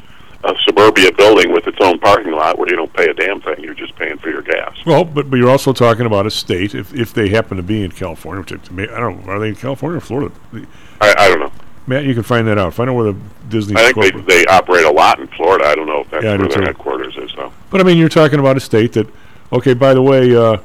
a 0.52 0.56
suburbia 0.66 1.12
building 1.12 1.52
with 1.52 1.68
its 1.68 1.78
own 1.82 2.00
parking 2.00 2.32
lot 2.32 2.58
where 2.58 2.68
you 2.70 2.76
don't 2.76 2.92
pay 2.94 3.08
a 3.10 3.14
damn 3.14 3.40
thing? 3.42 3.56
You're 3.60 3.76
just 3.76 3.96
paying 3.98 4.18
for 4.18 4.30
your 4.30 4.42
gas. 4.42 4.76
Well, 4.86 5.04
but 5.04 5.30
but 5.30 5.38
you're 5.38 5.50
also 5.50 5.74
talking 5.74 6.06
about 6.08 6.26
a 6.26 6.32
state 6.32 6.74
if 6.74 6.94
if 6.94 7.14
they 7.14 7.30
happen 7.30 7.58
to 7.58 7.64
be 7.64 7.84
in 7.84 7.92
California, 7.92 8.42
which 8.42 8.54
I 8.90 9.00
don't 9.00 9.26
know, 9.26 9.32
are 9.32 9.40
they 9.40 9.50
in 9.50 9.56
California 9.56 9.98
or 9.98 10.02
Florida? 10.02 10.34
I, 11.02 11.14
I 11.18 11.28
don't 11.30 11.40
know. 11.40 11.52
Matt, 11.88 12.06
you 12.06 12.14
can 12.14 12.24
find 12.24 12.48
that 12.48 12.58
out. 12.58 12.74
Find 12.74 12.90
out 12.90 12.96
where 12.96 13.12
the 13.12 13.20
Disney. 13.50 13.76
I 13.76 13.92
think 13.92 14.26
they, 14.26 14.44
they 14.44 14.46
operate 14.46 14.86
a 14.86 14.92
lot 14.92 15.20
in 15.20 15.28
Florida. 15.28 15.66
I 15.66 15.76
don't 15.76 15.88
know 15.88 16.02
if 16.02 16.10
that's 16.10 16.24
Yeah, 16.24 16.38
where 16.38 16.48
their 16.48 16.58
too. 16.60 16.64
headquarters 16.64 17.18
is, 17.18 17.32
though. 17.36 17.52
But 17.70 17.82
I 17.82 17.84
mean, 17.84 17.98
you're 17.98 18.08
talking 18.10 18.40
about 18.40 18.56
a 18.56 18.60
state 18.60 18.94
that, 18.94 19.08
okay, 19.52 19.74
by 19.74 19.94
the 19.94 20.02
way, 20.02 20.36
uh, 20.36 20.58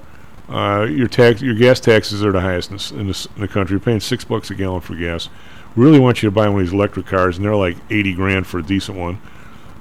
uh, 0.49 0.87
your 0.89 1.09
tax, 1.09 1.43
your 1.43 1.55
gas 1.55 1.81
taxes 1.81 2.25
are 2.25 2.33
the 2.33 2.41
highest 2.41 2.71
in, 2.71 2.77
this, 2.77 2.91
in, 2.93 3.07
this, 3.09 3.27
in 3.35 3.43
the 3.43 3.49
country. 3.49 3.75
You're 3.75 3.81
paying 3.81 4.01
six 4.01 4.25
bucks 4.25 4.51
a 4.51 4.55
gallon 4.55 4.81
for 4.81 4.95
gas. 4.95 5.29
Really 5.75 5.99
want 5.99 6.23
you 6.23 6.29
to 6.29 6.31
buy 6.31 6.49
one 6.49 6.61
of 6.61 6.67
these 6.67 6.73
electric 6.73 7.07
cars, 7.07 7.37
and 7.37 7.45
they're 7.45 7.57
like 7.57 7.77
eighty 7.91 8.15
grand 8.15 8.47
for 8.47 8.59
a 8.59 8.63
decent 8.63 8.97
one. 8.97 9.21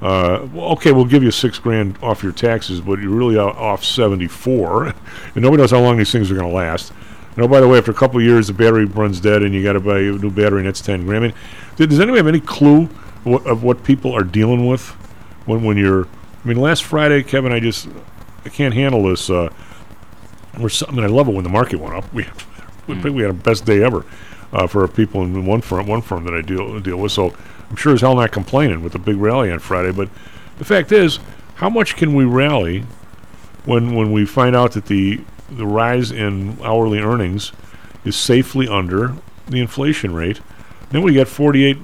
Uh, 0.02 0.46
well, 0.52 0.66
okay, 0.72 0.92
we'll 0.92 1.06
give 1.06 1.24
you 1.24 1.32
six 1.32 1.58
grand 1.58 1.98
off 2.02 2.22
your 2.22 2.34
taxes, 2.34 2.82
but 2.82 3.00
you're 3.00 3.12
really 3.12 3.38
off 3.38 3.86
seventy 3.86 4.28
four, 4.28 4.88
and 5.36 5.36
nobody 5.36 5.62
knows 5.62 5.72
how 5.72 5.80
long 5.80 5.98
these 5.98 6.12
things 6.12 6.30
are 6.30 6.36
going 6.36 6.50
to 6.50 6.54
last. 6.54 6.92
Know, 7.38 7.48
by 7.50 7.60
the 7.60 7.68
way, 7.68 7.78
after 7.78 7.92
a 7.92 7.96
couple 7.96 8.20
of 8.20 8.26
years, 8.26 8.48
the 8.48 8.54
battery 8.54 8.86
runs 8.86 9.20
dead, 9.20 9.44
and 9.44 9.54
you 9.54 9.62
got 9.62 9.74
to 9.74 9.82
buy 9.82 10.00
a 10.00 10.12
new 10.12 10.32
battery, 10.32 10.60
and 10.60 10.68
that's 10.68 10.82
ten 10.82 11.06
grand. 11.06 11.26
I 11.26 11.28
mean, 11.28 11.90
does 11.90 12.00
anyone 12.00 12.18
have 12.18 12.28
any 12.28 12.40
clue 12.40 12.90
of 13.26 13.64
what 13.64 13.84
people 13.84 14.14
are 14.14 14.24
dealing 14.24 14.68
with 14.68 14.90
when 15.46 15.64
when 15.64 15.78
you're? 15.78 16.06
I 16.06 16.48
mean, 16.48 16.58
last 16.58 16.84
Friday, 16.84 17.24
Kevin, 17.24 17.52
I 17.52 17.60
just 17.60 17.88
I 18.46 18.50
can't 18.50 18.74
handle 18.74 19.04
this. 19.04 19.30
Uh, 19.30 19.52
we're 20.60 20.70
so, 20.70 20.86
I 20.88 20.92
mean, 20.92 21.04
I 21.04 21.08
love 21.08 21.28
it 21.28 21.34
when 21.34 21.44
the 21.44 21.50
market 21.50 21.80
went 21.80 21.96
up. 21.96 22.12
We 22.14 22.26
we 22.88 22.96
think 23.02 23.16
we 23.16 23.22
had 23.24 23.32
a 23.32 23.34
best 23.34 23.66
day 23.66 23.84
ever 23.84 24.06
uh, 24.54 24.68
for 24.68 24.88
people 24.88 25.24
in 25.24 25.46
one 25.46 25.62
firm 25.62 25.88
one 25.88 26.02
firm 26.02 26.24
that 26.26 26.34
I 26.34 26.42
deal 26.42 26.80
deal 26.80 26.98
with. 26.98 27.12
So 27.12 27.34
I'm 27.70 27.76
sure 27.76 27.94
as 27.94 28.02
hell 28.02 28.16
not 28.16 28.32
complaining 28.32 28.84
with 28.84 28.94
the 28.94 29.00
big 29.00 29.18
rally 29.18 29.52
on 29.52 29.60
Friday. 29.60 29.92
But 29.92 30.10
the 30.58 30.66
fact 30.66 30.92
is, 30.92 31.20
how 31.56 31.70
much 31.70 31.96
can 31.96 32.14
we 32.14 32.26
rally 32.26 32.86
when 33.66 33.96
when 33.96 34.12
we 34.12 34.26
find 34.26 34.56
out 34.56 34.74
that 34.74 34.86
the 34.86 35.22
the 35.50 35.66
rise 35.66 36.12
in 36.12 36.58
hourly 36.64 37.00
earnings 37.00 37.52
is 38.04 38.16
safely 38.16 38.68
under 38.68 39.16
the 39.48 39.60
inflation 39.60 40.14
rate? 40.14 40.42
Then 40.92 41.02
we 41.02 41.14
got 41.16 41.28
48 41.28 41.78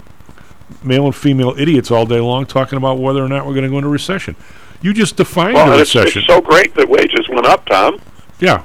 male 0.83 1.05
and 1.05 1.15
female 1.15 1.53
idiots 1.57 1.91
all 1.91 2.05
day 2.05 2.19
long 2.19 2.45
talking 2.45 2.77
about 2.77 2.97
whether 2.99 3.23
or 3.23 3.27
not 3.27 3.45
we're 3.45 3.53
going 3.53 3.63
to 3.65 3.69
go 3.69 3.77
into 3.77 3.89
recession. 3.89 4.35
You 4.81 4.93
just 4.93 5.15
defined 5.17 5.55
Well, 5.55 5.73
a 5.73 5.79
recession. 5.79 6.19
it's 6.19 6.27
so 6.27 6.39
great 6.41 6.73
that 6.75 6.87
wages 6.87 7.27
went 7.29 7.45
up, 7.45 7.65
Tom. 7.65 7.99
Yeah. 8.41 8.63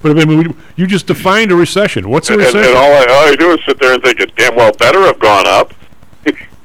But 0.00 0.18
I 0.18 0.24
mean, 0.24 0.56
you 0.76 0.86
just 0.86 1.06
defined 1.08 1.50
a 1.50 1.56
recession. 1.56 2.08
What's 2.08 2.30
a 2.30 2.34
And, 2.34 2.42
recession? 2.42 2.68
and 2.70 2.76
all, 2.78 2.92
I, 2.92 3.06
all 3.10 3.32
I 3.32 3.36
do 3.36 3.50
is 3.52 3.60
sit 3.66 3.78
there 3.80 3.94
and 3.94 4.02
think 4.02 4.20
it 4.20 4.34
damn 4.36 4.54
well 4.54 4.72
better 4.72 5.00
have 5.00 5.18
gone 5.18 5.46
up. 5.46 5.74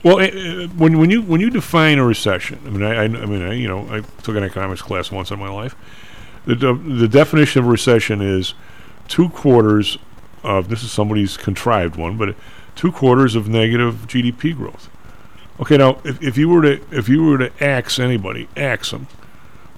well, 0.03 0.19
eh, 0.19 0.29
eh, 0.31 0.67
when 0.67 0.99
when 0.99 1.09
you 1.09 1.21
when 1.23 1.41
you 1.41 1.49
define 1.49 1.97
a 1.97 2.05
recession, 2.05 2.59
I 2.65 2.69
mean, 2.69 2.83
I, 2.83 2.93
I, 2.93 3.03
I 3.03 3.07
mean, 3.07 3.41
I, 3.41 3.53
you 3.53 3.67
know, 3.67 3.87
I 3.89 4.01
took 4.21 4.35
an 4.35 4.43
economics 4.43 4.81
class 4.83 5.11
once 5.11 5.31
in 5.31 5.39
my 5.39 5.49
life. 5.49 5.75
The 6.45 6.55
de- 6.55 6.73
the 6.73 7.07
definition 7.07 7.63
of 7.63 7.67
recession 7.67 8.21
is 8.21 8.53
two 9.07 9.29
quarters 9.29 9.97
of 10.43 10.69
this 10.69 10.83
is 10.83 10.91
somebody's 10.91 11.35
contrived 11.37 11.95
one, 11.95 12.17
but 12.17 12.35
two 12.75 12.91
quarters 12.91 13.35
of 13.35 13.47
negative 13.47 14.05
GDP 14.07 14.55
growth. 14.55 14.89
Okay, 15.59 15.77
now 15.77 15.99
if, 16.03 16.21
if 16.21 16.37
you 16.37 16.49
were 16.49 16.61
to 16.61 16.81
if 16.91 17.09
you 17.09 17.23
were 17.23 17.37
to 17.39 17.63
ax 17.63 17.97
anybody, 17.97 18.47
ax 18.55 18.91
them, 18.91 19.07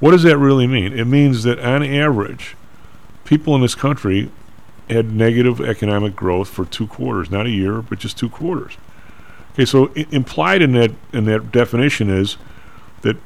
what 0.02 0.12
does 0.12 0.24
that 0.24 0.38
really 0.38 0.68
mean? 0.68 0.92
It 0.92 1.06
means 1.06 1.44
that 1.44 1.60
on 1.60 1.84
average, 1.84 2.56
people 3.26 3.56
in 3.56 3.62
this 3.62 3.76
country 3.76 4.32
had 4.90 5.12
negative 5.12 5.60
economic 5.60 6.16
growth 6.16 6.48
for 6.48 6.64
two 6.64 6.88
quarters, 6.88 7.30
not 7.30 7.46
a 7.46 7.50
year, 7.50 7.82
but 7.82 8.00
just 8.00 8.18
two 8.18 8.30
quarters. 8.30 8.78
Okay, 9.54 9.66
so 9.66 9.92
I- 9.96 10.06
implied 10.12 10.62
in 10.62 10.72
that 10.74 10.92
in 11.12 11.26
that 11.26 11.52
definition 11.52 12.10
is 12.10 12.38
that 13.02 13.18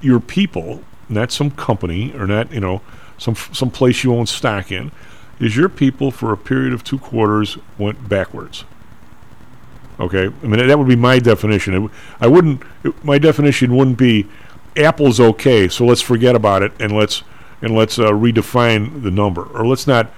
your 0.00 0.20
people, 0.20 0.82
not 1.08 1.32
some 1.32 1.50
company 1.50 2.12
or 2.14 2.26
not 2.26 2.52
you 2.52 2.60
know 2.60 2.82
some 3.18 3.34
some 3.34 3.70
place 3.70 4.04
you 4.04 4.14
own 4.14 4.26
stock 4.26 4.70
in, 4.70 4.92
is 5.40 5.56
your 5.56 5.68
people 5.68 6.10
for 6.10 6.32
a 6.32 6.36
period 6.36 6.72
of 6.72 6.84
two 6.84 6.98
quarters 6.98 7.56
went 7.78 8.08
backwards. 8.08 8.64
Okay, 9.98 10.26
I 10.26 10.46
mean 10.46 10.66
that 10.66 10.78
would 10.78 10.88
be 10.88 10.96
my 10.96 11.18
definition. 11.18 11.72
It, 11.72 11.76
w- 11.78 11.94
I 12.20 12.26
wouldn't. 12.26 12.62
It, 12.84 13.02
my 13.04 13.16
definition 13.18 13.74
wouldn't 13.74 13.96
be 13.96 14.26
Apple's 14.76 15.18
okay, 15.18 15.68
so 15.68 15.86
let's 15.86 16.02
forget 16.02 16.34
about 16.34 16.62
it 16.62 16.72
and 16.78 16.92
let's 16.92 17.22
and 17.62 17.74
let's 17.74 17.98
uh, 17.98 18.10
redefine 18.10 19.02
the 19.02 19.10
number, 19.10 19.44
or 19.44 19.66
let's 19.66 19.86
not 19.86 20.10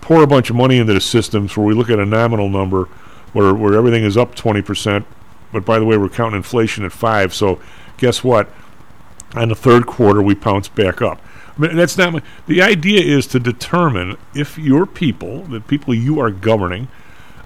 pour 0.00 0.22
a 0.22 0.26
bunch 0.26 0.50
of 0.50 0.56
money 0.56 0.78
into 0.78 0.94
the 0.94 1.00
systems 1.00 1.56
where 1.56 1.66
we 1.66 1.74
look 1.74 1.90
at 1.90 1.98
a 1.98 2.06
nominal 2.06 2.48
number 2.48 2.84
where 3.32 3.52
where 3.54 3.74
everything 3.74 4.04
is 4.04 4.16
up 4.16 4.34
twenty 4.34 4.62
percent, 4.62 5.04
but 5.52 5.64
by 5.64 5.78
the 5.78 5.84
way 5.84 5.96
we're 5.96 6.08
counting 6.08 6.36
inflation 6.36 6.84
at 6.84 6.92
five. 6.92 7.34
So 7.34 7.60
guess 7.98 8.24
what? 8.24 8.48
On 9.34 9.48
the 9.48 9.54
third 9.54 9.86
quarter 9.86 10.22
we 10.22 10.34
pounce 10.34 10.68
back 10.68 11.02
up. 11.02 11.20
I 11.56 11.60
mean, 11.60 11.76
that's 11.76 11.98
not 11.98 12.12
my, 12.12 12.22
the 12.46 12.62
idea. 12.62 13.00
Is 13.00 13.26
to 13.28 13.40
determine 13.40 14.16
if 14.34 14.56
your 14.58 14.86
people, 14.86 15.42
the 15.42 15.60
people 15.60 15.94
you 15.94 16.20
are 16.20 16.30
governing, 16.30 16.88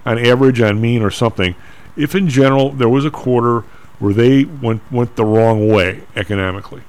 on 0.05 0.19
average, 0.19 0.61
on 0.61 0.79
mean, 0.79 1.01
or 1.01 1.11
something, 1.11 1.55
if 1.97 2.13
in 2.15 2.29
general 2.29 2.71
there 2.71 2.89
was 2.89 3.05
a 3.05 3.11
quarter 3.11 3.61
where 3.99 4.13
they 4.13 4.45
went 4.45 4.81
went 4.91 5.15
the 5.15 5.25
wrong 5.25 5.67
way 5.67 6.03
economically. 6.15 6.83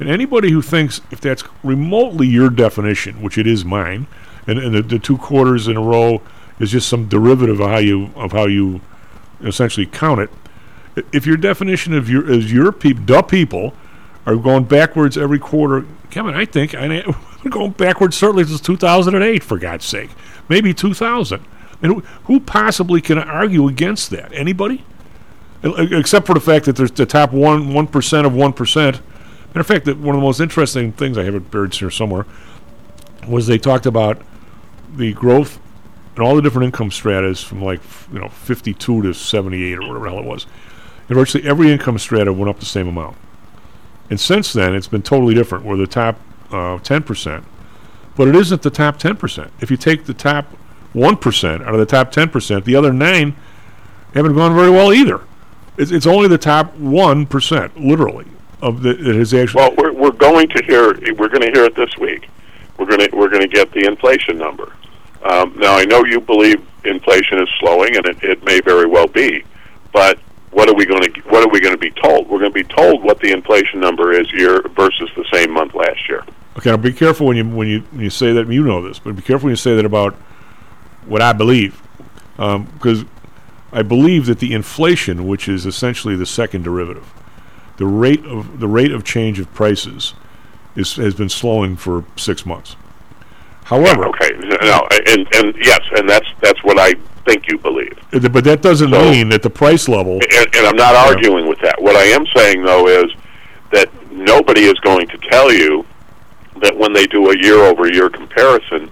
And 0.00 0.08
anybody 0.08 0.50
who 0.50 0.62
thinks 0.62 1.00
if 1.10 1.20
that's 1.20 1.44
remotely 1.62 2.26
your 2.26 2.48
definition, 2.48 3.20
which 3.22 3.36
it 3.36 3.46
is 3.46 3.64
mine, 3.64 4.06
and, 4.46 4.58
and 4.58 4.74
the, 4.74 4.82
the 4.82 4.98
two 4.98 5.18
quarters 5.18 5.68
in 5.68 5.76
a 5.76 5.80
row 5.80 6.22
is 6.58 6.70
just 6.70 6.88
some 6.88 7.06
derivative 7.06 7.60
of 7.60 7.68
how 7.68 7.78
you 7.78 8.10
of 8.16 8.32
how 8.32 8.46
you 8.46 8.80
essentially 9.42 9.86
count 9.86 10.20
it. 10.20 10.30
If 11.12 11.26
your 11.26 11.36
definition 11.36 11.92
of 11.94 12.08
your 12.08 12.28
is 12.30 12.52
your 12.52 12.72
people, 12.72 13.22
people, 13.22 13.74
are 14.26 14.36
going 14.36 14.64
backwards 14.64 15.16
every 15.16 15.38
quarter, 15.38 15.86
Kevin, 16.10 16.34
I 16.34 16.46
think 16.46 16.74
I 16.74 16.88
we're 17.44 17.50
going 17.50 17.72
backwards 17.72 18.16
certainly 18.16 18.44
since 18.44 18.60
2008, 18.60 19.42
for 19.42 19.58
God's 19.58 19.84
sake, 19.84 20.10
maybe 20.48 20.74
2000. 20.74 21.44
And 21.82 21.92
who, 21.92 22.00
who 22.24 22.40
possibly 22.40 23.00
can 23.00 23.18
argue 23.18 23.66
against 23.66 24.10
that? 24.10 24.32
Anybody? 24.34 24.84
Except 25.62 26.26
for 26.26 26.34
the 26.34 26.40
fact 26.40 26.66
that 26.66 26.76
there's 26.76 26.90
the 26.90 27.06
top 27.06 27.32
one 27.32 27.74
one 27.74 27.86
percent 27.86 28.26
of 28.26 28.34
one 28.34 28.52
percent. 28.52 29.00
Matter 29.50 29.60
of 29.60 29.66
fact, 29.66 29.84
that 29.86 29.98
one 29.98 30.14
of 30.14 30.20
the 30.20 30.26
most 30.26 30.40
interesting 30.40 30.92
things 30.92 31.18
I 31.18 31.24
have 31.24 31.34
it 31.34 31.50
buried 31.50 31.74
here 31.74 31.90
somewhere 31.90 32.24
was 33.28 33.46
they 33.46 33.58
talked 33.58 33.86
about 33.86 34.22
the 34.96 35.12
growth 35.12 35.58
in 36.16 36.22
all 36.22 36.36
the 36.36 36.42
different 36.42 36.66
income 36.66 36.90
stratas 36.90 37.42
from 37.42 37.62
like 37.62 37.80
you 38.12 38.18
know 38.18 38.28
52 38.28 39.02
to 39.02 39.12
78 39.12 39.74
or 39.74 39.80
whatever 39.80 40.04
the 40.04 40.10
hell 40.10 40.18
it 40.20 40.24
was. 40.24 40.46
And 41.08 41.16
virtually 41.16 41.46
every 41.48 41.72
income 41.72 41.98
strata 41.98 42.32
went 42.32 42.48
up 42.48 42.60
the 42.60 42.66
same 42.66 42.86
amount. 42.88 43.16
And 44.08 44.20
since 44.20 44.52
then, 44.52 44.74
it's 44.74 44.88
been 44.88 45.02
totally 45.02 45.34
different. 45.34 45.64
We're 45.64 45.76
the 45.76 45.86
top 45.86 46.18
uh, 46.50 46.78
10%, 46.78 47.44
but 48.16 48.28
it 48.28 48.36
isn't 48.36 48.62
the 48.62 48.70
top 48.70 48.98
10%. 48.98 49.50
If 49.60 49.70
you 49.70 49.76
take 49.76 50.04
the 50.04 50.14
top 50.14 50.46
1% 50.94 51.62
out 51.62 51.74
of 51.74 51.78
the 51.78 51.86
top 51.86 52.12
10%, 52.12 52.64
the 52.64 52.74
other 52.74 52.92
nine 52.92 53.36
haven't 54.14 54.34
gone 54.34 54.54
very 54.54 54.70
well 54.70 54.92
either. 54.92 55.20
It's, 55.76 55.92
it's 55.92 56.06
only 56.06 56.28
the 56.28 56.38
top 56.38 56.76
1%, 56.76 57.70
literally, 57.76 58.26
of 58.62 58.82
the, 58.82 58.94
that 58.94 59.16
actually. 59.16 59.54
Well, 59.54 59.74
we're 59.76 59.92
we're 59.92 60.10
going 60.10 60.48
to 60.48 60.64
hear 60.64 60.92
we're 61.14 61.28
going 61.28 61.42
to 61.42 61.50
hear 61.52 61.64
it 61.64 61.74
this 61.74 61.96
week. 61.98 62.28
We're 62.78 62.86
going 62.86 63.08
to 63.08 63.16
we're 63.16 63.28
going 63.28 63.42
to 63.42 63.48
get 63.48 63.72
the 63.72 63.86
inflation 63.86 64.38
number. 64.38 64.72
Um, 65.22 65.54
now 65.58 65.76
I 65.76 65.84
know 65.84 66.04
you 66.04 66.20
believe 66.20 66.66
inflation 66.84 67.40
is 67.40 67.48
slowing, 67.58 67.96
and 67.96 68.06
it, 68.06 68.22
it 68.22 68.44
may 68.44 68.60
very 68.60 68.86
well 68.86 69.06
be, 69.06 69.44
but 69.92 70.18
what 70.50 70.68
are 70.68 70.74
we 70.74 70.86
going 70.86 71.02
to 71.02 71.20
what 71.22 71.42
are 71.42 71.50
we 71.50 71.60
going 71.60 71.74
to 71.74 71.80
be 71.80 71.90
told? 71.90 72.28
We're 72.28 72.38
going 72.38 72.52
to 72.52 72.54
be 72.54 72.64
told 72.64 73.02
what 73.02 73.20
the 73.20 73.32
inflation 73.32 73.80
number 73.80 74.12
is 74.12 74.32
year 74.32 74.62
versus 74.62 75.10
the 75.16 75.24
same 75.32 75.52
month 75.52 75.74
last 75.74 76.08
year. 76.08 76.24
Okay, 76.58 76.70
now 76.70 76.76
be 76.76 76.92
careful 76.92 77.26
when 77.26 77.36
you 77.36 77.44
when 77.44 77.68
you 77.68 77.80
when 77.92 78.02
you 78.02 78.10
say 78.10 78.32
that. 78.32 78.48
You 78.48 78.64
know 78.64 78.82
this, 78.82 78.98
but 78.98 79.14
be 79.14 79.22
careful 79.22 79.46
when 79.46 79.52
you 79.52 79.56
say 79.56 79.76
that 79.76 79.84
about 79.84 80.14
what 81.06 81.22
I 81.22 81.32
believe, 81.32 81.80
because 82.36 83.04
I 83.72 83.82
believe 83.82 84.26
that 84.26 84.40
the 84.40 84.52
inflation, 84.52 85.26
which 85.26 85.48
is 85.48 85.64
essentially 85.64 86.16
the 86.16 86.26
second 86.26 86.64
derivative, 86.64 87.12
the 87.80 87.86
rate 87.86 88.22
of 88.26 88.60
the 88.60 88.68
rate 88.68 88.92
of 88.92 89.02
change 89.04 89.40
of 89.40 89.52
prices, 89.54 90.12
is 90.76 90.96
has 90.96 91.14
been 91.14 91.30
slowing 91.30 91.76
for 91.76 92.04
six 92.16 92.44
months. 92.44 92.76
However, 93.64 94.04
Okay, 94.08 94.32
no, 94.62 94.86
and 95.08 95.26
and 95.34 95.54
yes, 95.64 95.80
and 95.96 96.06
that's 96.08 96.26
that's 96.42 96.62
what 96.62 96.78
I 96.78 96.92
think 97.24 97.48
you 97.48 97.56
believe. 97.58 97.96
but 98.10 98.44
that 98.44 98.60
doesn't 98.60 98.90
mean 98.90 99.30
that 99.30 99.42
the 99.42 99.48
price 99.50 99.88
level. 99.88 100.14
And, 100.38 100.54
and 100.56 100.66
I'm 100.66 100.76
not 100.76 100.94
arguing 100.94 101.48
with 101.48 101.58
that. 101.60 101.80
What 101.80 101.96
I 101.96 102.04
am 102.04 102.26
saying 102.36 102.62
though 102.64 102.86
is 102.86 103.10
that 103.72 103.88
nobody 104.12 104.64
is 104.64 104.78
going 104.80 105.06
to 105.08 105.16
tell 105.30 105.50
you 105.50 105.86
that 106.60 106.76
when 106.76 106.92
they 106.92 107.06
do 107.06 107.30
a 107.30 107.38
year-over-year 107.38 108.10
comparison, 108.10 108.90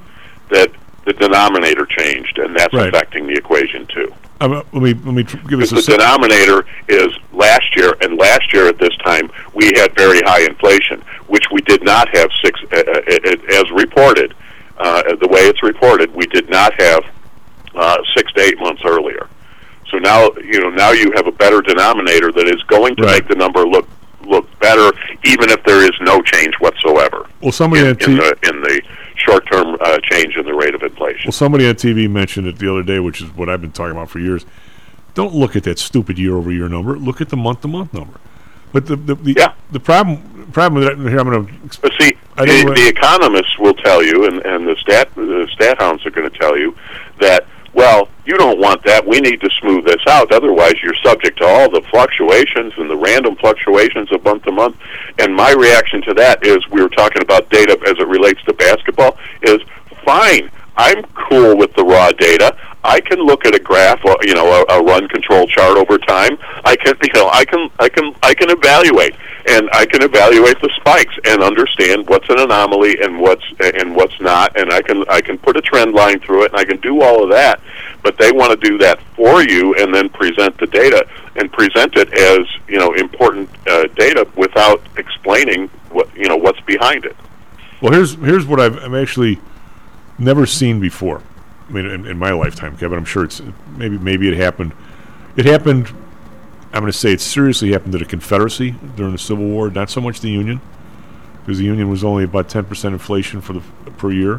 that 0.51 0.71
the 1.05 1.13
denominator 1.13 1.85
changed, 1.85 2.39
and 2.39 2.57
that's 2.57 2.73
Right. 2.73 2.89
affecting 2.89 3.27
the 3.27 3.35
equation 3.35 3.85
too. 3.87 4.11
Um, 4.41 4.53
let 4.53 4.75
me 4.75 4.95
let 4.95 5.15
me 5.15 5.25
give 5.25 5.61
us 5.61 5.71
Because 5.71 5.89
a 5.89 5.91
the 5.93 5.97
denominator 5.99 6.65
is 6.89 7.09
last 7.33 7.75
year, 7.77 7.95
and 8.03 8.17
last 8.17 8.53
year 8.53 8.69
at 8.69 8.79
this 8.79 8.97
time 8.99 9.31
we 9.55 9.73
had 9.75 9.95
very 9.97 10.21
high 10.21 10.43
inflation, 10.43 11.03
which 11.27 11.45
we 11.53 11.61
did 11.63 11.83
not 11.83 12.09
have 12.17 12.31
six 12.45 12.61
uh, 12.73 12.77
uh, 12.77 13.01
uh, 13.09 13.61
as 13.61 13.71
reported. 13.73 14.35
Uh, 14.77 15.17
the 15.17 15.27
way 15.27 15.41
it's 15.41 15.61
reported, 15.65 16.15
we 16.15 16.25
did 16.27 16.49
not 16.49 16.73
have 16.81 17.05
uh, 17.75 17.97
six 18.17 18.33
to 18.35 18.41
eight 18.41 18.59
months 18.61 18.83
earlier. 18.87 19.29
So 19.91 19.99
now 19.99 20.31
you 20.45 20.61
know 20.61 20.71
now 20.71 20.93
you 20.93 21.11
have 21.17 21.27
a 21.27 21.33
better 21.33 21.61
denominator 21.61 22.31
that 22.31 22.47
is 22.47 22.63
going 22.65 22.95
to 22.97 23.07
make 23.07 23.27
the 23.27 23.35
number 23.35 23.67
look 23.67 23.89
look 24.25 24.47
better, 24.61 24.97
even 25.25 25.51
if 25.51 25.63
there 25.65 25.83
is 25.83 25.93
no 26.03 26.21
change 26.23 26.55
whatsoever 26.61 27.27
Well, 27.41 27.51
somebody 27.53 27.87
in 27.87 27.97
T- 27.97 28.15
the 28.17 28.37
in 28.43 28.61
the 28.61 28.83
short 29.19 29.47
term 29.51 29.77
uh, 29.81 29.99
change 30.03 30.37
in 30.37 30.47
the 30.47 30.55
rate 30.55 30.75
of 30.75 30.83
inflation. 30.83 31.27
Well, 31.27 31.33
somebody 31.33 31.69
on 31.69 31.75
TV 31.75 32.11
mentioned 32.11 32.47
it 32.47 32.59
the 32.59 32.71
other 32.71 32.83
day, 32.83 32.99
which 33.01 33.21
is 33.21 33.29
what 33.37 33.49
I've 33.49 33.61
been 33.61 33.73
talking 33.73 33.93
about 33.93 34.11
for 34.11 34.19
years. 34.19 34.47
Don't 35.15 35.35
look 35.35 35.57
at 35.57 35.65
that 35.65 35.79
stupid 35.79 36.19
year-over-year 36.19 36.69
number. 36.69 36.97
Look 36.97 37.21
at 37.21 37.29
the 37.29 37.37
month-to-month 37.37 37.93
number. 37.93 38.21
But 38.73 38.87
the 38.87 38.97
the 38.97 39.15
the, 39.15 39.53
the 39.73 39.81
problem 39.81 40.51
problem 40.53 40.83
with 40.83 40.99
that 40.99 41.11
here 41.11 41.21
I'm 41.21 41.31
going 41.31 41.47
to 41.69 41.91
see, 41.99 42.17
the, 42.37 42.73
the 42.75 42.89
economists 42.89 43.59
will 43.59 43.75
tell 43.75 44.03
you, 44.03 44.27
and, 44.27 44.45
and 44.45 44.67
the 44.67 44.77
stat 44.77 45.15
the 45.15 45.49
stat 45.53 45.79
hounds 45.79 46.05
are 46.07 46.11
going 46.11 46.31
to 46.31 46.39
tell 46.39 46.57
you 46.57 46.77
that 47.21 47.47
well, 47.73 48.09
you 48.25 48.37
don't 48.37 48.59
want 48.59 48.83
that. 48.85 49.07
We 49.07 49.21
need 49.21 49.41
to 49.41 49.51
smooth 49.61 49.85
this 49.85 50.03
out. 50.09 50.33
Otherwise, 50.33 50.75
you're 50.83 50.95
subject 51.03 51.39
to 51.39 51.47
all 51.47 51.71
the 51.71 51.83
fluctuations 51.91 52.73
and 52.77 52.91
the 52.91 52.97
random 52.97 53.37
fluctuations 53.37 54.13
of 54.13 54.25
month 54.25 54.45
to 54.45 54.53
month. 54.53 54.77
And 55.19 55.35
my 55.35 55.53
reaction 55.53 56.03
to 56.03 56.15
that 56.15 56.47
is, 56.47 56.59
we 56.71 56.83
were 56.83 56.89
talking 56.89 57.23
about 57.23 57.49
data 57.51 57.79
as 57.87 57.99
it 57.99 58.07
relates 58.07 58.43
to 58.45 58.53
basketball. 58.53 59.17
Is 59.43 59.61
fine. 60.05 60.51
I'm 60.79 61.03
cool 61.29 61.57
with 61.57 61.75
the 61.75 61.85
raw 61.85 62.13
data. 62.13 62.57
I 62.85 63.01
can 63.01 63.19
look 63.19 63.45
at 63.45 63.55
a 63.55 63.59
graph, 63.59 64.05
or, 64.05 64.17
you 64.23 64.33
know, 64.33 64.47
a, 64.47 64.79
a 64.79 64.83
run 64.83 65.09
control 65.09 65.49
chart 65.49 65.77
over 65.77 65.99
time. 65.99 66.39
I 66.65 66.77
can, 66.77 66.95
you 67.03 67.13
know, 67.15 67.29
I 67.31 67.45
can, 67.45 67.69
I 67.81 67.89
can, 67.89 68.15
I 68.23 68.33
can 68.33 68.49
evaluate, 68.51 69.17
and 69.49 69.69
I 69.73 69.85
can 69.87 70.03
evaluate 70.03 70.61
the 70.61 70.71
spikes 70.77 71.15
and 71.25 71.43
understand 71.43 72.09
what's 72.09 72.29
an 72.31 72.39
anomaly 72.39 73.03
and 73.03 73.21
what's 73.21 73.45
and 73.59 73.97
what's 73.97 74.19
not, 74.21 74.57
and 74.57 74.73
I 74.73 74.81
can, 74.81 75.05
I 75.11 75.21
can 75.21 75.37
put 75.37 75.57
a 75.57 75.61
trend 75.61 75.95
line 75.95 76.21
through 76.21 76.45
it, 76.45 76.53
and 76.53 76.61
I 76.61 76.65
can 76.65 76.81
do 76.81 77.03
all 77.03 77.25
of 77.25 77.31
that. 77.31 77.61
But 78.05 78.17
they 78.17 78.31
want 78.31 78.59
to 78.59 78.69
do 78.69 78.79
that 78.79 79.01
for 79.17 79.43
you, 79.43 79.75
and 79.75 79.93
then 79.93 80.09
present 80.09 80.57
the 80.59 80.69
data 80.69 81.05
and 81.35 81.53
present 81.53 81.97
it 81.97 82.13
as 82.13 82.47
you 82.69 82.79
know 82.79 82.95
important 82.95 83.51
uh, 83.67 83.89
data 83.97 84.29
without 84.37 84.81
explaining 84.97 85.67
what 85.91 86.15
you 86.17 86.29
know 86.29 86.37
what's 86.37 86.61
behind 86.61 87.05
it. 87.05 87.17
Well, 87.83 87.93
here's 87.93 88.15
here's 88.15 88.47
what 88.47 88.61
I've, 88.61 88.79
I've 88.79 88.95
actually 88.95 89.41
never 90.19 90.47
seen 90.47 90.81
before. 90.81 91.23
I 91.69 91.73
mean, 91.73 91.87
in, 91.87 92.07
in 92.07 92.19
my 92.19 92.33
lifetime, 92.33 92.77
Kevin. 92.77 92.99
I'm 92.99 93.05
sure 93.05 93.25
it's 93.25 93.43
maybe 93.77 93.99
maybe 93.99 94.29
it 94.29 94.37
happened. 94.37 94.73
It 95.37 95.45
happened. 95.45 95.89
I'm 96.73 96.81
going 96.81 96.93
to 96.93 96.99
say 96.99 97.13
it 97.13 97.21
seriously 97.21 97.73
happened 97.73 97.93
to 97.93 97.99
the 97.99 98.05
Confederacy 98.05 98.75
during 98.97 99.13
the 99.13 99.19
Civil 99.19 99.47
War, 99.47 99.71
not 99.71 99.89
so 99.89 100.01
much 100.01 100.21
the 100.21 100.31
Union, 100.31 100.61
because 101.41 101.59
the 101.59 101.65
Union 101.65 101.89
was 101.89 102.05
only 102.05 102.25
about 102.25 102.49
10 102.49 102.65
percent 102.65 102.93
inflation 102.93 103.41
for 103.41 103.55
the 103.55 103.63
per 103.93 104.11
year, 104.11 104.39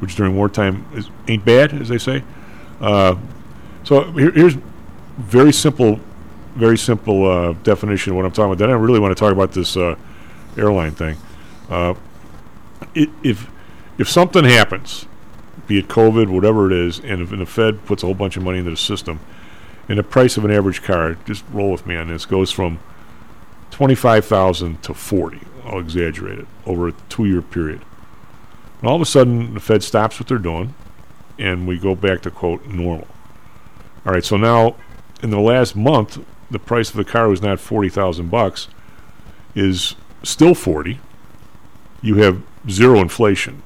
which 0.00 0.16
during 0.16 0.36
wartime 0.36 0.86
is, 0.94 1.10
ain't 1.28 1.44
bad, 1.44 1.72
as 1.72 1.88
they 1.88 1.98
say. 1.98 2.22
Uh, 2.80 3.16
so 3.84 4.10
here, 4.12 4.30
here's 4.32 4.56
very 5.18 5.52
simple, 5.52 6.00
very 6.54 6.78
simple 6.78 7.26
uh, 7.26 7.52
definition 7.62 8.12
of 8.12 8.16
what 8.16 8.24
I'm 8.24 8.32
talking 8.32 8.52
about. 8.52 8.58
Then 8.58 8.70
I 8.70 8.74
really 8.74 9.00
want 9.00 9.16
to 9.16 9.20
talk 9.20 9.32
about 9.32 9.52
this 9.52 9.76
uh, 9.76 9.96
airline 10.56 10.92
thing. 10.92 11.16
Uh, 11.70 11.94
i 12.96 13.06
if 13.22 13.48
if 13.98 14.08
something 14.08 14.44
happens, 14.44 15.06
be 15.66 15.78
it 15.78 15.88
COVID, 15.88 16.28
whatever 16.28 16.66
it 16.66 16.72
is, 16.72 16.98
and 16.98 17.22
if 17.22 17.32
and 17.32 17.40
the 17.40 17.46
Fed 17.46 17.84
puts 17.86 18.02
a 18.02 18.06
whole 18.06 18.14
bunch 18.14 18.36
of 18.36 18.42
money 18.42 18.58
into 18.58 18.70
the 18.70 18.76
system, 18.76 19.20
and 19.88 19.98
the 19.98 20.02
price 20.02 20.36
of 20.36 20.44
an 20.44 20.50
average 20.50 20.82
car, 20.82 21.16
just 21.26 21.44
roll 21.52 21.70
with 21.70 21.86
me 21.86 21.96
on 21.96 22.08
this, 22.08 22.24
goes 22.26 22.50
from 22.50 22.80
twenty 23.70 23.94
five 23.94 24.24
thousand 24.24 24.82
to 24.82 24.94
forty. 24.94 25.40
I'll 25.64 25.78
exaggerate 25.78 26.38
it 26.38 26.46
over 26.66 26.88
a 26.88 26.92
two 27.08 27.24
year 27.24 27.42
period. 27.42 27.82
And 28.80 28.88
all 28.88 28.96
of 28.96 29.02
a 29.02 29.06
sudden, 29.06 29.54
the 29.54 29.60
Fed 29.60 29.82
stops 29.82 30.18
what 30.18 30.28
they're 30.28 30.38
doing, 30.38 30.74
and 31.38 31.68
we 31.68 31.78
go 31.78 31.94
back 31.94 32.22
to 32.22 32.30
quote 32.30 32.66
normal. 32.66 33.06
All 34.04 34.12
right, 34.12 34.24
so 34.24 34.36
now 34.36 34.76
in 35.22 35.30
the 35.30 35.38
last 35.40 35.76
month, 35.76 36.18
the 36.50 36.58
price 36.58 36.90
of 36.90 36.96
the 36.96 37.04
car 37.04 37.28
was 37.28 37.40
not 37.40 37.60
forty 37.60 37.88
thousand 37.88 38.30
bucks, 38.30 38.68
is 39.54 39.94
still 40.22 40.54
forty. 40.54 41.00
You 42.00 42.16
have 42.16 42.42
zero 42.68 42.98
inflation. 43.00 43.62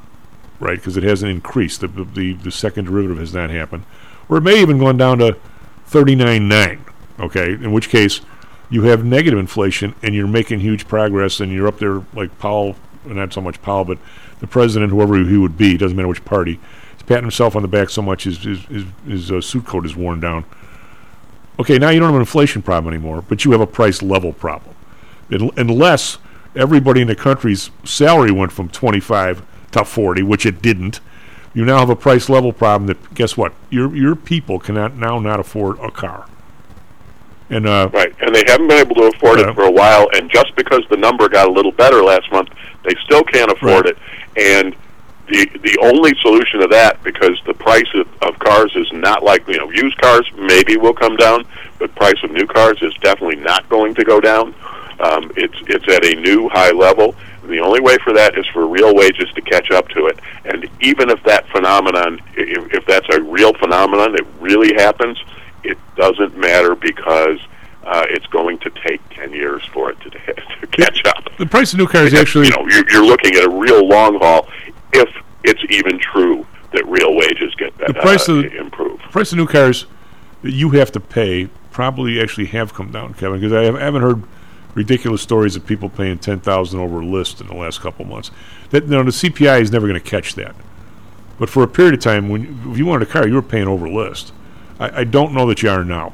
Right? 0.61 0.79
Because 0.79 0.97
it 0.97 1.03
hasn't 1.03 1.31
increased. 1.31 1.81
The, 1.81 1.89
the 1.89 2.35
the 2.35 2.51
second 2.51 2.87
derivative 2.87 3.19
has 3.19 3.35
not 3.35 3.51
happened, 3.51 3.85
or 4.29 4.39
it 4.39 4.43
may 4.43 4.61
even 4.61 4.79
gone 4.79 4.97
down 4.97 5.19
to 5.19 5.37
thirty 5.85 6.15
nine 6.15 6.49
nine. 6.49 6.85
Okay, 7.19 7.53
in 7.53 7.73
which 7.73 7.89
case 7.89 8.21
you 8.69 8.83
have 8.83 9.05
negative 9.05 9.39
inflation 9.39 9.95
and 10.03 10.15
you're 10.15 10.27
making 10.27 10.61
huge 10.61 10.89
progress 10.89 11.41
and 11.41 11.53
you're 11.53 11.69
up 11.69 11.79
there 11.79 12.05
like 12.15 12.37
Powell, 12.39 12.77
not 13.05 13.33
so 13.33 13.41
much 13.41 13.63
Powell, 13.63 13.85
but 13.85 13.99
the 14.41 14.47
president, 14.47 14.91
whoever 14.91 15.17
he 15.25 15.37
would 15.37 15.57
be, 15.57 15.77
doesn't 15.77 15.97
matter 15.97 16.09
which 16.09 16.25
party, 16.25 16.59
he's 16.93 17.03
patting 17.03 17.25
himself 17.25 17.57
on 17.57 17.63
the 17.63 17.69
back 17.69 17.91
so 17.91 18.03
much 18.03 18.25
his 18.25 18.39
his 18.39 18.65
his, 18.67 18.85
his 19.07 19.33
uh, 19.33 19.41
suit 19.41 19.65
coat 19.65 19.87
is 19.87 19.97
worn 19.97 20.21
down. 20.21 20.45
Okay, 21.59 21.79
now 21.79 21.89
you 21.89 22.01
don't 22.01 22.09
have 22.09 22.17
an 22.17 22.21
inflation 22.21 22.61
problem 22.61 22.93
anymore, 22.93 23.23
but 23.27 23.45
you 23.45 23.53
have 23.53 23.63
a 23.63 23.67
price 23.67 24.03
level 24.03 24.33
problem, 24.33 24.75
unless 25.31 26.19
everybody 26.55 27.01
in 27.01 27.09
the 27.09 27.15
country's 27.15 27.71
salary 27.85 28.31
went 28.31 28.53
from 28.53 28.69
25 28.69 29.43
to 29.77 29.85
40, 29.85 30.23
which 30.23 30.47
it 30.47 30.61
didn't. 30.63 31.01
You 31.55 31.65
now 31.65 31.79
have 31.79 31.91
a 31.91 31.97
price 31.97 32.29
level 32.29 32.53
problem 32.53 32.87
that 32.89 33.15
guess 33.15 33.37
what? 33.37 33.53
Your 33.71 33.95
your 33.97 34.15
people 34.15 34.59
cannot 34.59 34.95
now 34.97 35.19
not 35.19 35.41
afford 35.41 35.79
a 35.79 35.91
car. 35.91 36.27
And 37.49 37.67
uh, 37.67 37.89
Right, 37.93 38.15
and 38.21 38.35
they 38.35 38.45
haven't 38.47 38.69
been 38.69 38.79
able 38.79 38.97
to 38.97 39.05
afford 39.05 39.39
Yeah. 39.39 39.51
it 39.51 39.55
for 39.55 39.63
a 39.65 39.71
while. 39.71 40.09
And 40.15 40.31
just 40.31 40.55
because 40.57 40.83
the 40.91 40.97
number 40.97 41.29
got 41.29 41.49
a 41.49 41.51
little 41.53 41.73
better 41.73 42.03
last 42.03 42.31
month, 42.33 42.49
they 42.85 42.95
still 43.05 43.23
can't 43.25 43.51
afford 43.51 43.87
it. 43.87 43.97
And 44.37 44.75
the 45.29 45.47
the 45.63 45.79
only 45.83 46.13
solution 46.21 46.61
to 46.61 46.67
that, 46.69 47.03
because 47.03 47.41
the 47.47 47.55
price 47.55 47.89
of, 47.95 48.07
of 48.23 48.39
cars 48.39 48.73
is 48.77 48.93
not 48.93 49.23
like 49.23 49.47
you 49.49 49.57
know 49.59 49.71
used 49.71 49.97
cars 49.99 50.31
maybe 50.37 50.77
will 50.77 50.95
come 50.95 51.17
down, 51.17 51.47
but 51.79 51.95
price 51.95 52.23
of 52.23 52.31
new 52.33 52.47
cars 52.47 52.79
is 52.83 52.93
definitely 53.01 53.37
not 53.37 53.69
going 53.69 53.95
to 53.95 54.05
go 54.05 54.21
down. 54.21 54.55
Um, 55.01 55.33
it's 55.37 55.57
it's 55.69 55.89
at 55.89 56.05
a 56.05 56.15
new 56.21 56.49
high 56.51 56.71
level. 56.73 57.15
The 57.47 57.61
only 57.61 57.81
way 57.81 57.97
for 57.99 58.13
that 58.13 58.39
is 58.39 58.47
for 58.49 58.67
real 58.67 58.95
wages 58.95 59.31
to 59.35 59.41
catch 59.41 59.71
up 59.71 59.89
to 59.91 60.07
it. 60.07 60.19
And 60.45 60.69
even 60.81 61.11
if 61.11 61.23
that 61.25 61.49
phenomenon, 61.49 62.21
if, 62.35 62.73
if 62.73 62.87
that's 62.87 63.07
a 63.15 63.23
real 63.23 63.53
phenomenon, 63.55 64.15
it 64.15 64.27
really 64.41 64.75
happens, 64.75 65.19
it 65.63 65.79
doesn't 65.97 66.37
matter 66.37 66.75
because 66.75 67.39
uh, 67.85 68.05
it's 68.11 68.27
going 68.27 68.59
to 68.59 68.71
take 68.87 69.01
10 69.11 69.33
years 69.33 69.65
for 69.67 69.91
it 69.91 70.01
to, 70.01 70.11
to 70.61 70.67
catch 70.69 71.05
up. 71.07 71.25
the 71.39 71.47
price 71.47 71.73
of 71.73 71.79
new 71.79 71.87
cars 71.87 72.13
actually 72.15 72.47
You 72.47 72.53
know, 72.57 72.67
you're, 72.69 72.91
you're 72.91 73.07
looking 73.07 73.35
at 73.37 73.45
a 73.45 73.51
real 73.51 73.87
long 73.87 74.19
haul 74.19 74.49
if 74.93 75.09
it's 75.45 75.63
even 75.71 75.99
true 75.99 76.47
that 76.73 76.85
real 76.87 77.15
wages 77.15 77.55
get 77.55 77.77
the 77.79 77.95
price 77.95 78.29
uh, 78.29 78.35
of 78.35 78.45
improve. 78.55 79.01
the 79.01 79.09
price 79.09 79.33
of 79.33 79.39
new 79.39 79.47
cars 79.47 79.87
that 80.43 80.53
you 80.53 80.71
have 80.71 80.91
to 80.93 81.01
pay 81.01 81.49
probably 81.71 82.21
actually 82.21 82.47
have 82.47 82.75
come 82.75 82.91
down, 82.91 83.15
Kevin, 83.15 83.39
because 83.41 83.53
I, 83.53 83.65
have, 83.65 83.77
I 83.77 83.81
haven't 83.81 84.03
heard 84.03 84.23
ridiculous 84.77 85.23
stories 85.23 85.57
of 85.57 85.67
people 85.67 85.89
paying 85.89 86.19
ten 86.19 86.39
thousand 86.39 86.79
over 86.79 87.01
a 87.01 87.05
list 87.05 87.41
in 87.41 87.49
the 87.49 87.55
last 87.55 87.81
couple 87.81 88.05
months. 88.05 88.31
That 88.71 88.85
you 88.85 88.91
know, 88.91 89.03
the 89.03 89.11
CPI 89.11 89.63
is 89.63 89.73
never 89.73 89.89
going 89.89 90.01
to 90.01 90.11
catch 90.11 90.37
that. 90.37 90.55
But 91.39 91.51
for 91.51 91.65
a 91.65 91.69
period 91.69 91.95
of 91.95 92.01
time, 92.01 92.29
when 92.29 92.61
if 92.71 92.79
you 92.79 92.87
wanted 92.87 93.09
a 93.09 93.11
car, 93.11 93.27
you 93.27 93.35
were 93.35 93.43
paying 93.43 93.67
over 93.67 93.89
list. 93.89 94.33
I, 94.79 95.01
I 95.01 95.05
don't 95.05 95.33
know 95.33 95.47
that 95.47 95.63
you 95.63 95.71
are 95.71 95.85
now. 95.85 96.13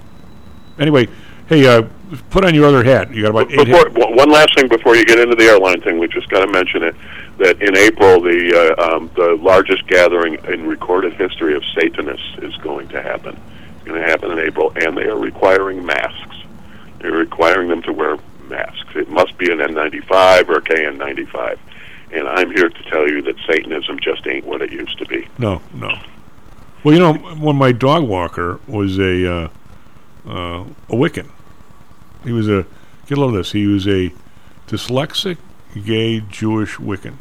Anyway, 0.79 1.09
hey, 1.49 1.67
uh, 1.67 1.83
put 2.31 2.45
on 2.45 2.55
your 2.55 2.67
other 2.67 2.85
hat. 2.85 3.13
You 3.13 3.23
got 3.23 3.31
about 3.31 3.53
eight. 3.53 3.67
Before, 3.67 3.91
one 3.91 4.17
one 4.17 4.31
last 4.31 4.55
thing 4.55 4.69
before 4.69 4.97
you 4.97 5.05
get 5.05 5.19
into 5.19 5.35
the 5.35 5.45
airline 5.45 5.81
thing, 5.83 5.99
we 5.99 6.09
just 6.09 6.29
got 6.29 6.41
to 6.41 6.51
mention 6.51 6.83
it. 6.83 6.95
That 7.39 7.61
in 7.61 7.77
April, 7.77 8.21
the 8.21 8.77
uh, 8.79 8.97
um, 8.97 9.11
the 9.17 9.37
largest 9.41 9.87
gathering 9.87 10.35
in 10.45 10.67
recorded 10.67 11.15
history 11.15 11.55
of 11.55 11.63
Satanists 11.75 12.39
is 12.39 12.57
going 12.59 12.89
to 12.89 13.03
happen. 13.03 13.39
It's 13.77 13.85
going 13.85 14.01
to 14.01 14.07
happen 14.07 14.31
in 14.31 14.39
April, 14.39 14.73
and 14.77 14.97
they 14.97 15.05
are 15.05 15.19
requiring 15.19 15.85
masks. 15.85 16.37
They're 17.01 17.11
requiring 17.11 17.69
them 17.69 17.83
to 17.83 17.93
wear 17.93 18.19
masks. 18.53 18.95
It 18.95 19.09
must 19.09 19.37
be 19.39 19.51
an 19.51 19.59
N95 19.59 20.49
or 20.49 20.59
a 20.59 20.63
KN95. 20.63 21.59
And 22.13 22.29
I'm 22.29 22.51
here 22.51 22.69
to 22.69 22.91
tell 22.91 23.09
you 23.09 23.23
that 23.23 23.37
Satanism 23.47 23.99
just 23.99 24.27
ain't 24.27 24.45
what 24.47 24.63
it 24.63 24.71
used 24.71 24.99
to 24.99 25.07
be. 25.07 25.27
No, 25.39 25.63
no. 25.75 25.99
Well, 26.85 26.95
you 26.95 27.01
know, 27.01 27.15
when 27.15 27.57
my 27.57 27.73
dog 27.73 28.05
walker 28.05 28.61
was 28.67 28.99
a 28.99 29.33
uh, 29.33 29.49
uh, 30.27 30.65
a 30.89 30.95
Wiccan, 30.95 31.31
he 32.25 32.33
was 32.33 32.49
a 32.49 32.67
get 33.07 33.19
a 33.19 33.21
load 33.21 33.29
of 33.29 33.35
this. 33.35 33.53
He 33.53 33.67
was 33.67 33.87
a 33.87 34.13
dyslexic, 34.67 35.39
gay 35.85 36.21
Jewish 36.21 36.77
Wiccan. 36.77 37.17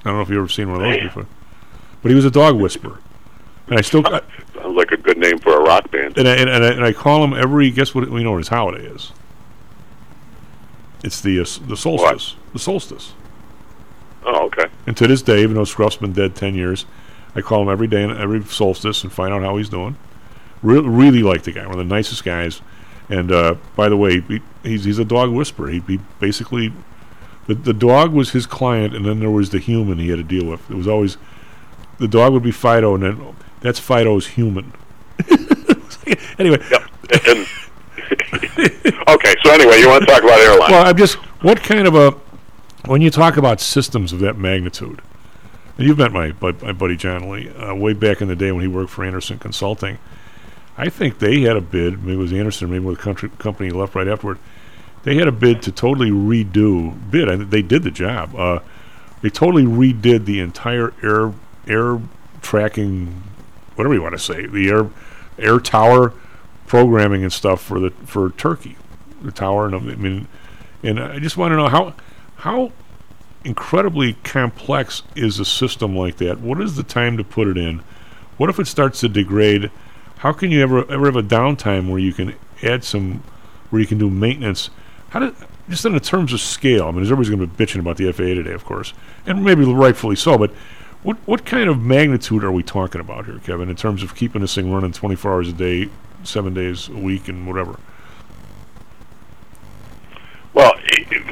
I 0.00 0.04
don't 0.04 0.14
know 0.14 0.20
if 0.22 0.28
you've 0.28 0.38
ever 0.38 0.48
seen 0.48 0.70
one 0.70 0.84
of 0.84 0.90
those 0.90 1.02
before, 1.02 1.26
but 2.02 2.08
he 2.10 2.14
was 2.14 2.24
a 2.24 2.30
dog 2.30 2.56
whisperer, 2.56 3.00
and 3.68 3.78
I 3.78 3.82
still 3.82 4.06
I, 4.06 4.22
Sounds 4.72 4.90
like 4.90 4.98
a 4.98 5.02
good 5.02 5.18
name 5.18 5.38
for 5.38 5.54
a 5.54 5.60
rock 5.60 5.90
band. 5.90 6.16
and 6.16 6.26
I, 6.26 6.34
and, 6.36 6.50
I, 6.64 6.68
and 6.70 6.84
I 6.84 6.92
call 6.92 7.22
him 7.22 7.34
every 7.34 7.70
guess 7.70 7.94
what 7.94 8.08
we 8.08 8.24
know 8.24 8.32
what 8.32 8.38
his 8.38 8.48
holiday 8.48 8.86
is. 8.86 9.12
It's 11.04 11.20
the 11.20 11.40
uh, 11.40 11.44
the 11.66 11.76
solstice. 11.76 12.36
The 12.52 12.58
solstice. 12.58 13.12
Oh, 14.24 14.46
okay. 14.46 14.66
And 14.86 14.96
to 14.96 15.06
this 15.06 15.20
day, 15.20 15.42
even 15.42 15.56
though 15.56 15.64
Scruff's 15.64 15.96
been 15.96 16.12
dead 16.12 16.34
ten 16.36 16.54
years, 16.54 16.86
I 17.34 17.42
call 17.42 17.62
him 17.62 17.68
every 17.68 17.86
day 17.86 18.02
and 18.02 18.16
every 18.16 18.42
solstice 18.44 19.02
and 19.02 19.12
find 19.12 19.34
out 19.34 19.42
how 19.42 19.56
he's 19.56 19.68
doing. 19.68 19.96
Re- 20.62 20.80
really 20.80 21.22
like 21.22 21.42
the 21.42 21.52
guy, 21.52 21.66
one 21.66 21.78
of 21.78 21.88
the 21.88 21.94
nicest 21.94 22.24
guys. 22.24 22.60
And 23.08 23.32
uh, 23.32 23.56
by 23.76 23.88
the 23.88 23.96
way, 23.96 24.20
he, 24.20 24.40
he's 24.62 24.84
he's 24.84 24.98
a 24.98 25.04
dog 25.04 25.30
whisperer. 25.30 25.68
He, 25.68 25.80
he 25.80 25.98
basically 26.20 26.72
the 27.46 27.54
the 27.54 27.74
dog 27.74 28.12
was 28.12 28.30
his 28.30 28.46
client, 28.46 28.94
and 28.94 29.04
then 29.04 29.20
there 29.20 29.30
was 29.30 29.50
the 29.50 29.58
human 29.58 29.98
he 29.98 30.08
had 30.08 30.16
to 30.16 30.22
deal 30.22 30.46
with. 30.46 30.70
It 30.70 30.76
was 30.76 30.88
always 30.88 31.18
the 31.98 32.08
dog 32.08 32.32
would 32.32 32.44
be 32.44 32.52
Fido, 32.52 32.94
and 32.94 33.02
then 33.02 33.34
that's 33.62 33.80
Fido's 33.80 34.26
human. 34.28 34.72
anyway, 36.38 36.58
And, 37.26 37.46
okay, 39.08 39.34
so 39.44 39.52
anyway, 39.52 39.78
you 39.78 39.88
want 39.88 40.04
to 40.04 40.06
talk 40.06 40.22
about 40.22 40.40
airlines? 40.40 40.70
well, 40.70 40.86
I'm 40.86 40.96
just 40.96 41.16
what 41.42 41.62
kind 41.62 41.86
of 41.86 41.94
a 41.94 42.12
when 42.86 43.00
you 43.00 43.10
talk 43.10 43.36
about 43.36 43.60
systems 43.60 44.12
of 44.12 44.18
that 44.20 44.36
magnitude, 44.36 45.00
and 45.78 45.86
you've 45.86 45.98
met 45.98 46.12
my, 46.12 46.34
my, 46.40 46.52
my 46.60 46.72
buddy 46.72 46.96
John 46.96 47.30
Lee 47.30 47.48
uh, 47.50 47.74
way 47.74 47.92
back 47.92 48.20
in 48.20 48.28
the 48.28 48.36
day 48.36 48.50
when 48.52 48.62
he 48.62 48.68
worked 48.68 48.90
for 48.90 49.04
Andersen 49.04 49.38
Consulting. 49.38 49.98
I 50.76 50.88
think 50.88 51.18
they 51.18 51.42
had 51.42 51.56
a 51.56 51.60
bid. 51.60 52.02
Maybe 52.02 52.14
it 52.14 52.16
was 52.16 52.32
Andersen, 52.32 52.70
maybe 52.70 52.84
it 52.84 52.88
was 52.88 52.96
the 52.96 53.02
country, 53.02 53.28
company 53.38 53.68
he 53.68 53.72
left 53.72 53.94
right 53.94 54.08
afterward. 54.08 54.38
They 55.04 55.16
had 55.16 55.28
a 55.28 55.32
bid 55.32 55.62
to 55.62 55.72
totally 55.72 56.10
redo 56.10 56.94
bid. 57.10 57.28
I, 57.28 57.36
they 57.36 57.62
did 57.62 57.82
the 57.82 57.90
job. 57.90 58.34
Uh, 58.34 58.60
they 59.20 59.30
totally 59.30 59.64
redid 59.64 60.24
the 60.24 60.40
entire 60.40 60.92
air 61.02 61.32
air 61.68 62.00
tracking, 62.40 63.22
whatever 63.74 63.94
you 63.94 64.02
want 64.02 64.14
to 64.14 64.18
say, 64.18 64.46
the 64.46 64.68
air 64.68 64.90
air 65.38 65.58
tower 65.58 66.12
programming 66.66 67.22
and 67.22 67.32
stuff 67.32 67.62
for 67.62 67.80
the 67.80 67.90
for 68.06 68.30
Turkey, 68.30 68.76
the 69.22 69.32
tower. 69.32 69.66
And 69.66 69.74
I 69.74 69.78
mean, 69.78 70.28
and 70.82 71.00
I 71.00 71.18
just 71.18 71.36
want 71.36 71.52
to 71.52 71.56
know 71.56 71.68
how 71.68 71.94
how 72.36 72.72
incredibly 73.44 74.14
complex 74.24 75.02
is 75.16 75.38
a 75.38 75.44
system 75.44 75.96
like 75.96 76.16
that? 76.18 76.40
What 76.40 76.60
is 76.60 76.76
the 76.76 76.82
time 76.82 77.16
to 77.16 77.24
put 77.24 77.48
it 77.48 77.56
in? 77.56 77.82
What 78.36 78.50
if 78.50 78.58
it 78.58 78.66
starts 78.66 79.00
to 79.00 79.08
degrade? 79.08 79.70
How 80.18 80.32
can 80.32 80.50
you 80.50 80.62
ever 80.62 80.90
ever 80.90 81.06
have 81.06 81.16
a 81.16 81.22
downtime 81.22 81.88
where 81.88 81.98
you 81.98 82.12
can 82.12 82.34
add 82.62 82.84
some, 82.84 83.22
where 83.70 83.80
you 83.80 83.86
can 83.86 83.98
do 83.98 84.10
maintenance? 84.10 84.70
How 85.10 85.32
just 85.68 85.84
in 85.84 85.92
the 85.92 86.00
terms 86.00 86.32
of 86.32 86.40
scale? 86.40 86.84
I 86.84 86.90
mean, 86.90 87.02
everybody's 87.02 87.28
going 87.28 87.40
to 87.40 87.46
be 87.46 87.64
bitching 87.64 87.80
about 87.80 87.96
the 87.96 88.10
FAA 88.12 88.34
today, 88.34 88.52
of 88.52 88.64
course, 88.64 88.94
and 89.26 89.44
maybe 89.44 89.64
rightfully 89.64 90.16
so. 90.16 90.38
But 90.38 90.52
what 91.02 91.16
what 91.26 91.44
kind 91.44 91.68
of 91.68 91.80
magnitude 91.80 92.44
are 92.44 92.52
we 92.52 92.62
talking 92.62 93.00
about 93.00 93.26
here, 93.26 93.38
Kevin, 93.40 93.68
in 93.68 93.76
terms 93.76 94.02
of 94.02 94.14
keeping 94.14 94.40
this 94.40 94.54
thing 94.54 94.72
running 94.72 94.92
24 94.92 95.32
hours 95.32 95.48
a 95.48 95.52
day, 95.52 95.88
seven 96.22 96.54
days 96.54 96.88
a 96.88 96.96
week, 96.96 97.28
and 97.28 97.46
whatever? 97.46 97.78
Well, 100.54 100.74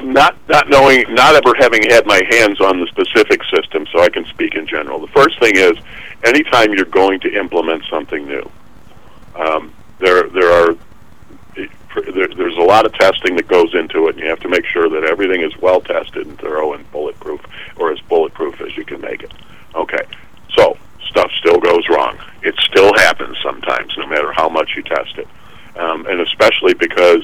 not 0.03 0.35
not 0.49 0.69
knowing, 0.69 1.05
not 1.13 1.35
ever 1.35 1.55
having 1.57 1.83
had 1.89 2.05
my 2.05 2.21
hands 2.29 2.59
on 2.59 2.79
the 2.79 2.87
specific 2.87 3.43
system, 3.45 3.85
so 3.91 4.01
I 4.01 4.09
can 4.09 4.25
speak 4.25 4.55
in 4.55 4.67
general. 4.67 4.99
The 4.99 5.07
first 5.07 5.39
thing 5.39 5.55
is, 5.55 5.73
anytime 6.23 6.73
you're 6.73 6.85
going 6.85 7.19
to 7.21 7.33
implement 7.39 7.83
something 7.89 8.27
new, 8.27 8.51
um, 9.35 9.73
there 9.99 10.27
there 10.29 10.51
are 10.51 10.75
there, 11.55 12.27
there's 12.27 12.57
a 12.57 12.61
lot 12.61 12.85
of 12.85 12.93
testing 12.93 13.35
that 13.35 13.47
goes 13.47 13.73
into 13.75 14.07
it, 14.07 14.15
and 14.15 14.19
you 14.19 14.29
have 14.29 14.39
to 14.39 14.49
make 14.49 14.65
sure 14.65 14.89
that 14.89 15.03
everything 15.03 15.41
is 15.41 15.55
well 15.57 15.81
tested 15.81 16.27
and 16.27 16.37
thorough 16.39 16.73
and 16.73 16.89
bulletproof, 16.91 17.41
or 17.77 17.91
as 17.91 17.99
bulletproof 18.01 18.59
as 18.59 18.75
you 18.75 18.83
can 18.83 18.99
make 18.99 19.23
it. 19.23 19.31
Okay, 19.75 20.03
so 20.55 20.77
stuff 21.07 21.31
still 21.39 21.59
goes 21.59 21.87
wrong. 21.89 22.17
It 22.43 22.55
still 22.59 22.93
happens 22.95 23.37
sometimes, 23.43 23.93
no 23.97 24.07
matter 24.07 24.31
how 24.33 24.49
much 24.49 24.71
you 24.75 24.83
test 24.83 25.17
it, 25.17 25.27
um, 25.77 26.05
and 26.07 26.21
especially 26.21 26.73
because 26.73 27.23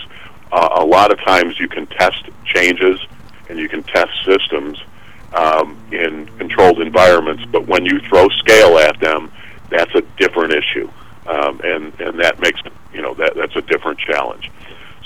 uh, 0.51 0.69
a 0.75 0.85
lot 0.85 1.11
of 1.11 1.19
times 1.19 1.59
you 1.59 1.67
can 1.67 1.87
test 1.87 2.23
changes 2.45 2.99
and 3.49 3.59
you 3.59 3.67
can 3.67 3.83
test 3.83 4.11
systems 4.25 4.81
um, 5.33 5.77
in 5.91 6.27
controlled 6.37 6.79
environments, 6.79 7.43
but 7.51 7.67
when 7.67 7.85
you 7.85 7.99
throw 8.01 8.29
scale 8.29 8.77
at 8.77 8.99
them, 8.99 9.31
that's 9.69 9.93
a 9.95 10.01
different 10.17 10.53
issue, 10.53 10.89
um, 11.27 11.59
and 11.63 11.99
and 11.99 12.19
that 12.19 12.39
makes 12.39 12.61
you 12.93 13.01
know 13.01 13.13
that 13.15 13.35
that's 13.35 13.55
a 13.55 13.61
different 13.61 13.99
challenge. 13.99 14.49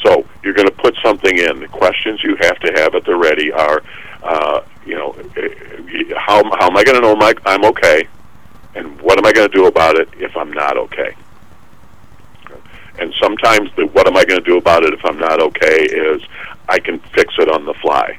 So 0.04 0.26
you're 0.44 0.54
going 0.54 0.68
to 0.68 0.74
put 0.74 0.96
something 1.04 1.38
in. 1.38 1.60
The 1.60 1.68
questions 1.68 2.24
you 2.24 2.36
have 2.42 2.60
to 2.60 2.72
have 2.78 2.96
at 2.96 3.06
the 3.06 3.16
ready 3.16 3.52
are, 3.52 3.84
uh, 4.24 4.62
you 4.86 4.96
know, 4.96 5.14
how 6.18 6.44
how 6.58 6.68
am 6.68 6.78
I 6.78 6.84
going 6.84 6.96
to 6.96 7.02
know 7.02 7.16
my, 7.16 7.34
I'm 7.46 7.66
okay, 7.66 8.08
and 8.76 9.00
what 9.02 9.18
am 9.18 9.26
I 9.26 9.32
going 9.32 9.50
to 9.50 9.56
do 9.56 9.68
about 9.68 9.96
it 9.96 10.10
if 10.18 10.36
I'm 10.36 10.52
not 10.52 10.78
okay? 10.78 11.16
And 13.00 13.14
sometimes 13.22 13.70
the 13.76 13.88
what 13.88 14.08
am 14.08 14.18
I 14.18 14.26
going 14.26 14.40
to 14.40 14.46
do 14.46 14.58
about 14.58 14.84
it 14.84 14.94
if 14.94 15.04
I'm 15.06 15.20
not 15.20 15.42
okay 15.42 15.84
is 15.84 16.22
I 16.68 16.80
can 16.80 17.00
fix 17.14 17.34
it 17.40 17.50
on 17.50 17.66
the 17.66 17.74
fly. 17.76 18.18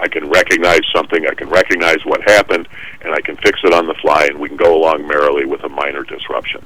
I 0.00 0.08
can 0.08 0.28
recognize 0.28 0.82
something, 0.94 1.26
I 1.26 1.34
can 1.34 1.48
recognize 1.48 2.04
what 2.04 2.22
happened, 2.22 2.68
and 3.02 3.12
I 3.12 3.20
can 3.20 3.36
fix 3.36 3.60
it 3.64 3.72
on 3.72 3.86
the 3.86 3.94
fly, 3.94 4.26
and 4.26 4.38
we 4.38 4.48
can 4.48 4.56
go 4.56 4.76
along 4.76 5.06
merrily 5.08 5.44
with 5.44 5.64
a 5.64 5.68
minor 5.68 6.04
disruption. 6.04 6.64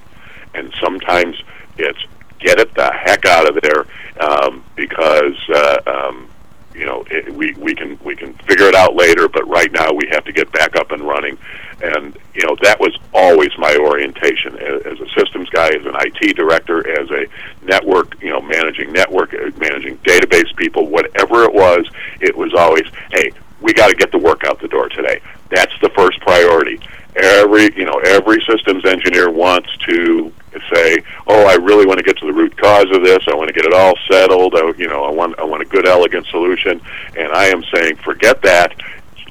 And 0.55 0.73
sometimes 0.81 1.37
it's 1.79 2.05
get 2.41 2.59
it 2.59 2.75
the 2.75 2.93
heck 2.93 3.25
out 3.25 3.49
of 3.49 3.63
there 3.63 3.87
um, 4.21 4.65
because 4.77 5.39
uh, 5.49 5.79
um, 5.87 6.29
you 6.75 6.87
know 6.87 7.05
it, 7.11 7.33
we 7.35 7.53
we 7.55 7.75
can 7.75 7.99
we 8.05 8.17
can 8.17 8.35
figure 8.35 8.67
it 8.67 8.75
out 8.75 8.95
later, 8.95 9.29
but 9.29 9.47
right 9.49 9.71
now 9.73 9.93
we 9.93 10.09
have 10.11 10.25
to 10.25 10.33
get 10.33 10.51
back 10.53 10.77
up 10.77 10.91
and 10.91 11.03
running. 11.03 11.39
And 11.83 12.17
you 12.35 12.47
know 12.47 12.57
that 12.63 12.79
was 12.79 12.97
always 13.13 13.51
my 13.59 13.77
orientation 13.77 14.57
as, 14.59 14.83
as 14.83 15.01
a 15.01 15.09
systems 15.11 15.49
guy, 15.51 15.69
as 15.69 15.85
an 15.85 15.95
IT 15.97 16.37
director, 16.37 16.89
as 17.01 17.11
a 17.11 17.27
network, 17.65 18.21
you 18.23 18.31
know, 18.31 18.41
managing 18.41 18.93
network, 18.93 19.35
uh, 19.35 19.51
managing 19.59 19.99
database 19.99 20.55
people, 20.57 20.87
whatever 20.87 21.45
it 21.45 21.53
was. 21.53 21.89
It 22.21 22.37
was 22.37 22.55
always, 22.55 22.87
hey, 23.11 23.33
we 23.61 23.73
got 23.73 23.89
to 23.89 23.95
get 23.95 24.13
the 24.13 24.19
work 24.19 24.45
out 24.45 24.61
the 24.61 24.69
door 24.69 24.89
today. 24.89 25.21
That's 25.51 25.75
the 25.81 25.91
first 25.91 26.21
priority. 26.21 26.81
Every 27.17 27.75
you 27.77 27.85
know 27.85 28.01
every 28.05 28.43
systems 28.49 28.85
engineer 28.85 29.31
wants 29.31 29.69
to 29.89 30.33
say, 30.73 31.03
oh, 31.27 31.47
I 31.47 31.55
really 31.55 31.87
want 31.87 31.99
to 31.99 32.05
get 32.05 32.19
to 32.19 32.27
the 32.27 32.33
root 32.33 32.57
cause 32.57 32.91
of 32.91 33.05
this. 33.05 33.25
I 33.29 33.35
want 33.35 33.49
to 33.49 33.55
get 33.55 33.65
it 33.65 33.73
all 33.73 33.95
settled. 34.11 34.55
I, 34.55 34.73
you 34.77 34.89
know, 34.89 35.05
I 35.05 35.11
want 35.11 35.39
I 35.39 35.45
want 35.45 35.63
a 35.63 35.67
good, 35.67 35.87
elegant 35.87 36.27
solution. 36.27 36.81
And 37.17 37.33
I 37.33 37.47
am 37.47 37.63
saying, 37.75 37.97
forget 37.97 38.43
that. 38.43 38.75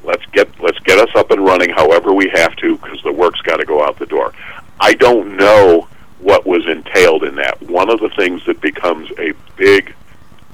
Let's 0.03 0.25
get 0.27 0.47
let's 0.59 0.79
get 0.79 0.97
us 0.97 1.13
up 1.15 1.31
and 1.31 1.45
running, 1.45 1.69
however 1.69 2.13
we 2.13 2.29
have 2.29 2.55
to, 2.57 2.77
because 2.77 3.01
the 3.03 3.11
work's 3.11 3.41
got 3.41 3.57
to 3.57 3.65
go 3.65 3.83
out 3.83 3.99
the 3.99 4.07
door. 4.07 4.33
I 4.79 4.93
don't 4.93 5.37
know 5.37 5.87
what 6.19 6.45
was 6.45 6.65
entailed 6.67 7.23
in 7.23 7.35
that. 7.35 7.61
One 7.63 7.89
of 7.89 7.99
the 7.99 8.09
things 8.09 8.45
that 8.45 8.61
becomes 8.61 9.09
a 9.19 9.33
big 9.55 9.93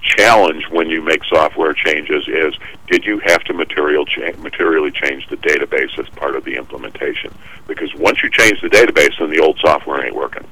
challenge 0.08 0.68
when 0.70 0.90
you 0.90 1.02
make 1.02 1.24
software 1.26 1.74
changes 1.74 2.28
is 2.28 2.54
did 2.88 3.06
you 3.06 3.20
have 3.20 3.44
to 3.44 3.54
material 3.54 4.06
cha- 4.06 4.36
materially 4.38 4.92
change 4.92 5.28
the 5.28 5.38
database 5.38 5.98
as 6.00 6.10
part 6.10 6.36
of 6.36 6.44
the 6.44 6.56
implementation? 6.56 7.34
Because 7.68 7.94
once 7.96 8.24
you 8.24 8.30
change 8.30 8.62
the 8.62 8.70
database, 8.70 9.18
then 9.20 9.30
the 9.30 9.40
old 9.40 9.60
software 9.60 10.06
ain't 10.06 10.16
working. 10.16 10.46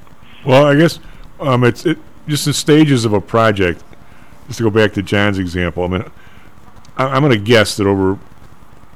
Well, 0.44 0.66
I 0.66 0.76
guess 0.76 1.00
um, 1.40 1.64
it's 1.64 1.86
it, 1.86 1.98
just 2.28 2.44
the 2.44 2.54
stages 2.54 3.04
of 3.04 3.12
a 3.12 3.20
project. 3.20 3.82
Just 4.46 4.58
to 4.58 4.64
go 4.64 4.70
back 4.70 4.92
to 4.92 5.02
John's 5.02 5.38
example, 5.38 5.84
I 5.84 5.88
mean, 5.88 6.04
I, 6.96 7.06
I'm 7.06 7.22
going 7.22 7.32
to 7.32 7.44
guess 7.44 7.76
that 7.78 7.86
over, 7.86 8.18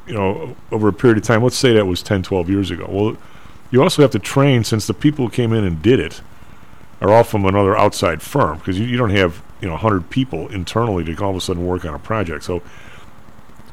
you 0.07 0.15
know, 0.15 0.57
over 0.71 0.89
a 0.89 0.93
period 0.93 1.19
of 1.19 1.25
time, 1.25 1.43
let's 1.43 1.57
say 1.57 1.73
that 1.75 1.87
was 1.87 2.03
10, 2.03 2.23
12 2.23 2.49
years 2.49 2.71
ago. 2.71 2.87
Well, 2.89 3.17
you 3.71 3.83
also 3.83 4.03
have 4.03 4.13
to 4.13 4.19
train 4.19 4.63
since 4.63 4.87
the 4.87 4.95
people 4.95 5.25
who 5.25 5.31
came 5.31 5.53
in 5.53 5.65
and 5.65 5.83
did 5.83 5.99
it 5.99 6.21
are 7.01 7.11
all 7.11 7.25
from 7.25 7.45
another 7.45 7.77
outside 7.77 8.23
firm 8.23 8.59
because 8.59 8.79
you, 8.79 8.87
you 8.87 8.97
don't 8.97 9.11
have 9.11 9.43
you 9.61 9.69
know 9.69 9.75
100 9.75 10.11
people 10.11 10.49
internally 10.49 11.05
to 11.05 11.25
all 11.25 11.31
of 11.31 11.37
a 11.37 11.41
sudden 11.41 11.67
work 11.67 11.85
on 11.85 11.95
a 11.95 11.99
project. 11.99 12.45
So 12.45 12.63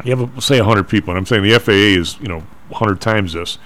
you 0.04 0.16
have 0.16 0.38
a, 0.38 0.42
say 0.42 0.60
100 0.60 0.84
people, 0.84 1.12
and 1.12 1.18
I'm 1.18 1.26
saying 1.26 1.44
the 1.44 1.58
FAA 1.60 2.00
is 2.00 2.20
you 2.20 2.28
know 2.28 2.40
100 2.70 3.02
times 3.02 3.34
this. 3.34 3.58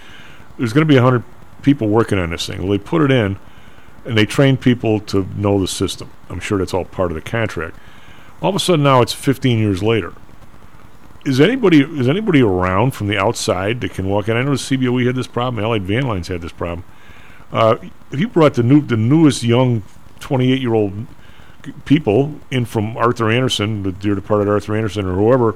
There's 0.57 0.73
going 0.73 0.85
to 0.85 0.91
be 0.91 0.95
100 0.95 1.23
people 1.61 1.87
working 1.87 2.19
on 2.19 2.29
this 2.29 2.47
thing. 2.47 2.59
Well, 2.59 2.69
they 2.69 2.77
put 2.77 3.01
it 3.01 3.11
in, 3.11 3.37
and 4.05 4.17
they 4.17 4.25
train 4.25 4.57
people 4.57 4.99
to 5.01 5.27
know 5.35 5.59
the 5.59 5.67
system. 5.67 6.11
I'm 6.29 6.39
sure 6.39 6.57
that's 6.57 6.73
all 6.73 6.85
part 6.85 7.11
of 7.11 7.15
the 7.15 7.21
contract. 7.21 7.75
All 8.41 8.49
of 8.49 8.55
a 8.55 8.59
sudden 8.59 8.83
now 8.83 9.01
it's 9.01 9.13
15 9.13 9.59
years 9.59 9.83
later. 9.83 10.13
Is 11.23 11.39
anybody 11.39 11.81
is 11.81 12.09
anybody 12.09 12.41
around 12.41 12.91
from 12.91 13.07
the 13.07 13.17
outside 13.17 13.81
that 13.81 13.93
can 13.93 14.09
walk 14.09 14.27
in? 14.27 14.35
I 14.35 14.41
know 14.41 14.51
the 14.51 14.57
CBOE 14.57 15.05
had 15.05 15.15
this 15.15 15.27
problem. 15.27 15.63
Allied 15.63 15.83
Van 15.83 16.07
Lines 16.07 16.27
had 16.27 16.41
this 16.41 16.51
problem. 16.51 16.83
Uh, 17.51 17.77
if 18.11 18.19
you 18.19 18.27
brought 18.27 18.55
the 18.55 18.63
new 18.63 18.81
the 18.81 18.97
newest 18.97 19.43
young 19.43 19.83
28 20.19 20.59
year 20.59 20.73
old 20.73 21.05
people 21.85 22.33
in 22.49 22.65
from 22.65 22.97
Arthur 22.97 23.29
Andersen, 23.29 23.83
the 23.83 23.91
dear 23.91 24.15
departed 24.15 24.47
Arthur 24.47 24.75
Andersen, 24.75 25.05
or 25.05 25.15
whoever, 25.15 25.55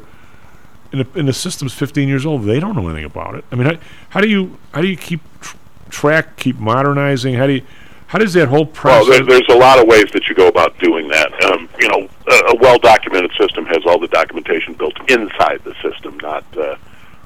and 0.92 1.02
the, 1.02 1.20
and 1.20 1.28
the 1.28 1.34
system's 1.34 1.74
15 1.74 2.08
years 2.08 2.26
old, 2.26 2.44
they 2.44 2.60
don't 2.60 2.76
know 2.76 2.88
anything 2.88 3.06
about 3.06 3.36
it. 3.36 3.46
I 3.52 3.56
mean, 3.56 3.68
how, 3.68 3.78
how 4.10 4.22
do 4.22 4.30
you 4.30 4.58
how 4.74 4.82
do 4.82 4.88
you 4.88 4.98
keep 4.98 5.22
tr- 5.42 5.58
track, 5.90 6.38
keep 6.38 6.58
modernizing? 6.58 7.36
How 7.36 7.48
do 7.48 7.54
you 7.54 7.62
how 8.08 8.20
does 8.20 8.34
that 8.34 8.48
whole 8.48 8.66
process? 8.66 9.10
Well, 9.10 9.26
there, 9.26 9.26
there's 9.26 9.50
a 9.50 9.58
lot 9.58 9.80
of 9.80 9.88
ways 9.88 10.06
that 10.14 10.28
you 10.30 10.36
go 10.36 10.48
about 10.48 10.78
doing 10.80 11.08
that. 11.10 11.44
Um, 11.44 11.68
you 11.80 11.88
know, 11.90 12.08
a, 12.28 12.54
a 12.54 12.56
well-documented 12.58 13.32
system 13.38 13.66
has 13.66 13.80
all 13.86 14.00
the 14.00 14.08
documentation 14.08 14.74
built 14.76 14.94
inside 15.10 15.64
the 15.64 15.74
system, 15.82 16.20
not 16.20 16.46
uh, 16.56 16.78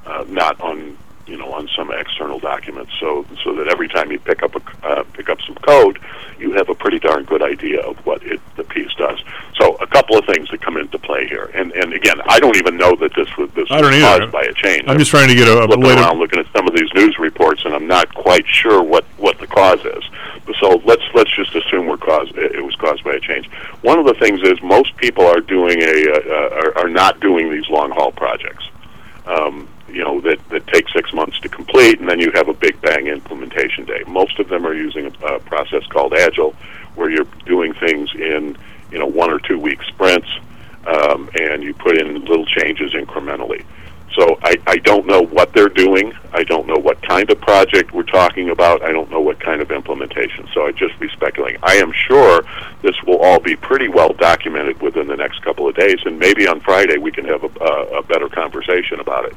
uh, 0.06 0.26
not 0.30 0.60
on 0.62 0.98
you 1.30 1.38
know 1.38 1.52
on 1.54 1.70
some 1.76 1.92
external 1.92 2.40
documents. 2.40 2.92
So 3.00 3.26
so 3.44 3.54
that 3.56 3.68
every 3.68 3.88
time 3.88 4.12
you 4.12 4.20
pick 4.20 4.42
up 4.44 4.56
a 4.56 4.88
uh, 4.88 5.04
pick 5.14 5.30
up 5.30 5.40
some 5.46 5.56
code, 5.56 6.00
you 6.40 6.52
have 6.54 6.70
a 6.70 6.76
pretty 6.76 7.00
darn 7.00 7.24
good 7.26 7.42
idea 7.42 7.82
of 7.82 7.98
what 8.06 8.24
it, 8.24 8.40
the 8.56 8.64
piece 8.64 8.94
does. 8.96 9.22
So 9.56 9.76
a 9.76 9.88
couple 9.88 10.18
of 10.18 10.26
things 10.26 10.50
that 10.50 10.62
come 10.62 10.78
into 10.78 10.98
play 10.98 11.28
here, 11.28 11.52
and 11.54 11.72
and 11.74 11.94
again, 11.94 12.20
I 12.26 12.40
don't 12.40 12.58
even 12.58 12.78
know 12.78 12.96
that 12.96 13.14
this 13.16 13.30
was 13.38 13.52
this 13.52 13.68
I 13.70 13.82
don't 13.82 13.92
was 13.92 14.02
either. 14.02 14.20
caused 14.20 14.32
by 14.32 14.42
a 14.44 14.54
change. 14.54 14.84
I'm 14.88 14.98
just 14.98 15.12
trying 15.12 15.28
to 15.30 15.36
get 15.36 15.48
a, 15.48 15.54
a 15.54 15.66
looking 15.68 15.84
later- 15.84 16.02
around, 16.02 16.20
looking 16.20 16.40
at 16.40 16.48
some 16.56 16.68
of 16.68 16.74
these 16.74 16.92
news 16.96 17.18
reports, 17.20 17.64
and 17.66 17.74
I'm 17.74 17.88
not 17.88 18.14
quite 18.14 18.48
sure 18.48 18.82
what 18.82 19.06
what 19.18 19.38
the 19.40 19.48
cause 19.48 19.84
is. 19.86 20.04
But 20.46 20.56
so 20.60 20.82
let's 20.86 21.04
let's 21.14 21.34
just 21.36 21.54
assume 21.56 21.86
we're 21.86 21.98
caused 21.98 22.38
it 22.38 22.64
was 22.64 22.76
caused 22.76 23.04
by 23.04 23.14
a 23.14 23.20
change. 23.20 23.48
One 23.82 24.00
of 24.00 24.06
the 24.06 24.16
things 24.16 24.42
is 24.42 24.62
most 24.64 24.96
people 24.98 25.26
are 25.26 25.42
doing 25.42 25.82
a 25.82 26.12
uh, 26.12 26.20
uh, 26.20 26.62
are, 26.62 26.78
are 26.86 26.90
not 26.90 27.20
doing 27.20 27.52
these 27.52 27.68
long 27.70 27.92
haul 27.92 28.12
projects. 28.12 28.66
Um, 29.26 29.68
you 29.94 30.04
know 30.04 30.22
that 30.22 30.40
that 30.50 30.68
take 30.68 30.88
six 30.90 31.14
months 31.14 31.40
to 31.42 31.50
complete, 31.50 32.00
and 32.00 32.10
then 32.10 32.20
you 32.20 32.32
have 32.34 32.48
a 32.48 32.54
big 32.54 32.80
bang 32.82 33.08
implementation 33.08 33.86
day. 33.86 34.04
Most 34.08 34.40
of 34.40 34.50
them 34.50 34.66
are 34.66 34.74
using 34.74 35.06
a, 35.06 35.26
a 35.26 35.40
process 35.40 35.86
called 35.88 36.14
Agile, 36.14 36.56
where 36.96 37.10
you're 37.10 37.28
doing 37.46 37.74
things 37.74 38.14
in 38.16 38.58
you 38.92 39.00
know 39.00 39.08
one 39.08 39.32
or 39.32 39.40
two 39.40 39.60
week 39.60 39.82
sprints, 39.84 40.30
um, 40.88 41.30
and 41.40 41.64
you 41.64 41.74
put 41.74 41.98
in 41.98 42.26
little 42.26 42.46
changes 42.46 42.94
incrementally. 42.94 43.66
So 44.16 44.40
I, 44.42 44.58
I 44.66 44.78
don't 44.78 45.06
know 45.06 45.22
what 45.22 45.54
they're 45.54 45.70
doing. 45.70 46.14
I 46.34 46.44
don't 46.44 46.68
know 46.68 46.78
what 46.78 47.02
kind 47.02 47.30
of 47.30 47.40
project 47.40 47.94
we're 47.94 48.04
talking 48.04 48.50
about. 48.50 48.82
I 48.82 48.92
don't 48.92 49.10
know 49.12 49.22
what 49.22 49.40
kind 49.40 49.62
of 49.62 49.72
implementation. 49.72 50.48
So 50.54 50.66
I'd 50.66 50.76
just 50.76 51.00
be 51.00 51.08
speculating. 51.10 51.60
I 51.64 51.76
am 51.76 51.92
sure 51.92 52.44
this 52.82 52.96
will 53.04 53.20
all 53.20 53.40
be 53.40 53.56
pretty 53.56 53.88
well 53.88 54.14
documented 54.14 54.82
within 54.82 55.08
the 55.08 55.16
next 55.16 55.42
couple 55.44 55.68
of 55.68 55.76
days, 55.76 56.00
and 56.06 56.18
maybe 56.18 56.48
on 56.48 56.60
Friday 56.60 56.98
we 56.98 57.12
can 57.12 57.26
have 57.26 57.44
a, 57.44 57.64
a, 57.64 58.00
a 58.00 58.04
better 58.04 58.30
conversation 58.30 59.00
about 59.00 59.26
it. 59.26 59.36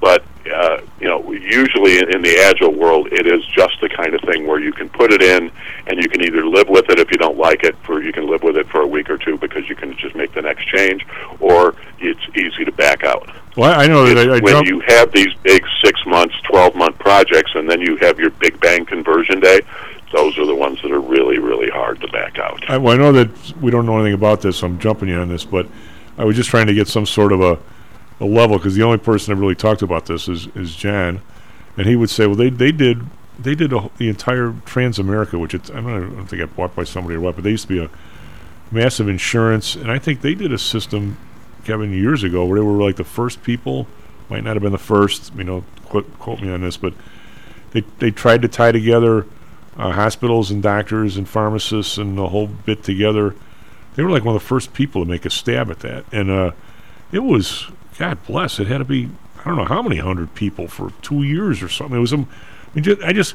But 0.00 0.24
uh, 0.52 0.80
you 1.00 1.08
know, 1.08 1.32
usually 1.32 1.98
in, 1.98 2.22
the 2.22 2.38
agile 2.38 2.72
world, 2.72 3.08
it 3.12 3.26
is 3.26 3.44
just 3.46 3.80
the 3.80 3.88
kind 3.88 4.14
of 4.14 4.20
thing 4.22 4.46
where 4.46 4.60
you 4.60 4.72
can 4.72 4.88
put 4.88 5.12
it 5.12 5.22
in, 5.22 5.50
and 5.86 6.00
you 6.00 6.08
can 6.08 6.22
either 6.22 6.46
live 6.46 6.68
with 6.68 6.88
it 6.88 6.98
if 6.98 7.10
you 7.10 7.16
don't 7.16 7.36
like 7.36 7.64
it, 7.64 7.76
for 7.78 8.02
you 8.02 8.12
can 8.12 8.28
live 8.28 8.42
with 8.42 8.56
it 8.56 8.68
for 8.68 8.82
a 8.82 8.86
week 8.86 9.10
or 9.10 9.18
two 9.18 9.36
because 9.38 9.68
you 9.68 9.74
can 9.74 9.96
just 9.96 10.14
make 10.14 10.32
the 10.34 10.42
next 10.42 10.66
change, 10.68 11.06
or 11.40 11.74
it's 11.98 12.20
easy 12.36 12.64
to 12.64 12.72
back 12.72 13.04
out. 13.04 13.28
Well, 13.56 13.78
I 13.78 13.86
know 13.86 14.04
that 14.04 14.30
I, 14.30 14.36
I 14.36 14.40
when 14.40 14.52
jump- 14.52 14.68
you 14.68 14.80
have 14.86 15.12
these 15.12 15.34
big 15.42 15.64
six 15.82 16.04
months, 16.06 16.34
twelve 16.42 16.74
month 16.76 16.98
projects, 16.98 17.52
and 17.54 17.68
then 17.68 17.80
you 17.80 17.96
have 17.96 18.20
your 18.20 18.30
big 18.30 18.60
bang 18.60 18.84
conversion 18.84 19.40
day, 19.40 19.60
those 20.12 20.38
are 20.38 20.46
the 20.46 20.54
ones 20.54 20.80
that 20.82 20.92
are 20.92 21.00
really, 21.00 21.38
really 21.38 21.70
hard 21.70 22.00
to 22.00 22.08
back 22.08 22.38
out. 22.38 22.68
I, 22.68 22.78
well, 22.78 22.94
I 22.94 22.96
know 22.96 23.12
that 23.12 23.56
we 23.60 23.70
don't 23.70 23.86
know 23.86 23.96
anything 23.96 24.14
about 24.14 24.40
this, 24.40 24.58
so 24.58 24.66
I'm 24.66 24.78
jumping 24.78 25.08
you 25.08 25.16
on 25.16 25.28
this, 25.28 25.44
but 25.44 25.66
I 26.16 26.24
was 26.24 26.36
just 26.36 26.48
trying 26.48 26.66
to 26.68 26.74
get 26.74 26.88
some 26.88 27.06
sort 27.06 27.32
of 27.32 27.40
a, 27.40 27.58
a 28.20 28.24
level 28.24 28.56
because 28.56 28.74
the 28.74 28.82
only 28.82 28.98
person 28.98 29.34
that 29.34 29.40
really 29.40 29.54
talked 29.54 29.82
about 29.82 30.06
this 30.06 30.28
is, 30.28 30.46
is 30.54 30.74
John, 30.74 31.20
and 31.76 31.86
he 31.86 31.96
would 31.96 32.10
say, 32.10 32.26
well, 32.26 32.36
they 32.36 32.50
they 32.50 32.72
did 32.72 33.04
they 33.38 33.54
did 33.54 33.72
a, 33.72 33.90
the 33.98 34.08
entire 34.08 34.50
Transamerica, 34.50 35.38
which 35.38 35.54
it's, 35.54 35.70
I 35.70 35.74
don't, 35.74 35.86
know, 35.86 35.96
I 35.96 36.16
don't 36.16 36.26
think 36.26 36.40
got 36.40 36.56
bought 36.56 36.74
by 36.74 36.84
somebody 36.84 37.16
or 37.16 37.20
what, 37.20 37.34
but 37.34 37.44
they 37.44 37.50
used 37.50 37.68
to 37.68 37.68
be 37.68 37.84
a 37.84 37.90
massive 38.70 39.08
insurance, 39.08 39.76
and 39.76 39.90
I 39.90 39.98
think 39.98 40.20
they 40.20 40.34
did 40.34 40.52
a 40.52 40.58
system, 40.58 41.18
Kevin, 41.64 41.92
years 41.92 42.22
ago 42.22 42.44
where 42.44 42.58
they 42.58 42.64
were 42.64 42.82
like 42.82 42.96
the 42.96 43.04
first 43.04 43.42
people, 43.42 43.86
might 44.28 44.42
not 44.42 44.56
have 44.56 44.62
been 44.62 44.72
the 44.72 44.78
first, 44.78 45.34
you 45.34 45.44
know, 45.44 45.64
quote, 45.84 46.18
quote 46.18 46.40
me 46.40 46.50
on 46.50 46.62
this, 46.62 46.76
but 46.76 46.94
they 47.72 47.82
they 47.98 48.10
tried 48.10 48.42
to 48.42 48.48
tie 48.48 48.72
together 48.72 49.26
uh, 49.76 49.92
hospitals 49.92 50.50
and 50.50 50.62
doctors 50.62 51.16
and 51.16 51.28
pharmacists 51.28 51.98
and 51.98 52.16
the 52.16 52.28
whole 52.28 52.46
bit 52.46 52.82
together. 52.82 53.34
They 53.94 54.02
were 54.02 54.10
like 54.10 54.24
one 54.24 54.34
of 54.34 54.42
the 54.42 54.46
first 54.46 54.72
people 54.72 55.04
to 55.04 55.10
make 55.10 55.24
a 55.24 55.30
stab 55.30 55.70
at 55.70 55.80
that, 55.80 56.04
and 56.12 56.30
uh, 56.30 56.52
it 57.12 57.20
was 57.20 57.66
God 57.98 58.24
bless. 58.26 58.58
It 58.58 58.66
had 58.66 58.78
to 58.78 58.84
be 58.84 59.08
I 59.40 59.44
don't 59.44 59.56
know 59.56 59.64
how 59.64 59.82
many 59.82 59.96
hundred 59.96 60.34
people 60.34 60.68
for 60.68 60.90
two 61.02 61.22
years 61.22 61.62
or 61.62 61.68
something. 61.68 61.96
It 61.96 62.00
was 62.00 62.12
um, 62.12 62.28
I, 62.72 62.74
mean, 62.74 62.84
ju- 62.84 62.98
I 63.04 63.12
just 63.12 63.34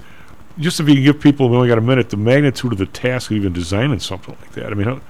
just 0.60 0.80
if 0.80 0.88
you 0.90 0.96
can 0.96 1.04
give 1.04 1.20
people 1.22 1.50
we 1.50 1.56
only 1.56 1.70
got 1.70 1.78
a 1.78 1.82
minute 1.82 2.10
the 2.10 2.18
magnitude 2.18 2.74
of 2.74 2.78
the 2.78 2.86
task 2.86 3.32
of 3.32 3.38
even 3.38 3.54
designing 3.54 4.00
something 4.00 4.36
like 4.42 4.52
that. 4.54 4.68
I 4.72 4.74
mean, 4.76 4.88
how 4.88 5.02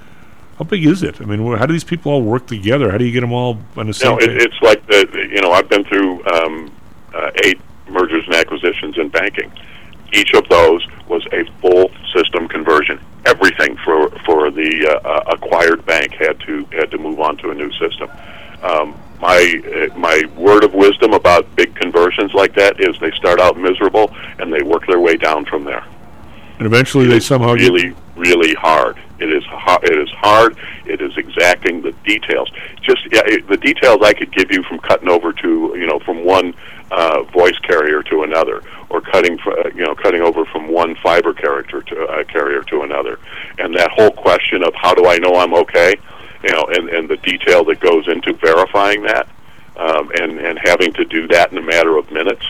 how 0.58 0.66
big 0.66 0.86
is 0.86 1.02
it? 1.04 1.20
I 1.22 1.26
mean, 1.26 1.40
wh- 1.46 1.58
how 1.58 1.66
do 1.66 1.74
these 1.74 1.84
people 1.84 2.12
all 2.12 2.22
work 2.22 2.46
together? 2.48 2.92
How 2.92 2.98
do 2.98 3.06
you 3.06 3.12
get 3.12 3.22
them 3.22 3.34
all 3.34 3.58
on 3.76 3.88
the 3.88 3.94
same 3.94 4.12
No, 4.12 4.18
it, 4.20 4.30
it's 4.42 4.62
like 4.62 4.86
the 4.88 5.08
the- 5.12 5.28
you 5.36 5.42
know 5.42 5.52
I've 5.52 5.70
been 5.70 5.84
through 5.86 6.24
um, 6.28 6.72
uh, 7.14 7.32
eight 7.44 7.60
mergers 7.90 8.24
and 8.28 8.36
acquisitions 8.36 8.98
in 8.98 9.10
banking. 9.10 9.52
Each 10.14 10.34
of 10.34 10.48
those 10.50 10.86
was 11.08 11.26
a 11.32 11.46
full 11.62 11.90
system 12.14 12.48
conversion. 12.48 13.00
Everything 13.26 13.76
for 13.78 14.10
for 14.26 14.52
the 14.52 14.88
uh, 15.04 15.08
uh, 15.08 15.24
acquired 15.36 15.86
bank 15.86 16.14
had 16.14 16.40
to 16.42 16.66
had 16.72 16.92
to 16.92 16.98
move 16.98 17.20
on 17.20 17.38
to 17.38 17.50
a 17.50 17.54
new 17.56 17.72
system. 17.74 18.10
Um, 18.62 18.98
my 19.20 19.90
uh, 19.94 19.98
my 19.98 20.24
word 20.36 20.64
of 20.64 20.74
wisdom 20.74 21.14
about 21.14 21.56
big 21.56 21.76
conversions 21.76 22.34
like 22.34 22.56
that 22.56 22.80
is 22.80 23.00
they 23.00 23.12
start 23.12 23.40
out 23.40 23.58
miserable 23.58 24.14
and 24.40 24.52
they 24.52 24.64
work 24.64 24.86
their 24.88 25.00
way 25.00 25.16
down 25.16 25.46
from 25.46 25.64
there. 25.64 25.86
and 26.58 26.66
eventually 26.66 27.08
they 27.08 27.20
somehow 27.20 27.56
get 27.56 27.72
really 27.72 27.96
really 28.16 28.54
hard. 28.56 28.98
It 29.20 29.32
is 29.32 29.44
hard 29.46 29.62
hard. 29.72 29.84
It 29.84 30.00
is 30.00 30.10
hard. 30.12 30.58
It 30.86 31.02
is 31.02 31.18
exacting. 31.18 31.82
The 31.82 31.92
details, 32.04 32.50
just 32.82 33.02
yeah, 33.12 33.22
it, 33.26 33.48
the 33.48 33.58
details 33.58 34.00
I 34.02 34.14
could 34.14 34.32
give 34.34 34.52
you 34.52 34.64
from 34.64 34.80
cutting 34.80 35.10
over 35.10 35.32
to 35.34 35.74
you 35.76 35.86
know 35.86 36.00
from 36.00 36.26
one 36.26 36.54
uh, 36.92 37.24
voice 37.24 37.58
carrier 37.60 38.04
to 38.04 38.24
another, 38.24 38.64
or 38.90 39.02
cutting 39.02 39.38
fr- 39.38 39.52
uh, 39.52 39.70
you 39.76 39.84
know 39.84 39.96
cutting 39.96 40.22
over 40.22 40.46
from 40.46 40.68
one 40.68 40.96
fiber 40.96 41.34
character 41.34 41.82
to 41.82 42.06
uh, 42.06 42.24
carrier 42.26 42.64
to 42.64 42.82
another, 42.82 43.20
and 43.60 43.76
that 43.76 43.92
whole 43.92 44.12
question 44.12 44.64
of 44.64 44.74
how 44.76 44.94
do 44.94 45.06
I 45.06 45.18
know 45.18 45.36
I'm 45.36 45.54
okay, 45.54 45.96
you 46.44 46.52
know, 46.52 46.66
and 46.70 46.90
and 46.90 47.10
the 47.10 47.18
detail 47.18 47.64
that 47.66 47.80
goes 47.80 48.08
into 48.08 48.34
verifying 48.34 49.04
that, 49.04 49.28
um, 49.78 50.12
and 50.16 50.40
and 50.40 50.60
having 50.64 50.94
to 50.94 51.06
do 51.06 51.28
that 51.28 51.52
in 51.52 51.58
a 51.58 51.62
matter 51.62 51.98
of 51.98 52.12
minutes 52.12 52.46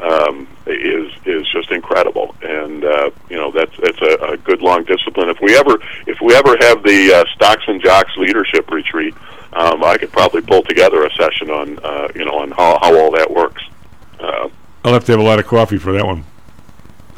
um, 0.00 0.48
is 0.66 1.12
is 1.24 1.46
just 1.50 1.70
incredible, 1.70 2.34
and 2.42 2.84
uh, 2.84 3.10
you 3.28 3.36
know 3.36 3.50
that's 3.50 3.74
that's 3.82 4.00
a, 4.02 4.32
a 4.32 4.36
good 4.36 4.60
long 4.60 4.84
discipline. 4.84 5.28
If 5.28 5.40
we 5.40 5.56
ever 5.56 5.78
if 6.06 6.20
we 6.20 6.34
ever 6.34 6.56
have 6.60 6.82
the 6.82 7.14
uh, 7.14 7.24
stocks 7.34 7.64
and 7.66 7.80
jocks 7.82 8.16
leadership 8.16 8.70
retreat, 8.70 9.14
um, 9.52 9.84
I 9.84 9.96
could 9.96 10.12
probably 10.12 10.42
pull 10.42 10.62
together 10.62 11.04
a 11.04 11.10
session 11.14 11.50
on 11.50 11.78
uh, 11.80 12.08
you 12.14 12.24
know 12.24 12.38
on 12.38 12.50
how, 12.50 12.78
how 12.80 12.98
all 12.98 13.10
that 13.12 13.30
works. 13.30 13.62
Uh, 14.18 14.48
I'll 14.84 14.92
have 14.92 15.04
to 15.06 15.12
have 15.12 15.20
a 15.20 15.24
lot 15.24 15.38
of 15.38 15.46
coffee 15.46 15.78
for 15.78 15.92
that 15.92 16.04
one. 16.04 16.24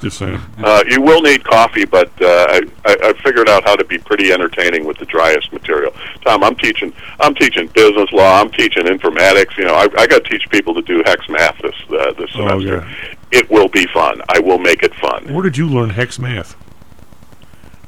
Just 0.00 0.18
saying. 0.18 0.38
uh, 0.58 0.84
you 0.88 1.00
will 1.00 1.22
need 1.22 1.42
coffee, 1.42 1.86
but 1.86 2.08
uh, 2.20 2.60
I, 2.84 2.96
I, 3.02 3.12
figured 3.22 3.48
out 3.48 3.64
how 3.64 3.76
to 3.76 3.84
be 3.84 3.96
pretty 3.96 4.30
entertaining 4.30 4.84
with 4.84 4.98
the 4.98 5.06
driest 5.06 5.52
material. 5.54 5.90
Tom, 6.24 6.44
I'm 6.44 6.54
teaching 6.56 6.92
I'm 7.20 7.34
teaching 7.34 7.66
business 7.68 8.12
law. 8.12 8.40
I'm 8.40 8.50
teaching 8.50 8.84
informatics. 8.84 9.56
You 9.56 9.64
know, 9.64 9.74
I, 9.74 9.88
I 9.98 10.06
got 10.06 10.22
to 10.24 10.30
teach 10.30 10.48
people 10.50 10.74
to 10.74 10.82
do 10.82 11.02
hex 11.06 11.26
math 11.30 11.56
this 11.62 11.74
uh, 11.88 12.12
this 12.12 12.30
Oh, 12.34 12.60
semester. 12.60 12.86
yeah. 12.86 13.16
It 13.32 13.50
will 13.50 13.68
be 13.68 13.86
fun. 13.86 14.20
I 14.28 14.38
will 14.38 14.58
make 14.58 14.82
it 14.82 14.94
fun. 14.96 15.32
Where 15.32 15.42
did 15.42 15.56
you 15.56 15.66
learn 15.66 15.90
hex 15.90 16.18
math? 16.18 16.54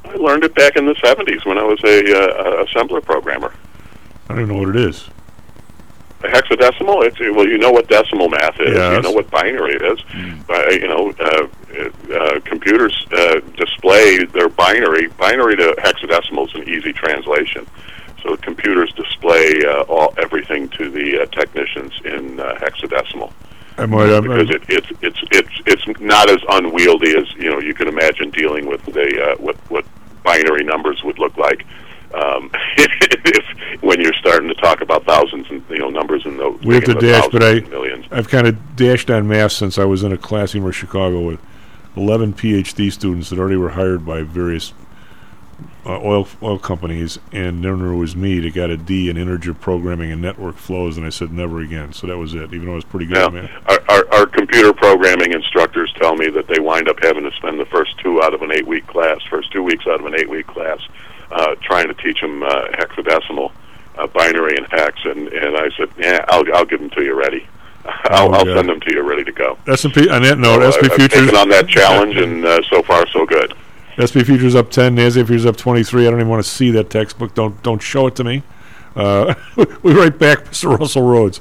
I 0.04 0.14
learned 0.14 0.44
it 0.44 0.54
back 0.54 0.76
in 0.76 0.86
the 0.86 0.94
'70s 0.94 1.44
when 1.44 1.58
I 1.58 1.62
was 1.64 1.78
a 1.84 1.98
uh, 2.00 2.64
assembler 2.64 3.04
programmer. 3.04 3.52
I 4.28 4.34
don't 4.34 4.44
even 4.44 4.54
know 4.56 4.62
what 4.66 4.74
it 4.74 4.80
is. 4.88 5.08
A 6.20 6.26
hexadecimal? 6.28 7.04
It's 7.06 7.20
well, 7.20 7.46
you 7.46 7.58
know 7.58 7.70
what 7.70 7.86
decimal 7.88 8.28
math 8.28 8.58
is. 8.58 8.74
Yes. 8.74 8.96
You 8.96 9.02
know 9.02 9.12
what 9.12 9.30
binary 9.30 9.74
is. 9.74 10.00
Uh, 10.48 10.70
you 10.70 10.88
know, 10.88 11.12
uh, 11.20 11.46
uh, 11.76 12.40
computers 12.44 13.06
uh, 13.12 13.40
display 13.56 14.24
their 14.24 14.48
binary. 14.48 15.08
Binary 15.08 15.56
to 15.56 15.74
hexadecimal 15.78 16.48
is 16.48 16.54
an 16.54 16.68
easy 16.68 16.92
translation. 16.92 17.66
So 18.22 18.36
computers 18.36 18.92
display 18.94 19.62
uh, 19.64 19.82
all 19.82 20.14
everything 20.18 20.68
to 20.70 20.90
the 20.90 21.22
uh, 21.22 21.26
technicians 21.26 21.92
in 22.04 22.40
uh, 22.40 22.54
hexadecimal. 22.54 23.32
I 23.76 23.86
might. 23.86 24.10
I'm, 24.10 24.22
because 24.22 24.50
it, 24.50 24.62
it's 24.68 24.88
it's 25.02 25.20
it's 25.30 25.62
it's 25.86 26.00
not 26.00 26.28
as 26.28 26.40
unwieldy 26.48 27.16
as 27.16 27.32
you 27.34 27.50
know 27.50 27.60
you 27.60 27.74
can 27.74 27.86
imagine 27.86 28.30
dealing 28.30 28.66
with 28.66 28.84
the 28.86 29.22
uh, 29.22 29.36
what 29.36 29.56
what 29.70 29.84
binary 30.24 30.64
numbers 30.64 31.02
would 31.04 31.18
look 31.18 31.36
like 31.36 31.64
um, 32.14 32.50
if 32.76 33.82
when 33.82 34.00
you're 34.00 34.14
starting 34.14 34.48
to 34.48 34.54
talk 34.54 34.80
about 34.80 35.04
thousands 35.04 35.46
and 35.50 35.62
you 35.70 35.78
know 35.78 35.90
numbers 35.90 36.24
in 36.26 36.36
those 36.36 36.60
we 36.62 36.74
have 36.74 36.84
to 36.84 36.94
dash, 36.94 37.28
but 37.30 37.42
I 37.42 37.60
millions. 37.60 38.06
I've 38.10 38.28
kind 38.28 38.46
of 38.46 38.76
dashed 38.76 39.10
on 39.10 39.28
math 39.28 39.52
since 39.52 39.78
I 39.78 39.84
was 39.84 40.02
in 40.02 40.12
a 40.12 40.18
classroom 40.18 40.66
in 40.66 40.72
Chicago 40.72 41.20
with 41.20 41.40
11 41.96 42.34
PhD 42.34 42.92
students 42.92 43.30
that 43.30 43.38
already 43.38 43.56
were 43.56 43.70
hired 43.70 44.04
by 44.04 44.22
various 44.22 44.72
uh, 45.84 45.98
oil 46.00 46.28
oil 46.42 46.58
companies, 46.58 47.18
and 47.32 47.64
then 47.64 47.80
there 47.80 47.94
was 47.94 48.14
me 48.14 48.38
that 48.40 48.54
got 48.54 48.70
a 48.70 48.76
D 48.76 49.08
in 49.08 49.16
integer 49.16 49.54
programming 49.54 50.12
and 50.12 50.20
network 50.20 50.56
flows, 50.56 50.96
and 50.96 51.06
I 51.06 51.08
said 51.08 51.32
never 51.32 51.60
again. 51.60 51.92
So 51.92 52.06
that 52.06 52.18
was 52.18 52.34
it, 52.34 52.52
even 52.52 52.66
though 52.66 52.72
I 52.72 52.76
was 52.76 52.84
pretty 52.84 53.06
good 53.06 53.16
at 53.16 53.50
our, 53.66 53.80
our, 53.88 54.14
our 54.14 54.26
computer 54.26 54.72
programming 54.72 55.32
instructors 55.32 55.92
tell 55.94 56.14
me 56.14 56.28
that 56.30 56.46
they 56.46 56.60
wind 56.60 56.88
up 56.88 57.02
having 57.02 57.24
to 57.24 57.32
spend 57.36 57.58
the 57.58 57.66
first 57.66 57.98
two 57.98 58.22
out 58.22 58.34
of 58.34 58.42
an 58.42 58.52
eight-week 58.52 58.86
class, 58.86 59.20
first 59.30 59.50
two 59.50 59.62
weeks 59.62 59.86
out 59.86 60.00
of 60.00 60.06
an 60.06 60.14
eight-week 60.14 60.46
class, 60.46 60.80
uh, 61.30 61.54
trying 61.62 61.88
to 61.88 61.94
teach 61.94 62.20
them 62.20 62.42
uh, 62.42 62.66
hexadecimal, 62.72 63.50
uh, 63.96 64.06
binary, 64.08 64.56
and 64.56 64.66
hex. 64.70 64.98
And, 65.04 65.28
and 65.28 65.56
I 65.56 65.70
said, 65.76 65.88
yeah, 65.96 66.24
I'll, 66.28 66.44
I'll 66.54 66.66
give 66.66 66.80
them 66.80 66.90
to 66.90 67.02
you 67.02 67.14
ready. 67.14 67.46
I'll, 68.04 68.28
Oh, 68.28 68.32
I'll 68.32 68.44
send 68.44 68.68
them 68.68 68.80
to 68.80 68.92
you 68.92 69.02
ready 69.02 69.24
to 69.24 69.32
go. 69.32 69.58
S&P 69.66 70.08
on 70.08 70.22
that 70.22 70.38
note, 70.38 70.60
So, 70.60 70.68
S&P 70.80 70.86
I've 70.86 71.10
futures 71.10 71.34
on 71.34 71.48
that 71.50 71.68
challenge, 71.68 72.16
and 72.16 72.44
uh, 72.44 72.60
so 72.68 72.82
far 72.82 73.06
so 73.08 73.26
good. 73.26 73.54
S&P 73.98 74.22
futures 74.24 74.54
up 74.54 74.70
10, 74.70 74.96
Nasdaq 74.96 75.26
futures 75.26 75.46
up 75.46 75.56
23. 75.56 76.06
I 76.06 76.10
don't 76.10 76.20
even 76.20 76.28
want 76.28 76.44
to 76.44 76.48
see 76.48 76.70
that 76.72 76.90
textbook. 76.90 77.34
Don't 77.34 77.60
don't 77.62 77.82
show 77.82 78.06
it 78.06 78.14
to 78.16 78.24
me. 78.24 78.42
Uh, 78.94 79.34
we'll 79.56 79.66
be 79.66 79.92
right 79.92 80.16
back, 80.16 80.44
Mr. 80.44 80.78
Russell 80.78 81.02
Rhodes. 81.02 81.40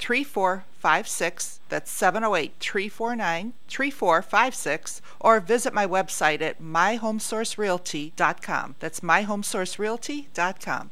3456. 0.00 1.60
That's 1.68 1.90
708 1.90 2.54
349 2.58 3.52
3456. 3.68 5.02
Or 5.20 5.38
visit 5.40 5.72
my 5.74 5.86
website 5.86 6.40
at 6.42 6.60
myhomesourcerealty.com. 6.62 8.74
That's 8.80 9.00
myhomesourcerealty.com. 9.00 10.90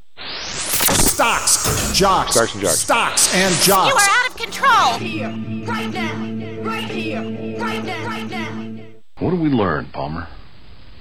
Stocks, 0.89 1.93
jocks, 1.97 2.33
Stocks 2.35 2.53
and 2.55 2.63
jocks. 2.63 2.79
stocks 2.79 3.35
and 3.35 3.55
You 3.57 3.63
jocks. 3.63 3.95
are 3.95 4.01
out 4.11 4.29
of 4.31 4.37
control. 4.37 4.99
Here, 4.99 5.29
right 5.67 5.91
now, 5.93 6.15
right 6.63 6.85
here, 6.85 7.23
right 7.59 7.85
now, 7.85 8.07
right 8.07 8.31
now. 8.31 8.85
What 9.19 9.31
did 9.31 9.41
we 9.41 9.49
learn, 9.49 9.87
Palmer? 9.93 10.29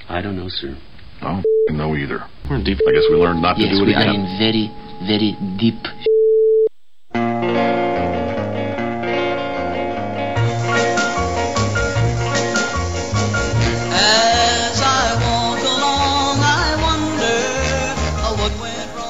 I 0.09 0.21
don't 0.21 0.35
know, 0.35 0.49
sir. 0.49 0.75
I 1.21 1.43
don't 1.67 1.77
know 1.77 1.95
either. 1.95 2.23
We're 2.49 2.63
deep. 2.63 2.79
I 2.87 2.91
guess 2.91 3.03
we 3.11 3.17
learned 3.17 3.41
not 3.41 3.57
yes, 3.59 3.69
to 3.69 3.75
do 3.75 3.83
it 3.83 3.87
we 3.87 3.93
again. 3.93 4.09
are 4.09 4.13
in 4.15 4.25
very, 4.39 4.71
very 5.05 5.35
deep. 5.57 5.75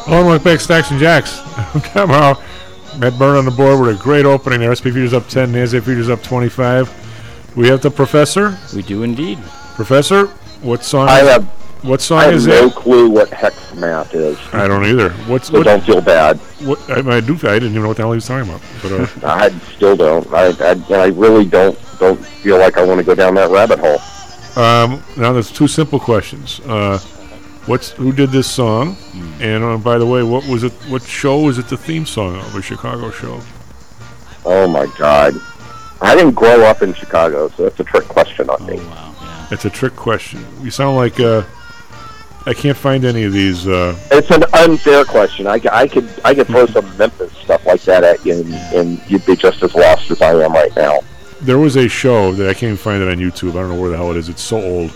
Hello 0.08 0.20
and 0.20 0.28
welcome 0.28 0.43
back, 0.45 0.60
Stacks 0.62 0.89
and 0.91 0.99
Jacks. 0.99 1.39
Tomorrow, 1.93 2.41
Matt 2.97 3.20
Byrne 3.20 3.38
on 3.38 3.45
the 3.45 3.51
board 3.51 3.80
with 3.82 3.99
a 3.99 4.01
great 4.01 4.26
opening 4.26 4.62
there. 4.62 4.72
S&P 4.72 4.91
Futures 4.91 5.14
up 5.14 5.28
10, 5.28 5.51
NASDAQ 5.51 5.84
Futures 5.84 6.10
up 6.10 6.24
25. 6.24 7.53
We 7.58 7.68
have 7.68 7.82
the 7.82 7.91
Professor. 7.91 8.58
We 8.74 8.84
do 8.84 9.03
indeed. 9.03 9.38
Professor, 9.76 10.28
what 10.62 10.84
song? 10.86 11.10
I 11.10 11.20
is, 11.22 11.28
have- 11.30 11.45
What 11.84 12.01
song 12.01 12.20
I 12.20 12.24
have 12.26 12.34
is 12.36 12.47
no 12.47 12.68
it? 12.68 12.74
clue 12.76 13.10
what 13.10 13.30
hex 13.30 13.74
math 13.76 14.14
is. 14.16 14.38
I 14.53 14.68
don't 14.68 14.86
either. 14.86 15.10
What's 15.28 15.47
So 15.47 15.58
what? 15.58 15.66
don't 15.66 15.84
feel 15.84 15.99
bad. 16.01 16.38
What 16.64 16.80
I, 16.89 17.18
I 17.18 17.20
do. 17.20 17.34
I 17.36 17.60
didn't 17.60 17.72
even 17.72 17.82
know 17.82 17.89
what 17.89 17.97
the 17.97 18.03
hell 18.03 18.12
he 18.14 18.16
was 18.16 18.26
talking 18.28 18.49
about. 18.49 18.62
But 18.82 18.91
uh, 18.93 19.08
I 19.28 19.49
still 19.76 19.95
don't. 19.97 20.26
I, 20.34 20.47
I 20.62 20.84
I 21.03 21.08
really 21.08 21.45
don't 21.45 21.78
don't 21.99 22.24
feel 22.26 22.58
like 22.58 22.78
I 22.78 22.84
want 22.86 22.99
to 22.99 23.03
go 23.05 23.14
down 23.14 23.36
that 23.36 23.49
rabbit 23.51 23.80
hole. 23.80 23.99
Um, 24.64 25.03
now 25.18 25.34
there's 25.34 25.51
two 25.51 25.68
simple 25.68 25.99
questions. 25.99 26.60
Uh, 26.62 26.97
what's 27.68 27.91
who 27.91 28.11
did 28.11 28.32
this 28.32 28.49
song? 28.49 28.97
And 29.39 29.63
uh, 29.63 29.78
by 29.78 29.97
the 29.97 30.05
way, 30.05 30.24
what 30.24 30.47
was 30.47 30.63
it? 30.63 30.74
What 30.89 31.03
show 31.03 31.39
was 31.41 31.57
it? 31.59 31.68
The 31.68 31.78
theme 31.78 32.05
song 32.05 32.36
of 32.38 32.55
a 32.55 32.61
Chicago 32.61 33.11
show? 33.11 33.39
Oh 34.45 34.68
my 34.68 34.88
God! 34.97 35.34
I 36.01 36.15
didn't 36.15 36.36
grow 36.36 36.63
up 36.63 36.82
in 36.82 36.93
Chicago, 36.93 37.49
so 37.49 37.63
that's 37.63 37.80
a 37.80 37.84
trick 37.84 38.05
question 38.05 38.49
on 38.49 38.65
me. 38.65 38.80
It's 39.51 39.65
a 39.65 39.70
trick 39.70 39.95
question. 39.95 40.45
You 40.61 40.72
sound 40.72 40.97
like 40.97 41.20
uh, 41.20 41.43
I 42.45 42.53
can't 42.53 42.78
find 42.78 43.05
any 43.05 43.24
of 43.24 43.34
these. 43.34 43.68
Uh, 43.68 43.97
It's 44.11 44.30
an 44.32 44.43
unfair 44.53 45.05
question. 45.05 45.47
I, 45.47 45.59
c- 45.59 45.70
I 45.72 45.88
could 45.88 46.09
I 46.26 46.34
could 46.36 46.47
throw 46.47 46.65
some 46.65 46.86
Memphis 46.97 47.32
stuff 47.38 47.65
like 47.65 47.82
that 47.84 48.03
at 48.03 48.26
you, 48.26 48.34
and, 48.41 48.53
and 48.76 49.01
you'd 49.09 49.26
be 49.26 49.36
just 49.36 49.61
as 49.63 49.74
lost 49.76 50.09
as 50.11 50.22
I 50.22 50.32
am 50.43 50.53
right 50.53 50.76
now. 50.76 50.99
there 51.41 51.57
was 51.59 51.76
a 51.78 51.88
show 51.88 52.32
that 52.34 52.49
I 52.49 52.53
can't 52.53 52.63
even 52.63 52.78
find 52.78 53.01
it 53.03 53.09
on 53.09 53.18
YouTube. 53.18 53.51
I 53.51 53.53
don't 53.61 53.70
know 53.70 53.80
where 53.82 53.89
the 53.89 53.97
hell 53.97 54.11
it 54.11 54.18
is. 54.18 54.28
It's 54.30 54.41
so 54.41 54.61
old. 54.61 54.91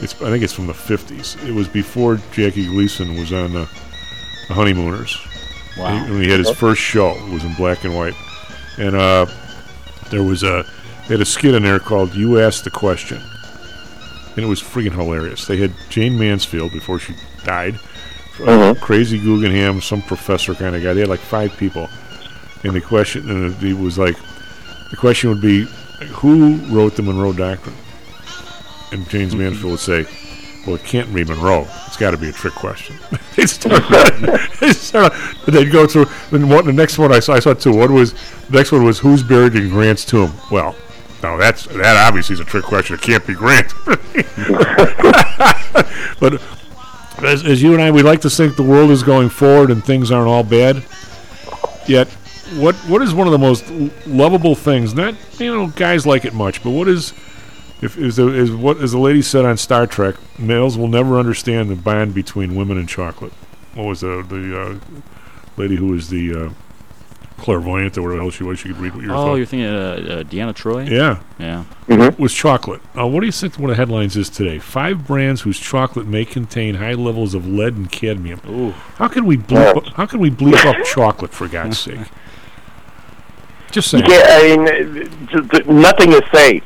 It's 0.00 0.14
I 0.22 0.30
think 0.30 0.44
it's 0.44 0.52
from 0.52 0.66
the 0.66 0.72
50s. 0.72 1.46
It 1.48 1.52
was 1.52 1.68
before 1.68 2.16
Jackie 2.32 2.66
Gleason 2.66 3.16
was 3.16 3.32
on 3.32 3.52
the, 3.52 3.68
the 4.48 4.54
Honeymooners. 4.54 5.16
Wow. 5.76 6.04
When 6.08 6.22
he 6.22 6.30
had 6.30 6.40
his 6.40 6.50
first 6.50 6.80
show, 6.80 7.10
it 7.10 7.32
was 7.32 7.44
in 7.44 7.54
black 7.54 7.84
and 7.84 7.94
white, 7.94 8.14
and 8.78 8.94
uh, 8.96 9.26
there 10.10 10.22
was 10.22 10.42
a 10.42 10.64
they 11.06 11.14
had 11.14 11.20
a 11.20 11.24
skit 11.24 11.54
in 11.54 11.62
there 11.62 11.78
called 11.78 12.14
"You 12.14 12.40
Asked 12.40 12.64
the 12.64 12.70
Question," 12.70 13.20
and 14.36 14.44
it 14.44 14.48
was 14.48 14.60
freaking 14.60 14.92
hilarious. 14.92 15.46
They 15.46 15.56
had 15.56 15.72
Jayne 15.88 16.18
Mansfield 16.18 16.72
before 16.72 16.98
she 16.98 17.14
died, 17.44 17.74
uh, 18.40 18.74
Mhm. 18.74 18.80
crazy 18.80 19.18
Guggenheim, 19.18 19.80
some 19.80 20.02
professor 20.02 20.54
kind 20.54 20.74
of 20.74 20.82
guy. 20.82 20.94
They 20.94 21.00
had 21.00 21.08
like 21.08 21.20
five 21.20 21.56
people, 21.56 21.88
and 22.64 22.74
the 22.74 22.80
question 22.80 23.30
and 23.30 23.62
it 23.62 23.78
was 23.78 23.98
like 23.98 24.16
the 24.90 24.96
question 24.96 25.30
would 25.30 25.40
be, 25.42 25.64
who 26.14 26.56
wrote 26.74 26.96
the 26.96 27.02
Monroe 27.02 27.32
Doctrine? 27.32 27.76
And 28.92 29.08
James 29.08 29.34
Mansfield 29.34 29.72
would 29.72 29.80
say, 29.80 30.06
well, 30.66 30.76
it 30.76 30.84
can't 30.84 31.12
be 31.14 31.24
Monroe. 31.24 31.66
It's 31.86 31.96
got 31.96 32.10
to 32.10 32.18
be 32.18 32.28
a 32.28 32.32
trick 32.32 32.54
question. 32.54 32.96
they'd 33.36 33.48
start, 33.48 33.82
start, 34.76 35.14
they'd 35.46 35.72
go 35.72 35.86
through. 35.86 36.06
Then 36.30 36.48
what? 36.48 36.64
The 36.66 36.72
next 36.72 36.98
one 36.98 37.12
I 37.12 37.20
saw, 37.20 37.34
I 37.34 37.38
saw 37.40 37.54
two. 37.54 37.74
One 37.74 37.94
was 37.94 38.12
the 38.12 38.58
next 38.58 38.72
one 38.72 38.84
was 38.84 38.98
who's 38.98 39.22
buried 39.22 39.54
in 39.54 39.70
Grant's 39.70 40.04
tomb. 40.04 40.34
Well, 40.50 40.74
no, 41.22 41.38
that's 41.38 41.66
that 41.66 41.96
obviously 42.06 42.34
is 42.34 42.40
a 42.40 42.44
trick 42.44 42.64
question. 42.64 42.96
It 42.96 43.02
can't 43.02 43.26
be 43.26 43.34
Grant. 43.34 43.72
but 46.20 46.40
as, 47.24 47.44
as 47.44 47.62
you 47.62 47.72
and 47.72 47.82
I, 47.82 47.90
we 47.90 48.02
like 48.02 48.20
to 48.20 48.30
think 48.30 48.56
the 48.56 48.62
world 48.62 48.90
is 48.90 49.02
going 49.02 49.28
forward 49.28 49.70
and 49.70 49.84
things 49.84 50.10
aren't 50.10 50.28
all 50.28 50.44
bad. 50.44 50.84
Yet, 51.86 52.08
what 52.56 52.74
what 52.86 53.00
is 53.02 53.14
one 53.14 53.26
of 53.26 53.32
the 53.32 53.38
most 53.38 53.68
lovable 54.06 54.54
things? 54.54 54.94
Not 54.94 55.14
you 55.40 55.54
know, 55.54 55.68
guys 55.68 56.06
like 56.06 56.24
it 56.24 56.34
much, 56.34 56.62
but 56.62 56.70
what 56.70 56.88
is 56.88 57.14
if 57.82 57.96
is 57.98 58.16
the, 58.16 58.28
is 58.28 58.50
what 58.52 58.78
as 58.78 58.92
the 58.92 58.98
lady 58.98 59.22
said 59.22 59.44
on 59.44 59.56
Star 59.56 59.86
Trek, 59.86 60.16
males 60.38 60.76
will 60.78 60.88
never 60.88 61.18
understand 61.18 61.70
the 61.70 61.76
bond 61.76 62.14
between 62.14 62.54
women 62.54 62.76
and 62.78 62.88
chocolate. 62.88 63.32
What 63.74 63.84
was 63.86 64.00
the 64.00 64.24
the 64.28 64.60
uh, 64.60 65.00
lady 65.56 65.76
who 65.76 65.88
was 65.88 66.08
the 66.10 66.34
uh, 66.34 66.50
clairvoyant 67.38 67.96
or 67.96 68.02
whatever 68.02 68.16
the 68.16 68.22
hell 68.22 68.30
she 68.30 68.42
was? 68.42 68.58
She 68.58 68.68
could 68.68 68.78
read 68.78 68.94
what 68.94 69.02
you 69.04 69.10
were 69.10 69.14
Oh, 69.14 69.24
thought. 69.26 69.34
you're 69.36 69.46
thinking 69.46 69.66
uh, 69.68 70.18
uh, 70.20 70.22
Deanna 70.24 70.52
Troi? 70.54 70.88
Yeah. 70.90 71.20
Yeah. 71.38 71.64
Was 72.18 72.34
chocolate. 72.34 72.80
Uh, 72.98 73.06
what 73.06 73.20
do 73.20 73.26
you 73.26 73.32
think 73.32 73.58
one 73.58 73.70
of 73.70 73.76
the 73.76 73.80
headlines 73.80 74.16
is 74.16 74.28
today? 74.28 74.58
Five 74.58 75.06
brands 75.06 75.42
whose 75.42 75.58
chocolate 75.60 76.06
may 76.06 76.24
contain 76.24 76.74
high 76.76 76.94
levels 76.94 77.34
of 77.34 77.46
lead 77.46 77.74
and 77.76 77.90
cadmium. 77.92 78.40
Ooh. 78.48 78.70
How 78.96 79.06
can 79.08 79.24
we 79.24 79.36
bleep 79.36 79.76
up, 79.76 79.86
how 79.94 80.06
can 80.06 80.18
we 80.18 80.30
bleep 80.30 80.64
up 80.66 80.84
chocolate 80.84 81.32
for 81.32 81.46
God's 81.46 81.78
sake? 81.80 82.00
Just 83.70 83.90
saying. 83.90 84.04
Yeah, 84.08 84.24
I 84.26 84.56
mean, 84.56 84.94
th- 85.28 85.50
th- 85.50 85.66
nothing 85.66 86.12
is 86.12 86.22
safe. 86.32 86.64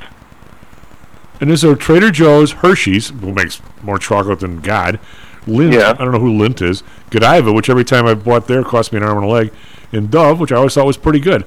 And 1.43 1.51
is 1.51 1.63
there 1.63 1.75
Trader 1.75 2.13
Joe's, 2.13 2.53
Hershey's, 2.53 3.09
who 3.09 3.33
makes 3.33 3.61
more 3.83 3.99
chocolate 3.99 4.39
than 4.39 4.61
God, 4.61 5.01
Lindt, 5.45 5.73
yeah. 5.73 5.91
I 5.91 6.05
don't 6.05 6.13
know 6.13 6.21
who 6.21 6.39
Lindt 6.39 6.63
is, 6.63 6.85
Godiva, 7.11 7.53
which 7.53 7.69
every 7.69 7.83
time 7.83 8.07
I 8.07 8.15
bought 8.15 8.47
there 8.47 8.63
cost 8.63 8.93
me 8.93 8.99
an 8.99 9.03
arm 9.03 9.19
and 9.19 9.27
a 9.27 9.29
leg, 9.29 9.53
and 9.91 10.09
Dove, 10.09 10.39
which 10.39 10.53
I 10.53 10.57
always 10.57 10.75
thought 10.75 10.87
was 10.87 10.97
pretty 10.97 11.19
good. 11.19 11.45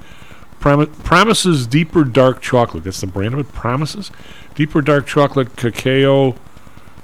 Prom- 0.59 0.87
Promises 0.87 1.65
Deeper 1.65 2.03
Dark 2.03 2.41
Chocolate. 2.41 2.83
That's 2.83 2.99
the 2.99 3.07
brand 3.07 3.35
of 3.35 3.39
it. 3.39 3.53
Promises 3.53 4.11
Deeper 4.53 4.81
Dark 4.81 5.07
Chocolate 5.07 5.55
Cacao. 5.55 6.35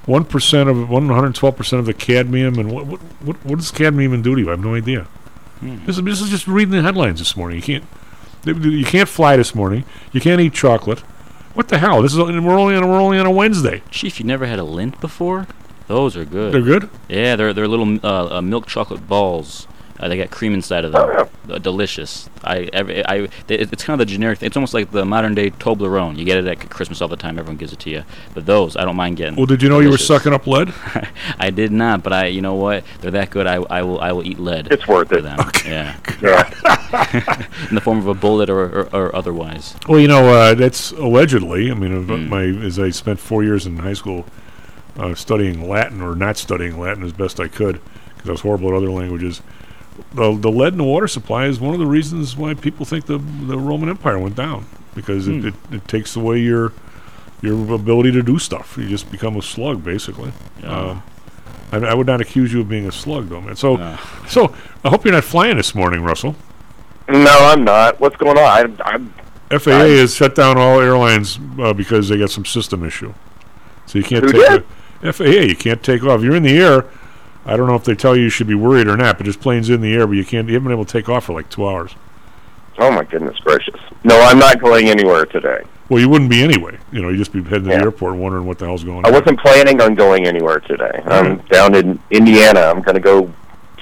One 0.06 0.26
percent 0.26 0.68
of 0.68 0.90
one 0.90 1.08
hundred 1.08 1.34
twelve 1.36 1.56
percent 1.56 1.80
of 1.80 1.86
the 1.86 1.94
cadmium, 1.94 2.60
and 2.60 2.72
what 2.74 2.88
what 2.88 3.00
what, 3.22 3.46
what 3.46 3.60
does 3.60 3.72
cadmium 3.72 4.12
even 4.12 4.22
do 4.22 4.36
to 4.36 4.42
you? 4.42 4.48
I 4.48 4.52
have 4.52 4.60
no 4.60 4.76
idea. 4.76 5.04
Hmm. 5.62 5.86
This, 5.86 5.98
is, 5.98 6.04
this 6.04 6.22
is 6.22 6.30
just 6.30 6.48
reading 6.48 6.72
the 6.72 6.82
headlines 6.82 7.20
this 7.20 7.38
morning. 7.38 7.56
You 7.56 7.64
can't 7.64 7.86
you 8.66 8.84
can't 8.84 9.08
fly 9.08 9.38
this 9.38 9.56
morning. 9.56 9.86
You 10.12 10.20
can't 10.20 10.42
eat 10.42 10.54
chocolate. 10.54 11.04
What 11.54 11.68
the 11.68 11.78
hell? 11.78 12.02
This 12.02 12.14
is 12.14 12.18
and 12.20 12.46
we're 12.46 12.58
only 12.58 12.76
on 12.76 12.88
we're 12.88 13.02
only 13.02 13.20
on 13.20 13.26
a 13.26 13.32
Wednesday. 13.32 13.84
Chief, 13.92 14.20
you 14.20 14.26
never 14.26 14.46
had 14.46 14.60
a 14.60 14.64
Lindt 14.64 15.00
before? 15.02 15.48
Those 15.88 16.16
are 16.16 16.24
good. 16.24 16.54
They're 16.54 16.62
good? 16.62 16.90
Yeah, 17.10 17.36
they're 17.36 17.54
they're 17.54 17.68
little 17.68 18.00
uh, 18.06 18.38
uh, 18.38 18.42
milk 18.42 18.68
chocolate 18.68 19.08
balls. 19.08 19.68
Uh, 20.02 20.08
they 20.08 20.18
got 20.18 20.32
cream 20.32 20.54
inside 20.54 20.84
of 20.84 20.94
them. 20.94 21.30
Uh, 21.48 21.60
delicious. 21.60 22.28
I, 22.44 22.70
every, 22.74 23.06
I, 23.06 23.16
it, 23.18 23.32
it's 23.48 23.84
kind 23.84 24.00
of 24.02 24.08
the 24.08 24.12
generic 24.12 24.40
thing. 24.40 24.48
It's 24.48 24.58
almost 24.58 24.74
like 24.74 24.90
the 24.90 25.06
modern 25.06 25.36
day 25.36 25.52
Toblerone. 25.52 26.18
You 26.18 26.26
get 26.26 26.38
it 26.38 26.48
at 26.48 26.70
Christmas 26.72 27.02
all 27.02 27.08
the 27.08 27.16
time. 27.16 27.38
Everyone 27.38 27.58
gives 27.58 27.72
it 27.72 27.80
to 27.82 27.92
you. 27.92 28.04
But 28.34 28.48
those, 28.48 28.76
I 28.76 28.84
don't 28.84 28.96
mind 28.96 29.18
getting. 29.18 29.36
Well, 29.36 29.46
did 29.46 29.62
you 29.62 29.70
know 29.70 29.80
you 29.80 29.92
were 29.92 30.00
sucking 30.00 30.34
up 30.34 30.48
lead? 30.48 30.74
I 31.40 31.52
did 31.52 31.72
not, 31.72 32.02
but 32.02 32.14
I, 32.14 32.26
you 32.28 32.42
know 32.42 32.56
what? 32.56 32.84
They're 33.02 33.12
that 33.12 33.30
good. 33.30 33.46
I, 33.46 33.56
I 33.56 33.84
will, 33.84 34.00
I 34.00 34.12
will 34.12 34.26
eat 34.26 34.40
lead. 34.40 34.72
It's 34.72 34.88
worth 34.88 35.12
it. 35.12 35.22
Them. 35.24 35.40
Yeah. 35.66 35.98
Yeah. 36.22 36.44
In 37.70 37.76
the 37.76 37.82
form 37.82 37.98
of 37.98 38.08
a 38.08 38.14
bullet 38.14 38.50
or, 38.50 38.82
or, 38.82 38.96
or 38.96 39.16
otherwise. 39.16 39.76
Well, 39.88 40.00
you 40.00 40.08
know, 40.08 40.28
uh, 40.28 40.54
that's 40.54 40.92
allegedly. 40.92 41.72
I 41.72 41.74
mean, 41.74 42.10
uh, 42.10 42.18
my 42.18 42.44
as 42.44 42.78
I 42.78 42.90
spent 42.90 43.20
four 43.20 43.44
years 43.44 43.66
in 43.66 43.78
high 43.78 43.94
school 43.94 44.26
uh, 44.98 45.16
studying 45.16 45.68
Latin 45.68 46.02
or 46.02 46.16
not 46.16 46.38
studying 46.38 46.80
Latin 46.80 47.04
as 47.04 47.14
best 47.14 47.40
I 47.40 47.48
could 47.48 47.82
because 48.16 48.30
I 48.30 48.32
was 48.34 48.42
horrible 48.42 48.70
at 48.70 48.76
other 48.76 48.92
languages. 48.92 49.42
The, 50.14 50.36
the 50.38 50.52
lead 50.52 50.74
in 50.74 50.78
the 50.78 50.84
water 50.84 51.08
supply 51.08 51.46
is 51.46 51.60
one 51.60 51.74
of 51.74 51.80
the 51.80 51.86
reasons 51.86 52.36
why 52.36 52.54
people 52.54 52.86
think 52.86 53.06
the 53.06 53.18
the 53.18 53.58
Roman 53.58 53.90
Empire 53.90 54.20
went 54.20 54.36
down 54.36 54.66
because 54.96 55.26
Hmm. 55.26 55.40
it, 55.40 55.46
it, 55.46 55.54
it 55.72 55.88
takes 55.88 56.16
away 56.16 56.40
your 56.40 56.74
your 57.42 57.74
ability 57.74 58.12
to 58.12 58.22
do 58.22 58.38
stuff. 58.38 58.78
You 58.78 58.88
just 58.88 59.12
become 59.12 59.36
a 59.38 59.42
slug, 59.42 59.84
basically. 59.84 60.32
Yeah. 60.62 60.78
Um, 60.92 61.04
I, 61.72 61.78
I 61.78 61.94
would 61.94 62.06
not 62.08 62.20
accuse 62.22 62.52
you 62.54 62.60
of 62.62 62.70
being 62.70 62.88
a 62.88 62.92
slug, 62.92 63.30
though, 63.30 63.42
man. 63.42 63.56
So, 63.56 63.78
No. 63.78 63.98
so 64.28 64.54
I 64.84 64.90
hope 64.90 65.06
you're 65.06 65.14
not 65.14 65.24
flying 65.24 65.58
this 65.58 65.74
morning, 65.74 66.04
Russell. 66.04 66.36
No, 67.10 67.36
I'm 67.40 67.64
not. 67.64 68.00
What's 68.00 68.16
going 68.18 68.38
on? 68.38 68.44
I, 68.44 68.90
I'm. 68.90 69.14
FAA 69.60 69.72
I'm- 69.72 69.90
has 69.98 70.14
shut 70.14 70.36
down 70.36 70.58
all 70.58 70.80
airlines 70.80 71.40
uh, 71.60 71.74
because 71.74 72.10
they 72.10 72.18
got 72.20 72.30
some 72.30 72.46
system 72.46 72.84
issue. 72.84 73.14
So 73.88 73.98
you 73.98 74.04
can't 74.04 74.24
Who 74.24 74.32
take 74.34 74.50
did? 74.50 74.64
a, 75.04 75.12
FAA. 75.14 75.24
You 75.24 75.56
can't 75.56 75.82
take 75.82 76.04
off. 76.04 76.22
You're 76.22 76.36
in 76.36 76.44
the 76.44 76.58
air. 76.58 76.86
I 77.46 77.58
don't 77.58 77.68
know 77.68 77.76
if 77.76 77.84
they 77.84 77.96
tell 77.96 78.16
you 78.16 78.24
you 78.24 78.30
should 78.30 78.48
be 78.48 78.56
worried 78.56 78.88
or 78.88 78.96
not, 78.98 79.18
but 79.18 79.26
this 79.26 79.36
plane's 79.36 79.70
in 79.70 79.82
the 79.82 79.94
air, 79.94 80.06
but 80.06 80.14
you 80.14 80.26
can't. 80.26 80.48
You 80.48 80.54
haven't 80.54 80.66
been 80.68 80.74
able 80.74 80.86
to 80.86 80.92
take 80.92 81.10
off 81.10 81.26
for 81.26 81.34
like 81.34 81.50
two 81.50 81.68
hours. 81.68 81.96
Oh 82.78 82.92
my 82.92 83.04
goodness 83.04 83.38
gracious! 83.40 83.80
No, 84.04 84.20
I'm 84.22 84.40
not 84.40 84.60
going 84.60 84.88
anywhere 84.90 85.26
today. 85.26 85.64
Well, 85.90 86.00
you 86.00 86.08
wouldn't 86.08 86.30
be 86.30 86.42
anyway. 86.44 86.78
You 86.92 87.02
know, 87.02 87.10
you 87.10 87.18
would 87.18 87.26
just 87.26 87.34
be 87.34 87.44
heading 87.44 87.64
to 87.64 87.70
the 87.70 87.76
airport 87.76 88.16
wondering 88.16 88.46
what 88.46 88.60
the 88.60 88.66
hell's 88.66 88.84
going 88.84 89.00
on. 89.00 89.06
I 89.06 89.12
wasn't 89.12 89.40
planning 89.40 89.82
on 89.82 89.94
going 89.94 90.26
anywhere 90.26 90.60
today. 90.62 91.02
I'm 91.06 91.40
down 91.48 91.76
in 91.76 92.00
Indiana. 92.12 92.62
I'm 92.62 92.82
going 92.82 92.96
to 92.96 93.02
go 93.02 93.32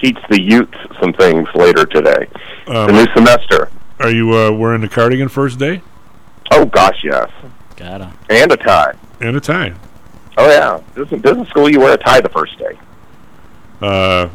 teach 0.02 0.18
the 0.30 0.42
Utes 0.42 0.76
some 1.00 1.14
things 1.14 1.48
later 1.54 1.86
today. 1.86 2.28
Um, 2.66 2.88
the 2.88 2.94
new 2.94 3.06
semester. 3.14 3.70
Are 4.00 4.10
you 4.10 4.34
uh, 4.36 4.52
wearing 4.52 4.82
the 4.82 4.90
cardigan 4.90 5.28
first 5.30 5.60
day 5.60 5.82
Oh 6.52 6.66
gosh, 6.66 7.00
yes, 7.04 7.30
Gotta. 7.76 8.12
and 8.30 8.52
a 8.52 8.58
tie. 8.58 8.94
and 9.22 9.36
a 9.36 9.40
tie? 9.40 9.74
Oh 10.38 10.48
yeah, 10.50 10.82
business, 10.96 11.22
business 11.22 11.48
school. 11.50 11.70
You 11.70 11.80
wear 11.80 11.94
a 11.94 11.98
tie 11.98 12.22
the 12.22 12.30
first 12.30 12.58
day. 12.58 12.78
Uh, 13.82 14.30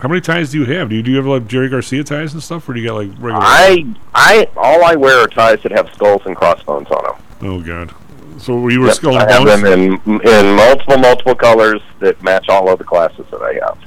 how 0.00 0.08
many 0.08 0.20
ties 0.20 0.50
do 0.50 0.58
you 0.58 0.64
have? 0.66 0.88
Do 0.90 0.96
you 0.96 1.02
do 1.02 1.10
you 1.10 1.16
have 1.16 1.26
like 1.26 1.46
Jerry 1.46 1.68
Garcia 1.68 2.02
ties 2.04 2.34
and 2.34 2.42
stuff, 2.42 2.68
or 2.68 2.74
do 2.74 2.80
you 2.80 2.86
got 2.88 2.94
like 2.96 3.08
regular? 3.12 3.38
I, 3.40 3.86
I, 4.14 4.48
all 4.56 4.84
I 4.84 4.96
wear 4.96 5.18
are 5.20 5.28
ties 5.28 5.62
that 5.62 5.72
have 5.72 5.88
skulls 5.94 6.22
and 6.26 6.36
crossbones 6.36 6.88
on 6.90 7.04
them. 7.04 7.14
Oh 7.42 7.62
God, 7.62 7.94
So 8.40 8.68
you 8.68 8.80
were 8.80 8.86
Yep, 8.88 8.96
skull 8.96 9.16
I 9.16 9.22
and 9.22 9.30
have 9.30 9.44
bones. 9.44 9.62
them 9.62 10.00
in 10.06 10.20
in 10.28 10.56
multiple 10.56 10.98
multiple 10.98 11.34
colors 11.34 11.80
that 12.00 12.20
match 12.22 12.48
all 12.48 12.68
of 12.68 12.78
the 12.78 12.84
classes 12.84 13.24
that 13.30 13.40
I 13.42 13.54
have. 13.64 13.78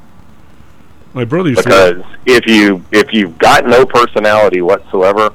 My 1.14 1.26
brother 1.26 1.50
used 1.50 1.64
Because 1.64 2.02
to. 2.02 2.06
if 2.26 2.46
you 2.48 2.84
if 2.92 3.12
you've 3.14 3.38
got 3.38 3.66
no 3.66 3.86
personality 3.86 4.62
whatsoever, 4.62 5.32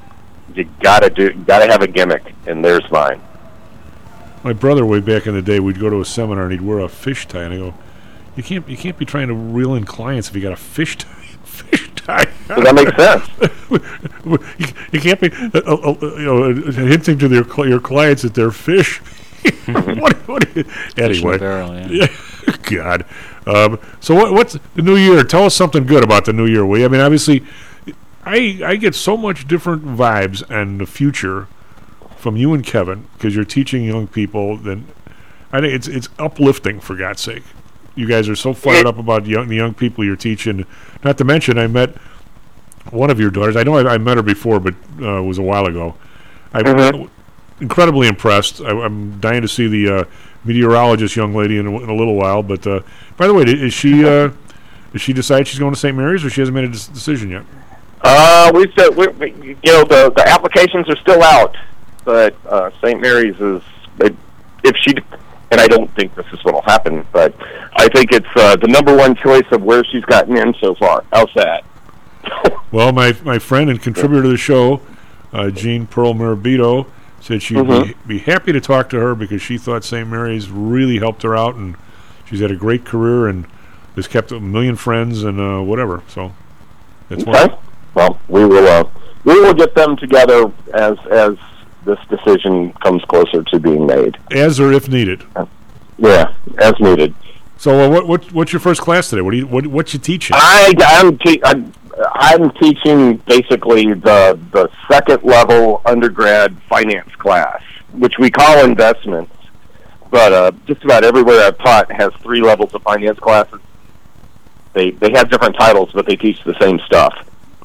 you 0.55 0.67
gotta 0.81 1.09
do 1.09 1.31
gotta 1.45 1.71
have 1.71 1.81
a 1.83 1.87
gimmick, 1.87 2.33
and 2.47 2.63
there's 2.65 2.89
mine. 2.91 3.21
My 4.43 4.51
brother, 4.53 4.85
way 4.85 4.99
back 4.99 5.25
in 5.27 5.33
the 5.33 5.41
day, 5.41 5.59
we'd 5.61 5.79
go 5.79 5.89
to 5.89 6.01
a 6.01 6.05
seminar 6.05 6.43
and 6.43 6.51
he'd 6.51 6.61
wear 6.61 6.79
a 6.79 6.89
fish 6.89 7.27
tie, 7.27 7.43
and 7.43 7.53
I 7.53 7.57
go, 7.57 7.73
"You 8.35 8.43
can't, 8.43 8.67
you 8.67 8.77
can't 8.77 8.97
be 8.97 9.05
trying 9.05 9.27
to 9.27 9.33
reel 9.33 9.75
in 9.75 9.85
clients 9.85 10.29
if 10.29 10.35
you 10.35 10.41
got 10.41 10.53
a 10.53 10.57
fish 10.57 10.97
tie." 10.97 11.09
Fish 11.43 11.91
tie. 11.95 12.25
Does 12.47 12.63
that 12.63 12.73
make 12.73 12.95
sense? 12.95 13.29
you, 14.57 14.67
you 14.91 14.99
can't 14.99 15.19
be, 15.19 15.31
uh, 15.31 15.61
uh, 15.63 15.95
uh, 16.01 16.15
you 16.17 16.25
know, 16.25 16.71
hinting 16.71 17.19
to 17.19 17.27
their 17.27 17.43
cl- 17.43 17.67
your 17.67 17.79
clients 17.79 18.23
that 18.23 18.33
they're 18.33 18.49
fish. 18.49 18.97
what, 19.65 20.13
what, 20.27 20.57
anyway, 20.97 21.37
barrel, 21.37 21.75
yeah. 21.91 22.07
God. 22.63 23.05
Um, 23.45 23.79
so 23.99 24.15
what, 24.15 24.33
what's 24.33 24.57
the 24.75 24.81
new 24.81 24.95
year? 24.95 25.23
Tell 25.23 25.43
us 25.43 25.53
something 25.53 25.85
good 25.85 26.03
about 26.03 26.25
the 26.25 26.33
new 26.33 26.45
year. 26.45 26.65
Will 26.65 26.79
you? 26.79 26.85
I 26.85 26.87
mean, 26.87 27.01
obviously, 27.01 27.43
I 28.25 28.61
I 28.65 28.75
get 28.77 28.95
so 28.95 29.17
much 29.17 29.47
different 29.47 29.83
vibes 29.83 30.49
and 30.49 30.79
the 30.79 30.85
future 30.85 31.47
from 32.15 32.37
you 32.37 32.53
and 32.53 32.65
Kevin 32.65 33.07
because 33.13 33.35
you're 33.35 33.45
teaching 33.45 33.83
young 33.83 34.07
people. 34.07 34.57
Then 34.57 34.87
I 35.51 35.59
think 35.59 35.73
it's 35.73 35.87
it's 35.87 36.09
uplifting 36.17 36.79
for 36.79 36.95
God's 36.95 37.21
sake. 37.21 37.43
You 37.95 38.07
guys 38.07 38.27
are 38.27 38.35
so 38.35 38.53
fired 38.53 38.87
up 38.87 38.97
about 38.97 39.25
young, 39.25 39.47
the 39.47 39.55
young 39.55 39.73
people 39.73 40.03
you're 40.03 40.15
teaching. 40.15 40.65
Not 41.03 41.17
to 41.19 41.23
mention, 41.23 41.57
I 41.57 41.67
met 41.67 41.95
one 42.89 43.09
of 43.09 43.19
your 43.19 43.29
daughters. 43.29 43.55
I 43.55 43.63
know 43.63 43.77
I, 43.77 43.93
I 43.93 43.97
met 43.97 44.17
her 44.17 44.23
before, 44.23 44.59
but 44.59 44.73
uh, 44.99 45.19
it 45.19 45.25
was 45.25 45.37
a 45.37 45.43
while 45.43 45.65
ago. 45.65 45.95
I'm 46.53 47.09
incredibly 47.59 48.07
impressed. 48.07 48.61
I, 48.61 48.69
I'm 48.69 49.19
dying 49.19 49.41
to 49.41 49.47
see 49.47 49.67
the 49.67 49.95
uh, 49.95 50.03
meteorologist 50.43 51.15
young 51.15 51.33
lady 51.33 51.57
in 51.57 51.67
a, 51.67 51.79
in 51.81 51.89
a 51.89 51.95
little 51.95 52.15
while. 52.15 52.43
But 52.43 52.65
uh, 52.65 52.81
by 53.17 53.27
the 53.27 53.33
way, 53.33 53.43
is 53.43 53.73
she 53.73 54.05
uh, 54.05 54.31
is 54.93 55.01
she 55.01 55.13
decide 55.13 55.47
she's 55.47 55.59
going 55.59 55.73
to 55.73 55.79
St. 55.79 55.95
Mary's, 55.95 56.23
or 56.23 56.29
she 56.29 56.41
hasn't 56.41 56.55
made 56.55 56.65
a 56.65 56.69
des- 56.69 56.93
decision 56.93 57.29
yet? 57.29 57.45
Uh, 58.01 58.51
we 58.53 58.71
said 58.77 58.95
we, 58.95 59.07
we, 59.07 59.31
you 59.63 59.71
know 59.71 59.83
the 59.83 60.11
the 60.15 60.27
applications 60.27 60.89
are 60.89 60.97
still 60.97 61.23
out, 61.23 61.55
but 62.03 62.35
uh, 62.47 62.69
St. 62.81 62.99
Mary's 62.99 63.39
is 63.39 63.61
it, 63.99 64.15
if 64.63 64.75
she 64.77 64.93
and 65.51 65.61
I 65.61 65.67
don't 65.67 65.93
think 65.95 66.15
this 66.15 66.25
is 66.33 66.43
what 66.43 66.53
will 66.53 66.61
happen, 66.63 67.05
but 67.11 67.35
think 67.93 68.11
it's 68.11 68.27
uh, 68.35 68.55
the 68.57 68.67
number 68.67 68.95
one 68.95 69.15
choice 69.15 69.45
of 69.51 69.61
where 69.63 69.83
she's 69.85 70.03
gotten 70.05 70.37
in 70.37 70.53
so 70.59 70.75
far. 70.75 71.03
How's 71.13 71.33
that? 71.35 71.63
Well, 72.71 72.91
my 72.91 73.15
my 73.23 73.37
friend 73.37 73.69
and 73.69 73.79
contributor 73.79 74.23
to 74.23 74.29
the 74.29 74.37
show, 74.37 74.81
uh, 75.31 75.51
Jean 75.51 75.85
Pearl 75.85 76.15
Marabito, 76.15 76.87
said 77.21 77.43
she'd 77.43 77.57
Mhm. 77.57 77.85
be, 78.07 78.15
be 78.15 78.17
happy 78.17 78.51
to 78.51 78.59
talk 78.59 78.89
to 78.89 78.99
her 78.99 79.13
because 79.13 79.43
she 79.43 79.59
thought 79.59 79.83
St. 79.83 80.09
Mary's 80.09 80.49
really 80.49 80.97
helped 80.97 81.21
her 81.21 81.37
out, 81.37 81.53
and 81.53 81.75
she's 82.25 82.39
had 82.39 82.49
a 82.49 82.55
great 82.55 82.83
career 82.83 83.27
and 83.27 83.45
has 83.95 84.07
kept 84.07 84.31
a 84.31 84.39
million 84.39 84.75
friends 84.75 85.21
and 85.23 85.39
uh, 85.39 85.61
whatever. 85.61 86.01
So 86.07 86.31
that's 87.09 87.21
Okay. 87.21 87.31
why. 87.31 87.57
Well, 87.93 88.17
we 88.27 88.43
will 88.43 88.67
uh, 88.67 88.85
we 89.23 89.39
will 89.39 89.53
get 89.53 89.75
them 89.75 89.95
together 89.95 90.51
as 90.73 90.97
as 91.11 91.35
this 91.85 91.99
decision 92.09 92.73
comes 92.83 93.03
closer 93.05 93.43
to 93.43 93.59
being 93.59 93.85
made. 93.85 94.17
As 94.31 94.59
or 94.59 94.71
if 94.73 94.89
needed. 94.89 95.23
Yeah, 95.99 96.33
as 96.57 96.73
needed. 96.79 97.13
So 97.57 97.79
uh, 97.79 97.89
what 97.89 98.07
what 98.07 98.31
what's 98.33 98.51
your 98.51 98.59
first 98.59 98.81
class 98.81 99.09
today? 99.09 99.21
What 99.21 99.31
do 99.31 99.37
you 99.37 99.47
what 99.47 99.67
what 99.67 99.93
you 99.93 99.99
teaching? 99.99 100.35
I, 100.37 100.73
I'm, 100.79 101.17
te- 101.17 101.41
I'm 101.43 101.73
I'm 102.13 102.51
teaching 102.51 103.17
basically 103.17 103.93
the 103.93 104.39
the 104.51 104.69
second 104.91 105.23
level 105.23 105.81
undergrad 105.85 106.57
finance 106.63 107.13
class, 107.15 107.61
which 107.93 108.17
we 108.17 108.29
call 108.29 108.63
investments. 108.63 109.31
But 110.09 110.33
uh, 110.33 110.51
just 110.65 110.83
about 110.83 111.03
everywhere 111.03 111.41
I've 111.41 111.57
taught 111.57 111.91
has 111.91 112.13
three 112.21 112.41
levels 112.41 112.73
of 112.73 112.83
finance 112.83 113.19
classes. 113.19 113.59
They 114.73 114.91
they 114.91 115.11
have 115.11 115.29
different 115.29 115.55
titles, 115.55 115.91
but 115.93 116.05
they 116.05 116.15
teach 116.15 116.43
the 116.43 116.57
same 116.59 116.79
stuff. 116.85 117.13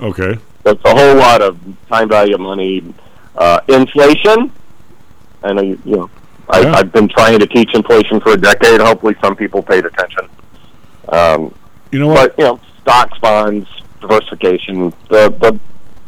Okay. 0.01 0.39
So 0.63 0.73
it's 0.73 0.85
a 0.85 0.95
whole 0.95 1.17
lot 1.17 1.43
of 1.43 1.59
time 1.89 2.09
value 2.09 2.35
of 2.35 2.41
money, 2.41 2.95
uh, 3.37 3.61
inflation. 3.69 4.53
I 5.43 5.53
know 5.53 5.63
you, 5.63 5.79
you 5.85 5.97
know. 5.97 6.11
I, 6.51 6.61
Yeah. 6.61 6.73
I've 6.75 6.93
been 6.93 7.09
trying 7.09 7.39
to 7.39 7.47
teach 7.47 7.75
inflation 7.75 8.21
for 8.21 8.33
a 8.33 8.37
decade. 8.37 8.81
Hopefully, 8.81 9.17
some 9.23 9.37
people 9.37 9.63
paid 9.63 9.85
attention. 9.85 10.29
Um, 11.09 11.55
you 11.93 11.99
know 11.99 12.09
what? 12.09 12.37
But 12.37 12.39
you 12.39 12.45
know, 12.45 12.61
stocks, 12.81 13.19
bonds, 13.19 13.69
diversification, 14.01 14.93
the 15.09 15.31
the 15.41 15.59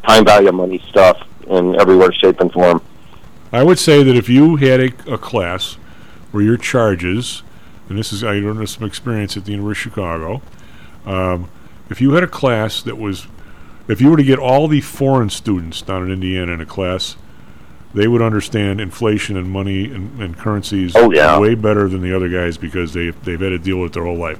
time 0.06 0.24
value 0.24 0.48
of 0.48 0.54
money 0.54 0.82
stuff 0.88 1.20
in 1.48 1.78
every 1.80 1.96
way, 1.96 2.08
shape, 2.12 2.40
and 2.40 2.52
form. 2.52 2.82
I 3.52 3.62
would 3.62 3.78
say 3.78 4.02
that 4.02 4.16
if 4.16 4.28
you 4.28 4.56
had 4.56 4.80
a, 4.80 5.12
a 5.12 5.18
class 5.18 5.74
where 6.30 6.42
your 6.42 6.56
charges, 6.56 7.42
and 7.88 7.98
this 7.98 8.12
is 8.12 8.22
I 8.22 8.34
learned 8.34 8.60
this 8.60 8.76
from 8.76 8.86
experience 8.86 9.36
at 9.36 9.44
the 9.44 9.52
University 9.52 9.88
of 9.88 9.92
Chicago, 9.94 10.42
um, 11.04 11.48
if 11.88 12.00
you 12.00 12.12
had 12.12 12.22
a 12.22 12.28
class 12.28 12.82
that 12.82 12.96
was, 12.96 13.26
if 13.88 14.00
you 14.00 14.10
were 14.10 14.16
to 14.16 14.22
get 14.22 14.38
all 14.38 14.68
the 14.68 14.80
foreign 14.80 15.30
students 15.30 15.82
down 15.82 16.04
in 16.04 16.12
Indiana 16.12 16.52
in 16.52 16.60
a 16.60 16.66
class, 16.66 17.16
they 17.94 18.06
would 18.06 18.22
understand 18.22 18.80
inflation 18.80 19.36
and 19.36 19.50
money 19.50 19.84
and, 19.86 20.20
and 20.20 20.36
currencies 20.38 20.92
Oh, 20.94 21.10
yeah. 21.12 21.38
way 21.38 21.54
better 21.54 21.88
than 21.88 22.02
the 22.02 22.14
other 22.14 22.28
guys 22.28 22.56
because 22.56 22.92
they 22.92 23.10
they've 23.10 23.40
had 23.40 23.48
to 23.50 23.58
deal 23.58 23.78
with 23.80 23.90
it 23.90 23.94
their 23.94 24.04
whole 24.04 24.16
life. 24.16 24.38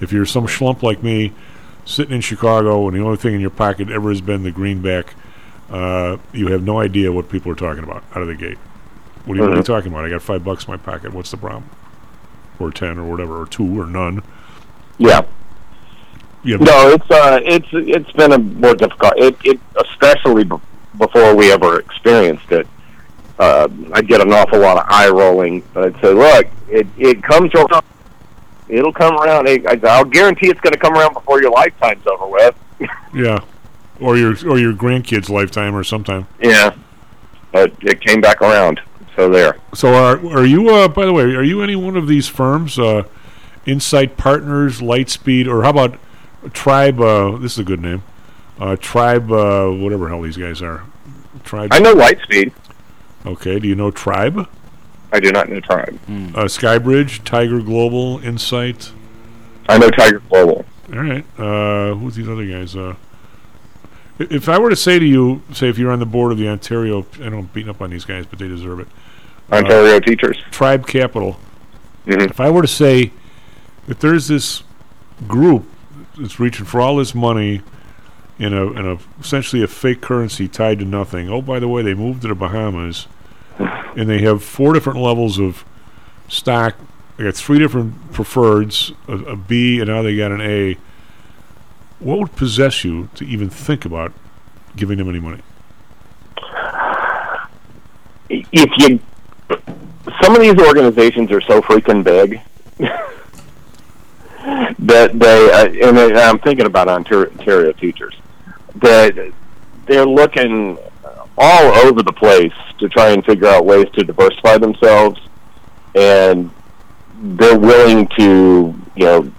If 0.00 0.12
you're 0.12 0.26
some 0.26 0.46
schlump 0.46 0.82
like 0.82 1.02
me, 1.02 1.32
sitting 1.84 2.14
in 2.14 2.20
Chicago 2.20 2.86
and 2.88 2.96
the 2.96 3.02
only 3.02 3.16
thing 3.16 3.34
in 3.34 3.40
your 3.40 3.50
pocket 3.50 3.88
ever 3.90 4.10
has 4.10 4.20
been 4.20 4.42
the 4.42 4.50
greenback, 4.50 5.14
uh, 5.70 6.16
you 6.32 6.48
have 6.48 6.62
no 6.62 6.80
idea 6.80 7.12
what 7.12 7.28
people 7.28 7.50
are 7.52 7.56
talking 7.56 7.82
about 7.84 8.02
out 8.14 8.22
of 8.22 8.28
the 8.28 8.34
gate. 8.34 8.58
What 9.24 9.34
are, 9.34 9.36
you, 9.36 9.42
what 9.42 9.52
are 9.52 9.56
you 9.56 9.62
Mhm. 9.62 9.66
talking 9.66 9.92
about? 9.92 10.04
I 10.04 10.08
got 10.10 10.22
five 10.22 10.42
bucks 10.44 10.64
in 10.66 10.70
my 10.72 10.76
pocket. 10.78 11.12
What's 11.12 11.30
the 11.30 11.36
problem? 11.36 11.64
Or 12.58 12.70
ten, 12.70 12.98
or 12.98 13.04
whatever, 13.04 13.40
or 13.42 13.46
two, 13.46 13.80
or 13.80 13.86
none. 13.86 14.22
Yeah. 14.98 15.22
Yeah. 16.44 16.56
No, 16.56 16.88
it's 16.90 17.10
uh, 17.10 17.40
it's 17.44 17.68
it's 17.72 18.10
been 18.12 18.32
a 18.32 18.38
more 18.38 18.74
difficult. 18.74 19.12
It, 19.16 19.36
it 19.44 19.60
especially 19.76 20.44
b- 20.44 20.56
before 20.96 21.34
we 21.36 21.52
ever 21.52 21.78
experienced 21.80 22.50
it. 22.50 22.66
Uh, 23.38 23.68
I'd 23.92 24.08
get 24.08 24.20
an 24.20 24.32
awful 24.32 24.58
lot 24.58 24.78
of 24.78 24.84
eye 24.88 25.08
rolling, 25.08 25.62
but 25.72 25.84
I'd 25.84 26.00
say, 26.00 26.12
"Look, 26.12 26.46
it 26.68 26.86
it 26.98 27.22
comes 27.22 27.54
around. 27.54 27.84
It'll 28.68 28.92
come 28.92 29.16
around. 29.16 29.48
I- 29.48 29.78
I'll 29.84 30.04
guarantee 30.04 30.48
it's 30.48 30.60
going 30.60 30.72
to 30.72 30.78
come 30.78 30.94
around 30.94 31.14
before 31.14 31.40
your 31.40 31.52
lifetime's 31.52 32.06
over 32.06 32.26
with." 32.26 32.54
Yeah. 33.14 33.40
Or 34.00 34.16
your 34.16 34.32
or 34.48 34.58
your 34.58 34.72
grandkids' 34.74 35.28
lifetime, 35.28 35.74
or 35.74 35.82
sometime. 35.82 36.26
Yeah, 36.40 36.74
but 37.50 37.72
it 37.82 38.00
came 38.00 38.20
back 38.20 38.40
around. 38.42 38.80
So 39.16 39.28
there. 39.28 39.56
So 39.74 39.94
are 39.94 40.18
are 40.32 40.44
you? 40.46 40.68
Uh, 40.68 40.86
by 40.88 41.04
the 41.06 41.12
way, 41.12 41.22
are 41.24 41.42
you 41.42 41.62
any 41.62 41.74
one 41.74 41.96
of 41.96 42.06
these 42.06 42.28
firms? 42.28 42.78
Uh, 42.78 43.04
Insight 43.66 44.16
Partners, 44.16 44.80
Lightspeed, 44.80 45.48
or 45.48 45.64
how 45.64 45.70
about 45.70 45.98
Tribe? 46.52 47.00
Uh, 47.00 47.38
this 47.38 47.52
is 47.54 47.58
a 47.58 47.64
good 47.64 47.80
name. 47.80 48.02
Uh, 48.60 48.76
Tribe, 48.76 49.32
uh, 49.32 49.68
whatever 49.68 50.08
hell 50.08 50.22
these 50.22 50.36
guys 50.36 50.62
are. 50.62 50.82
Tribe. 51.44 51.70
I 51.72 51.80
know 51.80 51.94
Lightspeed. 51.94 52.52
Okay. 53.26 53.58
Do 53.58 53.68
you 53.68 53.74
know 53.74 53.90
Tribe? 53.90 54.48
I 55.12 55.20
do 55.20 55.32
not 55.32 55.48
know 55.48 55.60
Tribe. 55.60 55.98
Uh, 56.08 56.44
Skybridge, 56.44 57.24
Tiger 57.24 57.60
Global, 57.60 58.18
Insight. 58.20 58.92
I 59.68 59.78
know 59.78 59.90
Tiger 59.90 60.20
Global. 60.28 60.64
All 60.92 60.98
right. 61.02 61.24
Uh, 61.38 61.94
who's 61.94 62.14
these 62.14 62.28
other 62.28 62.46
guys? 62.46 62.76
Uh, 62.76 62.94
if 64.18 64.48
I 64.48 64.58
were 64.58 64.70
to 64.70 64.76
say 64.76 64.98
to 64.98 65.04
you, 65.04 65.42
say 65.52 65.68
if 65.68 65.78
you're 65.78 65.92
on 65.92 65.98
the 65.98 66.06
board 66.06 66.32
of 66.32 66.38
the 66.38 66.48
Ontario, 66.48 67.06
I 67.22 67.28
know 67.28 67.38
I'm 67.38 67.46
beating 67.46 67.70
up 67.70 67.80
on 67.80 67.90
these 67.90 68.04
guys, 68.04 68.26
but 68.26 68.38
they 68.38 68.48
deserve 68.48 68.80
it. 68.80 68.88
Ontario 69.50 70.00
teachers. 70.00 70.36
Tribe 70.50 70.86
Capital. 70.86 71.38
Mhm. 72.06 72.28
If 72.30 72.40
I 72.40 72.50
were 72.50 72.62
to 72.62 72.68
say 72.68 73.12
that 73.86 74.00
there's 74.00 74.28
this 74.28 74.62
group 75.26 75.64
that's 76.18 76.38
reaching 76.40 76.64
for 76.66 76.80
all 76.80 76.96
this 76.96 77.14
money 77.14 77.62
in 78.38 78.54
a 78.54 78.70
in 78.72 78.86
a 78.86 78.98
essentially 79.20 79.62
a 79.62 79.66
fake 79.66 80.00
currency 80.00 80.48
tied 80.48 80.78
to 80.78 80.84
nothing. 80.84 81.28
Oh, 81.28 81.42
by 81.42 81.58
the 81.58 81.68
way, 81.68 81.82
they 81.82 81.94
moved 81.94 82.22
to 82.22 82.28
the 82.28 82.34
Bahamas, 82.34 83.06
and 83.58 84.08
they 84.08 84.20
have 84.20 84.42
four 84.42 84.72
different 84.72 84.98
levels 85.00 85.38
of 85.38 85.64
stock. 86.28 86.76
They 87.16 87.24
got 87.24 87.34
three 87.34 87.58
different 87.58 88.12
preferreds, 88.12 88.94
a, 89.08 89.32
a 89.32 89.36
B, 89.36 89.80
and 89.80 89.88
now 89.88 90.02
they 90.02 90.16
got 90.16 90.30
an 90.30 90.40
A. 90.40 90.76
What 91.98 92.18
would 92.20 92.36
possess 92.36 92.84
you 92.84 93.08
to 93.16 93.24
even 93.26 93.50
think 93.50 93.84
about 93.84 94.12
giving 94.76 94.98
them 94.98 95.08
any 95.08 95.18
money? 95.18 95.42
If 98.30 98.70
you, 98.78 99.00
some 100.22 100.34
of 100.36 100.40
these 100.40 100.54
organizations 100.60 101.32
are 101.32 101.40
so 101.40 101.60
freaking 101.62 102.04
big 102.04 102.40
that 104.78 105.18
they, 105.18 105.50
uh, 105.52 105.88
and 105.88 105.98
I- 105.98 106.28
I'm 106.28 106.38
thinking 106.38 106.66
about 106.66 106.88
Ontario, 106.88 107.30
Ontario 107.30 107.72
teachers, 107.72 108.14
that 108.80 109.32
they're 109.86 110.06
looking 110.06 110.78
all 111.36 111.86
over 111.86 112.02
the 112.02 112.12
place 112.12 112.52
to 112.78 112.88
try 112.88 113.10
and 113.10 113.24
figure 113.24 113.46
out 113.46 113.64
ways 113.64 113.86
to 113.94 114.04
diversify 114.04 114.58
themselves, 114.58 115.20
and 115.94 116.50
they're 117.20 117.58
willing 117.58 118.08
to, 118.18 118.74
you 118.96 119.04
know, 119.04 119.32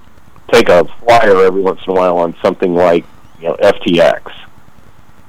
take 0.52 0.70
a 0.70 0.86
flyer 0.86 1.44
every 1.44 1.62
once 1.62 1.80
in 1.86 1.92
a 1.92 1.96
while 1.96 2.18
on 2.18 2.36
something 2.42 2.74
like, 2.74 3.06
you 3.40 3.50
know, 3.50 3.56
FTX. 3.56 4.32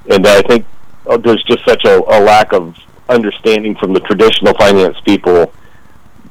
And 0.09 0.25
I 0.25 0.41
think 0.43 0.65
uh, 1.07 1.17
there's 1.17 1.43
just 1.43 1.63
such 1.65 1.85
a, 1.85 1.99
a 1.99 2.19
lack 2.21 2.53
of 2.53 2.75
understanding 3.09 3.75
from 3.75 3.93
the 3.93 3.99
traditional 4.01 4.53
finance 4.55 4.97
people 5.05 5.53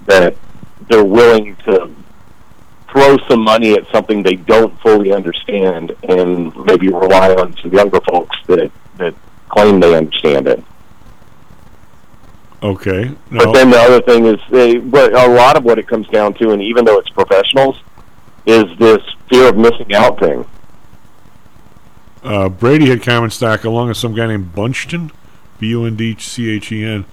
that 0.07 0.35
they're 0.89 1.05
willing 1.05 1.57
to 1.65 1.95
throw 2.91 3.17
some 3.29 3.41
money 3.41 3.75
at 3.75 3.87
something 3.93 4.23
they 4.23 4.37
don't 4.37 4.79
fully 4.81 5.13
understand 5.13 5.95
and 6.03 6.55
maybe 6.65 6.89
rely 6.89 7.35
on 7.35 7.57
some 7.59 7.73
younger 7.73 8.01
folks 8.01 8.37
that 8.47 8.71
that 8.97 9.15
claim 9.49 9.81
they 9.81 9.95
understand 9.95 10.47
it. 10.49 10.63
Okay. 12.63 13.11
No. 13.31 13.45
But 13.45 13.53
then 13.53 13.71
the 13.71 13.79
other 13.79 14.03
thing 14.03 14.27
is, 14.27 14.39
they, 14.51 14.79
what 14.79 15.13
a 15.13 15.29
lot 15.29 15.57
of 15.57 15.65
what 15.65 15.79
it 15.79 15.89
comes 15.89 16.07
down 16.09 16.35
to, 16.35 16.51
and 16.51 16.61
even 16.63 16.85
though 16.85 16.99
it's 16.99 17.09
professionals, 17.09 17.81
is 18.45 18.65
this 18.79 19.03
fear 19.31 19.49
of 19.49 19.57
missing 19.57 19.95
out 19.95 20.19
thing. 20.19 20.45
Uh, 22.23 22.51
Brady 22.51 22.91
had 22.91 23.03
common 23.03 23.31
stock 23.31 23.65
along 23.65 23.89
with 23.89 23.97
some 23.97 24.15
guy 24.15 24.27
named 24.27 24.55
Bunchton, 24.55 25.11
B 25.59 25.69
U 25.69 25.87
N 25.87 25.97
D 25.97 26.17
C 26.19 26.51
H 26.51 26.71
E 26.71 26.85
N. 26.85 27.07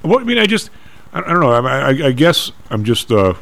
What 0.00 0.22
I 0.22 0.24
mean, 0.24 0.38
I 0.38 0.46
just, 0.46 0.70
I, 1.12 1.20
I 1.20 1.28
don't 1.28 1.40
know. 1.40 1.52
I, 1.52 1.90
I, 1.90 2.06
I 2.06 2.12
guess 2.12 2.52
I'm 2.70 2.84
just 2.84 3.12
uh, 3.12 3.34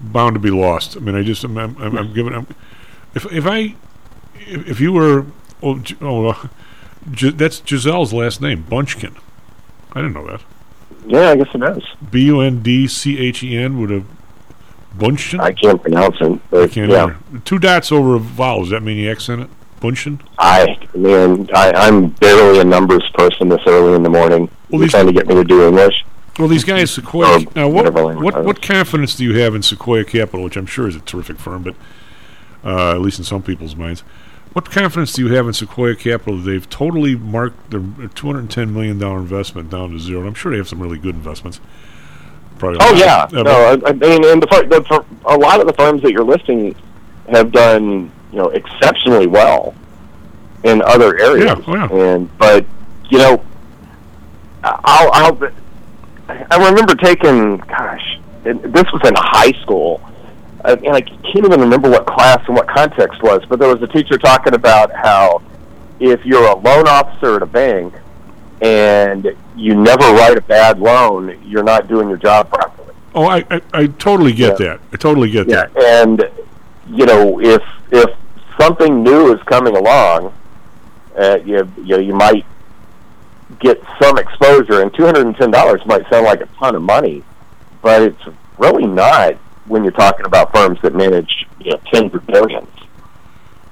bound 0.00 0.34
to 0.34 0.40
be 0.40 0.50
lost. 0.50 0.96
I 0.96 1.00
mean, 1.00 1.14
I 1.14 1.22
just, 1.22 1.44
I'm, 1.44 1.56
I'm, 1.56 1.76
I'm, 1.78 1.96
I'm 1.96 2.12
giving. 2.14 2.34
I'm, 2.34 2.46
if 3.14 3.30
if 3.32 3.46
I, 3.46 3.74
if, 4.34 4.68
if 4.68 4.80
you 4.80 4.92
were, 4.92 5.26
oh, 5.62 5.82
oh 6.00 6.28
uh, 6.28 6.48
G- 7.12 7.30
that's 7.30 7.60
Giselle's 7.60 8.12
last 8.12 8.40
name, 8.40 8.64
Bunchkin. 8.64 9.16
I 9.92 10.00
didn't 10.02 10.14
know 10.14 10.26
that. 10.26 10.40
Yeah, 11.06 11.30
I 11.30 11.36
guess 11.36 11.54
it 11.54 11.62
is. 11.62 11.84
B 12.10 12.24
U 12.26 12.40
N 12.40 12.62
D 12.62 12.88
C 12.88 13.18
H 13.18 13.42
E 13.42 13.56
N 13.56 13.78
would 13.80 13.90
have 13.90 14.06
Bunchton. 14.96 15.40
I 15.40 15.52
can't 15.52 15.80
pronounce 15.80 16.16
it. 16.20 16.40
I 16.52 16.66
can't 16.66 16.90
yeah, 16.90 17.04
either. 17.04 17.16
Two 17.44 17.58
dots 17.58 17.92
over 17.92 18.14
a 18.14 18.18
vowel. 18.18 18.60
Does 18.60 18.70
that 18.70 18.82
mean 18.82 18.96
you 18.96 19.10
accent 19.10 19.42
it? 19.42 19.50
Bunchton. 19.80 20.20
I 20.38 20.78
man, 20.94 21.48
I, 21.54 21.72
I'm 21.72 22.08
barely 22.08 22.60
a 22.60 22.64
numbers 22.64 23.08
person 23.12 23.48
this 23.48 23.60
early 23.66 23.94
in 23.94 24.02
the 24.02 24.08
morning. 24.08 24.48
Well, 24.70 24.80
You're 24.80 24.80
these- 24.82 24.90
trying 24.92 25.06
to 25.06 25.12
get 25.12 25.26
me 25.26 25.34
to 25.34 25.44
do 25.44 25.66
English. 25.68 26.04
Well, 26.38 26.48
these 26.48 26.64
guys, 26.64 26.90
Sequoia. 26.90 27.38
Or 27.38 27.46
now, 27.54 27.68
what 27.68 27.92
what 27.92 28.44
what 28.44 28.62
confidence 28.62 29.14
do 29.14 29.24
you 29.24 29.38
have 29.38 29.54
in 29.54 29.62
Sequoia 29.62 30.04
Capital, 30.04 30.42
which 30.42 30.56
I'm 30.56 30.66
sure 30.66 30.88
is 30.88 30.96
a 30.96 31.00
terrific 31.00 31.38
firm, 31.38 31.62
but 31.62 31.76
uh, 32.64 32.92
at 32.92 33.00
least 33.00 33.18
in 33.18 33.24
some 33.24 33.42
people's 33.42 33.76
minds, 33.76 34.00
what 34.52 34.70
confidence 34.70 35.12
do 35.12 35.24
you 35.24 35.32
have 35.34 35.46
in 35.46 35.52
Sequoia 35.52 35.94
Capital? 35.94 36.36
that 36.36 36.42
They've 36.42 36.68
totally 36.68 37.14
marked 37.14 37.70
their 37.70 37.80
210 38.14 38.72
million 38.72 38.98
dollar 38.98 39.18
investment 39.18 39.70
down 39.70 39.90
to 39.90 39.98
zero. 39.98 40.20
And 40.20 40.28
I'm 40.28 40.34
sure 40.34 40.50
they 40.50 40.58
have 40.58 40.68
some 40.68 40.80
really 40.80 40.98
good 40.98 41.14
investments. 41.14 41.60
Probably. 42.58 42.78
Oh 42.80 42.94
yeah, 42.94 43.28
no, 43.32 43.42
I, 43.50 43.72
I 43.88 43.92
mean, 43.92 44.24
and 44.24 44.42
the, 44.42 44.46
the 44.46 45.04
a 45.26 45.36
lot 45.36 45.60
of 45.60 45.66
the 45.66 45.72
firms 45.72 46.02
that 46.02 46.12
you're 46.12 46.24
listing 46.24 46.74
have 47.28 47.50
done, 47.50 48.12
you 48.30 48.38
know, 48.38 48.48
exceptionally 48.50 49.26
well 49.26 49.74
in 50.62 50.82
other 50.82 51.18
areas. 51.18 51.46
Yeah, 51.46 51.64
oh, 51.66 51.74
yeah. 51.74 51.88
And 51.90 52.38
but 52.38 52.64
you 53.10 53.18
know, 53.18 53.44
I'll, 54.62 55.10
I'll 55.12 55.52
I 56.28 56.68
remember 56.70 56.94
taking, 56.94 57.58
gosh, 57.58 58.18
and 58.44 58.60
this 58.62 58.84
was 58.92 59.02
in 59.06 59.14
high 59.16 59.52
school, 59.62 60.00
uh, 60.64 60.76
and 60.84 60.94
I 60.96 61.00
can't 61.02 61.36
even 61.44 61.60
remember 61.60 61.90
what 61.90 62.06
class 62.06 62.42
and 62.46 62.56
what 62.56 62.68
context 62.68 63.22
was, 63.22 63.44
but 63.48 63.58
there 63.58 63.68
was 63.72 63.82
a 63.82 63.86
teacher 63.86 64.16
talking 64.18 64.54
about 64.54 64.92
how 64.92 65.42
if 66.00 66.24
you're 66.24 66.46
a 66.46 66.56
loan 66.56 66.88
officer 66.88 67.36
at 67.36 67.42
a 67.42 67.46
bank 67.46 67.94
and 68.62 69.34
you 69.56 69.74
never 69.74 70.04
write 70.14 70.36
a 70.38 70.40
bad 70.42 70.78
loan, 70.78 71.38
you're 71.44 71.62
not 71.62 71.88
doing 71.88 72.08
your 72.08 72.18
job 72.18 72.48
properly. 72.48 72.94
Oh, 73.14 73.26
I, 73.26 73.44
I, 73.50 73.60
I 73.72 73.86
totally 73.86 74.32
get 74.32 74.58
Yeah. 74.60 74.66
that. 74.68 74.80
I 74.92 74.96
totally 74.96 75.30
get 75.30 75.48
Yeah, 75.48 75.66
that. 75.66 76.02
and 76.02 76.30
you 76.90 77.06
know 77.06 77.40
if 77.40 77.62
if 77.92 78.10
something 78.58 79.02
new 79.02 79.32
is 79.34 79.42
coming 79.44 79.76
along, 79.76 80.32
uh, 81.18 81.38
you 81.44 81.68
you, 81.76 81.96
know, 81.96 81.98
you 81.98 82.14
might 82.14 82.44
get 83.64 83.82
some 84.00 84.18
exposure, 84.18 84.82
and 84.82 84.94
two 84.94 85.04
hundred 85.04 85.26
and 85.26 85.36
ten 85.36 85.50
dollars 85.50 85.80
might 85.86 86.08
sound 86.10 86.26
like 86.26 86.40
a 86.40 86.46
ton 86.58 86.76
of 86.76 86.82
money, 86.82 87.24
but 87.82 88.02
it's 88.02 88.22
really 88.58 88.86
not 88.86 89.34
when 89.66 89.82
you're 89.82 89.92
talking 89.92 90.26
about 90.26 90.54
firms 90.54 90.78
that 90.82 90.94
manage 90.94 91.46
you 91.60 91.70
know 91.70 91.80
tens 91.92 92.14
of 92.14 92.24
billions. 92.26 92.68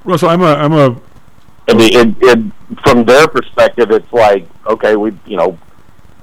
Russell, 0.05 0.31
I'm 0.31 0.43
a 0.43 0.55
I'm 0.55 0.73
a 0.73 0.87
And 1.69 1.81
it, 1.81 1.95
it, 1.95 2.17
it, 2.21 2.53
from 2.83 3.05
their 3.05 3.29
perspective, 3.29 3.91
it's 3.91 4.13
like 4.13 4.49
okay, 4.67 4.97
we 4.97 5.13
you 5.27 5.37
know 5.37 5.59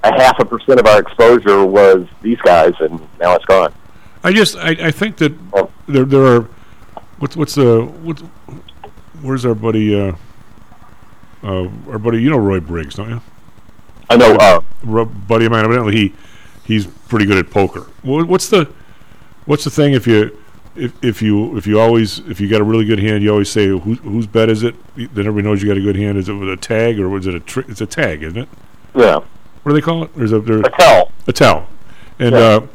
a 0.03 0.11
half 0.11 0.39
a 0.39 0.45
percent 0.45 0.79
of 0.79 0.87
our 0.87 0.99
exposure 0.99 1.63
was 1.63 2.07
these 2.21 2.39
guys, 2.41 2.73
and 2.79 2.99
now 3.19 3.35
it's 3.35 3.45
gone. 3.45 3.73
I 4.23 4.33
just 4.33 4.57
I, 4.57 4.71
I 4.87 4.91
think 4.91 5.17
that 5.17 5.33
Oh. 5.53 5.69
there 5.87 6.05
there 6.05 6.25
are 6.25 6.41
what's 7.19 7.37
what's 7.37 7.55
the 7.55 7.83
what's, 8.01 8.21
where's 9.21 9.45
our 9.45 9.55
buddy 9.55 9.93
uh, 9.97 10.13
uh 11.43 11.69
our 11.89 11.99
buddy 11.99 12.21
you 12.21 12.29
know 12.29 12.37
Roy 12.37 12.59
Briggs 12.59 12.95
don't 12.95 13.09
you? 13.09 13.21
I 14.09 14.17
know. 14.17 14.35
Uh, 14.35 15.03
buddy 15.05 15.45
of 15.45 15.51
mine 15.51 15.65
evidently 15.65 15.95
he 15.95 16.13
he's 16.65 16.87
pretty 16.87 17.25
good 17.25 17.37
at 17.37 17.49
poker. 17.51 17.87
What's 18.03 18.49
the 18.49 18.69
what's 19.45 19.63
the 19.63 19.69
thing 19.69 19.93
if 19.93 20.07
you 20.07 20.37
if, 20.75 20.93
if 21.03 21.21
you 21.21 21.57
if 21.57 21.67
you 21.67 21.79
always 21.79 22.19
if 22.19 22.39
you 22.39 22.47
got 22.49 22.61
a 22.61 22.63
really 22.63 22.85
good 22.85 22.99
hand 22.99 23.23
you 23.23 23.29
always 23.31 23.49
say 23.49 23.67
who, 23.67 23.79
whose 23.95 24.25
bet 24.27 24.49
is 24.49 24.63
it? 24.63 24.75
Then 24.95 25.27
everybody 25.27 25.43
knows 25.43 25.61
you 25.61 25.67
got 25.67 25.77
a 25.77 25.81
good 25.81 25.95
hand. 25.95 26.17
Is 26.17 26.29
it 26.29 26.33
with 26.33 26.49
a 26.49 26.57
tag 26.57 26.99
or 26.99 27.09
was 27.09 27.27
it 27.27 27.35
a 27.35 27.39
trick? 27.39 27.67
It's 27.69 27.81
a 27.81 27.85
tag, 27.85 28.23
isn't 28.23 28.37
it? 28.37 28.49
yeah. 28.95 29.15
What 29.63 29.71
do 29.71 29.73
they 29.73 29.81
call 29.81 30.03
it? 30.05 30.15
There's 30.15 30.31
a 30.31 30.39
there's 30.39 30.61
A 30.65 30.69
tell. 30.69 31.11
a 31.27 31.33
tell. 31.33 31.67
And 32.17 32.31
Yeah. 32.33 32.39
uh, 32.39 32.67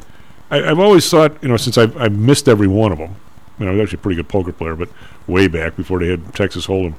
I, 0.51 0.69
I've 0.69 0.79
always 0.79 1.09
thought, 1.09 1.41
you 1.41 1.49
know, 1.49 1.57
since 1.57 1.77
I've, 1.77 1.97
I've 1.97 2.15
missed 2.17 2.47
every 2.47 2.67
one 2.67 2.91
of 2.91 2.99
them, 2.99 3.15
you 3.59 3.65
know, 3.65 3.71
I 3.71 3.75
was 3.75 3.83
actually 3.83 3.97
a 3.99 4.01
pretty 4.03 4.15
good 4.17 4.29
poker 4.29 4.51
player, 4.51 4.75
but 4.75 4.89
way 5.27 5.47
back 5.47 5.75
before 5.75 5.97
they 5.99 6.07
had 6.09 6.33
Texas 6.35 6.67
Hold'em. 6.67 6.93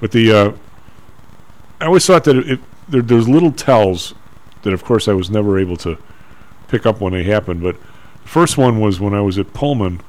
But 0.00 0.12
the, 0.12 0.32
uh, 0.32 0.52
I 1.80 1.86
always 1.86 2.06
thought 2.06 2.22
that 2.24 2.36
it, 2.36 2.60
there, 2.88 3.02
there's 3.02 3.28
little 3.28 3.52
tells 3.52 4.14
that, 4.62 4.72
of 4.72 4.84
course, 4.84 5.08
I 5.08 5.12
was 5.12 5.30
never 5.30 5.58
able 5.58 5.76
to 5.78 5.98
pick 6.68 6.86
up 6.86 7.00
when 7.00 7.12
they 7.12 7.24
happened. 7.24 7.62
But 7.62 7.76
the 8.22 8.28
first 8.28 8.56
one 8.56 8.80
was 8.80 9.00
when 9.00 9.14
I 9.14 9.20
was 9.20 9.38
at 9.38 9.52
Pullman, 9.52 10.00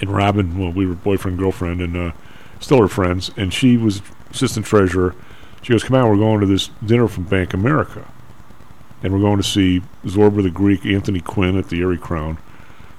and 0.00 0.10
Robin, 0.10 0.58
well, 0.58 0.72
we 0.72 0.86
were 0.86 0.94
boyfriend, 0.94 1.38
girlfriend, 1.38 1.80
and 1.80 1.96
uh, 1.96 2.12
still 2.60 2.80
are 2.80 2.88
friends, 2.88 3.30
and 3.36 3.52
she 3.52 3.76
was 3.76 4.02
assistant 4.30 4.66
treasurer. 4.66 5.14
She 5.60 5.72
goes, 5.72 5.84
come 5.84 5.96
on, 5.96 6.08
we're 6.08 6.16
going 6.16 6.40
to 6.40 6.46
this 6.46 6.70
dinner 6.84 7.06
from 7.06 7.24
Bank 7.24 7.54
America 7.54 8.08
and 9.02 9.12
we're 9.12 9.20
going 9.20 9.38
to 9.38 9.42
see 9.42 9.82
Zorba 10.04 10.42
the 10.42 10.50
Greek, 10.50 10.86
Anthony 10.86 11.20
Quinn 11.20 11.58
at 11.58 11.68
the 11.68 11.82
Arie 11.82 11.98
Crown. 11.98 12.38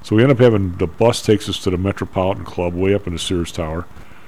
So 0.02 0.16
we 0.16 0.24
end 0.24 0.32
up 0.32 0.40
having 0.40 0.76
the 0.78 0.88
bus 0.88 1.22
takes 1.22 1.48
us 1.48 1.60
to 1.64 1.70
the 1.70 1.78
Metropolitan 1.78 2.44
Club 2.44 2.74
way 2.74 2.94
up 2.94 3.08
in 3.08 3.14
the 3.14 3.20
Sears 3.20 3.52
Tower. 3.52 3.86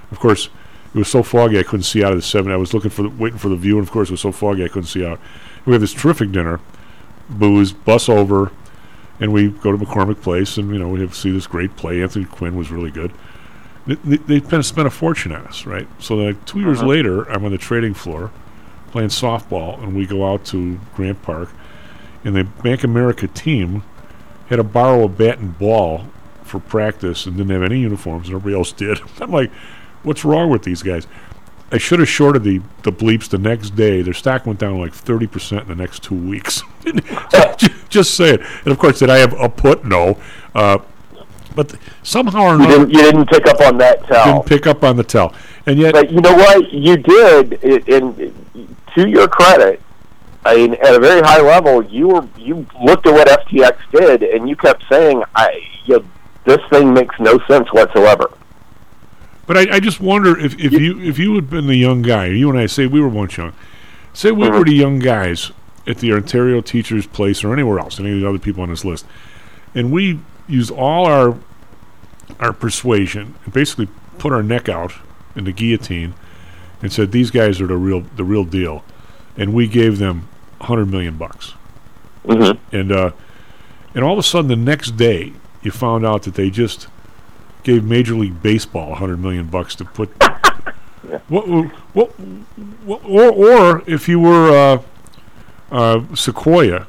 Of 0.10 0.20
course, 0.20 0.50
it 0.96 1.00
was 1.00 1.08
so 1.10 1.22
foggy 1.22 1.60
I 1.60 1.64
couldn't 1.64 1.84
see 1.84 2.04
out 2.04 2.14
of 2.14 2.18
the 2.18 2.22
seven. 2.24 2.52
I 2.52 2.58
was 2.58 2.74
looking 2.74 2.90
for 2.90 3.04
the, 3.04 3.10
waiting 3.10 3.38
for 3.38 3.50
the 3.50 3.56
view, 3.56 3.78
and 3.78 3.86
of 3.86 3.92
course 3.92 4.10
it 4.10 4.14
was 4.14 4.22
so 4.22 4.32
foggy 4.32 4.64
I 4.64 4.70
couldn't 4.70 4.88
see 4.88 5.06
out. 5.06 5.20
We 5.66 5.74
have 5.74 5.82
this 5.82 5.94
terrific 5.94 6.32
dinner, 6.32 6.60
booze, 7.30 7.74
bus 7.74 8.10
over, 8.10 8.52
and 9.20 9.32
we 9.34 9.50
go 9.50 9.72
to 9.72 9.78
McCormick 9.78 10.22
Place, 10.22 10.58
and 10.58 10.72
you 10.72 10.80
know 10.80 10.88
we 10.90 11.02
have 11.02 11.14
see 11.14 11.32
this 11.32 11.48
great 11.48 11.76
play. 11.76 12.02
Anthony 12.02 12.26
Quinn 12.26 12.56
was 12.56 12.72
really 12.72 12.92
good. 12.92 13.12
They, 13.86 14.18
they, 14.18 14.40
they 14.40 14.62
spent 14.64 14.88
a 14.88 14.92
fortune 14.92 15.32
on 15.32 15.46
us, 15.46 15.66
right? 15.68 15.88
So 16.00 16.16
like 16.16 16.44
two 16.46 16.60
years 16.62 16.80
Uh-huh. 16.80 16.88
later, 16.88 17.24
I'm 17.32 17.46
on 17.46 17.52
the 17.52 17.58
trading 17.60 17.94
floor 17.94 18.32
playing 18.92 19.10
softball, 19.10 19.84
and 19.84 19.96
we 19.96 20.06
go 20.08 20.26
out 20.32 20.46
to 20.46 20.80
Grant 20.96 21.22
Park, 21.22 21.50
and 22.24 22.36
the 22.36 22.46
Bank 22.46 22.84
America 22.84 23.28
team 23.28 23.84
had 24.48 24.56
to 24.56 24.64
borrow 24.64 25.04
a 25.04 25.10
bat 25.10 25.40
and 25.40 25.58
ball 25.60 26.06
for 26.44 26.60
practice 26.60 27.26
and 27.26 27.36
didn't 27.38 27.52
have 27.52 27.64
any 27.64 27.80
uniforms, 27.80 28.28
and 28.28 28.36
everybody 28.36 28.56
else 28.58 28.72
did. 28.72 29.00
I'm 29.22 29.32
like, 29.32 29.52
what's 30.06 30.24
wrong 30.26 30.50
with 30.50 30.64
these 30.64 30.82
guys? 30.84 31.08
I 31.72 31.78
should 31.80 32.00
have 32.00 32.08
shorted 32.08 32.44
the, 32.44 32.62
the 32.84 32.92
bleeps 32.92 33.28
the 33.28 33.38
next 33.40 33.72
day. 33.72 34.02
Their 34.02 34.14
stock 34.14 34.46
went 34.46 34.60
down 34.60 34.80
like 34.80 34.94
30% 34.94 35.64
in 35.64 35.68
the 35.68 35.76
next 35.76 36.04
two 36.04 36.16
weeks. 36.16 36.62
Ju- 36.86 37.68
Just 37.90 38.14
say 38.14 38.36
it. 38.36 38.42
And 38.64 38.68
of 38.72 38.78
course, 38.78 39.00
did 39.00 39.10
I 39.10 39.18
have 39.18 39.34
a 39.40 39.50
put? 39.50 39.84
No. 39.84 40.18
Uh, 40.54 40.78
but 41.56 41.70
th- 41.70 41.82
somehow 42.04 42.42
or 42.44 42.50
You 42.50 42.54
another, 42.56 42.78
didn't, 42.86 42.90
you 42.92 43.02
didn't 43.02 43.30
pick 43.30 43.48
up 43.48 43.60
on 43.62 43.78
that 43.80 44.06
tell. 44.06 44.26
didn't 44.26 44.46
pick 44.46 44.68
up 44.68 44.84
on 44.84 44.96
the 44.96 45.04
tell. 45.04 45.34
And 45.66 45.80
yet, 45.80 45.94
But 45.94 46.12
you 46.12 46.22
know 46.22 46.34
what? 46.36 46.72
You 46.72 46.98
did, 46.98 47.64
And 47.90 48.34
to 48.96 49.10
your 49.10 49.28
credit, 49.28 49.82
I 50.46 50.56
mean, 50.58 50.74
at 50.76 50.94
a 50.94 51.00
very 51.00 51.22
high 51.22 51.42
level, 51.42 51.84
you 51.84 52.10
were 52.10 52.28
you 52.38 52.68
looked 52.84 53.08
at 53.08 53.14
what 53.14 53.28
FTX 53.28 53.78
did, 53.92 54.22
and 54.22 54.48
you 54.48 54.56
kept 54.56 54.84
saying, 54.88 55.24
"I, 55.36 55.60
you 55.86 55.98
know, 55.98 56.06
this 56.44 56.60
thing 56.70 56.94
makes 56.94 57.16
no 57.20 57.40
sense 57.48 57.68
whatsoever." 57.74 58.30
But 59.48 59.58
I, 59.58 59.76
I 59.76 59.80
just 59.80 60.00
wonder 60.00 60.38
if, 60.40 60.58
if 60.60 60.74
you 60.74 61.00
if 61.02 61.20
you 61.20 61.36
had 61.36 61.50
been 61.50 61.68
the 61.68 61.76
young 61.76 62.02
guy, 62.02 62.28
you 62.28 62.50
and 62.50 62.58
I 62.58 62.66
say 62.66 62.88
we 62.88 63.00
were 63.00 63.08
once 63.10 63.38
young, 63.38 63.54
say 64.14 64.32
we 64.32 64.50
were 64.50 64.64
the 64.64 64.74
young 64.74 65.00
guys 65.00 65.52
at 65.88 65.98
the 66.00 66.12
Ontario 66.14 66.62
Teachers 66.62 67.06
Place 67.06 67.44
or 67.44 67.54
anywhere 67.54 67.78
else, 67.80 68.00
any 68.00 68.12
of 68.14 68.20
the 68.22 68.28
other 68.28 68.40
people 68.40 68.64
on 68.64 68.70
this 68.70 68.84
list, 68.84 69.06
and 69.76 69.92
we 69.92 70.20
used 70.48 70.72
all 70.72 71.06
our 71.06 71.38
our 72.40 72.54
persuasion 72.54 73.36
and 73.46 73.54
basically 73.54 73.88
put 74.18 74.34
our 74.34 74.42
neck 74.42 74.68
out 74.68 74.94
in 75.36 75.44
the 75.44 75.52
guillotine 75.52 76.16
and 76.82 76.92
said 76.92 77.12
these 77.12 77.30
guys 77.30 77.62
are 77.62 77.68
the 77.68 77.78
real 77.78 78.02
the 78.16 78.24
real 78.24 78.46
deal, 78.46 78.84
and 79.38 79.54
we 79.54 79.68
gave 79.68 80.00
them 80.00 80.28
hundred 80.62 80.88
million 80.88 81.18
bucks, 81.18 81.54
Mhm. 82.26 82.58
and 82.72 82.92
uh, 82.92 83.12
and 83.94 84.04
all 84.04 84.14
of 84.14 84.20
a 84.20 84.24
sudden 84.24 84.48
the 84.48 84.56
next 84.56 84.98
day 84.98 85.34
you 85.62 85.70
found 85.70 86.04
out 86.04 86.24
that 86.24 86.34
they 86.34 86.50
just 86.50 86.88
gave 87.66 87.84
Major 87.84 88.16
League 88.16 88.42
Baseball 88.42 88.94
a 88.94 88.96
hundred 88.96 89.20
million 89.20 89.48
bucks 89.48 89.76
to 89.76 89.86
put. 89.86 90.10
What, 91.28 91.46
what, 91.94 92.20
what, 92.84 93.06
or, 93.06 93.32
or 93.32 93.84
if 93.86 94.10
you 94.10 94.20
were 94.20 94.50
uh, 94.50 94.82
uh, 95.72 96.16
Sequoia, 96.16 96.88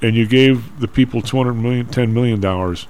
and 0.00 0.16
you 0.16 0.26
gave 0.26 0.80
the 0.80 0.88
people 0.88 1.20
200 1.20 1.52
million, 1.52 1.86
10 1.86 2.14
million 2.14 2.40
dollars, 2.40 2.86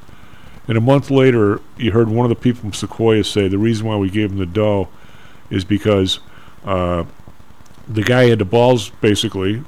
and 0.69 0.79
a 0.79 0.81
month 0.81 1.11
later 1.11 1.61
you 1.77 1.91
heard 1.91 2.09
one 2.09 2.25
of 2.25 2.31
the 2.31 2.41
people 2.41 2.61
from 2.61 2.73
Sequoia 2.73 3.25
say 3.25 3.49
the 3.49 3.59
reason 3.59 3.87
why 3.89 3.97
we 3.97 4.09
gave 4.09 4.31
them 4.31 4.39
the 4.39 4.47
dough 4.47 4.89
is 5.51 5.65
because 5.65 6.21
uh, 6.65 7.05
the 7.89 8.03
guy 8.03 8.27
had 8.29 8.39
the 8.39 8.45
balls, 8.45 8.91
basically, 9.01 9.65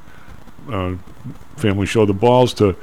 uh, 0.71 0.95
family 1.57 1.87
show 1.87 2.07
the 2.07 2.13
balls 2.13 2.55
to 2.55 2.77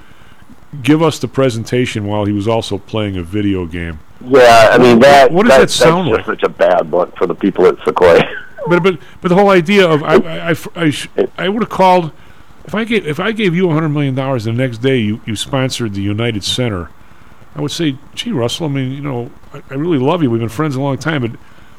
give 0.83 1.01
us 1.01 1.19
the 1.19 1.27
presentation 1.27 2.05
while 2.05 2.25
he 2.25 2.33
was 2.33 2.47
also 2.47 2.77
playing 2.77 3.17
a 3.17 3.23
video 3.23 3.65
game. 3.65 3.99
Yeah, 4.21 4.69
I 4.71 4.77
mean 4.77 4.99
that. 4.99 5.31
What 5.31 5.43
does 5.43 5.53
that, 5.53 5.59
that 5.61 5.69
sound 5.69 6.07
that's 6.07 6.25
just 6.25 6.41
such 6.41 6.43
a 6.43 6.49
bad 6.49 6.91
one 6.91 7.11
for 7.11 7.27
the 7.27 7.35
people 7.35 7.65
at 7.65 7.77
Sequoia. 7.83 8.23
But 8.67 8.83
but 8.83 8.99
but 9.21 9.29
the 9.29 9.35
whole 9.35 9.49
idea 9.49 9.87
of 9.87 10.03
I 10.03 10.15
I, 10.15 10.49
I, 10.51 10.93
I, 11.15 11.27
I 11.37 11.47
would 11.47 11.63
have 11.63 11.69
called 11.69 12.11
if 12.65 12.75
I 12.75 12.83
gave 12.83 13.07
if 13.07 13.17
I 13.17 13.31
gave 13.31 13.55
you 13.55 13.69
hundred 13.69 13.89
million 13.89 14.13
dollars 14.13 14.43
the 14.43 14.51
next 14.51 14.79
day 14.79 14.97
you, 14.97 15.21
you 15.25 15.37
sponsored 15.37 15.93
the 15.93 16.01
United 16.01 16.43
Center, 16.43 16.89
I 17.55 17.61
would 17.61 17.71
say, 17.71 17.97
gee 18.13 18.33
Russell, 18.33 18.65
I 18.65 18.69
mean 18.69 18.91
you 18.91 18.99
know 18.99 19.31
I, 19.53 19.61
I 19.69 19.75
really 19.75 19.97
love 19.97 20.21
you. 20.21 20.29
We've 20.29 20.41
been 20.41 20.49
friends 20.49 20.75
a 20.75 20.81
long 20.81 20.97
time, 20.97 21.21
but 21.21 21.31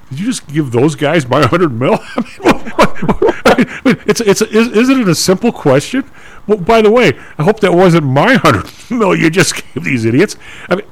did 0.09 0.19
you 0.19 0.25
just 0.25 0.47
give 0.49 0.73
those 0.73 0.95
guys 0.95 1.29
my 1.29 1.47
hundred 1.47 1.79
mil? 1.79 1.99
I 2.17 3.55
mean, 3.59 3.67
I 3.69 3.83
mean, 3.85 3.97
it's 4.07 4.23
it's 4.23 4.41
is, 4.41 4.69
isn't 4.69 5.01
it 5.01 5.09
a 5.09 5.15
simple 5.15 5.53
question? 5.53 6.11
Well, 6.49 6.59
by 6.59 6.83
the 6.83 6.91
way, 6.91 7.13
I 7.39 7.43
hope 7.45 7.61
that 7.61 7.73
wasn't 7.73 8.05
my 8.07 8.35
hundred 8.43 8.69
mil 8.91 9.15
you 9.15 9.31
just 9.31 9.55
gave 9.55 9.85
these 9.85 10.05
idiots. 10.05 10.37
I 10.69 10.77
mean, 10.77 10.87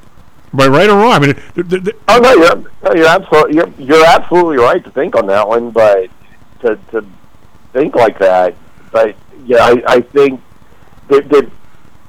am 0.53 0.61
I 0.61 0.69
right 0.69 0.89
or 0.89 0.97
wrong? 0.99 1.13
I 1.13 1.19
mean, 1.19 1.35
they're, 1.55 1.65
they're, 1.65 1.81
they're- 1.81 1.95
Oh 2.09 2.19
no, 2.19 2.33
you're 2.35 2.97
you're 2.97 3.07
absolutely 3.09 3.57
you're 3.57 3.71
you're 3.79 4.07
absolutely 4.07 4.59
right 4.59 4.85
to 4.85 4.91
think 4.91 5.17
on 5.17 5.27
that 5.27 5.49
one, 5.49 5.71
but 5.71 6.09
to 6.61 6.79
to 6.93 7.05
think 7.73 7.95
like 7.95 8.19
that, 8.21 8.55
but 8.93 9.17
yeah, 9.45 9.59
I 9.65 9.83
I 9.89 10.01
think 10.01 10.41
that, 11.09 11.29
that 11.31 11.51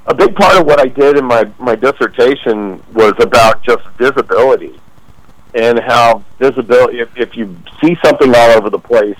a 0.08 0.14
big 0.14 0.36
part 0.36 0.58
of 0.58 0.66
what 0.66 0.80
I 0.80 0.88
did 0.88 1.18
in 1.18 1.26
my 1.26 1.50
my 1.60 1.76
dissertation 1.76 2.82
was 2.94 3.14
about 3.20 3.64
just 3.64 3.86
visibility 3.98 4.80
and 5.54 5.80
how 5.80 6.24
visibility. 6.40 7.00
If, 7.00 7.10
if 7.18 7.36
you 7.38 7.56
see 7.84 7.98
something 8.04 8.34
all 8.36 8.52
over 8.52 8.70
the 8.70 8.80
place, 8.80 9.18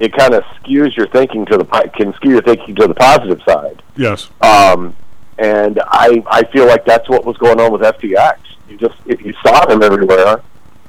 it 0.00 0.12
kind 0.16 0.34
of 0.34 0.44
skews 0.62 0.96
your 0.96 1.08
thinking 1.08 1.44
to 1.46 1.58
the 1.58 1.64
can 1.96 2.12
skew 2.14 2.32
your 2.32 2.42
thinking 2.42 2.74
to 2.76 2.86
the 2.86 2.94
positive 2.94 3.40
side. 3.42 3.82
yes. 3.96 4.30
Um, 4.40 4.94
and 5.38 5.80
I 5.86 6.22
I 6.26 6.44
feel 6.52 6.66
like 6.66 6.84
that's 6.84 7.08
what 7.08 7.24
was 7.24 7.36
going 7.38 7.60
on 7.60 7.72
with 7.72 7.82
FTX. 7.82 8.38
You 8.68 8.76
just 8.76 8.96
if 9.06 9.22
you 9.22 9.32
saw 9.42 9.64
them 9.66 9.82
everywhere, 9.82 10.42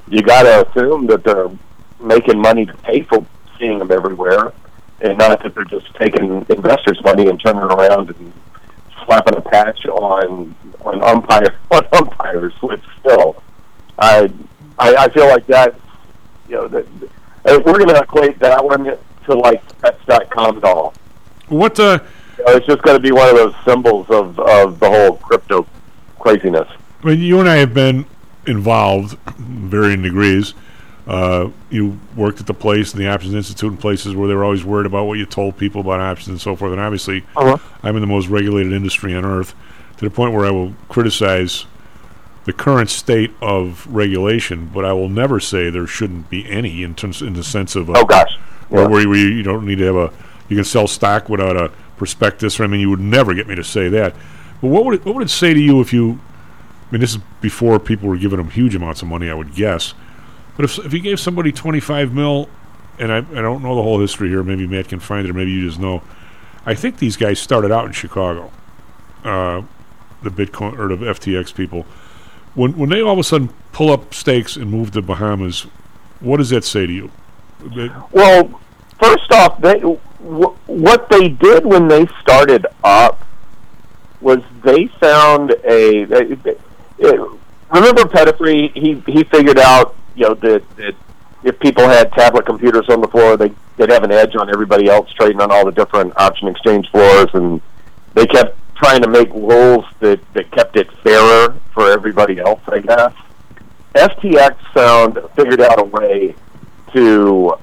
you 0.07 0.21
got 0.21 0.43
to 0.43 0.67
assume 0.67 1.07
that 1.07 1.23
they're 1.23 1.49
making 2.01 2.41
money 2.41 2.65
to 2.65 2.73
pay 2.77 3.03
for 3.03 3.25
seeing 3.57 3.79
them 3.79 3.91
everywhere, 3.91 4.53
and 5.01 5.17
not 5.17 5.41
that 5.43 5.53
they're 5.53 5.65
just 5.65 5.93
taking 5.95 6.45
investors' 6.49 6.99
money 7.03 7.27
and 7.27 7.39
turning 7.39 7.61
it 7.61 7.71
around 7.71 8.09
and 8.09 8.33
slapping 9.05 9.37
a 9.37 9.41
patch 9.41 9.85
on 9.85 10.55
on 10.81 11.03
umpire 11.03 11.55
on 11.71 11.87
umpires. 11.93 12.53
Which 12.61 12.81
still, 12.99 13.41
I 13.97 14.31
I, 14.77 14.95
I 14.95 15.09
feel 15.09 15.27
like 15.27 15.45
that. 15.47 15.75
You 16.47 16.55
know, 16.55 16.67
that, 16.69 16.87
we're 17.45 17.61
going 17.61 17.87
to 17.89 17.99
equate 18.01 18.39
that 18.39 18.63
one 18.63 18.85
to 19.25 19.33
like 19.35 19.61
Pets.com 19.81 20.59
doll. 20.59 20.93
What 21.47 21.79
uh, 21.79 21.99
You 22.37 22.45
know, 22.45 22.51
it's 22.55 22.65
just 22.65 22.81
going 22.83 22.97
to 22.97 23.01
be 23.01 23.11
one 23.11 23.29
of 23.29 23.35
those 23.35 23.53
symbols 23.65 24.07
of 24.09 24.39
of 24.39 24.79
the 24.79 24.89
whole 24.89 25.17
crypto 25.17 25.65
craziness. 26.19 26.67
I 27.03 27.07
mean, 27.07 27.19
you 27.19 27.39
and 27.39 27.47
I 27.49 27.57
have 27.57 27.73
been 27.73 28.05
involved, 28.45 29.17
varying 29.37 30.01
degrees. 30.01 30.53
Uh, 31.07 31.49
you 31.71 31.99
worked 32.15 32.39
at 32.39 32.45
the 32.45 32.53
place 32.53 32.93
and 32.93 33.01
the 33.01 33.07
Options 33.07 33.33
Institute 33.33 33.71
in 33.71 33.77
places 33.77 34.13
where 34.15 34.27
they 34.27 34.35
were 34.35 34.43
always 34.43 34.63
worried 34.63 34.85
about 34.85 35.05
what 35.05 35.17
you 35.17 35.25
told 35.25 35.57
people 35.57 35.81
about 35.81 35.99
options 35.99 36.27
and 36.27 36.41
so 36.41 36.55
forth. 36.55 36.71
And 36.71 36.79
obviously, 36.79 37.25
Uh-huh. 37.35 37.57
I'm 37.81 37.95
in 37.95 38.01
the 38.01 38.07
most 38.07 38.27
regulated 38.27 38.73
industry 38.73 39.15
on 39.15 39.25
earth 39.25 39.55
to 39.97 40.05
the 40.05 40.11
point 40.11 40.33
where 40.35 40.45
I 40.45 40.51
will 40.51 40.75
criticize 40.87 41.65
the 42.49 42.53
current 42.53 42.89
state 42.89 43.31
of 43.43 43.85
regulation, 43.85 44.71
but 44.73 44.83
I 44.83 44.91
will 44.93 45.07
never 45.07 45.39
say 45.39 45.69
there 45.69 45.85
shouldn't 45.85 46.31
be 46.31 46.49
any 46.49 46.81
in 46.81 46.95
terms 46.95 47.21
in 47.21 47.33
the 47.33 47.43
sense 47.43 47.75
of 47.75 47.91
Oh 47.91 48.05
gosh, 48.05 48.39
or 48.71 48.81
Yeah. 48.81 48.87
where 48.87 49.01
you, 49.01 49.09
where 49.09 49.17
you 49.19 49.27
you 49.27 49.43
don't 49.43 49.67
need 49.67 49.77
to 49.77 49.85
have 49.85 49.95
a 49.95 50.11
you 50.47 50.55
can 50.55 50.65
sell 50.65 50.87
stock 50.87 51.29
without 51.29 51.55
a 51.55 51.69
prospectus. 51.97 52.59
Or 52.59 52.63
I 52.63 52.67
mean, 52.67 52.79
you 52.81 52.89
would 52.89 52.99
never 52.99 53.35
get 53.35 53.47
me 53.47 53.53
to 53.53 53.63
say 53.63 53.87
that. 53.89 54.15
But 54.61 54.69
what 54.69 54.83
would 54.85 54.95
it, 54.95 55.05
what 55.05 55.13
would 55.13 55.23
it 55.25 55.29
say 55.29 55.53
to 55.53 55.59
you 55.59 55.79
if 55.79 55.93
you? 55.93 56.19
I 56.87 56.91
mean, 56.91 57.01
this 57.01 57.11
is 57.11 57.21
before 57.39 57.79
people 57.79 58.09
were 58.09 58.17
giving 58.17 58.37
them 58.37 58.49
huge 58.49 58.73
amounts 58.73 59.03
of 59.03 59.07
money, 59.09 59.29
I 59.29 59.35
would 59.35 59.53
guess. 59.53 59.93
But 60.55 60.65
if 60.65 60.79
if 60.79 60.91
you 60.91 61.01
gave 61.01 61.19
somebody 61.19 61.51
twenty 61.51 61.79
five 61.79 62.15
mil, 62.15 62.49
and 62.97 63.11
I 63.11 63.17
I 63.17 63.41
don't 63.43 63.61
know 63.61 63.75
the 63.75 63.83
whole 63.83 63.99
history 63.99 64.29
here, 64.29 64.41
maybe 64.41 64.65
Matt 64.65 64.87
can 64.87 64.99
find 64.99 65.27
it, 65.27 65.29
or 65.29 65.33
maybe 65.35 65.51
you 65.51 65.67
just 65.67 65.79
know. 65.79 66.01
I 66.65 66.73
think 66.73 66.97
these 66.97 67.15
guys 67.15 67.39
started 67.39 67.71
out 67.71 67.85
in 67.85 67.91
Chicago, 67.91 68.51
uh, 69.23 69.61
the 70.23 70.31
Bitcoin 70.31 70.79
or 70.79 70.87
the 70.95 71.05
FTX 71.13 71.53
people. 71.53 71.85
When 72.55 72.77
when 72.77 72.89
they 72.89 73.01
all 73.01 73.13
of 73.13 73.19
a 73.19 73.23
sudden 73.23 73.49
pull 73.71 73.91
up 73.91 74.13
stakes 74.13 74.55
and 74.55 74.69
move 74.69 74.91
to 74.91 75.01
Bahamas, 75.01 75.67
what 76.19 76.37
does 76.37 76.49
that 76.49 76.63
say 76.63 76.85
to 76.87 76.93
you? 76.93 77.11
Well, 78.11 78.61
first 78.99 79.31
off, 79.31 79.59
they 79.61 79.79
w- 79.79 80.55
what 80.65 81.09
they 81.09 81.29
did 81.29 81.65
when 81.65 81.87
they 81.87 82.07
started 82.21 82.65
up 82.83 83.23
was 84.21 84.39
they 84.63 84.87
found 84.87 85.51
a. 85.63 86.05
remember 86.05 88.03
Peterffy? 88.03 88.71
He 88.73 89.01
he 89.11 89.23
figured 89.23 89.59
out 89.59 89.95
you 90.15 90.27
know 90.27 90.33
that, 90.35 90.63
that 90.77 90.95
if 91.43 91.59
people 91.59 91.87
had 91.87 92.11
tablet 92.13 92.45
computers 92.45 92.89
on 92.89 93.01
the 93.01 93.07
floor, 93.07 93.37
they 93.37 93.51
they'd 93.77 93.89
have 93.89 94.03
an 94.03 94.11
edge 94.11 94.35
on 94.35 94.49
everybody 94.49 94.89
else 94.89 95.11
trading 95.13 95.39
on 95.39 95.51
all 95.51 95.65
the 95.65 95.71
different 95.71 96.13
option 96.17 96.47
exchange 96.47 96.89
floors, 96.91 97.29
and 97.33 97.61
they 98.13 98.25
kept 98.25 98.57
trying 98.79 99.01
to 99.01 99.09
make 99.09 99.29
rules 99.33 99.85
that 99.99 100.19
that 100.33 100.49
kept 100.51 100.75
it 100.77 100.91
fairer 101.03 101.55
for 101.73 101.91
everybody 101.91 102.39
else. 102.39 102.61
I 102.67 102.79
guess. 102.79 103.13
FTX 103.95 104.55
found 104.73 105.19
figured 105.35 105.61
out 105.61 105.79
a 105.79 105.83
way 105.83 106.35
to 106.93 107.55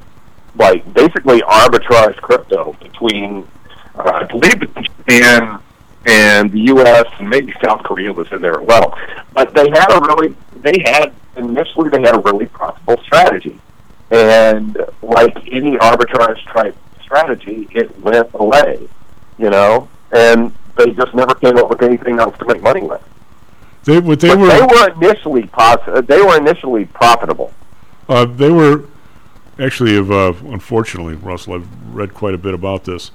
like 0.56 0.92
basically 0.94 1.40
arbitrage 1.40 2.16
crypto 2.16 2.76
between 2.80 3.46
uh, 3.94 4.10
I 4.14 4.24
believe 4.24 4.60
Japan 4.60 5.60
and 6.06 6.52
the 6.52 6.60
U.S. 6.60 7.06
and 7.18 7.28
maybe 7.28 7.52
South 7.62 7.82
Korea 7.82 8.12
was 8.12 8.30
in 8.32 8.40
there 8.40 8.60
as 8.60 8.66
well. 8.66 8.96
But 9.32 9.54
they 9.54 9.68
had 9.70 9.90
a 9.90 10.00
really 10.00 10.34
they 10.56 10.82
had 10.84 11.12
initially 11.36 11.90
they 11.90 12.00
had 12.00 12.14
a 12.14 12.20
really 12.20 12.46
profitable 12.46 13.02
strategy, 13.02 13.60
and 14.10 14.76
like 15.02 15.36
any 15.50 15.76
arbitrage 15.76 16.44
type 16.52 16.76
strategy, 17.02 17.68
it 17.72 17.98
went 18.00 18.28
away, 18.34 18.88
you 19.38 19.50
know, 19.50 19.88
and 20.12 20.52
they 20.76 20.90
just 20.92 21.14
never 21.14 21.34
came 21.34 21.56
up 21.56 21.70
with 21.70 21.82
anything 21.82 22.18
else 22.18 22.36
to 22.38 22.44
make 22.46 22.62
money 22.62 22.82
with. 22.82 23.02
They 23.84 24.00
they 24.00 24.34
were 24.34 24.48
they 24.48 24.62
were 24.62 24.90
initially 25.00 25.46
pos- 25.46 26.04
They 26.06 26.20
were 26.20 26.36
initially 26.36 26.86
profitable. 26.86 27.52
Uh, 28.08 28.24
they 28.24 28.50
were 28.50 28.84
actually, 29.58 29.94
have 29.94 30.10
uh, 30.10 30.32
unfortunately, 30.46 31.14
Russell. 31.14 31.54
I've 31.54 31.94
read 31.94 32.14
quite 32.14 32.34
a 32.34 32.38
bit 32.38 32.54
about 32.54 32.84
this. 32.84 33.10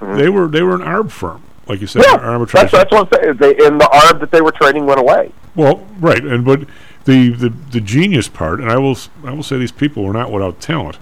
They 0.00 0.28
were 0.28 0.48
they 0.48 0.62
were 0.62 0.74
an 0.74 0.82
arb 0.82 1.10
firm, 1.10 1.42
like 1.66 1.80
you 1.80 1.86
said, 1.86 2.02
Yeah, 2.04 2.18
arbitrage. 2.18 2.52
that's, 2.52 2.72
that's 2.72 2.92
what 2.92 3.12
I'm 3.12 3.22
saying. 3.22 3.36
They, 3.38 3.66
and 3.66 3.80
the 3.80 3.86
arb 3.86 4.20
that 4.20 4.30
they 4.30 4.40
were 4.40 4.52
trading 4.52 4.86
went 4.86 5.00
away. 5.00 5.32
Well, 5.54 5.86
right, 5.98 6.22
and 6.24 6.44
but 6.44 6.60
the, 7.04 7.30
the 7.30 7.48
the 7.70 7.80
genius 7.80 8.28
part, 8.28 8.60
and 8.60 8.70
I 8.70 8.76
will 8.76 8.96
I 9.24 9.32
will 9.32 9.42
say 9.42 9.56
these 9.58 9.72
people 9.72 10.04
were 10.04 10.12
not 10.12 10.30
without 10.30 10.60
talent. 10.60 10.98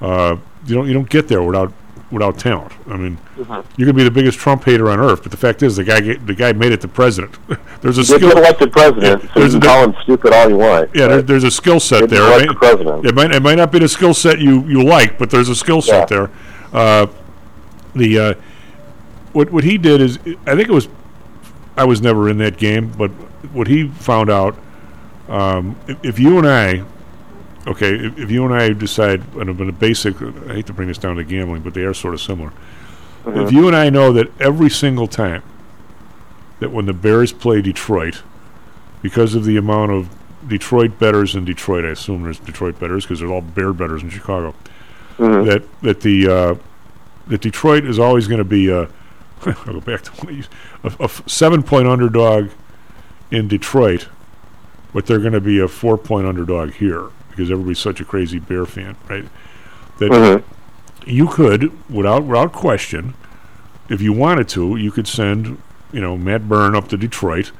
Uh, 0.00 0.36
you 0.66 0.74
don't 0.74 0.86
you 0.86 0.94
don't 0.94 1.08
get 1.10 1.28
there 1.28 1.42
without 1.42 1.72
without 2.10 2.38
talent. 2.38 2.72
I 2.90 2.96
mean, 2.96 3.18
Mhm. 3.38 3.64
you 3.76 3.84
could 3.84 3.94
be 3.96 4.02
the 4.02 4.10
biggest 4.10 4.38
Trump 4.38 4.64
hater 4.64 4.88
on 4.90 4.98
earth, 4.98 5.22
but 5.22 5.30
the 5.30 5.36
fact 5.36 5.62
is, 5.62 5.76
the 5.76 5.84
guy 5.84 6.00
get, 6.00 6.26
the 6.26 6.34
guy 6.34 6.52
made 6.54 6.72
it 6.72 6.80
to 6.80 6.88
president. 6.88 7.36
there's 7.82 7.98
a 7.98 8.00
You 8.00 8.04
skill. 8.04 8.18
get 8.30 8.38
elected 8.38 8.72
president, 8.72 9.04
Yeah, 9.04 9.16
so 9.18 9.22
you 9.22 9.40
there's 9.42 9.52
can 9.54 9.62
a- 9.62 9.66
call 9.66 9.84
him 9.84 9.94
stupid 10.04 10.32
all 10.32 10.48
you 10.48 10.56
want. 10.56 10.90
Yeah, 10.94 11.06
there, 11.08 11.22
there's 11.22 11.44
a 11.44 11.50
skill 11.50 11.80
set 11.80 12.08
there. 12.08 12.20
the 12.46 12.54
president. 12.54 13.04
It 13.04 13.14
might 13.14 13.34
it 13.34 13.42
might 13.42 13.56
not 13.58 13.70
be 13.70 13.78
the 13.78 13.88
skill 13.88 14.14
set 14.14 14.38
you, 14.38 14.64
you 14.66 14.82
like, 14.82 15.18
but 15.18 15.28
there's 15.30 15.48
a 15.50 15.54
skill 15.54 15.82
set 15.82 16.08
there. 16.08 16.30
Uh, 16.72 17.06
the 17.94 18.18
uh, 18.18 18.34
what 19.32 19.50
what 19.50 19.64
he 19.64 19.76
did 19.78 20.00
is 20.00 20.18
I 20.46 20.54
think 20.56 20.68
it 20.68 20.72
was 20.72 20.88
I 21.76 21.84
was 21.84 22.00
never 22.00 22.28
in 22.30 22.38
that 22.38 22.56
game, 22.56 22.90
but 22.96 23.10
what 23.52 23.66
he 23.66 23.88
found 23.88 24.30
out 24.30 24.56
um, 25.28 25.76
if, 25.86 25.96
if 26.02 26.18
you 26.18 26.38
and 26.38 26.46
I 26.48 26.82
okay 27.68 27.94
if, 27.94 28.18
if 28.18 28.30
you 28.30 28.44
and 28.44 28.54
I 28.54 28.72
decide 28.72 29.22
and 29.36 29.48
a 29.48 29.72
basic 29.72 30.20
I 30.20 30.54
hate 30.54 30.66
to 30.66 30.72
bring 30.72 30.88
this 30.88 30.98
down 30.98 31.16
to 31.16 31.24
gambling, 31.24 31.62
but 31.62 31.74
they 31.74 31.82
are 31.84 31.94
sort 31.94 32.14
of 32.14 32.20
similar. 32.20 32.52
If 33.26 33.34
Mhm. 33.50 33.52
you 33.52 33.66
and 33.66 33.76
I 33.76 33.90
know 33.90 34.12
that 34.12 34.28
every 34.40 34.70
single 34.70 35.06
time 35.06 35.42
that 36.60 36.70
when 36.72 36.86
the 36.86 36.92
Bears 36.92 37.32
play 37.32 37.60
Detroit, 37.62 38.22
because 39.02 39.34
of 39.34 39.44
the 39.44 39.56
amount 39.56 39.92
of 39.92 40.08
Detroit 40.48 40.98
betters 40.98 41.34
in 41.34 41.44
Detroit, 41.44 41.84
I 41.84 41.88
assume 41.88 42.22
there's 42.24 42.38
Detroit 42.38 42.80
betters 42.80 43.04
because 43.04 43.20
there's 43.20 43.30
all 43.30 43.42
Bear 43.42 43.72
betters 43.72 44.02
in 44.02 44.10
Chicago. 44.10 44.54
Mhm. 45.18 45.46
That 45.46 45.62
that 45.82 46.00
the 46.00 46.28
uh, 46.28 46.54
that 47.28 47.40
Detroit 47.42 47.84
is 47.84 47.98
always 47.98 48.26
going 48.28 48.38
to 48.38 48.44
be 48.44 48.70
a 48.70 48.88
I'll 49.46 49.74
go 49.74 49.80
back 49.80 50.02
to 50.02 50.10
one 50.24 50.44
a, 50.84 50.88
a 51.00 51.04
f- 51.04 51.22
seven 51.26 51.62
point 51.62 51.86
underdog 51.86 52.48
in 53.30 53.46
Detroit, 53.46 54.08
but 54.94 55.06
they're 55.06 55.18
going 55.20 55.32
to 55.34 55.40
be 55.40 55.60
a 55.60 55.68
four 55.68 55.98
point 55.98 56.26
underdog 56.26 56.72
here 56.74 57.04
because 57.38 57.52
everybody's 57.52 57.78
such 57.78 58.00
a 58.00 58.04
crazy 58.04 58.40
Bear 58.40 58.66
fan, 58.66 58.96
right? 59.08 59.24
That 59.98 60.10
Mhm. 60.10 60.42
you 61.06 61.28
could, 61.28 61.70
without 61.88 62.24
without 62.24 62.52
question, 62.52 63.14
if 63.88 64.02
you 64.02 64.12
wanted 64.12 64.48
to, 64.48 64.76
you 64.76 64.90
could 64.90 65.06
send 65.06 65.58
you 65.92 66.00
know, 66.02 66.18
Matt 66.18 66.46
Byrne 66.48 66.74
up 66.74 66.88
to 66.88 66.98
Detroit, 66.98 67.50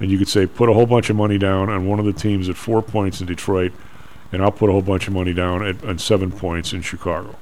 and 0.00 0.10
you 0.10 0.18
could 0.18 0.28
say 0.28 0.46
put 0.46 0.68
a 0.68 0.72
whole 0.72 0.86
bunch 0.86 1.10
of 1.10 1.16
money 1.16 1.38
down 1.38 1.68
on 1.68 1.86
one 1.86 2.00
of 2.00 2.06
the 2.06 2.12
teams 2.12 2.48
at 2.48 2.56
four 2.56 2.82
points 2.82 3.20
in 3.20 3.26
Detroit, 3.28 3.70
and 4.32 4.42
I'll 4.42 4.50
put 4.50 4.68
a 4.68 4.72
whole 4.72 4.82
bunch 4.82 5.06
of 5.06 5.14
money 5.14 5.32
down 5.32 5.64
at, 5.64 5.84
at 5.84 6.00
seven 6.00 6.32
points 6.32 6.72
in 6.72 6.82
Chicago. 6.82 7.36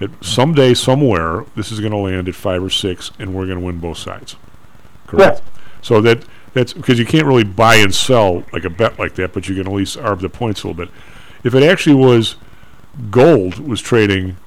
That 0.00 0.10
someday, 0.24 0.74
somewhere, 0.74 1.44
this 1.54 1.70
is 1.70 1.78
going 1.78 1.92
to 1.92 1.98
land 1.98 2.28
at 2.28 2.34
five 2.34 2.60
or 2.62 2.70
six, 2.70 3.12
and 3.20 3.34
we're 3.34 3.46
going 3.46 3.60
to 3.60 3.64
win 3.64 3.78
both 3.78 3.98
sides. 3.98 4.34
Correct. 5.06 5.42
So 5.80 6.00
that 6.00 6.24
that's 6.56 6.72
because 6.72 6.98
you 6.98 7.04
can't 7.04 7.26
really 7.26 7.44
buy 7.44 7.74
and 7.76 7.94
sell 7.94 8.42
like 8.50 8.64
a 8.64 8.70
bet 8.70 8.98
like 8.98 9.14
that, 9.16 9.34
but 9.34 9.46
you 9.46 9.54
can 9.54 9.66
at 9.66 9.72
least 9.74 9.98
arb 9.98 10.20
the 10.20 10.30
points 10.30 10.62
a 10.62 10.68
little 10.68 10.86
bit. 10.86 10.94
If 11.44 11.54
it 11.54 11.62
actually 11.62 11.96
was 11.96 12.36
gold 13.10 13.58
was 13.58 13.82
trading 13.82 14.38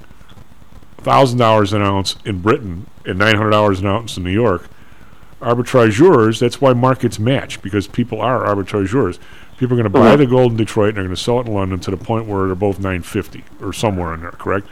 thousand 0.97 1.37
dollars 1.37 1.71
an 1.71 1.83
ounce 1.83 2.15
in 2.25 2.41
Britain 2.41 2.87
and 3.05 3.19
nine 3.19 3.35
hundred 3.35 3.51
dollars 3.51 3.79
an 3.79 3.85
ounce 3.85 4.17
in 4.17 4.23
New 4.23 4.31
York, 4.31 4.67
arbitrageurs. 5.39 6.39
That's 6.39 6.59
why 6.59 6.73
markets 6.73 7.19
match 7.19 7.61
because 7.61 7.85
people 7.85 8.19
are 8.19 8.43
arbitrageurs. 8.43 9.19
People 9.59 9.77
are 9.77 9.83
going 9.83 9.93
to 9.93 9.99
buy 9.99 10.15
the 10.15 10.25
gold 10.25 10.53
in 10.53 10.57
Detroit 10.57 10.89
and 10.89 10.97
they're 10.97 11.03
going 11.03 11.15
to 11.15 11.21
sell 11.21 11.39
it 11.41 11.45
in 11.45 11.53
London 11.53 11.79
to 11.81 11.91
the 11.91 11.97
point 11.97 12.25
where 12.25 12.47
they're 12.47 12.55
both 12.55 12.79
nine 12.79 13.03
fifty 13.03 13.43
or 13.61 13.71
somewhere 13.71 14.15
in 14.15 14.21
there. 14.21 14.31
Correct. 14.31 14.67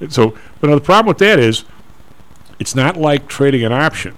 And 0.00 0.10
so, 0.10 0.38
but 0.60 0.70
now 0.70 0.74
the 0.74 0.80
problem 0.80 1.08
with 1.08 1.18
that 1.18 1.38
is, 1.38 1.64
it's 2.58 2.74
not 2.74 2.96
like 2.96 3.28
trading 3.28 3.62
an 3.62 3.74
option 3.74 4.16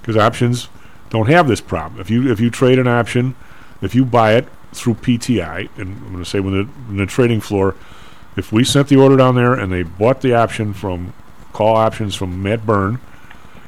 because 0.00 0.16
options 0.16 0.68
don't 1.10 1.28
have 1.28 1.48
this 1.48 1.60
problem. 1.60 2.00
If 2.00 2.10
you 2.10 2.30
if 2.30 2.40
you 2.40 2.50
trade 2.50 2.78
an 2.78 2.88
option, 2.88 3.34
if 3.82 3.94
you 3.94 4.04
buy 4.04 4.34
it 4.34 4.48
through 4.72 4.94
PTI, 4.94 5.68
and 5.78 5.96
I'm 5.96 6.12
going 6.12 6.24
to 6.24 6.28
say 6.28 6.40
when 6.40 6.52
the, 6.52 6.64
when 6.64 6.96
the 6.96 7.06
trading 7.06 7.40
floor, 7.40 7.76
if 8.36 8.52
we 8.52 8.64
sent 8.64 8.88
the 8.88 8.96
order 8.96 9.16
down 9.16 9.36
there 9.36 9.54
and 9.54 9.72
they 9.72 9.82
bought 9.82 10.20
the 10.20 10.34
option 10.34 10.72
from 10.72 11.12
call 11.52 11.76
options 11.76 12.14
from 12.14 12.42
Matt 12.42 12.66
Byrne, 12.66 12.98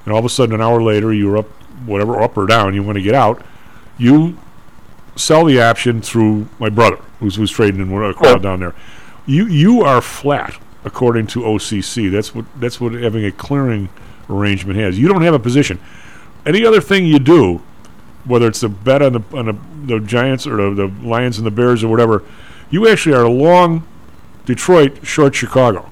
and 0.04 0.12
all 0.12 0.18
of 0.18 0.24
a 0.24 0.28
sudden 0.28 0.54
an 0.54 0.60
hour 0.60 0.82
later 0.82 1.12
you're 1.12 1.38
up 1.38 1.46
whatever 1.84 2.20
up 2.20 2.36
or 2.36 2.46
down 2.46 2.74
you 2.74 2.82
want 2.82 2.96
to 2.96 3.02
get 3.02 3.14
out, 3.14 3.44
you 3.98 4.38
sell 5.14 5.44
the 5.44 5.60
option 5.60 6.00
through 6.00 6.48
my 6.58 6.68
brother 6.68 6.98
who's 7.20 7.36
who's 7.36 7.50
trading 7.50 7.80
in 7.80 8.02
a 8.02 8.14
crowd 8.14 8.42
down 8.42 8.60
there. 8.60 8.74
You 9.26 9.46
you 9.46 9.82
are 9.82 10.00
flat 10.00 10.58
according 10.84 11.26
to 11.28 11.40
OCC. 11.40 12.10
That's 12.10 12.34
what 12.34 12.44
that's 12.60 12.80
what 12.80 12.92
having 12.92 13.24
a 13.24 13.32
clearing 13.32 13.88
arrangement 14.28 14.78
has. 14.78 14.98
You 14.98 15.08
don't 15.08 15.22
have 15.22 15.34
a 15.34 15.38
position. 15.38 15.80
Any 16.46 16.64
other 16.64 16.80
thing 16.80 17.04
you 17.04 17.18
do, 17.18 17.60
whether 18.24 18.46
it's 18.46 18.62
a 18.62 18.68
bet 18.68 19.02
on 19.02 19.12
the 19.14 19.22
on 19.36 19.46
the, 19.46 19.96
the 19.98 20.00
Giants 20.06 20.46
or 20.46 20.56
the, 20.56 20.86
the 20.86 21.06
Lions 21.06 21.38
and 21.38 21.46
the 21.46 21.50
Bears 21.50 21.84
or 21.84 21.88
whatever, 21.88 22.22
you 22.70 22.88
actually 22.88 23.14
are 23.14 23.28
long 23.28 23.86
Detroit, 24.46 25.04
short 25.04 25.34
Chicago. 25.34 25.90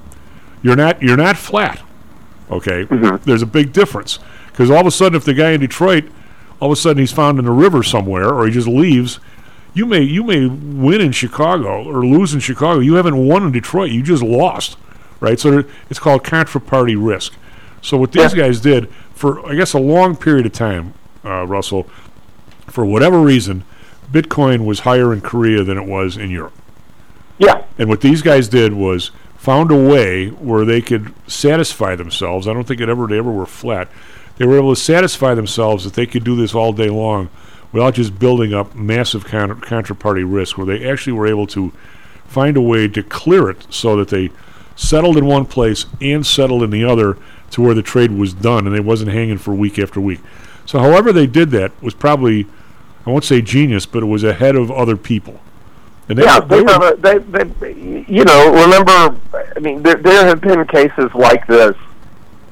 You're 0.63 0.77
not 0.77 1.03
you're 1.03 1.17
not 1.17 1.37
flat. 1.37 1.83
Okay, 2.51 2.85
mm-hmm. 2.85 3.29
there's 3.29 3.43
a 3.43 3.47
big 3.47 3.73
difference 3.73 4.19
because 4.47 4.71
all 4.71 4.81
of 4.81 4.87
a 4.87 4.91
sudden, 4.91 5.17
if 5.17 5.25
the 5.25 5.35
guy 5.35 5.51
in 5.51 5.61
Detroit, 5.61 6.05
all 6.61 6.71
of 6.71 6.79
a 6.79 6.81
sudden 6.81 6.99
he's 6.99 7.13
found 7.13 7.39
in 7.39 7.47
a 7.47 7.53
river 7.53 7.83
somewhere 7.83 8.33
or 8.33 8.47
he 8.47 8.53
just 8.53 8.69
leaves, 8.69 9.19
you 9.75 9.85
may 9.85 10.03
you 10.03 10.23
may 10.23 10.47
win 10.47 11.01
in 11.01 11.13
Chicago 11.13 11.85
or 11.85 12.07
lose 12.07 12.33
in 12.33 12.41
Chicago. 12.41 12.81
You 12.81 12.95
haven't 12.95 13.27
won 13.27 13.45
in 13.45 13.53
Detroit. 13.53 13.91
You 13.91 14.03
just 14.03 14.23
lost, 14.23 14.79
right? 15.21 15.39
So 15.39 15.51
there, 15.51 15.65
it's 15.91 15.99
called 15.99 16.23
contra-party 16.23 16.97
risk. 16.97 17.35
So 17.85 17.98
what 17.98 18.12
these 18.12 18.32
guys 18.32 18.61
did 18.61 18.89
for 19.15 19.47
I 19.47 19.55
guess 19.55 19.74
a 19.74 19.78
long 19.78 20.16
period 20.16 20.47
of 20.47 20.52
time, 20.52 20.94
uh, 21.24 21.47
Russell, 21.47 21.86
for 22.66 22.85
whatever 22.85 23.20
reason, 23.20 23.65
Bitcoin 24.11 24.65
was 24.65 24.81
higher 24.81 25.12
in 25.12 25.20
Korea 25.20 25.62
than 25.62 25.77
it 25.77 25.86
was 25.86 26.16
in 26.16 26.31
Europe. 26.31 26.55
Yeah. 27.39 27.62
And 27.78 27.89
what 27.90 28.01
these 28.01 28.23
guys 28.23 28.48
did 28.48 28.73
was 28.73 29.11
found 29.36 29.70
a 29.70 29.77
way 29.77 30.28
where 30.28 30.65
they 30.65 30.81
could 30.81 31.12
satisfy 31.27 31.94
themselves. 31.94 32.48
I 32.48 32.55
don't 32.55 32.66
think 32.66 32.81
it 32.81 32.89
ever 32.89 33.06
they 33.06 33.19
ever 33.19 33.31
were 33.31 33.44
flat. 33.44 33.89
They 34.36 34.47
were 34.47 34.56
able 34.56 34.74
to 34.74 34.81
satisfy 34.81 35.35
themselves 35.35 35.85
that 35.85 35.93
they 35.93 36.06
could 36.06 36.24
do 36.24 36.35
this 36.35 36.55
all 36.55 36.73
day 36.73 36.89
long 36.89 37.28
without 37.70 37.94
just 37.94 38.19
building 38.19 38.55
up 38.55 38.74
massive 38.74 39.27
contra- 39.27 39.56
contraparty 39.56 40.24
risk, 40.27 40.56
where 40.56 40.66
they 40.66 40.89
actually 40.89 41.12
were 41.12 41.27
able 41.27 41.47
to 41.48 41.70
find 42.27 42.56
a 42.56 42.62
way 42.62 42.89
to 42.89 43.02
clear 43.02 43.51
it 43.51 43.66
so 43.69 43.94
that 43.97 44.09
they 44.09 44.31
settled 44.74 45.19
in 45.19 45.27
one 45.27 45.44
place 45.44 45.85
and 46.01 46.27
settled 46.27 46.62
in 46.62 46.70
the 46.70 46.85
other 46.85 47.19
to 47.55 47.63
where 47.63 47.75
the 47.75 47.83
trade 47.83 48.13
was 48.13 48.35
done 48.35 48.67
and 48.67 48.75
they 48.75 48.81
wasn't 48.81 49.11
hanging 49.11 49.39
for 49.39 49.55
week 49.55 49.79
after 49.79 50.01
week. 50.01 50.21
So, 50.67 50.79
however 50.79 51.13
they 51.13 51.27
did 51.27 51.51
that 51.51 51.73
was 51.83 51.95
probably, 51.95 52.47
I 53.07 53.11
won't 53.11 53.25
say 53.25 53.41
genius, 53.43 53.87
but 53.87 54.03
it 54.03 54.07
was 54.07 54.23
ahead 54.23 54.57
of 54.57 54.71
other 54.71 54.97
people. 54.97 55.41
And 56.09 56.19
they, 56.19 56.25
yeah, 56.25 56.41
they 56.41 56.57
they, 56.57 56.63
were, 56.63 56.71
have 56.71 56.83
a, 56.83 56.97
they, 56.97 57.19
they, 57.19 58.05
you 58.09 58.25
know, 58.25 58.53
remember, 58.53 59.19
I 59.57 59.59
mean, 59.61 59.83
there, 59.83 59.97
there 59.97 60.27
have 60.27 60.41
been 60.41 60.67
cases 60.67 61.11
like 61.15 61.47
this 61.47 61.77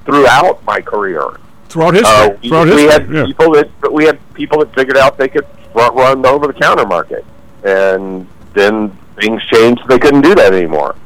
throughout 0.05 0.65
my 0.65 0.81
career. 0.81 1.39
throughout 1.69 1.95
history. 1.95 2.11
Uh, 2.11 2.31
we, 2.43 2.49
throughout 2.49 2.65
we 2.67 2.73
history, 2.73 2.91
had 2.91 3.11
yeah. 3.11 3.25
people 3.27 3.53
that 3.53 3.93
we 3.93 4.05
had 4.05 4.35
people 4.35 4.59
that 4.61 4.75
figured 4.75 4.97
out 4.97 5.19
they 5.19 5.29
could 5.29 5.47
front 5.73 5.95
run 5.95 6.23
the 6.23 6.29
over 6.29 6.47
the 6.47 6.53
counter 6.53 6.87
market, 6.87 7.25
and 7.65 8.27
then 8.53 8.91
things 9.17 9.43
changed. 9.47 9.83
They 9.89 9.99
couldn't 9.99 10.23
do 10.23 10.35
that 10.35 10.53
anymore. 10.53 10.97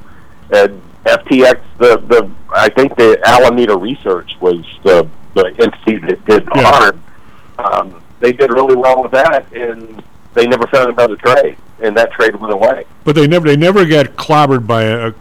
And 0.50 0.82
FTX, 1.06 1.60
the 1.78 1.96
the 2.08 2.30
I 2.54 2.68
think 2.68 2.96
the 2.96 3.18
Alameda 3.26 3.76
Research 3.76 4.32
was 4.40 4.64
the 4.84 5.08
the 5.34 5.46
entity 5.58 5.98
that 6.06 6.24
did 6.26 6.48
Yeah. 6.54 6.62
harm. 6.70 7.02
Um, 7.58 8.02
they 8.20 8.32
did 8.32 8.50
really 8.50 8.76
well 8.76 9.02
with 9.02 9.12
that, 9.12 9.50
and 9.52 10.02
they 10.34 10.46
never 10.46 10.66
found 10.66 10.90
another 10.90 11.16
trade, 11.16 11.56
and 11.80 11.96
that 11.96 12.12
trade 12.12 12.34
went 12.36 12.52
away. 12.52 12.84
But 13.04 13.14
they 13.14 13.26
never 13.26 13.46
they 13.46 13.56
never 13.56 13.84
got 13.84 14.06
clobbered 14.16 14.66
by 14.66 14.82
a, 14.84 15.12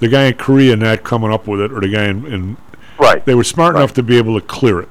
the 0.00 0.08
guy 0.08 0.24
in 0.26 0.34
Korea 0.34 0.76
not 0.76 1.02
coming 1.04 1.32
up 1.32 1.46
with 1.46 1.60
it, 1.60 1.72
or 1.72 1.80
the 1.80 1.88
guy 1.88 2.04
in, 2.04 2.26
in 2.26 2.56
right. 2.98 3.24
They 3.24 3.34
were 3.34 3.44
smart 3.44 3.76
enough 3.76 3.94
to 3.94 4.02
be 4.02 4.18
able 4.18 4.38
to 4.40 4.46
clear 4.46 4.80
it. 4.80 4.88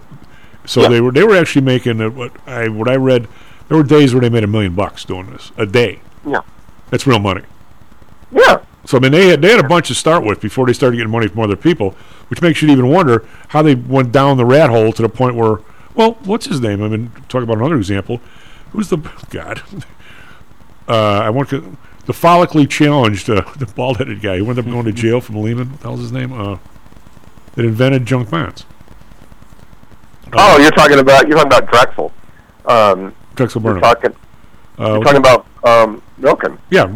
So 0.65 0.81
Yeah. 0.83 0.89
they 0.89 1.01
were 1.01 1.11
they 1.11 1.23
were 1.23 1.35
actually 1.35 1.63
making 1.63 1.99
a, 2.01 2.09
what 2.09 2.31
I 2.47 2.69
what 2.69 2.87
I 2.89 2.95
read. 2.95 3.27
There 3.67 3.77
were 3.77 3.83
days 3.83 4.13
where 4.13 4.21
they 4.21 4.29
made 4.29 4.43
a 4.43 4.47
million 4.47 4.73
bucks 4.73 5.03
doing 5.05 5.29
this 5.31 5.51
a 5.57 5.65
day. 5.65 5.99
Yeah. 6.25 6.41
That's 6.89 7.05
real 7.05 7.19
money. 7.19 7.41
Yeah. 8.31 8.59
So 8.85 8.97
I 8.97 9.01
mean, 9.01 9.11
they 9.11 9.27
had 9.27 9.41
they 9.41 9.51
had 9.51 9.63
a 9.63 9.67
bunch 9.67 9.89
to 9.89 9.95
start 9.95 10.23
with 10.23 10.39
before 10.39 10.65
they 10.65 10.73
started 10.73 10.97
getting 10.97 11.11
money 11.11 11.27
from 11.27 11.41
other 11.41 11.55
people, 11.55 11.91
which 12.29 12.41
makes 12.41 12.61
you 12.61 12.69
even 12.69 12.87
wonder 12.87 13.27
how 13.49 13.61
they 13.61 13.75
went 13.75 14.11
down 14.11 14.37
the 14.37 14.45
rat 14.45 14.69
hole 14.69 14.93
to 14.93 15.01
the 15.01 15.09
point 15.09 15.35
where, 15.35 15.59
well, 15.95 16.13
what's 16.23 16.45
his 16.45 16.61
name? 16.61 16.81
I 16.81 16.87
mean, 16.87 17.11
talk 17.27 17.43
about 17.43 17.57
another 17.57 17.75
example. 17.75 18.21
Who's 18.71 18.89
the 18.89 18.97
God? 19.29 19.61
Uh, 20.87 21.19
I 21.19 21.29
want 21.29 21.49
to, 21.49 21.77
the 22.05 22.13
follically 22.13 22.67
challenged, 22.67 23.29
uh, 23.29 23.41
the 23.57 23.67
bald-headed 23.67 24.21
guy 24.21 24.37
who 24.37 24.49
ended 24.49 24.65
up 24.65 24.71
going 24.71 24.85
to 24.85 24.91
jail 24.91 25.21
from 25.21 25.41
Lehman. 25.41 25.71
What 25.71 25.81
the 25.81 25.87
hell's 25.87 25.99
his 25.99 26.11
name? 26.11 26.33
Uh, 26.33 26.57
that 27.55 27.65
invented 27.65 28.05
junk 28.05 28.29
bonds. 28.29 28.65
Oh, 30.33 30.57
you're 30.59 30.71
talking 30.71 30.99
about 30.99 31.27
you're 31.27 31.37
talking 31.37 31.51
about 31.51 31.69
Drexel. 31.69 32.11
Um, 32.65 33.15
Drexel 33.35 33.61
you're 33.63 33.79
talking 33.79 34.15
Uh, 34.77 34.93
you're 34.93 35.03
talking 35.03 35.17
about 35.17 35.45
um, 35.63 36.01
Milken. 36.19 36.57
Yeah, 36.69 36.95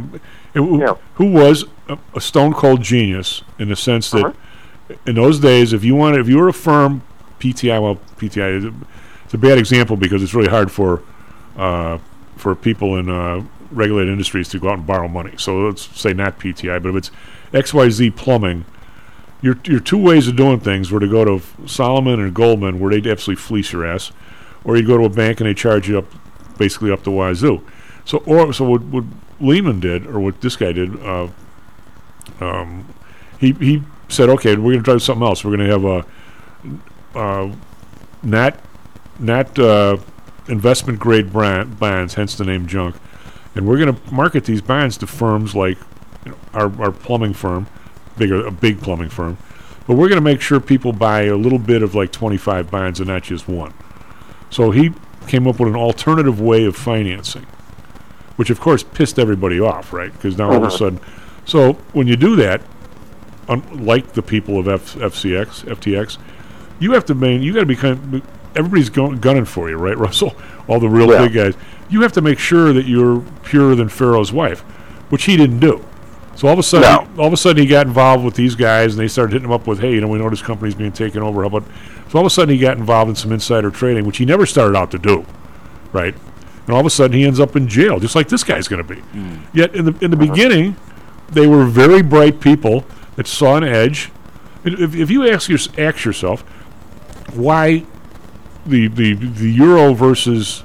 who, 0.54 0.80
who 1.16 1.32
was 1.32 1.66
a, 1.88 1.98
a 2.16 2.22
stone 2.22 2.54
cold 2.54 2.82
genius 2.82 3.44
in 3.60 3.70
the 3.70 3.76
sense 3.76 4.12
that 4.12 4.26
Uh-huh. 4.26 4.96
in 5.08 5.16
those 5.16 5.40
days, 5.40 5.74
if 5.74 5.84
you 5.84 5.96
wanted, 5.96 6.20
if 6.20 6.28
you 6.28 6.38
were 6.38 6.48
a 6.50 6.54
firm, 6.54 7.02
PTI, 7.40 7.82
well, 7.82 7.96
PTI, 8.18 8.58
is 8.58 8.66
a- 8.66 8.74
it's 9.26 9.34
a 9.34 9.38
bad 9.38 9.58
example 9.58 9.96
because 9.98 10.22
it's 10.22 10.34
really 10.34 10.50
hard 10.50 10.72
for 10.72 11.02
uh, 11.58 11.98
for 12.36 12.56
people 12.56 12.98
in 12.98 13.10
uh, 13.10 13.42
regulated 13.72 14.12
industries 14.12 14.48
to 14.50 14.60
go 14.60 14.70
out 14.70 14.78
and 14.78 14.86
borrow 14.88 15.08
money. 15.08 15.34
So 15.38 15.60
let's 15.68 15.88
say 16.00 16.14
not 16.14 16.40
PTI, 16.40 16.82
but 16.82 16.90
if 16.90 16.96
it's 16.96 17.12
XYZ 17.52 18.16
Plumbing, 18.16 18.66
your 19.42 19.58
your 19.66 19.80
two 19.80 19.98
ways 19.98 20.28
of 20.28 20.36
doing 20.36 20.60
things 20.60 20.92
were 20.92 21.00
to 21.00 21.08
go 21.08 21.24
to 21.26 21.42
Salomon 21.68 22.20
and 22.20 22.34
Goldman, 22.34 22.80
where 22.80 22.92
they'd 22.92 23.08
absolutely 23.08 23.42
fleece 23.42 23.72
your 23.74 23.86
ass, 23.86 24.12
or 24.64 24.78
you'd 24.78 24.88
go 24.88 24.98
to 24.98 25.06
a 25.06 25.10
bank 25.10 25.40
and 25.40 25.48
they 25.50 25.54
charge 25.54 25.88
you 25.90 25.98
up, 25.98 26.06
basically 26.58 26.92
up 26.92 27.04
the 27.04 27.12
wazoo. 27.12 27.62
So 28.06 28.20
or 28.26 28.52
so 28.54 28.66
what, 28.70 28.82
what 28.84 29.04
Lehman 29.40 29.80
did, 29.80 30.06
or 30.08 30.20
what 30.20 30.42
this 30.42 30.56
guy 30.56 30.72
did, 30.72 31.00
uh, 31.04 31.28
um, 32.40 32.88
he 33.40 33.54
he 33.54 33.84
said, 34.10 34.30
okay, 34.30 34.56
we're 34.56 34.74
going 34.74 34.84
to 34.84 34.92
try 34.92 34.98
something 34.98 35.26
else. 35.26 35.44
We're 35.44 35.56
going 35.56 35.68
to 35.68 35.74
have 35.74 35.86
a 35.86 37.18
uh, 37.18 37.56
not 38.22 38.60
not 39.20 39.58
uh, 39.60 39.98
investment 40.48 41.00
grade 41.00 41.32
brand 41.32 41.80
bonds, 41.80 42.16
hence 42.16 42.36
the 42.36 42.46
name 42.46 42.68
junk, 42.68 42.96
and 43.56 43.68
we're 43.68 43.78
going 43.78 43.96
to 43.96 44.14
market 44.14 44.46
these 44.46 44.62
bonds 44.62 44.98
to 44.98 45.08
firms 45.08 45.56
like 45.56 45.78
you 46.26 46.32
know, 46.32 46.38
our 46.54 46.82
our 46.82 46.92
plumbing 46.92 47.34
firm, 47.34 47.68
bigger 48.18 48.46
a 48.46 48.52
big 48.52 48.82
plumbing 48.82 49.10
firm, 49.10 49.38
but 49.88 49.96
we're 49.96 50.10
going 50.10 50.22
to 50.22 50.22
make 50.22 50.42
sure 50.42 50.60
people 50.60 50.94
buy 50.94 51.24
a 51.24 51.36
little 51.36 51.60
bit 51.60 51.84
of 51.84 51.94
like 51.94 52.12
25 52.12 52.72
bonds 52.72 53.00
and 53.00 53.10
not 53.10 53.24
just 53.24 53.48
one. 53.48 53.74
So 54.50 54.72
he 54.72 54.92
came 55.28 55.48
up 55.48 55.60
with 55.60 55.70
an 55.70 55.76
alternative 55.76 56.40
way 56.40 56.66
of 56.66 56.76
financing, 56.76 57.46
which 58.36 58.50
of 58.50 58.60
course 58.60 58.84
pissed 58.84 59.20
everybody 59.20 59.60
off, 59.60 59.94
right? 59.94 60.12
Because 60.12 60.38
now 60.38 60.50
all 60.52 60.58
of 60.58 60.64
a 60.64 60.68
Mhm. 60.68 60.78
sudden, 60.78 61.00
so 61.46 61.78
when 61.94 62.08
you 62.08 62.16
do 62.16 62.36
that, 62.38 62.62
unlike 63.50 64.14
the 64.14 64.22
people 64.22 64.58
of 64.60 64.68
F- 64.68 64.96
FCX, 65.02 65.64
FTX, 65.68 66.18
you 66.80 66.94
have 66.94 67.06
to 67.06 67.16
main. 67.16 67.42
You 67.42 67.54
got 67.54 67.62
to 67.62 67.66
be 67.66 67.76
kind. 67.76 68.00
Of, 68.16 68.22
everybody's 68.56 68.90
go- 68.90 69.16
gunning 69.16 69.46
for 69.46 69.70
you, 69.70 69.78
right, 69.78 69.98
Russell? 70.08 70.36
All 70.68 70.80
the 70.80 70.90
real 70.90 71.10
Yeah. 71.12 71.24
big 71.24 71.34
guys. 71.34 71.54
You 71.90 72.02
have 72.02 72.12
to 72.14 72.22
make 72.22 72.40
sure 72.40 72.74
that 72.74 72.86
you're 72.86 73.22
purer 73.44 73.76
than 73.76 73.90
Pharaoh's 73.90 74.32
wife, 74.32 74.62
which 75.10 75.26
he 75.26 75.38
didn't 75.38 75.60
do. 75.60 75.82
So 76.36 76.48
all 76.48 76.54
of 76.54 76.60
a 76.60 76.64
sudden, 76.64 77.08
all 77.18 77.28
of 77.28 77.34
a 77.34 77.38
sudden, 77.38 77.62
he 77.62 77.68
got 77.68 77.86
involved 77.86 78.26
with 78.26 78.34
these 78.34 78.56
guys, 78.56 78.94
and 78.94 79.00
they 79.04 79.08
started 79.08 79.34
hitting 79.34 79.48
him 79.48 79.52
up 79.54 79.68
with, 79.68 79.80
"Hey, 79.82 79.94
you 79.94 80.02
know, 80.02 80.08
we 80.08 80.18
know 80.18 80.30
this 80.30 80.42
company's 80.42 80.74
being 80.74 80.92
taken 80.92 81.22
over. 81.22 81.42
How 81.42 81.48
about?" 81.48 81.64
So 82.10 82.18
all 82.18 82.22
of 82.26 82.28
a 82.28 82.30
sudden, 82.34 82.56
he 82.56 82.60
got 82.60 82.78
involved 82.78 83.10
in 83.10 83.16
some 83.16 83.32
insider 83.32 83.70
trading, 83.70 84.06
which 84.06 84.18
he 84.18 84.26
never 84.26 84.46
started 84.48 84.76
out 84.76 84.90
to 84.92 84.98
do, 84.98 85.26
right? 85.92 86.16
And 86.65 86.73
all 86.73 86.80
of 86.80 86.85
a 86.85 86.90
sudden, 86.90 87.18
he 87.18 87.26
ends 87.26 87.40
up 87.40 87.56
in 87.56 87.68
jail, 87.68 87.99
just 87.99 88.15
like 88.15 88.30
this 88.30 88.44
guy's 88.44 88.68
going 88.68 88.85
to 88.85 88.95
be. 88.95 89.02
Yet 89.53 89.76
in 89.76 89.85
the 89.85 89.95
in 90.02 90.11
the 90.11 90.18
beginning, 90.18 90.77
they 91.30 91.48
were 91.48 91.65
very 91.65 92.02
bright 92.02 92.40
people 92.40 92.85
that 93.15 93.27
saw 93.27 93.57
an 93.57 93.64
edge. 93.64 94.11
If, 94.64 94.95
if 94.95 95.10
you 95.10 95.27
ask, 95.30 95.49
your, 95.49 95.60
ask 95.77 96.06
yourself 96.06 96.41
why 97.35 97.85
the, 98.65 98.88
the 98.88 99.14
the 99.14 99.52
euro 99.52 99.94
versus 99.94 100.64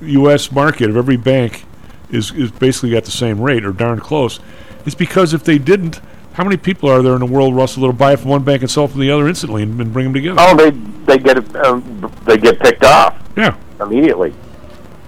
U.S. 0.00 0.50
market 0.50 0.88
of 0.88 0.96
every 0.96 1.18
bank 1.18 1.64
is 2.10 2.32
is 2.32 2.50
basically 2.50 2.96
at 2.96 3.04
the 3.04 3.10
same 3.10 3.40
rate 3.40 3.64
or 3.64 3.72
darn 3.72 4.00
close, 4.00 4.40
it's 4.86 4.94
because 4.94 5.34
if 5.34 5.44
they 5.44 5.58
didn't, 5.58 6.00
how 6.32 6.44
many 6.44 6.56
people 6.56 6.88
are 6.88 7.02
there 7.02 7.12
in 7.12 7.20
the 7.20 7.26
world, 7.26 7.54
Russell, 7.54 7.82
that'll 7.82 7.92
buy 7.92 8.14
it 8.14 8.20
from 8.20 8.30
one 8.30 8.42
bank 8.42 8.62
and 8.62 8.70
sell 8.70 8.86
it 8.86 8.92
from 8.92 9.00
the 9.00 9.10
other 9.10 9.28
instantly 9.28 9.62
and, 9.62 9.78
and 9.80 9.92
bring 9.92 10.04
them 10.04 10.14
together? 10.14 10.38
Oh, 10.40 10.56
they 10.56 10.70
they 10.70 11.18
get 11.18 11.56
um, 11.56 12.12
they 12.24 12.38
get 12.38 12.58
picked 12.58 12.84
off. 12.84 13.22
Yeah, 13.36 13.56
immediately. 13.80 14.32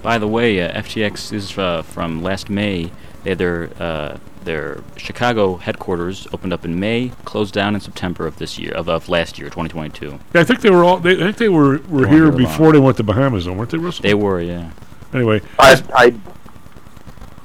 By 0.02 0.18
the 0.18 0.26
way, 0.26 0.60
uh, 0.60 0.82
FTX 0.82 1.32
is 1.32 1.56
uh, 1.56 1.82
from 1.82 2.22
last 2.22 2.50
May. 2.50 2.90
They 3.22 3.30
had 3.30 3.38
their 3.38 3.70
uh, 3.78 4.18
their 4.44 4.82
Chicago 4.96 5.56
headquarters 5.56 6.26
opened 6.32 6.52
up 6.52 6.64
in 6.64 6.80
May, 6.80 7.12
closed 7.24 7.54
down 7.54 7.74
in 7.76 7.80
September 7.80 8.26
of 8.26 8.38
this 8.38 8.58
year 8.58 8.72
of, 8.72 8.88
of 8.88 9.08
last 9.08 9.38
year, 9.38 9.48
2022. 9.48 10.18
Yeah, 10.34 10.40
I 10.40 10.44
think 10.44 10.60
they 10.60 10.70
were 10.70 10.84
all. 10.84 10.98
They, 10.98 11.14
I 11.14 11.26
think 11.26 11.36
they 11.36 11.48
were 11.48 11.78
were 11.88 12.08
here 12.08 12.24
wanted 12.24 12.38
to 12.38 12.48
before 12.48 12.72
they 12.72 12.80
went 12.80 12.96
to 12.96 13.04
Bahamas, 13.04 13.44
though, 13.44 13.52
weren't 13.52 13.70
they, 13.70 13.78
Russell? 13.78 14.02
They 14.02 14.14
were, 14.14 14.40
yeah. 14.40 14.70
Anyway, 15.14 15.40
I, 15.58 15.82
I 15.94 16.06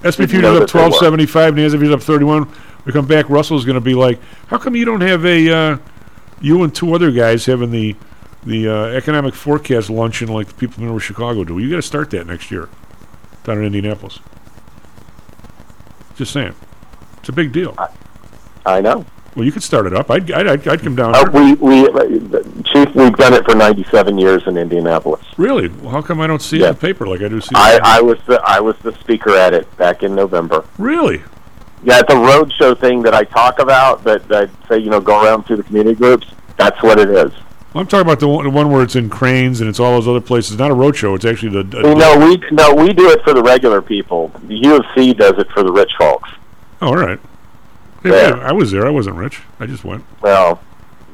S&P 0.04 0.26
didn't 0.26 0.30
futures 0.30 0.62
up 0.62 0.68
twelve 0.68 0.68
seventy 0.68 0.68
five, 0.68 0.68
they 0.68 0.72
twelve 0.72 0.92
were. 0.94 1.00
seventy 1.00 1.26
five. 1.26 1.54
Nasdaq 1.54 1.80
futures 1.80 1.92
up 1.92 2.02
thirty 2.02 2.26
one. 2.26 2.52
We 2.86 2.94
come 2.94 3.06
back. 3.06 3.30
Russell's 3.30 3.66
going 3.66 3.76
to 3.76 3.82
be 3.82 3.94
like, 3.94 4.20
"How 4.48 4.58
come 4.58 4.76
you 4.76 4.86
don't 4.86 5.02
have 5.02 5.26
a 5.26 5.50
uh, 5.50 5.78
you 6.42 6.64
and 6.64 6.74
two 6.74 6.94
other 6.96 7.12
guys 7.12 7.46
having 7.46 7.72
the 7.72 7.96
the 8.46 8.68
uh, 8.68 8.86
economic 8.88 9.34
forecast 9.34 9.90
luncheon 9.90 10.28
like 10.30 10.48
the 10.48 10.54
people 10.54 10.84
in 10.84 11.00
Chicago 11.00 11.44
do? 11.44 11.58
You 11.60 11.70
got 11.70 11.78
to 11.78 11.82
start 11.82 12.10
that 12.12 12.28
next 12.28 12.52
year 12.52 12.70
down 13.44 13.60
in 13.60 13.66
Indianapolis." 13.66 14.20
Just 16.16 16.34
saying, 16.34 16.56
it's 17.20 17.30
a 17.30 17.34
big 17.34 17.52
deal. 17.52 17.78
I 18.66 18.82
know. 18.82 19.06
Well, 19.38 19.46
you 19.46 19.52
could 19.52 19.62
start 19.62 19.86
it 19.86 19.94
up. 19.94 20.10
I'd 20.10 20.32
I'd, 20.32 20.48
I'd, 20.48 20.68
I'd 20.68 20.82
come 20.82 20.96
down. 20.96 21.14
Uh, 21.14 21.30
we 21.32 21.54
we 21.54 21.88
uh, 21.88 22.42
chief, 22.64 22.96
we've 22.96 23.16
done 23.16 23.34
it 23.34 23.46
for 23.46 23.54
97 23.54 24.18
years 24.18 24.48
in 24.48 24.58
Indianapolis. 24.58 25.24
Really? 25.38 25.68
Well, 25.68 25.92
how 25.92 26.02
come 26.02 26.20
I 26.20 26.26
don't 26.26 26.42
see 26.42 26.58
it 26.58 26.64
in 26.64 26.70
the 26.70 26.74
paper 26.74 27.06
like 27.06 27.22
I 27.22 27.28
do 27.28 27.40
see? 27.40 27.52
I. 27.54 27.80
I 27.84 28.02
was 28.02 28.18
the 28.26 28.42
I 28.44 28.60
was 28.60 28.76
the 28.80 28.94
speaker 28.94 29.36
at 29.36 29.54
it 29.54 29.78
back 29.78 30.02
in 30.02 30.16
November. 30.16 30.66
Really? 30.80 31.22
Yeah, 31.84 32.00
it's 32.00 32.12
a 32.12 32.18
roadshow 32.18 32.80
thing 32.80 33.04
that 33.04 33.14
I 33.14 33.26
talk 33.26 33.60
about. 33.60 34.04
That 34.06 34.24
I 34.32 34.50
say, 34.68 34.80
you 34.80 34.90
know, 34.90 35.00
go 35.00 35.24
around 35.24 35.44
to 35.46 35.56
the 35.56 35.62
community 35.62 35.96
groups. 35.96 36.26
That's 36.58 36.82
what 36.82 37.00
it 37.00 37.10
is. 37.10 37.32
I'm 37.78 37.88
talking 37.88 38.02
about 38.06 38.20
the 38.20 38.28
one, 38.28 38.44
the 38.44 38.50
one 38.50 38.72
where 38.72 38.84
it's 38.84 38.96
in 38.96 39.10
Crain's 39.10 39.62
and 39.62 39.70
it's 39.70 39.80
all 39.80 39.92
those 39.94 40.08
other 40.08 40.22
places. 40.22 40.52
It's 40.54 40.60
not 40.60 40.72
a 40.72 40.76
roadshow. 40.76 41.16
It's 41.16 41.26
actually 41.26 41.62
the. 41.62 41.82
Know, 41.82 42.18
we 42.20 42.38
no, 42.52 42.74
we 42.74 42.94
do 42.94 43.10
it 43.12 43.24
for 43.24 43.34
the 43.34 43.42
regular 43.44 43.82
people. 43.82 44.32
The 44.44 44.56
U 44.56 44.76
of 44.78 44.86
C 44.96 45.14
does 45.14 45.34
it 45.38 45.50
for 45.52 45.64
the 45.64 45.72
rich 45.72 45.92
folks. 45.98 46.30
Oh, 46.82 46.88
all 46.88 46.96
right. 46.98 47.20
Yeah. 48.04 48.12
wait, 48.12 48.44
I 48.44 48.52
was 48.52 48.72
there. 48.72 48.88
I 48.88 48.90
wasn't 48.90 49.16
rich. 49.16 49.42
I 49.60 49.66
just 49.66 49.84
went. 49.84 50.04
Well, 50.22 50.62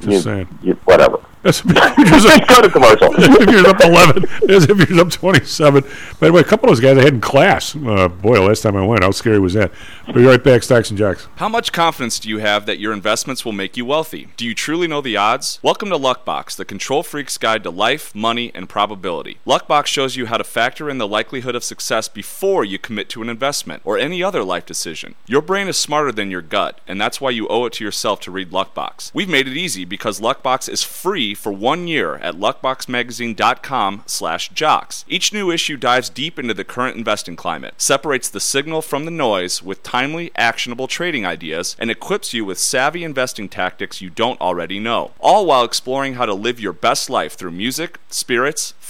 Just 0.00 0.10
you, 0.10 0.20
saying. 0.20 0.58
you, 0.62 0.74
whatever. 0.84 1.20
That's 1.44 1.60
Go 1.60 1.72
to 1.74 2.70
commercial. 2.70 3.14
if 3.18 3.50
you're 3.50 3.68
up 3.68 3.84
11, 3.84 4.24
as 4.50 4.64
if 4.64 4.88
you're 4.88 5.00
up 5.00 5.10
27. 5.10 5.84
By 6.18 6.28
the 6.28 6.32
way, 6.32 6.40
a 6.40 6.44
couple 6.44 6.70
of 6.70 6.74
those 6.74 6.80
guys 6.80 6.96
I 6.96 7.02
had 7.02 7.14
in 7.14 7.20
class. 7.20 7.76
Uh, 7.76 8.08
boy, 8.08 8.40
last 8.40 8.62
time 8.62 8.76
I 8.76 8.86
went, 8.86 9.02
how 9.02 9.10
scary 9.10 9.38
was 9.38 9.52
that? 9.52 9.70
We'll 10.06 10.14
be 10.16 10.24
right 10.24 10.42
back, 10.42 10.62
Stocks 10.62 10.88
and 10.88 10.98
Jocks. 10.98 11.28
How 11.36 11.50
much 11.50 11.70
confidence 11.70 12.18
do 12.18 12.30
you 12.30 12.38
have 12.38 12.64
that 12.64 12.78
your 12.78 12.94
investments 12.94 13.44
will 13.44 13.52
make 13.52 13.76
you 13.76 13.84
wealthy? 13.84 14.28
Do 14.38 14.46
you 14.46 14.54
truly 14.54 14.88
know 14.88 15.02
the 15.02 15.18
odds? 15.18 15.58
Welcome 15.62 15.90
to 15.90 15.98
Luckbox, 15.98 16.56
the 16.56 16.64
control 16.64 17.02
freak's 17.02 17.36
guide 17.36 17.62
to 17.64 17.70
life, 17.70 18.14
money, 18.14 18.50
and 18.54 18.66
probability. 18.66 19.36
Luckbox 19.46 19.86
shows 19.86 20.16
you 20.16 20.26
how 20.26 20.38
to 20.38 20.44
factor 20.44 20.88
in 20.88 20.96
the 20.96 21.06
likelihood 21.06 21.54
of 21.54 21.62
success 21.62 22.08
before 22.08 22.64
you 22.64 22.78
commit 22.78 23.10
to 23.10 23.20
an 23.20 23.28
investment 23.28 23.82
or 23.84 23.98
any 23.98 24.22
other 24.22 24.42
life 24.42 24.64
decision. 24.64 25.14
Your 25.26 25.42
brain 25.42 25.68
is 25.68 25.76
smarter 25.76 26.10
than 26.10 26.30
your 26.30 26.42
gut, 26.42 26.80
and 26.88 26.98
that's 26.98 27.20
why 27.20 27.30
you 27.30 27.46
owe 27.48 27.66
it 27.66 27.74
to 27.74 27.84
yourself 27.84 28.20
to 28.20 28.30
read 28.30 28.50
Luckbox. 28.50 29.12
We've 29.12 29.28
made 29.28 29.46
it 29.46 29.58
easy 29.58 29.84
because 29.84 30.20
Luckbox 30.20 30.70
is 30.70 30.82
free 30.82 31.33
for 31.34 31.52
one 31.52 31.86
year 31.86 32.16
at 32.16 32.36
luckboxmagazine.com/jocks. 32.36 35.04
Each 35.08 35.32
new 35.32 35.50
issue 35.50 35.76
dives 35.76 36.08
deep 36.08 36.38
into 36.38 36.54
the 36.54 36.64
current 36.64 36.96
investing 36.96 37.36
climate, 37.36 37.74
separates 37.76 38.28
the 38.28 38.40
signal 38.40 38.82
from 38.82 39.04
the 39.04 39.10
noise 39.10 39.62
with 39.62 39.82
timely, 39.82 40.30
actionable 40.36 40.88
trading 40.88 41.26
ideas, 41.26 41.76
and 41.78 41.90
equips 41.90 42.32
you 42.32 42.44
with 42.44 42.58
savvy 42.58 43.04
investing 43.04 43.48
tactics 43.48 44.00
you 44.00 44.10
don't 44.10 44.40
already 44.40 44.78
know. 44.78 45.12
All 45.18 45.46
while 45.46 45.64
exploring 45.64 46.14
how 46.14 46.26
to 46.26 46.34
live 46.34 46.60
your 46.60 46.72
best 46.72 47.10
life 47.10 47.34
through 47.34 47.50
music, 47.50 47.98
spirits, 48.08 48.74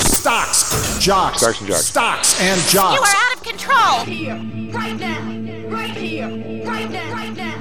Stocks, 0.00 0.98
jocks, 0.98 1.38
stocks 1.38 1.60
and 1.60 1.68
jocks. 1.68 1.86
Stocks 1.86 2.40
and 2.40 2.60
jocks. 2.68 2.96
You 2.96 3.02
are 3.04 3.14
out 3.14 3.36
of 3.36 3.42
control. 3.44 3.76
Right 3.76 4.08
here, 4.08 4.34
right 4.72 4.96
now, 4.98 5.20
right 5.68 5.90
here, 5.90 6.28
right 6.66 6.90
now, 6.90 7.12
right 7.12 7.36
now. 7.36 7.54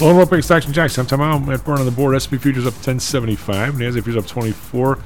Lower 0.00 0.20
opening 0.20 0.42
stocks 0.42 0.66
and 0.66 0.74
jacks. 0.74 0.96
I'm 0.96 1.06
Tom 1.06 1.20
I'm 1.20 1.50
at 1.50 1.64
Byrne 1.64 1.80
on 1.80 1.84
the 1.84 1.90
board. 1.90 2.14
S&P 2.14 2.38
futures 2.38 2.64
up 2.64 2.74
1075. 2.74 3.74
Nasdaq 3.74 4.04
futures 4.04 4.16
up 4.16 4.26
24. 4.28 5.00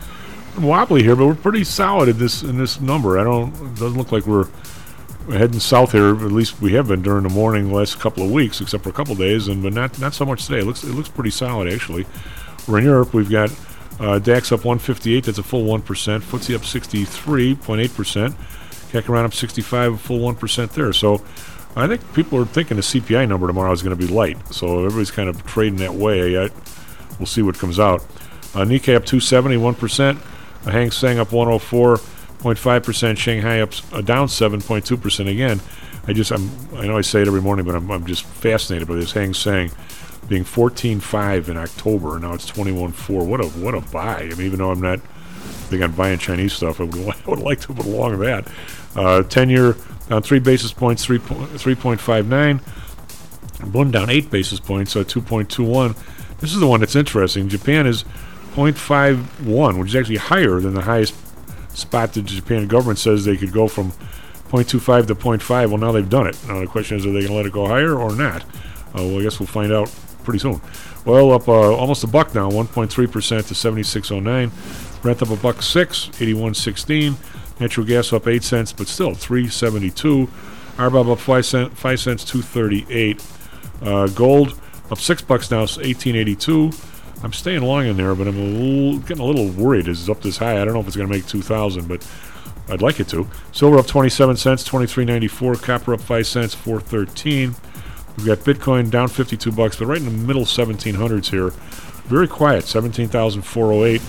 Wobbly 0.59 1.03
here, 1.03 1.17
but 1.17 1.27
we're 1.27 1.35
pretty 1.35 1.65
solid 1.65 2.11
in 2.11 2.19
this 2.19 2.43
in 2.43 2.59
this 2.59 2.79
number. 2.79 3.19
I 3.19 3.25
don't. 3.25 3.55
It 3.55 3.77
doesn't 3.77 3.97
look 3.97 4.13
like 4.13 4.27
we're 4.27 4.49
heading 5.31 5.61
south 5.61 5.93
here. 5.93 6.11
At 6.11 6.33
least 6.33 6.61
we 6.61 6.73
have 6.75 6.89
been 6.89 7.03
during 7.03 7.23
the 7.23 7.29
morning 7.29 7.69
the 7.69 7.75
last 7.75 7.99
couple 8.01 8.25
of 8.25 8.31
weeks, 8.31 8.61
except 8.61 8.83
for 8.83 8.91
a 8.91 8.93
couple 8.93 9.13
of 9.13 9.19
days, 9.19 9.49
and 9.49 9.63
but 9.63 9.73
not 9.73 9.99
not 9.99 10.15
so 10.15 10.25
much 10.25 10.47
today. 10.47 10.61
It 10.61 10.67
looks 10.67 10.85
it 10.85 10.95
looks 10.95 11.09
pretty 11.09 11.31
solid 11.31 11.73
actually. 11.73 12.07
We're 12.67 12.79
in 12.79 12.85
Europe. 12.85 13.13
We've 13.15 13.31
got 13.31 13.51
uh, 14.01 14.19
DAX 14.19 14.53
up 14.53 14.65
158. 14.65 15.25
That's 15.25 15.39
a 15.39 15.43
full 15.43 15.65
one 15.65 15.83
percent. 15.83 16.25
FTSE 16.25 16.55
up 16.55 16.63
63.8 16.63 17.95
percent. 17.95 18.37
CAC 18.93 19.09
around 19.09 19.25
up 19.25 19.35
65, 19.35 19.95
a 19.95 19.97
full 19.97 20.21
one 20.21 20.35
percent 20.35 20.73
there. 20.73 20.93
So. 20.93 21.23
I 21.75 21.87
think 21.87 22.13
people 22.13 22.39
are 22.39 22.45
thinking 22.45 22.77
the 22.77 22.83
CPI 22.83 23.27
number 23.27 23.47
tomorrow 23.47 23.73
is 23.73 23.83
going 23.83 23.97
to 23.97 24.07
be 24.07 24.13
light, 24.13 24.37
so 24.53 24.81
everybody's 24.81 25.11
kind 25.11 25.31
of 25.31 25.43
trading 25.47 25.79
that 25.79 25.95
way. 25.95 26.37
I, 26.37 26.51
we'll 27.19 27.25
see 27.25 27.41
what 27.41 27.59
comes 27.59 27.81
out. 27.81 28.03
Uh, 28.55 28.67
Nikkei 28.67 28.95
up 28.95 29.07
270, 29.07 29.57
1%. 29.57 30.17
Uh, 30.67 30.71
Hang 30.71 30.91
Seng 30.91 31.19
up 31.19 31.29
104.5%. 32.43 33.17
Shanghai 33.17 33.61
up 33.61 33.73
uh, 33.93 34.01
down 34.01 34.29
7.2% 34.29 35.31
again. 35.31 35.61
I 36.07 36.13
just 36.13 36.33
I'm 36.33 36.51
I 36.77 36.87
know 36.87 36.99
I 36.99 37.03
say 37.03 37.23
it 37.23 37.29
every 37.29 37.41
morning, 37.41 37.65
but 37.65 37.77
I'm, 37.77 37.91
I'm 37.91 38.07
just 38.07 38.25
fascinated 38.25 38.89
by 38.89 38.95
this 38.95 39.13
Hang 39.13 39.35
Seng 39.35 39.71
being 40.29 40.45
14.5 40.45 41.49
in 41.49 41.57
October, 41.57 42.15
and 42.15 42.23
now 42.23 42.35
it's 42.35 42.51
21.4. 42.51 43.27
What 43.27 43.41
a 43.41 43.45
what 43.45 43.75
a 43.75 43.81
buy! 43.81 44.23
I 44.23 44.29
mean, 44.31 44.43
even 44.43 44.59
though 44.59 44.71
I'm 44.71 44.81
not 44.81 45.01
big 45.71 45.83
on 45.83 45.93
buying 45.93 46.19
Chinese 46.19 46.55
stuff, 46.55 46.81
I 46.81 46.85
would, 46.85 47.15
I 47.27 47.31
would 47.31 47.39
like 47.39 47.61
to 47.61 47.73
belong 47.73 48.19
that. 48.21 48.49
Uh, 48.95 49.23
10 49.23 49.49
year 49.49 49.77
down 50.09 50.23
three 50.23 50.39
basis 50.39 50.73
points, 50.73 51.05
3, 51.05 51.19
3.59. 51.19 53.73
Bund 53.73 53.93
down 53.93 54.11
eight 54.11 54.31
basis 54.31 54.61
points, 54.61 54.93
so 54.93 55.05
2.21. 55.05 55.97
This 56.41 56.53
is 56.53 56.61
the 56.61 56.67
one 56.67 56.81
that's 56.81 56.97
interesting. 56.97 57.49
Japan 57.49 57.87
is 57.87 58.05
0.51, 58.55 59.79
which 59.79 59.91
is 59.91 59.97
actually 59.97 60.17
higher 60.17 60.61
than 60.61 60.75
the 60.75 60.83
highest 60.83 61.15
spot 61.75 62.13
the 62.15 62.23
Japan 62.23 62.67
government 62.67 62.99
says 62.99 63.25
they 63.25 63.37
could 63.37 63.53
go 63.53 63.69
from 63.69 63.93
0.25 64.51 65.07
to 65.07 65.15
0.5. 65.15 65.69
Well, 65.69 65.79
now 65.79 65.93
they've 65.93 66.09
done 66.09 66.27
it. 66.27 66.37
Now 66.47 66.61
the 66.61 66.67
question 66.67 66.97
is, 66.97 67.07
are 67.07 67.13
they 67.13 67.21
going 67.21 67.29
to 67.29 67.35
let 67.35 67.47
it 67.47 67.53
go 67.53 67.67
higher 67.67 67.95
or 67.97 68.15
not? 68.15 68.43
Uh, 68.43 69.05
well, 69.05 69.21
I 69.21 69.23
guess 69.23 69.41
we'll 69.41 69.47
find 69.47 69.73
out 69.73 69.91
pretty 70.25 70.39
soon. 70.39 70.61
Well, 71.05 71.33
up 71.33 71.49
uh, 71.49 71.75
almost 71.75 72.05
a 72.05 72.07
buck 72.07 72.35
now, 72.35 72.51
1.3% 72.51 72.89
to 72.93 73.55
76.09. 73.55 75.03
Brent 75.03 75.23
up 75.23 75.31
a 75.31 75.37
buck 75.37 75.63
six, 75.63 76.09
81.16. 76.15 77.61
Natural 77.61 77.87
gas 77.87 78.13
up 78.13 78.29
8 78.29 78.43
cents, 78.43 78.73
but 78.73 78.87
still 78.87 79.15
372. 79.15 80.29
RBOB 80.77 81.13
up 81.13 81.19
5, 81.19 81.47
cent, 81.47 81.77
5 81.77 82.01
cents, 82.01 82.25
238. 82.25 83.25
Uh, 83.83 84.07
gold 84.09 84.61
up 84.91 84.99
6 84.99 85.23
bucks 85.23 85.51
now, 85.51 85.61
1882. 85.61 86.71
I'm 87.23 87.33
staying 87.33 87.63
long 87.63 87.87
in 87.87 87.97
there, 87.97 88.15
but 88.15 88.27
I'm 88.27 88.37
a 88.37 88.45
little, 88.45 88.99
getting 89.01 89.23
a 89.23 89.27
little 89.27 89.49
worried. 89.51 89.89
It's 89.89 90.09
up 90.09 90.21
this 90.23 90.39
high. 90.39 90.61
I 90.61 90.65
don't 90.65 90.75
know 90.75 90.81
if 90.81 90.87
it's 90.87 90.97
going 90.97 91.09
to 91.09 91.15
make 91.15 91.27
2,000, 91.27 91.87
but 91.87 92.07
I'd 92.69 92.83
like 92.83 93.01
it 93.01 93.09
to. 93.09 93.29
Silver 93.53 93.79
up 93.79 93.87
27 93.87 94.37
cents, 94.37 94.69
23.94. 94.69 95.63
Copper 95.63 95.95
up 95.95 96.01
5 96.01 96.27
cents, 96.27 96.55
413. 96.55 97.55
We've 98.17 98.27
got 98.27 98.39
Bitcoin 98.39 98.91
down 98.91 99.09
52 99.09 99.53
bucks, 99.53 99.77
but 99.77 99.87
right 99.87 99.99
in 99.99 100.05
the 100.05 100.11
middle 100.11 100.45
1700s 100.45 101.31
here. 101.31 101.51
Very 102.09 102.29
quiet, 102.29 102.65
17,408. 102.65 104.01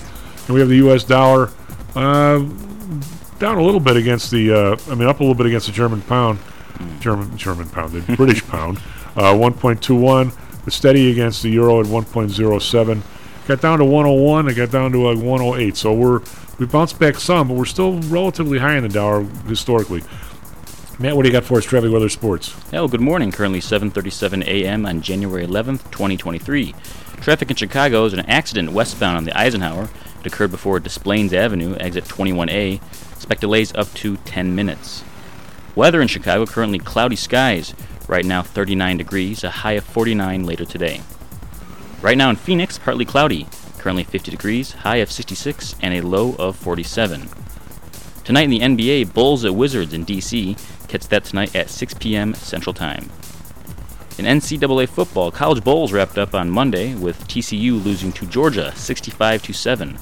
And 0.46 0.50
we 0.50 0.60
have 0.60 0.70
the 0.70 0.78
U.S. 0.78 1.04
dollar 1.04 1.52
uh, 1.96 2.40
down 3.40 3.58
a 3.58 3.64
little 3.64 3.80
bit 3.80 3.96
against 3.96 4.32
the, 4.32 4.52
uh, 4.52 4.78
I 4.90 4.96
mean, 4.96 5.08
up 5.08 5.20
a 5.20 5.24
little 5.24 5.36
bit 5.36 5.46
against 5.46 5.68
the 5.68 5.74
German 5.74 6.02
pound. 6.02 6.40
German 7.00 7.38
German 7.38 7.70
pound, 7.70 7.94
the 7.94 8.16
British 8.16 8.46
pound. 8.48 8.78
Uh, 9.16 9.34
1.21, 9.34 10.36
but 10.64 10.74
steady 10.74 11.12
against 11.12 11.44
the 11.44 11.50
euro 11.50 11.80
at 11.80 11.86
1.07. 11.86 13.02
Got 13.48 13.62
down 13.62 13.80
to 13.80 13.86
101. 13.86 14.48
It 14.48 14.54
got 14.54 14.72
down 14.72 14.92
to 14.94 15.08
uh, 15.08 15.16
108. 15.16 15.76
So 15.76 15.94
we're 15.94 16.22
we 16.60 16.66
bounced 16.66 17.00
back 17.00 17.16
some, 17.16 17.48
but 17.48 17.56
we're 17.56 17.66
still 17.66 18.00
relatively 18.04 18.60
high 18.60 18.78
in 18.78 18.84
the 18.84 18.90
dollar 18.90 19.24
historically. 19.48 20.04
Matt, 21.00 21.16
what 21.16 21.24
do 21.24 21.30
you 21.30 21.34
got 21.34 21.44
for 21.44 21.58
us, 21.58 21.66
Traffic 21.66 21.92
Weather 21.92 22.08
Sports? 22.08 22.56
Hello, 22.70 22.88
good 22.88 23.02
morning. 23.02 23.32
Currently 23.32 23.60
7:37 23.60 24.46
a.m. 24.46 24.86
on 24.86 25.02
January 25.02 25.46
11th, 25.46 25.90
2023. 25.92 26.76
Traffic 27.20 27.50
in 27.50 27.56
Chicago 27.56 28.06
is 28.06 28.14
an 28.14 28.22
accident 28.22 28.72
westbound 28.72 29.18
on 29.18 29.24
the 29.24 29.38
Eisenhower. 29.38 29.90
It 30.20 30.28
occurred 30.28 30.52
before 30.52 30.80
Desplaines 30.80 31.34
Avenue, 31.34 31.76
exit 31.80 32.06
21A. 32.06 32.82
Expect 33.14 33.42
delays 33.42 33.74
up 33.76 33.94
to 33.96 34.18
10 34.18 34.56
minutes. 34.56 35.04
Weather 35.76 36.02
in 36.02 36.08
Chicago 36.08 36.46
currently 36.46 36.80
cloudy 36.80 37.16
skies. 37.16 37.74
Right 38.08 38.26
now 38.26 38.42
39 38.42 38.98
degrees, 38.98 39.44
a 39.44 39.50
high 39.50 39.74
of 39.74 39.84
49 39.86 40.46
later 40.46 40.66
today. 40.66 41.02
Right 42.02 42.18
now 42.18 42.30
in 42.30 42.36
Phoenix, 42.36 42.78
partly 42.78 43.06
cloudy. 43.06 43.48
Currently 43.78 44.04
50 44.04 44.32
degrees, 44.32 44.72
high 44.74 44.98
of 44.98 45.12
66, 45.12 45.76
and 45.82 45.94
a 45.94 46.02
low 46.02 46.36
of 46.36 46.56
47. 46.56 47.30
Tonight 48.24 48.44
in 48.44 48.50
the 48.50 48.60
NBA, 48.60 49.14
Bulls 49.14 49.44
at 49.46 49.56
Wizards 49.56 49.94
in 49.94 50.06
DC. 50.06 50.58
Catch 50.88 51.08
that 51.08 51.26
tonight 51.26 51.56
at 51.56 51.70
6 51.70 51.94
p.m. 51.96 52.34
Central 52.34 52.74
Time. 52.74 53.10
In 54.18 54.26
NCAA 54.26 54.88
football, 54.88 55.32
college 55.32 55.64
bowls 55.64 55.92
wrapped 55.92 56.18
up 56.18 56.36
on 56.36 56.50
Monday 56.50 56.94
with 56.96 57.28
TCU 57.28 57.84
losing 57.84 58.12
to 58.14 58.28
Georgia 58.28 58.74
65 58.76 59.42
to 59.44 59.54
7. 59.54 59.98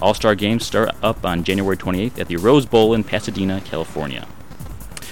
All-Star 0.00 0.34
games 0.34 0.64
start 0.64 0.90
up 1.02 1.24
on 1.24 1.42
January 1.42 1.76
28th 1.76 2.18
at 2.18 2.28
the 2.28 2.36
Rose 2.36 2.64
Bowl 2.64 2.94
in 2.94 3.02
Pasadena, 3.02 3.60
California. 3.62 4.28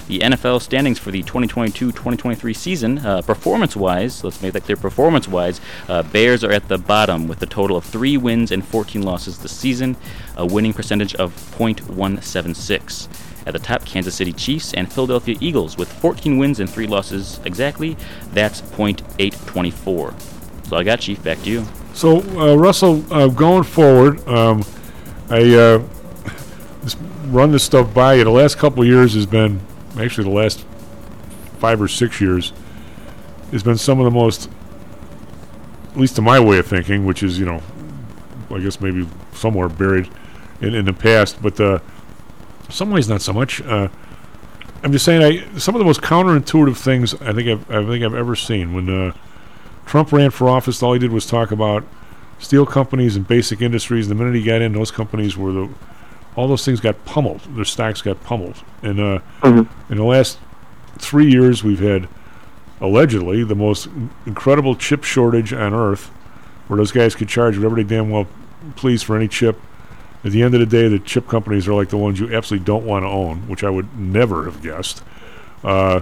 The 0.06 0.18
NFL 0.18 0.60
standings 0.60 0.98
for 0.98 1.10
the 1.10 1.22
2022-2023 1.22 2.54
season, 2.54 2.98
uh, 2.98 3.22
performance-wise, 3.22 4.22
let's 4.22 4.42
make 4.42 4.52
that 4.52 4.64
clear. 4.64 4.76
Performance-wise, 4.76 5.62
uh, 5.88 6.02
Bears 6.02 6.44
are 6.44 6.52
at 6.52 6.68
the 6.68 6.76
bottom 6.76 7.26
with 7.26 7.42
a 7.42 7.46
total 7.46 7.78
of 7.78 7.84
three 7.84 8.18
wins 8.18 8.52
and 8.52 8.66
14 8.66 9.02
losses 9.02 9.38
this 9.38 9.56
season, 9.56 9.96
a 10.36 10.44
winning 10.44 10.74
percentage 10.74 11.14
of 11.14 11.32
.176. 11.56 13.08
At 13.46 13.54
the 13.54 13.58
top, 13.58 13.86
Kansas 13.86 14.14
City 14.14 14.34
Chiefs 14.34 14.74
and 14.74 14.92
Philadelphia 14.92 15.36
Eagles 15.40 15.78
with 15.78 15.90
14 15.90 16.36
wins 16.36 16.60
and 16.60 16.68
three 16.68 16.86
losses 16.86 17.40
exactly. 17.44 17.96
That's 18.32 18.60
.824. 18.60 20.14
So 20.68 20.76
I 20.76 20.84
got 20.84 21.00
Chief. 21.00 21.22
Back 21.22 21.42
to 21.42 21.50
you. 21.50 21.64
So 21.94 22.20
uh, 22.38 22.56
Russell, 22.56 23.04
uh, 23.12 23.28
going 23.28 23.62
forward, 23.62 24.26
um, 24.28 24.64
I 25.30 25.54
uh, 25.54 25.82
run 27.26 27.52
this 27.52 27.64
stuff 27.64 27.92
by 27.94 28.14
you. 28.14 28.24
The 28.24 28.30
last 28.30 28.58
couple 28.58 28.84
years 28.84 29.14
has 29.14 29.26
been 29.26 29.60
actually 29.98 30.24
the 30.24 30.34
last 30.34 30.64
five 31.58 31.80
or 31.80 31.88
six 31.88 32.20
years 32.20 32.52
has 33.52 33.62
been 33.62 33.78
some 33.78 33.98
of 34.00 34.04
the 34.04 34.10
most, 34.10 34.50
at 35.90 35.96
least 35.96 36.16
to 36.16 36.22
my 36.22 36.40
way 36.40 36.58
of 36.58 36.66
thinking, 36.66 37.04
which 37.04 37.22
is 37.22 37.38
you 37.38 37.46
know, 37.46 37.62
I 38.50 38.58
guess 38.60 38.80
maybe 38.80 39.08
somewhere 39.32 39.68
buried 39.68 40.10
in, 40.60 40.74
in 40.74 40.84
the 40.84 40.92
past, 40.92 41.40
but 41.42 41.60
uh, 41.60 41.78
some 42.68 42.90
ways 42.90 43.08
not 43.08 43.22
so 43.22 43.32
much. 43.32 43.60
Uh, 43.62 43.88
I'm 44.82 44.92
just 44.92 45.04
saying, 45.04 45.22
I 45.22 45.58
some 45.58 45.74
of 45.74 45.78
the 45.78 45.84
most 45.84 46.02
counterintuitive 46.02 46.76
things 46.76 47.14
I 47.14 47.32
think 47.32 47.48
I've, 47.48 47.70
I 47.70 47.86
think 47.86 48.04
I've 48.04 48.14
ever 48.14 48.36
seen. 48.36 48.74
When 48.74 48.88
uh, 48.90 49.14
Trump 49.86 50.12
ran 50.12 50.30
for 50.30 50.48
office, 50.48 50.82
all 50.82 50.92
he 50.92 50.98
did 50.98 51.12
was 51.12 51.26
talk 51.26 51.50
about 51.50 51.84
steel 52.38 52.66
companies 52.66 53.16
and 53.16 53.26
basic 53.26 53.62
industries. 53.62 54.08
The 54.08 54.14
minute 54.14 54.34
he 54.34 54.42
got 54.42 54.60
in, 54.60 54.72
those 54.72 54.90
companies 54.90 55.36
were 55.36 55.52
the 55.52 55.70
all 56.36 56.48
those 56.48 56.64
things 56.64 56.80
got 56.80 57.04
pummeled. 57.04 57.40
Their 57.54 57.64
stocks 57.64 58.02
got 58.02 58.22
pummeled. 58.22 58.62
And 58.82 59.00
uh, 59.00 59.20
in 59.44 59.96
the 59.96 60.04
last 60.04 60.38
three 60.98 61.30
years, 61.30 61.62
we've 61.62 61.80
had 61.80 62.08
allegedly 62.80 63.44
the 63.44 63.54
most 63.54 63.88
incredible 64.26 64.74
chip 64.74 65.04
shortage 65.04 65.52
on 65.52 65.72
Earth, 65.72 66.06
where 66.66 66.76
those 66.76 66.92
guys 66.92 67.14
could 67.14 67.28
charge 67.28 67.56
whatever 67.56 67.76
they 67.76 67.84
damn 67.84 68.10
well 68.10 68.26
please 68.76 69.02
for 69.02 69.16
any 69.16 69.28
chip. 69.28 69.60
At 70.24 70.32
the 70.32 70.42
end 70.42 70.54
of 70.54 70.60
the 70.60 70.66
day, 70.66 70.88
the 70.88 70.98
chip 70.98 71.28
companies 71.28 71.68
are 71.68 71.74
like 71.74 71.90
the 71.90 71.98
ones 71.98 72.18
you 72.18 72.34
absolutely 72.34 72.64
don't 72.64 72.84
want 72.84 73.04
to 73.04 73.08
own, 73.08 73.46
which 73.48 73.62
I 73.62 73.70
would 73.70 73.98
never 73.98 74.44
have 74.44 74.62
guessed. 74.62 75.02
Uh, 75.62 76.00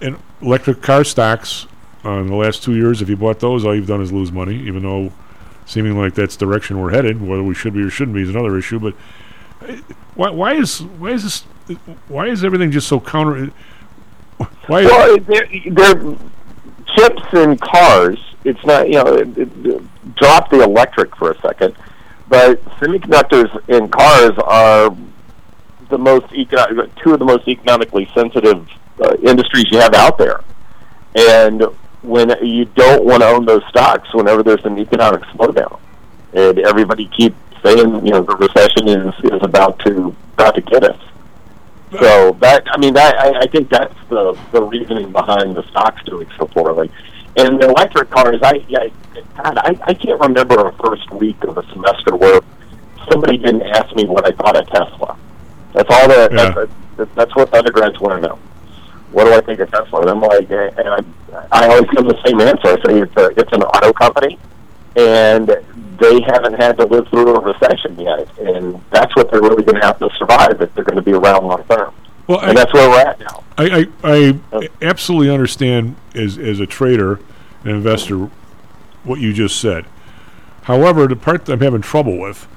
and 0.00 0.18
electric 0.42 0.82
car 0.82 1.02
stocks 1.02 1.66
uh, 2.04 2.10
in 2.10 2.26
the 2.26 2.34
last 2.34 2.62
two 2.62 2.74
years, 2.74 3.00
if 3.00 3.08
you 3.08 3.16
bought 3.16 3.40
those, 3.40 3.64
all 3.64 3.74
you've 3.74 3.86
done 3.86 4.02
is 4.02 4.12
lose 4.12 4.30
money, 4.30 4.56
even 4.56 4.82
though 4.82 5.12
seeming 5.64 5.96
like 5.96 6.14
that's 6.14 6.36
the 6.36 6.44
direction 6.44 6.80
we're 6.80 6.90
headed. 6.90 7.22
Whether 7.26 7.42
we 7.42 7.54
should 7.54 7.72
be 7.72 7.82
or 7.82 7.90
shouldn't 7.90 8.14
be 8.14 8.22
is 8.22 8.28
another 8.28 8.58
issue. 8.58 8.78
But 8.78 8.94
why, 10.14 10.30
why 10.30 10.54
is 10.54 10.82
why 10.82 11.10
is 11.10 11.22
this? 11.22 11.40
Why 12.08 12.26
is 12.26 12.44
everything 12.44 12.70
just 12.70 12.88
so 12.88 13.00
counter? 13.00 13.52
Why? 14.66 14.84
Well, 14.84 15.18
they're, 15.18 15.48
they're 15.70 16.16
chips 16.96 17.22
in 17.32 17.56
cars. 17.58 18.18
It's 18.44 18.64
not 18.64 18.88
you 18.88 19.02
know. 19.02 19.16
It, 19.16 19.38
it, 19.38 19.82
drop 20.16 20.50
the 20.50 20.62
electric 20.62 21.14
for 21.16 21.30
a 21.30 21.40
second, 21.40 21.74
but 22.28 22.62
semiconductors 22.80 23.68
in 23.68 23.88
cars 23.88 24.32
are 24.44 24.94
the 25.88 25.98
most 25.98 26.26
econo- 26.26 26.90
two 27.02 27.12
of 27.12 27.18
the 27.18 27.24
most 27.24 27.46
economically 27.48 28.08
sensitive 28.14 28.68
uh, 29.00 29.14
industries 29.22 29.66
you 29.70 29.78
have 29.78 29.94
out 29.94 30.18
there, 30.18 30.40
and 31.14 31.62
when 32.02 32.30
you 32.44 32.64
don't 32.64 33.04
want 33.04 33.22
to 33.22 33.28
own 33.28 33.44
those 33.44 33.62
stocks 33.68 34.12
whenever 34.12 34.42
there's 34.42 34.64
an 34.64 34.78
economic 34.78 35.22
slowdown, 35.22 35.78
and 36.32 36.58
everybody 36.58 37.06
keeps 37.16 37.36
saying 37.62 38.06
you 38.06 38.12
know 38.12 38.22
the 38.22 38.36
recession 38.36 38.88
is 38.88 39.14
is 39.24 39.42
about 39.42 39.78
to 39.80 40.14
about 40.34 40.54
to 40.54 40.60
get 40.60 40.84
us. 40.84 41.00
So 41.92 42.32
that 42.40 42.64
I 42.70 42.78
mean 42.78 42.94
that 42.94 43.16
I, 43.18 43.40
I 43.40 43.46
think 43.46 43.68
that's 43.68 43.94
the 44.08 44.38
the 44.52 44.62
reasoning 44.62 45.12
behind 45.12 45.54
the 45.54 45.62
stocks 45.70 46.02
doing 46.04 46.28
so 46.38 46.46
poorly. 46.46 46.90
And 47.36 47.60
the 47.60 47.68
electric 47.70 48.10
cars, 48.10 48.40
I, 48.42 48.64
I 48.76 48.92
God, 49.36 49.58
I, 49.58 49.78
I 49.84 49.94
can't 49.94 50.20
remember 50.20 50.66
a 50.66 50.72
first 50.74 51.10
week 51.12 51.42
of 51.44 51.56
a 51.56 51.66
semester 51.72 52.14
where 52.14 52.40
somebody 53.10 53.38
didn't 53.38 53.62
ask 53.62 53.94
me 53.96 54.04
what 54.04 54.26
I 54.26 54.32
thought 54.36 54.56
of 54.56 54.66
Tesla. 54.68 55.16
That's 55.72 55.90
all 55.90 56.08
that. 56.08 56.32
Yeah. 56.32 56.66
That's, 56.96 57.14
that's 57.14 57.34
what 57.34 57.52
undergrads 57.54 57.98
want 58.00 58.22
to 58.22 58.28
know. 58.28 58.38
What 59.12 59.24
do 59.24 59.32
I 59.32 59.40
think 59.40 59.60
of 59.60 59.70
Tesla? 59.70 60.02
And 60.02 60.10
I'm 60.10 60.20
like, 60.20 60.50
eh, 60.50 60.70
and 60.76 60.88
I, 60.88 61.46
I 61.50 61.68
always 61.68 61.90
give 61.90 62.04
the 62.04 62.20
same 62.24 62.40
answer. 62.40 62.68
I 62.68 62.82
say 62.86 63.00
it's 63.00 63.16
a, 63.16 63.28
it's 63.38 63.52
an 63.52 63.62
auto 63.62 63.92
company, 63.92 64.38
and 64.96 65.50
they 66.02 66.20
haven't 66.22 66.54
had 66.54 66.76
to 66.78 66.84
live 66.84 67.06
through 67.08 67.36
a 67.36 67.40
recession 67.40 67.98
yet, 67.98 68.38
and 68.38 68.82
that's 68.90 69.14
what 69.14 69.30
they're 69.30 69.40
really 69.40 69.62
going 69.62 69.80
to 69.80 69.86
have 69.86 69.98
to 70.00 70.10
survive 70.18 70.60
if 70.60 70.74
they're 70.74 70.84
going 70.84 70.96
to 70.96 71.02
be 71.02 71.12
around 71.12 71.46
long 71.46 71.62
term. 71.64 71.94
Well, 72.26 72.40
and 72.40 72.56
that's 72.56 72.72
where 72.72 72.90
we're 72.90 73.00
at 73.00 73.20
now. 73.20 73.44
I, 73.56 73.86
I, 74.02 74.10
I 74.12 74.40
uh, 74.52 74.62
absolutely 74.80 75.32
understand 75.32 75.96
as 76.14 76.38
as 76.38 76.58
a 76.58 76.66
trader, 76.66 77.20
an 77.62 77.70
investor, 77.70 78.30
what 79.04 79.20
you 79.20 79.32
just 79.32 79.60
said. 79.60 79.86
However, 80.62 81.06
the 81.06 81.16
part 81.16 81.44
that 81.44 81.52
I'm 81.52 81.60
having 81.60 81.82
trouble 81.82 82.18
with 82.18 82.48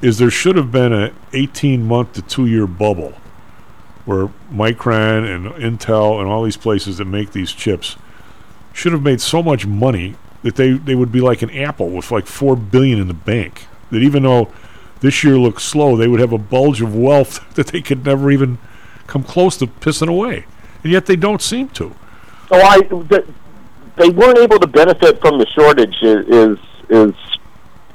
is 0.00 0.18
there 0.18 0.30
should 0.30 0.56
have 0.56 0.70
been 0.70 0.92
a 0.92 1.12
18 1.32 1.84
month 1.84 2.12
to 2.12 2.22
two 2.22 2.46
year 2.46 2.66
bubble 2.66 3.14
where 4.04 4.28
Micron 4.52 5.34
and 5.34 5.46
Intel 5.54 6.20
and 6.20 6.28
all 6.28 6.44
these 6.44 6.56
places 6.56 6.98
that 6.98 7.04
make 7.04 7.32
these 7.32 7.52
chips 7.52 7.96
should 8.72 8.92
have 8.92 9.02
made 9.02 9.20
so 9.20 9.42
much 9.42 9.66
money 9.66 10.14
that 10.42 10.56
they, 10.56 10.72
they 10.72 10.94
would 10.94 11.12
be 11.12 11.20
like 11.20 11.42
an 11.42 11.50
Apple 11.50 11.90
with 11.90 12.10
like 12.10 12.26
four 12.26 12.56
billion 12.56 13.00
in 13.00 13.08
the 13.08 13.14
bank. 13.14 13.66
That 13.90 13.98
even 13.98 14.22
though 14.22 14.52
this 15.00 15.24
year 15.24 15.38
looks 15.38 15.64
slow, 15.64 15.96
they 15.96 16.08
would 16.08 16.20
have 16.20 16.32
a 16.32 16.38
bulge 16.38 16.80
of 16.80 16.94
wealth 16.94 17.40
that 17.54 17.68
they 17.68 17.80
could 17.80 18.04
never 18.04 18.30
even 18.30 18.58
come 19.06 19.22
close 19.22 19.56
to 19.56 19.66
pissing 19.66 20.08
away, 20.08 20.44
and 20.82 20.92
yet 20.92 21.06
they 21.06 21.16
don't 21.16 21.42
seem 21.42 21.68
to. 21.70 21.94
So 22.48 22.56
I, 22.56 22.80
they 23.96 24.08
weren't 24.10 24.38
able 24.38 24.58
to 24.58 24.66
benefit 24.66 25.20
from 25.20 25.38
the 25.38 25.46
shortage 25.46 25.96
is 26.02 26.26
is, 26.28 26.58
is 26.88 27.14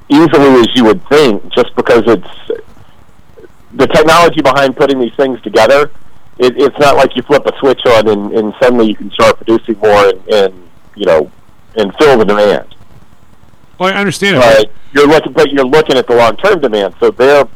easily 0.09 0.59
as 0.59 0.67
you 0.75 0.85
would 0.85 1.07
think, 1.07 1.47
just 1.53 1.75
because 1.75 2.03
it's 2.07 2.63
the 3.73 3.87
technology 3.87 4.41
behind 4.41 4.75
putting 4.75 4.99
these 4.99 5.13
things 5.15 5.41
together. 5.41 5.91
It, 6.37 6.55
it's 6.57 6.77
not 6.79 6.95
like 6.95 7.15
you 7.15 7.21
flip 7.23 7.45
a 7.45 7.57
switch 7.59 7.81
on 7.85 8.07
and, 8.07 8.33
and 8.33 8.53
suddenly 8.61 8.87
you 8.87 8.95
can 8.95 9.11
start 9.11 9.37
producing 9.37 9.77
more 9.77 10.09
and, 10.09 10.27
and 10.29 10.69
you 10.95 11.05
know 11.05 11.31
and 11.75 11.93
fill 11.97 12.17
the 12.17 12.25
demand. 12.25 12.75
Well, 13.79 13.93
I 13.93 13.97
understand 13.97 14.37
it. 14.37 14.71
You're 14.93 15.07
looking, 15.07 15.33
but 15.33 15.51
you're 15.51 15.65
looking 15.65 15.97
at 15.97 16.07
the 16.07 16.15
long 16.15 16.37
term 16.37 16.61
demand. 16.61 16.95
So 16.99 17.09
they're, 17.09 17.47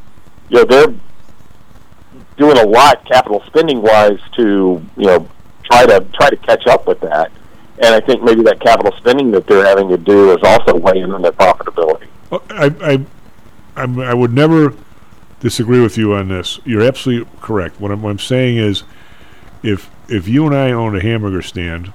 you 0.50 0.58
know, 0.58 0.66
they're 0.66 0.94
doing 2.38 2.58
a 2.58 2.66
lot 2.66 3.06
capital 3.06 3.44
spending 3.48 3.82
wise 3.82 4.20
to 4.36 4.82
you 4.96 5.06
know 5.06 5.28
try 5.64 5.86
to 5.86 6.06
try 6.14 6.30
to 6.30 6.38
catch 6.38 6.66
up 6.68 6.88
with 6.88 7.00
that. 7.02 7.32
And 7.80 7.94
I 7.94 8.00
think 8.00 8.24
maybe 8.24 8.42
that 8.44 8.60
capital 8.60 8.92
spending 8.98 9.30
that 9.32 9.46
they're 9.46 9.66
having 9.66 9.90
to 9.90 9.98
do 9.98 10.32
is 10.32 10.40
also 10.44 10.76
weighing 10.76 11.12
on 11.12 11.22
their 11.22 11.32
profitability. 11.32 12.08
Well, 12.32 12.42
I, 12.50 13.06
I, 13.76 13.84
I 13.84 14.14
would 14.16 14.34
never 14.34 14.74
disagree 15.40 15.80
with 15.80 15.96
you 15.96 16.14
on 16.14 16.30
this. 16.30 16.60
You're 16.66 16.82
absolutely 16.82 17.30
correct. 17.40 17.80
What 17.80 17.92
I'm, 17.92 18.02
what 18.02 18.10
I'm 18.10 18.20
saying 18.20 18.58
is, 18.58 18.84
if 19.62 19.90
if 20.10 20.28
you 20.28 20.46
and 20.48 20.56
I 20.56 20.72
owned 20.72 20.98
a 20.98 21.02
hamburger 21.02 21.44
stand, 21.44 21.94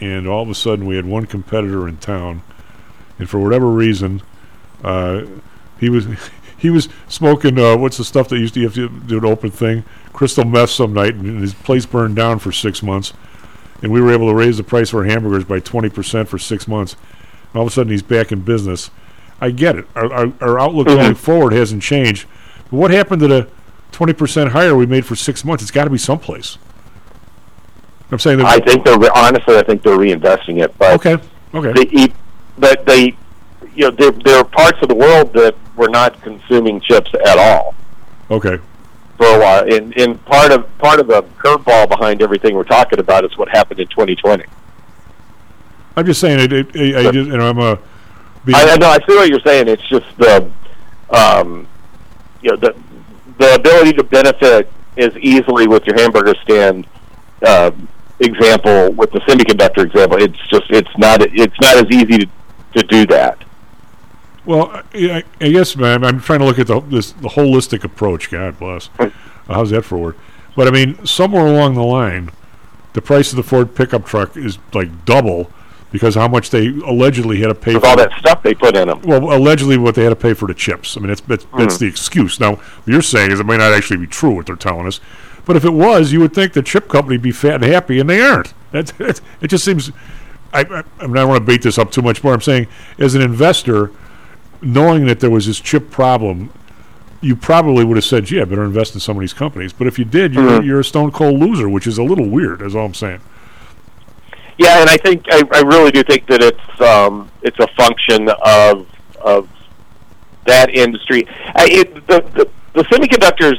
and 0.00 0.26
all 0.26 0.42
of 0.42 0.48
a 0.48 0.54
sudden 0.54 0.86
we 0.86 0.96
had 0.96 1.04
one 1.04 1.26
competitor 1.26 1.86
in 1.86 1.98
town, 1.98 2.42
and 3.18 3.28
for 3.28 3.38
whatever 3.38 3.68
reason, 3.68 4.22
uh, 4.82 5.26
he 5.78 5.88
was 5.88 6.06
he 6.56 6.70
was 6.70 6.88
smoking 7.08 7.58
uh, 7.58 7.76
what's 7.76 7.98
the 7.98 8.04
stuff 8.04 8.28
that 8.28 8.38
used 8.38 8.54
to 8.54 8.60
you 8.60 8.66
have 8.66 8.74
to 8.74 8.88
do 8.88 9.18
an 9.18 9.24
open 9.24 9.50
thing, 9.50 9.84
crystal 10.12 10.44
meth 10.44 10.70
some 10.70 10.92
night, 10.92 11.14
and 11.14 11.40
his 11.40 11.54
place 11.54 11.86
burned 11.86 12.16
down 12.16 12.38
for 12.38 12.50
six 12.52 12.82
months, 12.82 13.12
and 13.82 13.92
we 13.92 14.00
were 14.00 14.12
able 14.12 14.28
to 14.28 14.34
raise 14.34 14.56
the 14.56 14.64
price 14.64 14.90
of 14.90 14.96
our 14.96 15.04
hamburgers 15.04 15.44
by 15.44 15.60
twenty 15.60 15.90
percent 15.90 16.28
for 16.28 16.38
six 16.38 16.66
months. 16.66 16.96
And 17.52 17.56
all 17.56 17.66
of 17.66 17.68
a 17.68 17.70
sudden 17.72 17.92
he's 17.92 18.02
back 18.02 18.32
in 18.32 18.40
business. 18.40 18.90
I 19.40 19.50
get 19.50 19.76
it. 19.76 19.86
Our, 19.94 20.12
our, 20.12 20.32
our 20.40 20.60
outlook 20.60 20.86
going 20.86 21.14
forward 21.14 21.52
hasn't 21.52 21.82
changed. 21.82 22.28
But 22.64 22.72
what 22.74 22.90
happened 22.90 23.20
to 23.20 23.28
the 23.28 23.48
twenty 23.90 24.12
percent 24.12 24.52
higher 24.52 24.74
we 24.74 24.86
made 24.86 25.04
for 25.04 25.16
six 25.16 25.44
months? 25.44 25.62
It's 25.62 25.70
got 25.70 25.84
to 25.84 25.90
be 25.90 25.98
someplace. 25.98 26.58
I'm 28.12 28.18
saying 28.18 28.38
that 28.38 28.46
I 28.46 28.58
think 28.58 28.84
they're 28.84 28.98
re- 28.98 29.10
honestly, 29.14 29.56
I 29.56 29.62
think 29.62 29.82
they're 29.82 29.96
reinvesting 29.96 30.62
it. 30.62 30.76
But 30.78 30.94
okay, 30.94 31.22
okay. 31.54 31.72
they 31.72 31.90
eat, 31.90 32.14
but 32.58 32.84
they, 32.84 33.16
you 33.74 33.84
know, 33.84 33.90
there, 33.90 34.10
there 34.10 34.38
are 34.38 34.44
parts 34.44 34.78
of 34.82 34.88
the 34.88 34.94
world 34.94 35.32
that 35.34 35.54
were 35.76 35.88
not 35.88 36.20
consuming 36.22 36.80
chips 36.80 37.10
at 37.24 37.38
all 37.38 37.74
okay. 38.30 38.58
for 39.16 39.26
a 39.26 39.38
while. 39.38 39.72
And, 39.72 39.96
and 39.96 40.22
part 40.24 40.50
of 40.50 40.66
part 40.78 40.98
of 40.98 41.06
the 41.06 41.22
curveball 41.38 41.88
behind 41.88 42.22
everything 42.22 42.54
we're 42.54 42.64
talking 42.64 42.98
about 42.98 43.24
is 43.24 43.36
what 43.38 43.48
happened 43.48 43.80
in 43.80 43.86
2020. 43.88 44.44
I'm 45.96 46.06
just 46.06 46.20
saying. 46.20 46.40
It, 46.40 46.52
it, 46.52 46.96
I, 46.96 46.98
I 47.00 47.12
just, 47.12 47.30
you 47.30 47.36
know, 47.36 47.48
I'm 47.48 47.58
a. 47.58 47.78
being- 48.44 48.56
I, 48.56 48.72
I 48.72 48.76
know. 48.76 48.88
I 48.88 48.98
see 48.98 49.14
what 49.14 49.28
you're 49.28 49.40
saying. 49.40 49.68
It's 49.68 49.86
just 49.88 50.06
the, 50.18 50.50
um, 51.10 51.68
you 52.42 52.50
know, 52.50 52.56
the 52.56 52.76
the 53.38 53.54
ability 53.54 53.92
to 53.94 54.04
benefit 54.04 54.70
as 54.96 55.16
easily 55.18 55.66
with 55.66 55.86
your 55.86 55.98
hamburger 55.98 56.34
stand 56.42 56.86
uh, 57.42 57.70
example 58.20 58.92
with 58.92 59.10
the 59.12 59.20
semiconductor 59.20 59.84
example. 59.84 60.18
It's 60.22 60.38
just 60.48 60.64
it's 60.70 60.96
not 60.98 61.22
it's 61.22 61.60
not 61.60 61.76
as 61.76 61.86
easy 61.90 62.18
to 62.18 62.26
to 62.76 62.82
do 62.84 63.06
that. 63.06 63.42
Well, 64.46 64.82
I, 64.94 65.22
I 65.40 65.48
guess, 65.50 65.76
man, 65.76 66.02
I'm 66.02 66.20
trying 66.20 66.38
to 66.40 66.44
look 66.46 66.58
at 66.58 66.66
the 66.66 66.80
this 66.80 67.12
the 67.12 67.28
holistic 67.28 67.84
approach. 67.84 68.30
God 68.30 68.58
bless. 68.58 68.88
Uh, 68.98 69.10
how's 69.46 69.70
that 69.70 69.82
for 69.84 69.96
a 69.96 69.98
word? 69.98 70.16
But 70.56 70.66
I 70.68 70.70
mean, 70.70 71.04
somewhere 71.04 71.46
along 71.46 71.74
the 71.74 71.82
line, 71.82 72.30
the 72.94 73.02
price 73.02 73.30
of 73.32 73.36
the 73.36 73.42
Ford 73.42 73.74
pickup 73.74 74.06
truck 74.06 74.36
is 74.36 74.58
like 74.72 75.04
double 75.04 75.50
because 75.92 76.14
how 76.14 76.28
much 76.28 76.50
they 76.50 76.68
allegedly 76.68 77.40
had 77.40 77.48
to 77.48 77.54
pay 77.54 77.74
With 77.74 77.82
for 77.82 77.88
all 77.90 77.96
that 77.96 78.12
stuff 78.18 78.42
they 78.42 78.54
put 78.54 78.76
in 78.76 78.88
them. 78.88 79.02
Well, 79.02 79.32
allegedly, 79.36 79.76
what 79.76 79.94
they 79.94 80.04
had 80.04 80.10
to 80.10 80.16
pay 80.16 80.34
for 80.34 80.46
the 80.46 80.54
chips. 80.54 80.96
I 80.96 81.00
mean, 81.00 81.08
that's 81.08 81.20
that's, 81.22 81.46
that's 81.56 81.76
Mhm. 81.76 81.78
the 81.80 81.86
excuse. 81.86 82.40
Now, 82.40 82.52
what 82.54 82.86
you're 82.86 83.02
saying 83.02 83.32
is 83.32 83.40
it 83.40 83.46
may 83.46 83.56
not 83.56 83.72
actually 83.72 83.98
be 83.98 84.06
true 84.06 84.30
what 84.30 84.46
they're 84.46 84.56
telling 84.56 84.86
us, 84.86 85.00
but 85.44 85.56
if 85.56 85.64
it 85.64 85.72
was, 85.72 86.12
you 86.12 86.20
would 86.20 86.34
think 86.34 86.52
the 86.52 86.62
chip 86.62 86.88
company 86.88 87.16
would 87.16 87.22
be 87.22 87.32
fat 87.32 87.54
and 87.56 87.64
happy, 87.64 87.98
and 88.00 88.08
they 88.08 88.20
aren't. 88.20 88.52
That's, 88.72 88.92
that's 88.92 89.20
it. 89.40 89.48
Just 89.48 89.64
seems. 89.64 89.90
I, 90.52 90.60
I, 90.60 90.82
I 91.00 91.06
mean, 91.06 91.16
I 91.16 91.20
don't 91.20 91.28
want 91.28 91.40
to 91.42 91.46
beat 91.46 91.62
this 91.62 91.78
up 91.78 91.90
too 91.92 92.02
much 92.02 92.22
more. 92.24 92.34
I'm 92.34 92.40
saying, 92.40 92.66
as 92.98 93.14
an 93.14 93.22
investor, 93.22 93.90
knowing 94.62 95.06
that 95.06 95.20
there 95.20 95.30
was 95.30 95.46
this 95.46 95.60
chip 95.60 95.90
problem, 95.90 96.52
you 97.20 97.36
probably 97.36 97.84
would 97.84 97.96
have 97.96 98.04
said, 98.04 98.24
"Gee, 98.26 98.40
I 98.40 98.44
better 98.44 98.64
invest 98.64 98.94
in 98.94 99.00
some 99.00 99.16
of 99.16 99.20
these 99.20 99.32
companies." 99.32 99.72
But 99.72 99.86
if 99.86 99.98
you 99.98 100.04
did, 100.04 100.34
you're, 100.34 100.60
Mhm. 100.60 100.64
you're 100.64 100.80
a 100.80 100.84
stone 100.84 101.10
cold 101.10 101.38
loser, 101.40 101.68
which 101.68 101.86
is 101.86 101.98
a 101.98 102.02
little 102.02 102.28
weird. 102.28 102.62
Is 102.62 102.74
all 102.74 102.86
I'm 102.86 102.94
saying. 102.94 103.20
Yeah, 104.58 104.80
and 104.80 104.90
I 104.90 104.96
think 104.98 105.24
I, 105.30 105.42
I 105.52 105.60
really 105.62 105.90
do 105.90 106.02
think 106.02 106.26
that 106.26 106.42
it's 106.42 106.80
um, 106.80 107.30
it's 107.42 107.58
a 107.58 107.66
function 107.76 108.28
of 108.44 108.86
of 109.20 109.48
that 110.46 110.70
industry. 110.74 111.26
I, 111.54 111.66
it, 111.70 111.94
the, 112.06 112.20
the 112.34 112.48
the 112.74 112.82
semiconductors. 112.84 113.58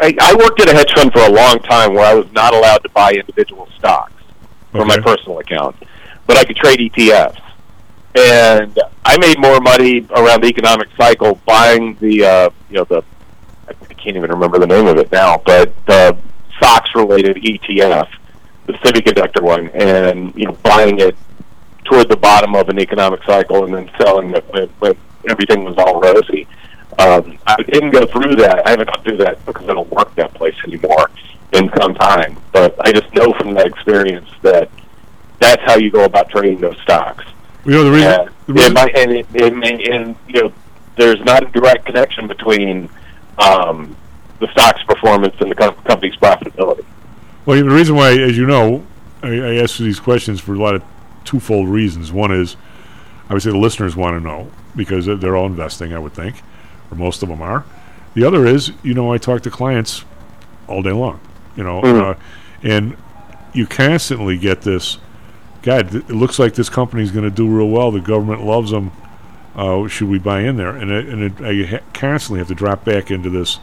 I, 0.00 0.16
I 0.20 0.34
worked 0.36 0.60
at 0.60 0.68
a 0.68 0.74
hedge 0.74 0.92
fund 0.94 1.12
for 1.12 1.20
a 1.20 1.30
long 1.30 1.58
time 1.60 1.94
where 1.94 2.04
I 2.04 2.14
was 2.14 2.30
not 2.32 2.54
allowed 2.54 2.78
to 2.78 2.88
buy 2.90 3.12
individual 3.12 3.68
stocks 3.76 4.12
for 4.72 4.84
my 4.84 4.98
personal 4.98 5.38
account, 5.38 5.76
but 6.26 6.36
I 6.36 6.44
could 6.44 6.56
trade 6.56 6.78
ETFs. 6.78 7.42
And 8.14 8.78
I 9.04 9.18
made 9.18 9.38
more 9.38 9.60
money 9.60 10.06
around 10.10 10.42
the 10.42 10.48
economic 10.48 10.88
cycle 10.96 11.40
buying 11.46 11.96
the 12.00 12.24
uh, 12.24 12.50
you 12.68 12.76
know 12.76 12.84
the 12.84 13.02
I 13.68 13.74
can't 13.94 14.16
even 14.16 14.30
remember 14.30 14.58
the 14.58 14.66
name 14.66 14.86
of 14.86 14.96
it 14.96 15.12
now, 15.12 15.42
but 15.44 15.72
the 15.86 16.16
stocks 16.56 16.90
related 16.94 17.36
ETF 17.36 18.08
the 18.68 18.74
semiconductor 18.74 19.42
one, 19.42 19.68
and 19.70 20.32
you 20.36 20.44
know, 20.44 20.52
buying 20.62 21.00
it 21.00 21.16
toward 21.84 22.08
the 22.08 22.16
bottom 22.16 22.54
of 22.54 22.68
an 22.68 22.78
economic 22.78 23.22
cycle 23.24 23.64
and 23.64 23.74
then 23.74 23.90
selling 23.98 24.30
it 24.34 24.44
when, 24.52 24.68
when 24.78 24.94
everything 25.28 25.64
was 25.64 25.74
all 25.78 26.00
rosy. 26.00 26.46
Um, 26.98 27.38
I 27.46 27.62
didn't 27.62 27.90
go 27.90 28.06
through 28.06 28.36
that. 28.36 28.66
I 28.66 28.70
haven't 28.70 28.86
gone 28.86 29.02
through 29.04 29.18
that 29.18 29.44
because 29.46 29.68
I 29.68 29.74
don't 29.74 29.90
work 29.90 30.14
that 30.16 30.34
place 30.34 30.56
anymore 30.64 31.10
in 31.52 31.70
some 31.78 31.94
time. 31.94 32.38
But 32.52 32.74
I 32.84 32.92
just 32.92 33.12
know 33.14 33.32
from 33.34 33.54
that 33.54 33.66
experience 33.66 34.28
that 34.42 34.68
that's 35.38 35.62
how 35.62 35.76
you 35.76 35.90
go 35.90 36.04
about 36.04 36.28
trading 36.30 36.60
those 36.60 36.78
stocks. 36.80 37.24
You 37.64 37.72
know 37.72 37.84
the 37.84 37.92
reason. 37.92 38.20
And, 38.20 38.30
the 38.46 38.52
reason 38.52 38.72
might, 38.72 38.96
and, 38.96 39.12
it, 39.12 39.26
it 39.34 39.54
may, 39.54 39.84
and 39.92 40.16
you 40.26 40.42
know, 40.42 40.52
there's 40.96 41.20
not 41.20 41.44
a 41.44 41.46
direct 41.52 41.86
connection 41.86 42.26
between 42.26 42.88
um, 43.38 43.96
the 44.40 44.50
stock's 44.52 44.82
performance 44.84 45.34
and 45.40 45.50
the 45.50 45.54
com- 45.54 45.76
company's 45.84 46.16
profitability. 46.16 46.84
Well, 47.46 47.62
the 47.62 47.70
reason 47.70 47.94
why, 47.94 48.10
as 48.18 48.36
you 48.36 48.46
know, 48.46 48.84
I, 49.22 49.28
I 49.28 49.54
ask 49.56 49.78
these 49.78 50.00
questions 50.00 50.40
for 50.40 50.54
a 50.54 50.58
lot 50.58 50.74
of 50.74 50.82
twofold 51.24 51.68
reasons. 51.68 52.12
One 52.12 52.32
is, 52.32 52.56
obviously, 53.24 53.52
the 53.52 53.58
listeners 53.58 53.96
want 53.96 54.16
to 54.16 54.20
know 54.20 54.50
because 54.74 55.06
they're 55.06 55.36
all 55.36 55.46
investing, 55.46 55.92
I 55.92 55.98
would 55.98 56.14
think, 56.14 56.42
or 56.90 56.96
most 56.96 57.22
of 57.22 57.28
them 57.28 57.42
are. 57.42 57.64
The 58.14 58.24
other 58.24 58.46
is, 58.46 58.72
you 58.82 58.94
know, 58.94 59.12
I 59.12 59.18
talk 59.18 59.42
to 59.42 59.50
clients 59.50 60.04
all 60.66 60.82
day 60.82 60.92
long, 60.92 61.20
you 61.56 61.64
know, 61.64 61.80
Mhm. 61.82 62.00
uh, 62.02 62.14
and 62.62 62.96
you 63.52 63.66
constantly 63.66 64.36
get 64.36 64.62
this. 64.62 64.98
God, 65.62 65.90
th- 65.90 66.04
it 66.08 66.14
looks 66.14 66.38
like 66.38 66.54
this 66.54 66.68
company's 66.68 67.10
going 67.10 67.24
to 67.24 67.30
do 67.34 67.46
real 67.48 67.68
well. 67.68 67.90
The 67.90 68.00
government 68.00 68.44
loves 68.44 68.70
them. 68.70 68.92
Uh, 69.56 69.88
should 69.88 70.08
we 70.08 70.18
buy 70.18 70.40
in 70.42 70.56
there? 70.56 70.70
And 70.76 70.90
it, 70.90 71.06
and 71.08 71.22
it, 71.22 71.32
I 71.40 71.66
ha- 71.68 71.84
constantly 71.92 72.38
have 72.38 72.48
to 72.48 72.54
drop 72.54 72.84
back 72.84 73.10
into 73.10 73.28
this 73.30 73.58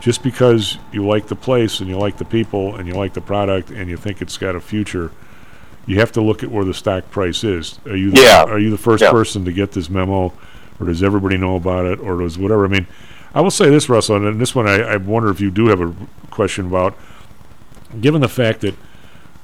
just 0.00 0.22
because 0.22 0.78
you 0.92 1.06
like 1.06 1.28
the 1.28 1.36
place 1.36 1.80
and 1.80 1.88
you 1.88 1.96
like 1.96 2.18
the 2.18 2.24
people 2.24 2.74
and 2.76 2.86
you 2.88 2.94
like 2.94 3.14
the 3.14 3.20
product 3.20 3.70
and 3.70 3.88
you 3.88 3.96
think 3.96 4.20
it's 4.20 4.36
got 4.36 4.54
a 4.56 4.60
future, 4.60 5.10
you 5.86 6.00
have 6.00 6.12
to 6.12 6.20
look 6.20 6.42
at 6.42 6.50
where 6.50 6.64
the 6.64 6.74
stock 6.74 7.08
price 7.10 7.44
is. 7.44 7.78
Are 7.86 7.96
you 7.96 8.10
the, 8.10 8.20
Yeah. 8.20 8.42
are 8.44 8.58
you 8.58 8.70
the 8.70 8.76
first 8.78 9.02
Yeah. 9.02 9.10
person 9.10 9.44
to 9.46 9.52
get 9.52 9.72
this 9.72 9.88
memo, 9.88 10.32
or 10.80 10.86
does 10.86 11.02
everybody 11.02 11.36
know 11.36 11.56
about 11.56 11.84
it, 11.86 12.00
or 12.00 12.18
does 12.20 12.38
whatever? 12.38 12.64
I 12.64 12.68
mean, 12.68 12.86
I 13.34 13.40
will 13.40 13.50
say 13.50 13.70
this, 13.70 13.88
Russell, 13.88 14.16
and 14.26 14.40
this 14.40 14.54
one 14.54 14.66
I, 14.68 14.80
I 14.80 14.96
wonder 14.96 15.30
if 15.30 15.40
you 15.40 15.50
do 15.50 15.66
have 15.68 15.80
a 15.80 15.94
question 16.30 16.66
about. 16.66 16.94
Given 18.00 18.20
the 18.20 18.28
fact 18.28 18.60
that 18.62 18.74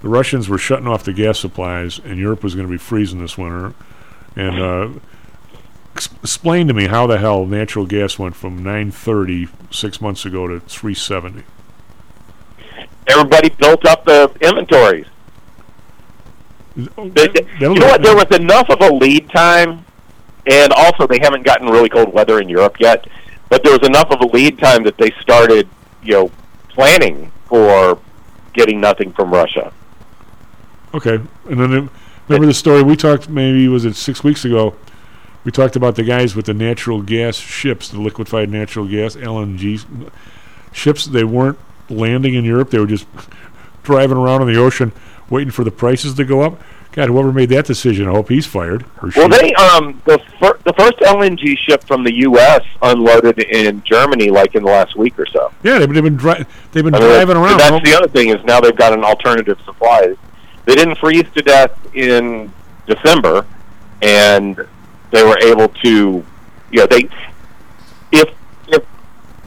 the 0.02 0.08
Russians 0.08 0.48
were 0.48 0.58
shutting 0.58 0.86
off 0.86 1.04
the 1.04 1.12
gas 1.12 1.38
supplies 1.40 1.98
and 1.98 2.18
Europe 2.18 2.42
was 2.42 2.54
going 2.54 2.66
to 2.66 2.70
be 2.70 2.78
freezing 2.78 3.20
this 3.20 3.36
winter, 3.36 3.74
and 4.36 4.58
uh, 4.60 4.88
ex- 5.94 6.08
explain 6.22 6.66
to 6.68 6.74
me 6.74 6.86
how 6.86 7.06
the 7.06 7.18
hell 7.18 7.44
natural 7.46 7.84
gas 7.86 8.18
went 8.18 8.34
from 8.36 8.62
930 8.62 9.48
six 9.70 10.00
months 10.00 10.24
ago 10.24 10.46
to 10.46 10.60
370. 10.60 11.42
Everybody 13.08 13.48
built 13.50 13.84
up 13.86 14.04
the 14.04 14.30
inventories. 14.40 15.06
They- 16.76 17.26
they- 17.28 17.46
you 17.60 17.74
know 17.74 17.86
what? 17.86 18.02
There 18.02 18.14
was 18.14 18.26
enough 18.36 18.68
of 18.70 18.80
a 18.80 18.94
lead 18.94 19.28
time, 19.30 19.84
and 20.48 20.72
also 20.72 21.06
they 21.06 21.18
haven't 21.20 21.44
gotten 21.44 21.68
really 21.68 21.88
cold 21.88 22.12
weather 22.12 22.40
in 22.40 22.48
Europe 22.48 22.80
yet. 22.80 23.06
But 23.48 23.62
there 23.62 23.72
was 23.72 23.86
enough 23.86 24.10
of 24.10 24.20
a 24.20 24.26
lead 24.26 24.58
time 24.58 24.82
that 24.84 24.98
they 24.98 25.10
started, 25.20 25.68
you 26.02 26.12
know, 26.12 26.30
planning 26.68 27.32
for 27.46 27.98
getting 28.52 28.80
nothing 28.80 29.12
from 29.12 29.30
Russia. 29.30 29.72
Okay, 30.94 31.14
and 31.48 31.60
then 31.60 31.90
remember 32.28 32.46
the 32.46 32.54
story 32.54 32.82
we 32.82 32.96
talked 32.96 33.28
maybe 33.28 33.68
was 33.68 33.84
it 33.84 33.94
six 33.94 34.24
weeks 34.24 34.44
ago? 34.44 34.74
We 35.44 35.52
talked 35.52 35.76
about 35.76 35.96
the 35.96 36.02
guys 36.02 36.34
with 36.34 36.46
the 36.46 36.54
natural 36.54 37.02
gas 37.02 37.36
ships, 37.36 37.88
the 37.88 38.00
liquefied 38.00 38.50
natural 38.50 38.86
gas 38.86 39.16
LNG 39.16 40.10
ships. 40.72 41.04
They 41.06 41.24
weren't 41.24 41.58
landing 41.88 42.34
in 42.34 42.44
Europe; 42.44 42.70
they 42.70 42.78
were 42.78 42.86
just 42.86 43.06
driving 43.82 44.16
around 44.16 44.42
in 44.42 44.48
the 44.48 44.60
ocean, 44.60 44.92
waiting 45.30 45.50
for 45.50 45.64
the 45.64 45.70
prices 45.70 46.14
to 46.14 46.24
go 46.24 46.42
up. 46.42 46.60
God, 46.98 47.10
whoever 47.10 47.32
made 47.32 47.50
that 47.50 47.64
decision, 47.64 48.08
I 48.08 48.10
hope 48.10 48.28
he's 48.28 48.44
fired. 48.44 48.84
Well, 49.00 49.12
she. 49.12 49.28
they 49.28 49.54
um 49.54 50.02
the 50.04 50.18
fir- 50.40 50.58
the 50.64 50.72
first 50.72 50.96
LNG 50.96 51.56
ship 51.56 51.84
from 51.84 52.02
the 52.02 52.12
U.S. 52.12 52.64
unloaded 52.82 53.38
in 53.38 53.84
Germany 53.84 54.30
like 54.30 54.56
in 54.56 54.64
the 54.64 54.70
last 54.72 54.96
week 54.96 55.16
or 55.16 55.24
so. 55.26 55.52
yeah, 55.62 55.78
they've, 55.78 55.94
they've 55.94 56.02
been 56.02 56.16
dri- 56.16 56.44
they've 56.72 56.82
been 56.82 56.96
I 56.96 56.98
mean, 56.98 57.08
driving 57.08 57.36
around. 57.36 57.58
That's 57.60 57.88
the 57.88 57.96
other 57.96 58.08
thing 58.08 58.30
is 58.30 58.44
now 58.44 58.60
they've 58.60 58.74
got 58.74 58.92
an 58.92 59.04
alternative 59.04 59.60
supply. 59.64 60.16
They 60.64 60.74
didn't 60.74 60.96
freeze 60.98 61.22
to 61.36 61.42
death 61.42 61.70
in 61.94 62.52
December, 62.88 63.46
and 64.02 64.56
they 65.12 65.22
were 65.22 65.38
able 65.38 65.68
to, 65.68 66.24
you 66.72 66.80
know, 66.80 66.86
they 66.86 67.08
if 68.10 68.28
if 68.66 68.84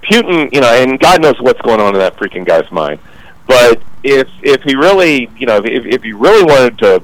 Putin, 0.03 0.53
you 0.53 0.61
know, 0.61 0.73
and 0.73 0.97
God 1.01 1.21
knows 1.21 1.35
what's 1.41 1.59
going 1.59 1.81
on 1.81 1.95
in 1.95 1.99
that 1.99 2.15
freaking 2.15 2.45
guy's 2.45 2.71
mind, 2.71 3.01
but 3.45 3.81
if 4.05 4.29
if 4.41 4.63
he 4.63 4.75
really, 4.75 5.29
you 5.37 5.47
know, 5.47 5.57
if 5.57 5.65
if 5.65 6.01
he 6.01 6.13
really 6.13 6.45
wanted 6.45 6.77
to 6.77 7.03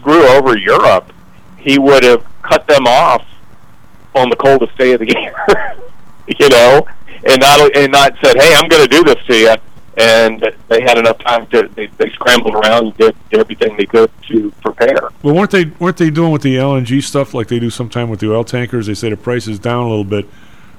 screw 0.00 0.26
over 0.26 0.56
Europe, 0.56 1.12
he 1.58 1.78
would 1.78 2.02
have 2.02 2.24
cut 2.42 2.66
them 2.66 2.86
off 2.86 3.24
on 4.14 4.28
the 4.30 4.36
coldest 4.36 4.76
day 4.76 4.92
of 4.92 5.00
the 5.00 5.06
year, 5.16 5.76
you 6.26 6.48
know, 6.48 6.86
and 7.24 7.40
not 7.40 7.76
and 7.76 7.92
not 7.92 8.14
said, 8.22 8.36
"Hey, 8.36 8.54
I'm 8.54 8.68
going 8.68 8.82
to 8.82 8.88
do 8.88 9.04
this 9.04 9.22
to 9.26 9.36
you." 9.36 9.54
And 9.96 10.40
they 10.68 10.80
had 10.80 10.96
enough 10.98 11.18
time 11.18 11.46
to 11.48 11.68
they, 11.74 11.86
they 11.98 12.08
scrambled 12.10 12.54
around 12.54 12.86
and 12.86 12.96
did, 12.96 13.16
did 13.28 13.40
everything 13.40 13.76
they 13.76 13.86
could 13.86 14.10
to 14.28 14.50
prepare. 14.62 15.10
Well, 15.22 15.34
weren't 15.34 15.50
they 15.50 15.66
weren't 15.78 15.98
they 15.98 16.10
doing 16.10 16.32
with 16.32 16.42
the 16.42 16.56
LNG 16.56 17.02
stuff 17.02 17.34
like 17.34 17.48
they 17.48 17.58
do 17.58 17.70
sometime 17.70 18.08
with 18.08 18.20
the 18.20 18.32
oil 18.32 18.44
tankers? 18.44 18.86
They 18.86 18.94
say 18.94 19.10
the 19.10 19.16
price 19.16 19.46
is 19.46 19.58
down 19.58 19.84
a 19.84 19.88
little 19.88 20.04
bit, 20.04 20.26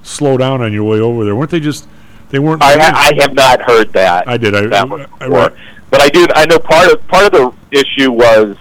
slow 0.01 0.37
down 0.37 0.61
on 0.61 0.73
your 0.73 0.85
way 0.85 0.99
over 0.99 1.23
there. 1.23 1.35
Weren't 1.35 1.51
they 1.51 1.59
just 1.59 1.87
they 2.29 2.39
weren't? 2.39 2.63
I, 2.63 2.79
I 2.79 3.13
have 3.21 3.33
not 3.33 3.61
heard 3.61 3.93
that. 3.93 4.27
I 4.27 4.37
did. 4.37 4.55
I, 4.55 4.67
that 4.67 4.89
I, 4.91 5.25
I 5.25 5.27
before. 5.27 5.57
but 5.91 6.01
I 6.01 6.09
do. 6.09 6.25
I 6.33 6.45
know 6.45 6.57
part 6.57 6.91
of 6.91 7.05
part 7.07 7.25
of 7.25 7.31
the 7.31 7.53
issue 7.71 8.11
was 8.11 8.55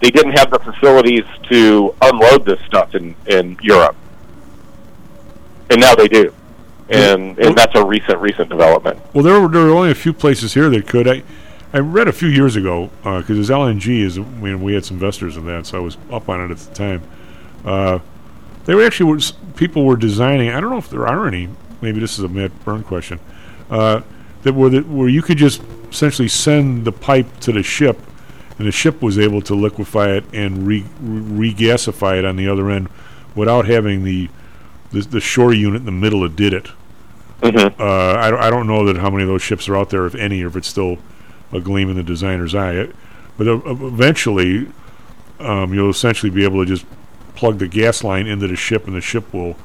they 0.00 0.10
didn't 0.10 0.38
have 0.38 0.50
the 0.50 0.58
facilities 0.58 1.24
to 1.50 1.94
unload 2.02 2.44
this 2.44 2.60
stuff 2.66 2.94
in 2.94 3.14
in 3.26 3.58
Europe, 3.62 3.96
and 5.70 5.80
now 5.80 5.94
they 5.94 6.08
do, 6.08 6.32
and 6.88 7.38
and 7.38 7.56
that's 7.56 7.74
a 7.74 7.84
recent 7.84 8.18
recent 8.20 8.48
development. 8.48 9.00
Well, 9.14 9.24
there 9.24 9.40
were, 9.40 9.48
there 9.48 9.64
were 9.64 9.72
only 9.72 9.90
a 9.90 9.96
few 9.96 10.12
places 10.12 10.54
here 10.54 10.70
that 10.70 10.86
could. 10.86 11.08
I 11.08 11.22
I 11.72 11.78
read 11.80 12.08
a 12.08 12.12
few 12.12 12.28
years 12.28 12.56
ago 12.56 12.90
because 13.02 13.36
his 13.36 13.50
LNG 13.50 14.00
is. 14.00 14.18
I 14.18 14.22
mean, 14.22 14.62
we 14.62 14.74
had 14.74 14.84
some 14.84 14.96
investors 14.96 15.36
in 15.36 15.46
that, 15.46 15.66
so 15.66 15.78
I 15.78 15.80
was 15.80 15.98
up 16.10 16.28
on 16.28 16.40
it 16.40 16.50
at 16.50 16.58
the 16.58 16.74
time. 16.74 17.02
Uh, 17.64 17.98
they 18.64 18.74
were 18.74 18.84
actually 18.84 19.22
people 19.56 19.84
were 19.84 19.96
designing. 19.96 20.50
I 20.50 20.60
don't 20.60 20.70
know 20.70 20.78
if 20.78 20.90
there 20.90 21.06
are 21.06 21.26
any. 21.26 21.48
Maybe 21.80 22.00
this 22.00 22.18
is 22.18 22.24
a 22.24 22.28
Matt 22.28 22.52
Byrne 22.64 22.82
question. 22.82 23.20
Uh, 23.70 24.02
that 24.42 24.54
were 24.54 24.70
that 24.70 24.88
where 24.88 25.08
you 25.08 25.22
could 25.22 25.38
just 25.38 25.62
essentially 25.90 26.28
send 26.28 26.84
the 26.84 26.92
pipe 26.92 27.40
to 27.40 27.52
the 27.52 27.62
ship, 27.62 27.98
and 28.58 28.66
the 28.66 28.72
ship 28.72 29.00
was 29.02 29.18
able 29.18 29.40
to 29.42 29.54
liquefy 29.54 30.10
it 30.10 30.24
and 30.32 30.66
re, 30.66 30.84
re 31.00 31.52
regasify 31.52 32.18
it 32.18 32.24
on 32.24 32.36
the 32.36 32.48
other 32.48 32.70
end 32.70 32.88
without 33.34 33.66
having 33.66 34.04
the 34.04 34.28
the, 34.90 35.00
the 35.02 35.20
shore 35.20 35.52
unit 35.52 35.80
in 35.80 35.84
the 35.86 35.92
middle 35.92 36.20
that 36.22 36.34
did 36.34 36.52
it. 36.54 36.68
Mm-hmm. 37.42 37.80
Uh, 37.80 37.84
I, 38.18 38.30
don't- 38.30 38.40
I 38.40 38.50
don't 38.50 38.66
know 38.66 38.84
that 38.86 38.96
how 38.96 39.10
many 39.10 39.22
of 39.22 39.28
those 39.28 39.42
ships 39.42 39.68
are 39.68 39.76
out 39.76 39.90
there, 39.90 40.06
if 40.06 40.14
any, 40.14 40.42
or 40.42 40.46
if 40.48 40.56
it's 40.56 40.66
still 40.68 40.96
a 41.52 41.60
gleam 41.60 41.90
in 41.90 41.96
the 41.96 42.02
designer's 42.02 42.54
eye. 42.54 42.72
It- 42.72 42.96
But 43.36 43.48
uh, 43.48 43.60
eventually, 43.66 44.66
um, 45.40 45.72
you'll 45.74 45.90
essentially 45.90 46.30
be 46.30 46.42
able 46.44 46.64
to 46.64 46.66
just 46.68 46.86
plug 47.36 47.58
the 47.58 47.68
gas 47.68 48.02
line 48.02 48.26
into 48.26 48.48
the 48.48 48.56
ship, 48.56 48.86
and 48.86 48.96
the 48.96 49.00
ship 49.02 49.32
will 49.32 49.56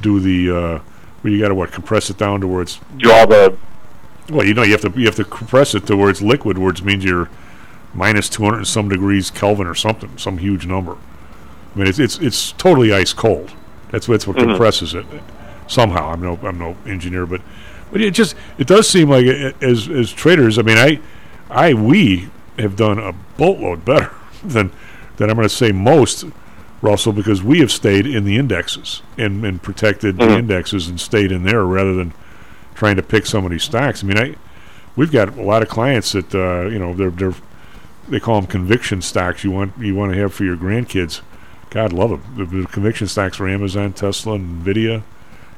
do 0.00 0.20
the. 0.20 0.50
Uh, 0.56 0.80
well, 1.22 1.32
you 1.32 1.38
got 1.40 1.48
to 1.48 1.54
what 1.54 1.70
compress 1.72 2.08
it 2.08 2.16
down 2.18 2.40
to 2.40 2.46
where 2.46 2.62
it's 2.62 2.78
Draw 2.96 3.26
the 3.26 3.56
well, 4.30 4.46
you 4.46 4.54
know, 4.54 4.62
you 4.62 4.72
have 4.72 4.80
to 4.82 4.92
you 4.98 5.06
have 5.06 5.16
to 5.16 5.24
compress 5.24 5.74
it 5.74 5.86
to 5.88 5.96
where 5.96 6.08
it's 6.08 6.22
liquid, 6.22 6.56
which 6.56 6.82
means 6.82 7.04
you're 7.04 7.28
minus 7.94 8.28
two 8.28 8.42
hundred 8.44 8.58
and 8.58 8.66
some 8.68 8.88
degrees 8.88 9.30
Kelvin 9.30 9.66
or 9.66 9.74
something, 9.74 10.16
some 10.18 10.38
huge 10.38 10.66
number. 10.66 10.96
I 11.74 11.78
mean, 11.78 11.86
it's 11.88 11.98
it's 11.98 12.18
it's 12.18 12.52
totally 12.52 12.92
ice 12.92 13.12
cold. 13.12 13.52
That's 13.90 14.08
what, 14.08 14.14
that's 14.14 14.26
what 14.26 14.36
Mhm. 14.36 14.44
compresses 14.44 14.94
it. 14.94 15.06
Somehow, 15.66 16.10
I'm 16.12 16.20
no 16.22 16.38
I'm 16.42 16.58
no 16.58 16.76
engineer, 16.86 17.26
but 17.26 17.40
but 17.90 18.00
it 18.00 18.12
just 18.12 18.34
it 18.58 18.66
does 18.66 18.88
seem 18.88 19.08
like 19.10 19.26
it, 19.26 19.56
as 19.62 19.88
as 19.88 20.12
traders. 20.12 20.58
I 20.58 20.62
mean, 20.62 20.78
I 20.78 21.00
I 21.50 21.74
we 21.74 22.28
have 22.58 22.76
done 22.76 22.98
a 22.98 23.12
boatload 23.36 23.84
better 23.84 24.10
than 24.44 24.70
than 25.16 25.30
I'm 25.30 25.36
going 25.36 25.48
to 25.48 25.54
say 25.54 25.72
most. 25.72 26.24
Russell, 26.80 27.12
because 27.12 27.44
we 27.44 27.60
have 27.60 27.70
stayed 27.70 28.08
in 28.08 28.24
the 28.24 28.36
indexes 28.36 29.02
and, 29.16 29.44
and 29.44 29.62
protected 29.62 30.18
the 30.18 30.24
Mhm. 30.24 30.38
indexes 30.40 30.88
and 30.88 31.00
stayed 31.00 31.30
in 31.30 31.44
there 31.44 31.64
rather 31.64 31.94
than 31.94 32.12
trying 32.74 32.96
to 32.96 33.04
pick 33.04 33.24
some 33.24 33.44
of 33.44 33.52
these 33.52 33.62
stocks. 33.62 34.02
I 34.02 34.06
mean, 34.08 34.18
I 34.18 34.34
we've 34.96 35.12
got 35.12 35.38
a 35.38 35.42
lot 35.42 35.62
of 35.62 35.68
clients 35.68 36.10
that 36.10 36.34
uh, 36.34 36.68
you 36.68 36.80
know 36.80 36.92
they're 36.92 37.10
they're 37.10 37.34
they 38.08 38.20
call 38.20 38.40
them 38.40 38.50
conviction 38.50 39.02
stocks. 39.02 39.44
You 39.44 39.50
want 39.50 39.76
you 39.78 39.94
want 39.94 40.12
to 40.12 40.18
have 40.18 40.32
for 40.34 40.44
your 40.44 40.56
grandkids. 40.56 41.20
God 41.70 41.92
love 41.92 42.10
them. 42.10 42.22
The, 42.36 42.44
the 42.62 42.66
conviction 42.66 43.06
stocks 43.06 43.36
for 43.38 43.48
Amazon, 43.48 43.92
Tesla, 43.92 44.38
Nvidia. 44.38 45.02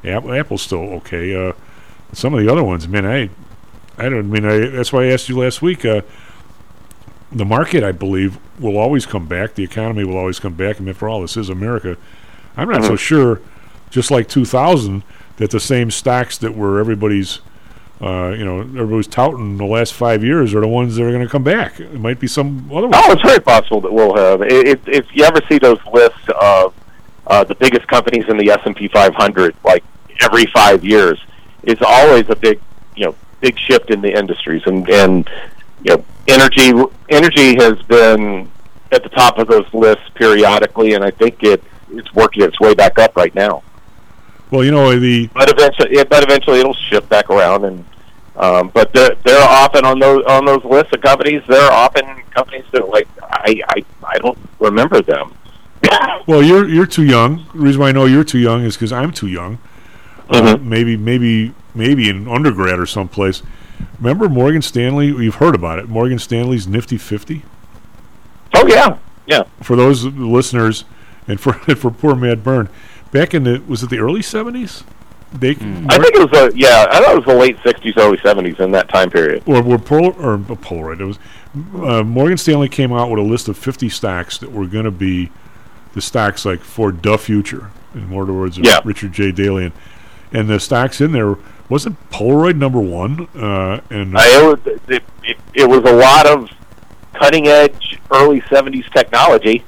Apple, 0.05 0.33
Apple's 0.33 0.63
still 0.63 0.81
okay. 0.95 1.35
Uh, 1.35 1.53
some 2.13 2.35
of 2.35 2.41
the 2.41 2.51
other 2.51 2.63
ones, 2.63 2.87
man, 2.87 3.07
I 3.07 3.31
I 3.99 4.09
don't 4.09 4.19
I 4.19 4.23
mean 4.23 4.45
I, 4.45 4.67
that's 4.69 4.93
why 4.93 5.05
I 5.05 5.07
asked 5.09 5.29
you 5.29 5.39
last 5.39 5.63
week. 5.63 5.85
Uh, 5.85 6.03
the 7.33 7.45
market, 7.45 7.83
I 7.83 7.91
believe, 7.93 8.39
will 8.61 8.77
always 8.77 9.07
come 9.07 9.27
back. 9.27 9.55
The 9.55 9.65
economy 9.65 10.05
will 10.05 10.17
always 10.17 10.39
come 10.39 10.55
back. 10.55 10.77
I 10.77 10.81
mean, 10.81 10.91
after 10.91 11.09
all, 11.09 11.23
this 11.23 11.37
is 11.37 11.49
America. 11.49 11.97
I'm 12.57 12.69
not 12.69 12.85
so 12.85 12.93
Mhm. 12.93 12.99
sure, 12.99 13.41
just 13.91 14.13
like 14.13 14.29
2000, 14.29 15.03
that 15.39 15.51
the 15.51 15.59
same 15.59 15.91
stocks 15.91 16.39
that 16.39 16.55
were 16.57 16.79
everybody's, 16.79 17.41
uh, 18.05 18.35
you 18.37 18.45
know, 18.45 18.61
everybody's 18.61 19.07
touting 19.07 19.57
the 19.57 19.65
last 19.65 19.95
five 19.95 20.23
years 20.23 20.53
are 20.55 20.61
the 20.61 20.69
ones 20.69 20.97
that 20.97 21.05
are 21.05 21.11
going 21.11 21.23
to 21.23 21.29
come 21.29 21.43
back. 21.43 21.81
It 21.81 21.99
might 21.99 22.21
be 22.21 22.27
some 22.27 22.71
other 22.71 22.87
ones. 22.89 23.03
Oh, 23.07 23.13
it's 23.13 23.23
very 23.23 23.41
possible 23.41 23.81
that 23.81 23.93
we'll 23.93 24.15
have. 24.15 24.43
If, 24.43 24.87
if 24.87 25.07
you 25.15 25.25
ever 25.25 25.41
see 25.49 25.59
those 25.59 25.79
lists 25.91 26.29
of 26.39 26.75
uh, 27.27 27.45
the 27.45 27.55
biggest 27.55 27.89
companies 27.89 28.27
in 28.29 28.37
the 28.37 28.51
S 28.51 28.61
and 28.67 28.77
P 28.77 28.89
500, 28.89 29.57
like 29.65 29.83
every 30.21 30.45
five 30.47 30.85
years, 30.85 31.19
it's 31.63 31.81
always 31.81 32.29
a 32.29 32.37
big, 32.37 32.61
you 32.95 33.07
know, 33.07 33.15
big 33.41 33.59
shift 33.59 33.91
in 33.91 34.03
the 34.03 34.13
industries, 34.13 34.63
and 34.67 34.87
and 34.91 35.31
you 35.83 35.97
know, 35.97 36.05
energy 36.29 36.73
energy 37.09 37.57
has 37.57 37.81
been 37.83 38.51
at 38.93 39.03
the 39.03 39.09
top 39.09 39.39
of 39.39 39.49
those 39.49 39.73
lists 39.73 40.05
periodically, 40.15 40.93
and 40.93 41.03
I 41.03 41.11
think 41.11 41.43
it 41.43 41.63
it's 41.91 42.13
working 42.13 42.43
its 42.43 42.61
way 42.61 42.75
back 42.75 42.99
up 42.99 43.17
right 43.17 43.35
now. 43.35 43.63
Well, 44.51 44.63
you 44.63 44.73
know, 44.73 44.99
the 44.99 45.29
But 45.29 45.51
eventually, 45.51 46.05
but 46.05 46.23
eventually 46.23 46.61
it'll 46.61 46.75
shift 46.75 47.09
back 47.09 47.31
around, 47.31 47.65
and 47.65 47.85
um, 48.37 48.71
but 48.75 48.93
they're 48.93 49.15
they're 49.25 49.49
often 49.49 49.85
on 49.85 49.99
those 49.99 50.25
on 50.27 50.45
those 50.45 50.65
lists 50.65 50.93
of 50.93 51.01
companies. 51.01 51.43
They're 51.49 51.71
often 51.71 52.23
companies 52.31 52.65
that 52.73 52.89
like 52.89 53.09
I 53.23 53.61
I, 53.69 53.85
I 54.03 54.19
don't 54.19 54.39
remember 54.59 55.01
them. 55.01 55.35
Well, 56.27 56.43
you're 56.43 56.67
you're 56.67 56.87
too 56.87 57.05
young. 57.05 57.45
The 57.53 57.59
reason 57.59 57.83
why 57.83 57.91
I 57.91 57.93
know 57.93 58.07
you're 58.07 58.25
too 58.25 58.39
young 58.39 58.65
is 58.65 58.77
because 58.77 58.93
I'm 58.93 59.13
too 59.13 59.27
young. 59.27 59.59
Uh, 60.31 60.57
maybe 60.57 60.97
maybe 60.97 61.53
maybe 61.75 62.09
in 62.09 62.27
undergrad 62.27 62.79
or 62.79 62.87
someplace. 62.87 63.43
Remember 63.99 64.31
Morgan 64.31 64.63
Stanley? 64.63 65.09
You've 65.09 65.35
heard 65.35 65.55
about 65.55 65.79
it. 65.79 65.89
Morgan 65.91 66.19
Stanley's 66.19 66.67
Nifty 66.67 66.97
Fifty. 66.97 67.43
Oh 68.55 68.67
yeah, 68.67 68.97
yeah. 69.27 69.43
For 69.63 69.77
those 69.77 70.05
listeners, 70.05 70.85
and 71.29 71.39
for 71.39 71.53
for 71.77 71.91
poor 71.91 72.15
Matt 72.15 72.43
Byrne, 72.43 72.71
back 73.13 73.35
in 73.35 73.45
the 73.45 73.63
was 73.67 73.83
it 73.83 73.91
the 73.91 73.99
early 73.99 74.23
seventies? 74.23 74.83
They 75.35 75.51
I 75.51 75.55
think 75.99 76.15
it 76.15 76.31
was 76.31 76.39
a 76.55 76.57
yeah. 76.57 76.87
I 76.91 77.01
thought 77.01 77.13
it 77.13 77.17
was 77.17 77.25
the 77.27 77.35
late 77.35 77.57
'60s, 77.59 77.97
early 77.99 78.19
'70s 78.19 78.61
in 78.61 78.71
that 78.73 78.89
time 78.89 79.11
period. 79.11 79.43
or 79.47 79.63
were 79.63 79.79
Pol- 79.79 80.15
or 80.19 80.35
uh, 80.35 80.39
Polaroid. 80.39 81.01
It 81.01 81.05
was 81.05 81.19
uh, 81.85 82.03
Morgan 82.03 82.37
Stanley 82.39 82.69
came 82.69 82.93
out 82.93 83.11
with 83.11 83.19
a 83.19 83.23
list 83.23 83.49
of 83.49 83.57
50 83.57 83.89
stocks 83.89 84.39
that 84.39 84.51
were 84.53 84.67
going 84.67 84.85
to 84.85 84.91
be 84.91 85.31
the 85.93 86.01
stocks 86.01 86.45
like 86.45 86.61
for 86.61 86.91
the 86.93 87.17
future. 87.19 87.71
In 87.95 88.09
more 88.09 88.25
words, 88.25 88.59
Yeah. 88.59 88.81
Richard 88.85 89.13
J. 89.13 89.31
Daley, 89.31 89.67
and, 89.67 89.73
and 90.33 90.49
the 90.49 90.59
stocks 90.59 91.01
in 91.01 91.13
there 91.13 91.37
wasn't 91.69 91.97
Polaroid 92.11 92.57
number 92.57 92.81
one. 92.81 93.29
Uh, 93.37 93.81
and 93.91 94.17
I, 94.19 94.41
it, 94.41 94.45
was, 94.45 94.59
it, 94.89 95.03
it, 95.23 95.37
it 95.55 95.69
was 95.69 95.79
a 95.89 95.95
lot 95.95 96.27
of 96.27 96.49
cutting 97.15 97.47
edge 97.47 98.01
early 98.11 98.41
'70s 98.43 98.91
technology. 98.93 99.65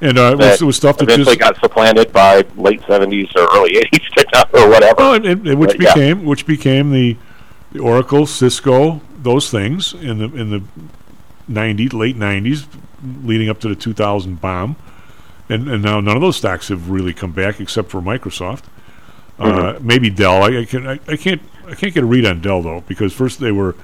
And 0.00 0.18
uh, 0.18 0.32
it, 0.32 0.38
was, 0.38 0.62
it 0.62 0.64
was 0.64 0.76
stuff 0.76 0.98
that 0.98 1.04
eventually 1.04 1.36
just 1.36 1.40
got 1.40 1.60
supplanted 1.60 2.12
by 2.12 2.44
late 2.56 2.80
'70s 2.82 3.34
or 3.36 3.48
early 3.56 3.74
'80s 3.74 4.14
technology 4.14 4.50
or 4.54 4.68
whatever. 4.68 4.94
Oh, 4.98 5.14
and, 5.14 5.24
and, 5.24 5.46
and 5.46 5.58
which 5.60 5.70
But, 5.72 5.80
yeah. 5.80 5.94
became 5.94 6.24
which 6.24 6.46
became 6.46 6.90
the, 6.90 7.16
the 7.72 7.78
Oracle, 7.80 8.26
Cisco, 8.26 9.00
those 9.22 9.50
things 9.50 9.94
in 9.94 10.18
the 10.18 10.24
in 10.34 10.50
the 10.50 10.62
'90s, 11.50 11.92
late 11.92 12.16
'90s, 12.16 12.66
leading 13.22 13.48
up 13.48 13.60
to 13.60 13.68
the 13.68 13.76
2000 13.76 14.40
bomb, 14.40 14.76
and 15.48 15.68
and 15.68 15.82
now 15.82 16.00
none 16.00 16.16
of 16.16 16.22
those 16.22 16.36
stocks 16.36 16.68
have 16.68 16.90
really 16.90 17.14
come 17.14 17.32
back 17.32 17.60
except 17.60 17.90
for 17.90 18.00
Microsoft. 18.00 18.64
Uh, 19.38 19.78
maybe 19.82 20.08
Dell. 20.08 20.42
I, 20.42 20.60
I 20.60 20.64
can 20.64 20.86
I, 20.86 21.00
I 21.08 21.16
can't 21.16 21.42
I 21.66 21.74
can't 21.74 21.92
get 21.92 22.02
a 22.02 22.06
read 22.06 22.24
on 22.24 22.40
Dell 22.40 22.62
though 22.62 22.82
because 22.82 23.12
first 23.12 23.38
they 23.40 23.52
were 23.52 23.74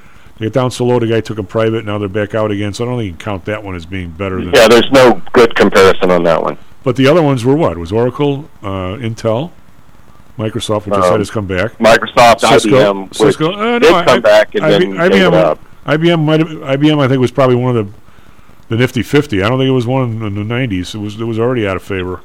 they 0.43 0.49
got 0.49 0.53
down 0.61 0.71
so 0.73 0.85
low 0.85 0.99
the 0.99 1.07
guy 1.07 1.21
took 1.21 1.37
them 1.37 1.47
private 1.47 1.85
now 1.85 1.99
they're 1.99 2.09
back 2.09 2.35
out 2.35 2.51
again 2.51 2.73
so 2.75 2.85
I 2.85 2.89
don't 2.89 2.99
think 2.99 3.07
you 3.07 3.13
can 3.13 3.19
count 3.21 3.45
that 3.45 3.63
one 3.63 3.75
as 3.77 3.87
being 3.87 4.11
better 4.11 4.37
than 4.45 4.53
Yeah, 4.53 4.67
there's 4.69 4.91
no 4.91 5.23
good 5.33 5.55
comparison 5.55 6.11
on 6.11 6.25
that 6.25 6.43
one. 6.43 6.59
but 6.83 6.97
the 6.97 7.07
other 7.07 7.23
ones 7.23 7.45
were 7.45 7.55
what? 7.55 7.73
It 7.73 7.79
was 7.79 7.93
Oracle, 7.93 8.49
uh, 8.63 8.97
Intel, 8.99 9.53
Microsoft, 10.39 10.87
which 10.87 10.95
I 10.95 11.03
said 11.03 11.13
Um, 11.13 11.19
has 11.21 11.31
come 11.31 11.47
back. 11.47 11.79
Microsoft, 11.79 12.41
Cisco, 12.41 12.71
IBM, 12.71 13.15
Cisco. 13.15 13.53
Uh, 13.53 13.79
did 13.79 13.93
I- 13.93 14.05
come 14.05 14.21
back 14.21 14.55
and 14.55 14.65
IB- 14.65 14.85
then 14.87 14.95
IBM. 14.97 15.59
IBM 15.87 16.25
might 16.25 16.41
have. 16.41 16.49
IBM, 16.81 16.99
I 17.01 17.07
think, 17.09 17.21
was 17.21 17.31
probably 17.31 17.57
one 17.57 17.77
of 17.77 17.87
the 17.87 17.93
the 18.69 18.77
Nifty 18.77 19.03
Fifty. 19.03 19.43
I 19.43 19.49
don't 19.51 19.59
think 19.59 19.69
it 19.69 19.73
was 19.73 19.87
one 19.87 20.23
in 20.23 20.35
the 20.35 20.43
nineties. 20.45 20.95
It 20.95 20.99
was 20.99 21.21
it 21.21 21.25
was 21.25 21.39
already 21.39 21.67
out 21.69 21.77
of 21.77 21.83
favor. 21.83 22.21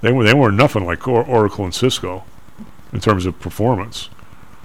They 0.00 0.10
were 0.12 0.24
they 0.24 0.32
were 0.34 0.50
nothing 0.50 0.86
like 0.86 1.06
or- 1.06 1.22
Oracle 1.24 1.64
and 1.64 1.74
Cisco 1.74 2.24
in 2.92 3.00
terms 3.00 3.26
of 3.26 3.38
performance. 3.38 4.08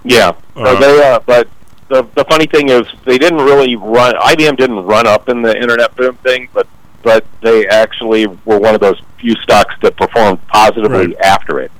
Yeah, 0.06 0.32
Uh, 0.56 0.76
so 0.76 0.80
they, 0.80 1.04
uh, 1.12 1.20
but 1.26 1.50
the 1.90 2.03
the 2.16 2.24
funny 2.26 2.45
thing 2.45 2.70
is 2.70 2.84
they 3.06 3.18
didn't 3.18 3.41
really 3.41 3.76
run. 3.76 4.14
IBM 4.16 4.57
didn't 4.57 4.84
run 4.86 5.06
up 5.07 5.28
in 5.30 5.41
the 5.41 5.56
internet 5.56 5.95
boom 5.95 6.16
thing, 6.18 6.48
but 6.53 6.68
but 7.03 7.26
they 7.41 7.68
actually 7.68 8.28
were 8.28 8.60
one 8.60 8.76
of 8.76 8.82
those 8.82 9.02
few 9.20 9.34
stocks 9.41 9.74
that 9.82 9.95
performed 9.98 10.45
positively 10.48 11.07
Right. 11.07 11.16
after 11.22 11.60
it. 11.60 11.72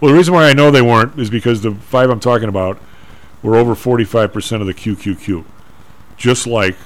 Well, 0.00 0.10
the 0.12 0.16
reason 0.16 0.34
why 0.34 0.48
I 0.48 0.52
know 0.52 0.70
they 0.70 0.82
weren't 0.82 1.18
is 1.18 1.30
because 1.30 1.62
the 1.62 1.72
five 1.72 2.10
I'm 2.10 2.20
talking 2.20 2.48
about 2.48 2.78
were 3.42 3.56
over 3.56 3.74
45% 3.74 4.60
of 4.60 4.66
the 4.66 4.74
QQQ. 4.74 5.44
Just 6.16 6.46
like 6.46 6.76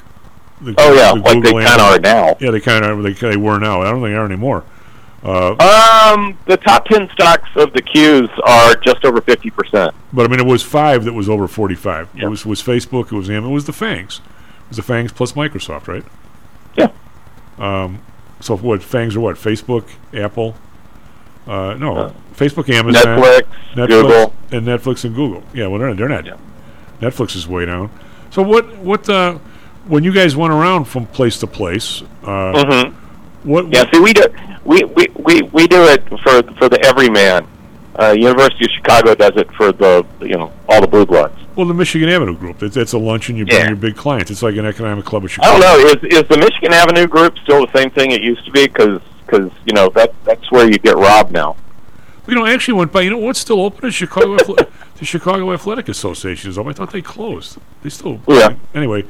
the 0.61 0.75
Oh, 0.79 0.93
yeah, 0.95 1.09
the 1.13 1.15
like 1.21 1.25
they 1.25 1.35
Google 1.35 1.51
kinda 1.61 1.73
and- 1.73 1.81
are 1.83 1.99
now. 1.99 2.37
Yeah, 2.41 2.51
they 2.51 2.61
kind 2.61 2.85
of 2.85 3.03
they, 3.03 3.13
they 3.13 3.37
were 3.37 3.59
now. 3.59 3.83
I 3.83 3.85
don't 3.91 4.01
think 4.03 4.13
they 4.13 4.15
are 4.15 4.25
anymore. 4.25 4.65
Uh, 5.25 5.51
Um, 6.15 6.37
the 6.47 6.57
top 6.57 6.85
ten 6.87 7.09
stocks 7.13 7.49
of 7.57 7.73
the 7.73 7.83
Qs 7.83 8.29
are 8.45 8.75
just 8.77 9.05
over 9.05 9.21
fifty 9.21 9.51
percent. 9.51 9.95
but 10.13 10.25
I 10.27 10.29
mean, 10.29 10.41
it 10.41 10.47
was 10.47 10.63
five 10.63 11.05
that 11.05 11.13
was 11.13 11.29
over 11.29 11.47
45. 11.47 12.09
It 12.17 12.27
was 12.27 12.45
was 12.45 12.61
Facebook. 12.63 13.07
It 13.07 13.13
was 13.13 13.31
Amazon. 13.31 13.51
It 13.51 13.55
was 13.55 13.67
the 13.67 13.73
FANGs. 13.73 14.19
It 14.19 14.69
was 14.69 14.77
the 14.79 14.83
FANGs 14.83 15.15
plus 15.15 15.33
Microsoft, 15.33 15.87
right? 15.87 16.05
Yeah. 16.77 16.89
Um. 17.59 18.01
So 18.41 18.57
what? 18.57 18.81
FANGs 18.81 19.15
are 19.15 19.21
what? 19.21 19.37
Facebook, 19.37 19.85
Apple. 20.13 20.57
Uh, 21.47 21.75
no, 21.75 21.97
Uh, 21.97 22.13
Facebook, 22.37 22.69
Amazon, 22.71 23.03
Netflix, 23.19 23.89
Google. 23.89 24.35
and 24.53 24.67
Netflix 24.67 25.05
and 25.05 25.15
Google. 25.15 25.43
Yeah, 25.53 25.67
well, 25.69 25.81
they're, 25.81 25.95
they're 25.95 26.09
not. 26.09 26.25
Netflix 27.01 27.35
is 27.37 27.47
way 27.49 27.65
down. 27.67 27.91
So 28.31 28.43
what? 28.43 28.77
What? 28.79 29.09
Uh, 29.09 29.39
when 29.87 30.03
you 30.05 30.13
guys 30.13 30.35
went 30.37 30.53
around 30.53 30.85
from 30.85 31.07
place 31.07 31.39
to 31.39 31.47
place, 31.49 32.03
uh, 32.25 32.27
Mhm. 32.55 32.93
what? 33.45 33.73
Yeah, 33.73 33.91
see, 33.93 33.99
we 34.01 34.13
do 34.13 34.25
we, 34.65 34.85
we, 34.85 35.07
we, 35.17 35.43
we 35.43 35.67
do 35.67 35.83
it 35.85 36.07
for 36.09 36.43
for 36.59 36.69
the 36.69 36.81
everyman. 36.85 37.47
Uh, 37.95 38.13
University 38.17 38.65
of 38.65 38.71
Chicago 38.71 39.15
does 39.15 39.33
it 39.37 39.53
for 39.53 39.71
the 39.71 40.07
you 40.21 40.37
know 40.37 40.51
all 40.69 40.81
the 40.81 40.87
blue 40.87 41.05
bloods. 41.05 41.35
Well, 41.57 41.67
the 41.67 41.75
Michigan 41.75 42.09
Avenue 42.09 42.35
Group. 42.35 42.63
It's, 42.63 42.77
it's 42.79 42.95
a 42.95 42.99
luncheon. 42.99 43.37
You 43.37 43.45
bring 43.45 43.61
Yeah. 43.61 43.67
your 43.69 43.77
big 43.77 43.97
clients. 43.97 44.31
It's 44.31 44.43
like 44.43 44.57
an 44.57 44.65
economic 44.65 45.05
club 45.05 45.25
of 45.25 45.39
I 45.43 45.51
don't 45.51 45.61
know. 45.61 45.77
Is 45.91 45.97
is 46.23 46.29
the 46.29 46.39
Michigan 46.39 46.73
Avenue 46.73 47.07
group 47.07 47.37
still 47.43 47.67
the 47.67 47.73
same 47.79 47.91
thing 47.91 48.13
it 48.13 48.23
used 48.23 48.45
to 48.47 48.51
be? 48.51 48.67
Because 48.67 49.01
you 49.67 49.75
know 49.75 49.91
that 49.91 50.15
that's 50.25 50.51
where 50.51 50.67
you 50.67 50.79
get 50.79 50.97
robbed 50.97 51.33
now. 51.33 51.57
You 52.27 52.37
know, 52.37 52.47
I 52.47 52.53
actually 52.55 52.75
went 52.75 52.93
by. 52.93 53.03
You 53.03 53.11
know 53.11 53.19
what's 53.19 53.41
still 53.41 53.61
open 53.61 53.87
is 53.87 53.95
Chicago. 53.95 54.37
Athle- 54.37 54.71
the 54.97 55.05
Chicago 55.05 55.53
Athletic 55.53 55.89
Association 55.91 56.49
is 56.51 56.57
open. 56.57 56.71
I 56.71 56.75
thought 56.75 56.93
they 56.93 57.03
closed. 57.03 57.59
They 57.83 57.91
still. 57.91 58.21
Yeah. 58.27 58.55
Anyway, 58.75 59.05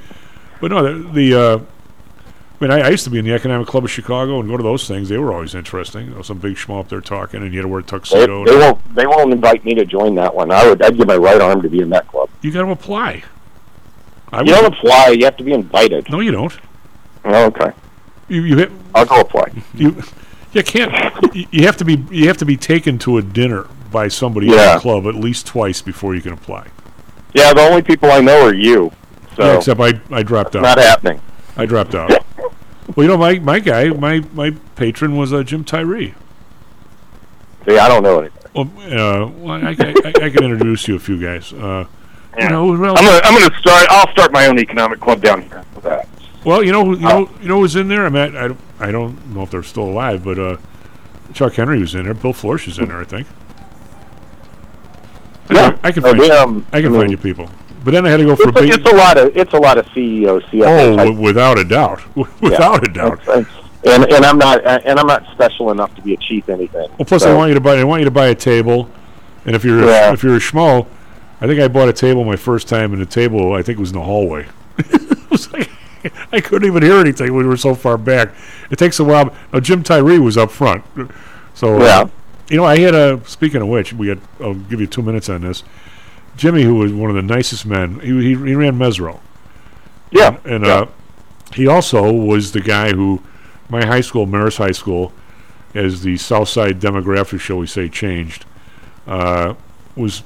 but 0.61 0.73
no, 0.73 0.83
the. 0.83 1.13
the 1.13 1.41
uh, 1.41 1.59
mean, 2.63 2.71
I, 2.71 2.81
I 2.87 2.89
used 2.91 3.05
to 3.05 3.11
be 3.11 3.19
in 3.19 3.25
the 3.25 3.33
Economic 3.35 3.67
Club 3.67 3.85
of 3.85 3.91
Chicago 3.91 4.41
and 4.41 4.49
go 4.49 4.57
to 4.57 4.63
those 4.63 4.87
things. 4.89 5.09
They 5.09 5.19
were 5.19 5.33
always 5.33 5.55
interesting. 5.55 6.07
You 6.07 6.15
know, 6.15 6.23
some 6.23 6.39
big 6.39 6.57
schmo 6.57 6.89
there 6.89 7.01
talking, 7.01 7.43
and 7.43 7.53
you 7.53 7.59
had 7.59 7.65
to 7.65 7.69
wear 7.69 7.81
a 7.81 7.83
tuxedo. 7.83 8.45
they 8.45 8.57
won't 8.57 8.95
they 8.95 9.07
won't 9.07 9.33
invite 9.33 9.65
me 9.65 9.75
to 9.75 9.85
join 9.85 10.15
that 10.15 10.35
one. 10.35 10.51
I 10.51 10.69
would 10.69 10.81
I'd 10.83 10.97
give 10.97 11.07
my 11.07 11.17
right 11.17 11.41
arm 11.41 11.61
to 11.63 11.69
be 11.69 11.81
in 11.81 11.91
that 11.91 12.07
club. 12.09 12.31
You 12.41 12.53
got 12.53 12.63
to 12.63 12.71
apply. 12.71 13.25
I 14.33 14.41
you 14.41 14.47
don't 14.47 14.73
apply. 14.73 15.09
You 15.19 15.25
have 15.27 15.37
to 15.37 15.45
be 15.45 15.53
invited. 15.53 16.09
No, 16.11 16.21
you 16.21 16.31
don't. 16.31 16.57
Oh, 17.25 17.47
okay. 17.47 17.73
You 18.29 18.43
you 18.43 18.57
hit. 18.57 18.71
I'll 18.95 19.05
go 19.05 19.21
apply. 19.21 19.51
You 19.75 20.03
you 20.53 20.63
can't. 20.63 21.35
you, 21.35 21.47
you 21.51 21.67
have 21.67 21.77
to 21.79 21.85
be 21.85 22.05
you 22.11 22.29
have 22.29 22.39
to 22.39 22.45
be 22.47 22.57
taken 22.57 22.99
to 23.01 23.19
a 23.19 23.23
dinner 23.23 23.67
by 23.91 24.09
somebody 24.09 24.49
in 24.49 24.57
the 24.57 24.79
club 24.81 25.07
at 25.07 25.15
least 25.15 25.47
twice 25.47 25.83
before 25.83 26.15
you 26.15 26.23
can 26.23 26.33
apply. 26.33 26.69
Yeah, 27.35 27.53
the 27.53 27.63
only 27.63 27.83
people 27.83 28.11
I 28.11 28.21
know 28.21 28.47
are 28.47 28.55
you. 28.55 28.93
So 29.37 29.45
Yeah, 29.45 29.57
except 29.59 29.81
I 29.81 30.01
I 30.11 30.23
dropped 30.23 30.57
out. 30.57 30.63
not 30.63 30.79
happening. 30.79 31.21
I 31.57 31.67
dropped 31.67 31.95
out. 31.95 32.11
Well, 32.97 33.05
you 33.05 33.09
know, 33.09 33.17
my 33.19 33.39
my 33.39 33.59
guy, 33.61 33.89
my 33.91 34.21
my 34.33 34.51
patron 34.77 35.17
was 35.17 35.33
uh, 35.33 35.43
Jim 35.43 35.65
Tyree. 35.65 36.15
See, 37.67 37.79
I 37.79 37.89
don't 37.89 38.03
know 38.03 38.21
anything. 38.21 38.39
Well, 38.55 38.71
uh, 38.79 39.27
well 39.29 39.65
I, 39.65 39.71
I, 39.71 39.95
I, 40.05 40.09
I 40.27 40.31
can 40.31 40.45
introduce 40.45 40.89
you 40.89 40.97
a 40.97 40.99
few 40.99 41.21
guys. 41.21 41.53
Uh, 41.53 41.87
you 42.39 42.49
know, 42.49 42.67
well, 42.67 42.97
I'm 42.97 43.05
gonna 43.05 43.21
I'm 43.25 43.39
gonna 43.41 43.59
start. 43.59 43.87
I'll 43.91 44.11
start 44.13 44.33
my 44.33 44.47
own 44.47 44.59
economic 44.59 45.01
club 45.01 45.23
down 45.23 45.43
here 45.43 45.65
with 45.75 45.85
that. 45.85 46.09
well, 46.45 46.63
you 46.63 46.73
know, 46.73 46.93
you 46.93 47.01
know, 47.01 47.31
you 47.41 47.49
know, 47.49 47.61
who's 47.61 47.77
in 47.77 47.89
there? 47.89 48.05
I 48.07 48.09
mean, 48.09 48.37
I, 48.37 48.49
don't- 48.49 48.61
I 48.81 48.91
don't 48.91 49.35
know 49.35 49.43
if 49.43 49.51
they're 49.51 49.63
still 49.63 49.85
alive, 49.85 50.25
but 50.25 50.39
uh, 50.39 50.57
Chuck 51.35 51.55
Henry 51.55 51.79
was 51.81 51.95
in 51.95 52.05
there. 52.05 52.15
Bill 52.15 52.33
Florsch 52.33 52.67
is 52.67 52.79
in 52.79 52.89
there, 52.89 53.01
I 53.01 53.05
think. 53.05 53.27
I, 55.51 55.55
Yeah. 55.55 55.71
can- 55.71 55.81
I 55.85 55.93
can 55.93 56.05
Uh, 56.05 56.09
find 56.09 56.21
um, 56.33 56.67
I 56.73 56.81
can 56.83 56.89
I 56.95 56.97
find 56.97 57.03
mean- 57.03 57.11
you 57.11 57.17
people. 57.19 57.49
But 57.85 57.93
then 57.93 58.07
I 58.07 58.11
had 58.11 58.19
to 58.19 58.25
go 58.25 58.37
for 58.37 58.49
It's, 58.51 58.59
a, 58.59 58.63
big. 58.63 58.75
it's 58.75 58.91
a 58.91 58.95
lot 58.95 59.19
of 59.19 59.37
it's 59.37 59.53
a 59.55 59.59
lot 59.59 59.79
of 59.79 59.87
CEO 59.87 60.41
CFO. 60.51 60.65
Oh, 60.65 60.97
type 60.97 61.15
without 61.17 61.59
a 61.59 61.65
doubt, 61.65 62.01
without 62.41 62.87
a 62.89 62.93
doubt. 62.93 63.21
It's- 63.23 63.47
and 63.85 64.05
and 64.13 64.25
I'm 64.25 64.39
not 64.39 64.65
and 64.65 65.01
I'm 65.01 65.09
not 65.09 65.25
special 65.33 65.73
enough 65.73 65.93
to 65.97 66.03
be 66.03 66.15
a 66.15 66.17
chief 66.17 66.49
anything. 66.49 66.89
Well, 66.99 67.05
plus 67.05 67.23
So- 67.23 67.31
they 67.31 67.35
want 67.37 67.49
you 67.49 67.55
to 67.55 67.61
buy. 67.61 67.75
I 67.79 67.85
want 67.85 68.01
you 68.01 68.05
to 68.05 68.13
buy 68.13 68.27
a 68.29 68.35
table, 68.35 68.89
and 69.45 69.57
if 69.57 69.65
you're 69.65 69.85
Yeah. 69.85 70.13
if 70.13 70.23
you're 70.23 70.37
a 70.37 70.41
schmo, 70.41 70.87
I 71.41 71.49
think 71.49 71.61
I 71.61 71.67
bought 71.67 71.89
a 71.89 71.93
table 71.93 72.23
my 72.25 72.37
first 72.37 72.69
time, 72.69 72.93
and 72.93 73.03
the 73.03 73.07
table 73.07 73.53
I 73.55 73.63
think 73.63 73.81
was 73.81 73.91
in 73.91 73.97
the 73.99 74.05
hallway. 74.05 74.47
like 75.53 75.69
I 76.33 76.41
couldn't 76.41 76.67
even 76.69 76.83
hear 76.85 76.97
anything. 76.99 77.35
We 77.35 77.45
were 77.45 77.57
so 77.57 77.75
far 77.75 77.99
back. 77.99 78.29
It 78.71 78.79
takes 78.79 79.01
a 79.01 79.05
while. 79.05 79.35
Now 79.53 79.59
Jim 79.59 79.83
Tyree 79.83 80.21
was 80.21 80.37
up 80.37 80.53
front, 80.53 80.85
so 81.55 81.81
uh, 81.81 81.85
Yeah. 81.85 82.05
you 82.49 82.57
know 82.59 82.65
I 82.65 82.79
had 82.79 82.95
a. 82.95 83.21
Speaking 83.27 83.63
of 83.63 83.67
which, 83.69 83.93
we 83.93 84.07
got. 84.07 84.19
I'll 84.41 84.55
give 84.55 84.81
you 84.81 84.87
two 84.87 85.03
minutes 85.03 85.29
on 85.29 85.41
this. 85.41 85.65
Jimmy, 86.37 86.63
who 86.63 86.77
was 86.77 86.93
one 86.93 87.11
of 87.11 87.17
the 87.17 87.23
nicest 87.23 87.67
men, 87.67 88.01
he 88.01 88.11
he, 88.11 88.29
he 88.31 88.55
ran 88.55 88.79
Mesirow. 88.79 89.21
Yeah, 90.11 90.39
and, 90.45 90.65
and 90.65 90.67
uh, 90.67 90.87
he 91.55 91.67
also 91.67 92.13
was 92.13 92.53
the 92.53 92.61
guy 92.61 92.93
who 92.93 93.23
my 93.73 93.87
high 93.87 94.03
school, 94.03 94.27
Marist 94.27 94.59
High 94.59 94.73
School, 94.73 95.13
as 95.75 96.03
the 96.03 96.19
South 96.19 96.49
Side 96.49 96.79
demographic, 96.79 97.41
shall 97.41 97.57
we 97.57 97.67
say, 97.67 97.89
changed, 97.89 98.45
uh, 99.07 99.55
was 99.97 100.23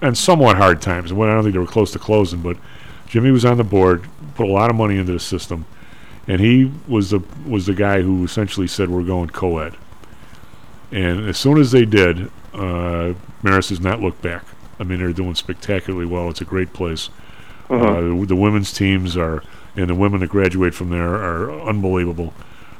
on 0.00 0.14
somewhat 0.14 0.56
hard 0.56 0.80
times. 0.80 1.12
When 1.12 1.28
I 1.28 1.34
don't 1.34 1.42
think 1.42 1.54
they 1.54 1.58
were 1.58 1.66
close 1.66 1.90
to 1.92 1.98
closing, 1.98 2.40
but 2.40 2.56
Jimmy 3.08 3.32
was 3.32 3.44
on 3.44 3.56
the 3.56 3.64
board, 3.64 4.08
put 4.36 4.46
a 4.46 4.52
lot 4.52 4.70
of 4.70 4.76
money 4.76 4.96
into 4.96 5.12
the 5.12 5.18
system, 5.18 5.66
and 6.28 6.40
he 6.40 6.70
was 6.86 7.10
the 7.10 7.20
was 7.46 7.66
the 7.66 7.74
guy 7.74 8.02
who 8.02 8.24
essentially 8.24 8.68
said 8.68 8.88
we're 8.88 9.02
going 9.02 9.30
co-ed. 9.30 9.74
And 10.92 11.28
as 11.28 11.36
soon 11.36 11.58
as 11.58 11.72
they 11.72 11.84
did, 11.84 12.30
uh, 12.54 13.14
Marist 13.42 13.70
has 13.70 13.80
not 13.80 14.00
looked 14.00 14.22
back. 14.22 14.44
I 14.80 14.84
mean, 14.84 14.98
they're 14.98 15.12
doing 15.12 15.34
spectacularly 15.34 16.06
well. 16.06 16.28
It's 16.30 16.40
a 16.40 16.44
great 16.44 16.72
place. 16.72 17.10
Mhm. 17.68 18.22
Uh, 18.22 18.26
the 18.26 18.36
women's 18.36 18.72
teams 18.72 19.16
are, 19.16 19.42
and 19.76 19.88
the 19.90 19.94
women 19.94 20.20
that 20.20 20.28
graduate 20.30 20.74
from 20.74 20.90
there 20.90 21.14
are 21.16 21.50
unbelievable, 21.68 22.32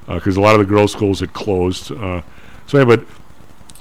because 0.07 0.37
a 0.37 0.41
lot 0.41 0.55
of 0.55 0.61
the 0.61 0.65
girls' 0.67 0.93
schools 0.93 1.21
had 1.21 1.33
closed. 1.33 1.93
Uh, 1.93 2.23
so 2.67 2.79
yeah, 2.79 2.85
but 2.85 3.05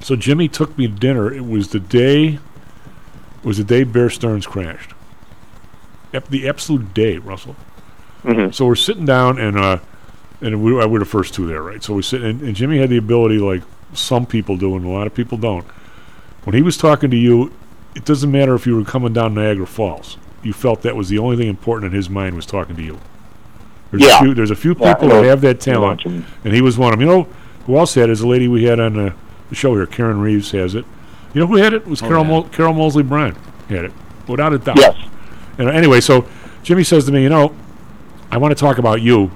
so 0.02 0.15
Jimmy 0.15 0.48
took 0.48 0.77
me 0.77 0.88
to 0.88 0.94
dinner. 0.94 1.31
It 1.34 1.45
was 1.48 1.69
the 1.69 1.80
day, 1.80 2.26
it 2.35 3.45
was 3.45 3.57
the 3.57 3.64
day 3.64 3.84
Bear 3.84 4.10
Stearns 4.10 4.45
crashed. 4.45 4.91
Ep- 6.14 6.30
the 6.30 6.48
absolute 6.48 6.94
day, 6.94 7.18
Russell. 7.18 7.56
Mhm. 8.26 8.53
So 8.53 8.65
we're 8.65 8.76
sitting 8.76 9.06
down, 9.06 9.38
and 9.38 9.57
uh, 9.57 9.77
and 10.41 10.61
we, 10.64 10.80
uh, 10.80 10.88
we're 10.88 10.99
the 10.99 11.06
first 11.06 11.34
two 11.34 11.48
there, 11.48 11.61
right? 11.64 11.84
So 11.84 11.94
we 11.94 12.02
sit, 12.02 12.22
and, 12.22 12.41
and 12.41 12.56
Jimmy 12.56 12.77
had 12.77 12.89
the 12.89 12.98
ability, 12.98 13.38
like 13.39 13.61
some 13.94 14.26
people 14.26 14.57
do, 14.57 14.76
and 14.76 14.85
a 14.85 14.89
lot 14.89 15.07
of 15.07 15.14
people 15.14 15.38
don't, 15.38 15.65
when 16.44 16.56
he 16.56 16.61
was 16.61 16.77
talking 16.77 17.10
to 17.11 17.18
you, 17.18 17.52
it 17.98 18.06
doesn't 18.06 18.32
matter 18.32 18.53
if 18.56 18.65
you 18.68 18.76
were 18.76 18.84
coming 18.86 19.14
down 19.14 19.34
Niagara 19.34 19.65
Falls. 19.68 20.18
You 20.44 20.53
felt 20.53 20.82
that 20.84 20.95
was 20.95 21.10
the 21.10 21.18
only 21.18 21.36
thing 21.36 21.48
important 21.48 21.91
in 21.91 21.95
his 21.98 22.10
mind 22.10 22.36
was 22.36 22.45
talking 22.45 22.76
to 22.76 22.84
you. 22.84 22.99
There's 23.91 24.03
Yeah. 24.03 24.18
a 24.19 24.22
few, 24.22 24.34
there's 24.34 24.52
a 24.52 24.56
few 24.56 24.76
Yeah, 24.80 24.94
people 24.94 25.11
I 25.11 25.22
that 25.22 25.28
have 25.28 25.41
that 25.41 25.60
talent, 25.60 25.99
what 25.99 26.06
you 26.06 26.11
mean. 26.11 26.26
and 26.45 26.53
he 26.53 26.61
was 26.61 26.78
one 26.78 26.94
of 26.94 26.99
them. 26.99 27.07
You 27.07 27.14
know 27.14 27.28
who 27.65 27.78
else 27.78 27.95
had 27.95 28.10
it? 28.10 28.14
Is 28.14 28.22
a 28.22 28.28
lady 28.28 28.48
we 28.48 28.64
had 28.65 28.80
on 28.80 28.98
uh, 28.99 29.11
the 29.49 29.56
show 29.56 29.74
here, 29.74 29.86
Karen 29.86 30.19
Reeves 30.22 30.52
has 30.52 30.76
it. 30.76 30.86
You 31.34 31.41
know 31.41 31.48
who 31.48 31.56
had 31.56 31.74
it? 31.74 31.82
It 31.84 31.88
was 31.88 32.02
Oh, 32.02 32.07
Carol, 32.07 32.24
yeah. 32.24 32.30
Mol- 32.30 32.44
Carol 32.44 32.74
Moseley 32.74 33.03
Braun 33.03 33.36
had 33.69 33.86
it, 33.86 33.91
without 34.28 34.53
a 34.53 34.57
doubt. 34.60 34.78
Yes. 34.78 34.95
And 35.57 35.69
anyway, 35.69 35.99
so 36.02 36.26
Jimmy 36.64 36.84
says 36.84 37.06
to 37.06 37.11
me, 37.11 37.24
you 37.24 37.30
know, 37.30 37.53
I 38.32 38.38
want 38.38 38.56
to 38.56 38.60
talk 38.60 38.78
about 38.78 39.02
you. 39.02 39.32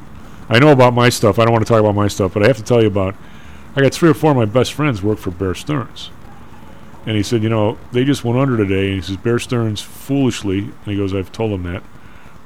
I 0.49 0.59
know 0.59 0.69
about 0.71 0.93
my 0.93 1.09
stuff. 1.09 1.39
I 1.39 1.45
don't 1.45 1.53
want 1.53 1.65
to 1.65 1.69
talk 1.71 1.79
about 1.79 1.95
my 1.95 2.07
stuff, 2.07 2.33
but 2.33 2.43
I 2.43 2.47
have 2.47 2.57
to 2.57 2.63
tell 2.63 2.81
you 2.81 2.88
about. 2.88 3.15
I 3.75 3.81
got 3.81 3.93
three 3.93 4.09
or 4.09 4.13
four 4.13 4.31
of 4.31 4.38
my 4.38 4.45
best 4.45 4.73
friends 4.73 5.01
work 5.01 5.17
for 5.17 5.31
Bear 5.31 5.55
Stearns, 5.55 6.09
and 7.05 7.15
he 7.17 7.23
said, 7.23 7.41
you 7.43 7.49
know, 7.49 7.77
they 7.91 8.03
just 8.03 8.23
went 8.23 8.37
under 8.39 8.57
today. 8.57 8.87
And 8.87 8.95
he 8.95 9.01
says 9.01 9.17
Bear 9.17 9.39
Stearns 9.39 9.81
foolishly, 9.81 10.59
and 10.59 10.73
he 10.85 10.95
goes, 10.97 11.13
I've 11.13 11.31
told 11.31 11.51
them 11.51 11.63
that. 11.71 11.83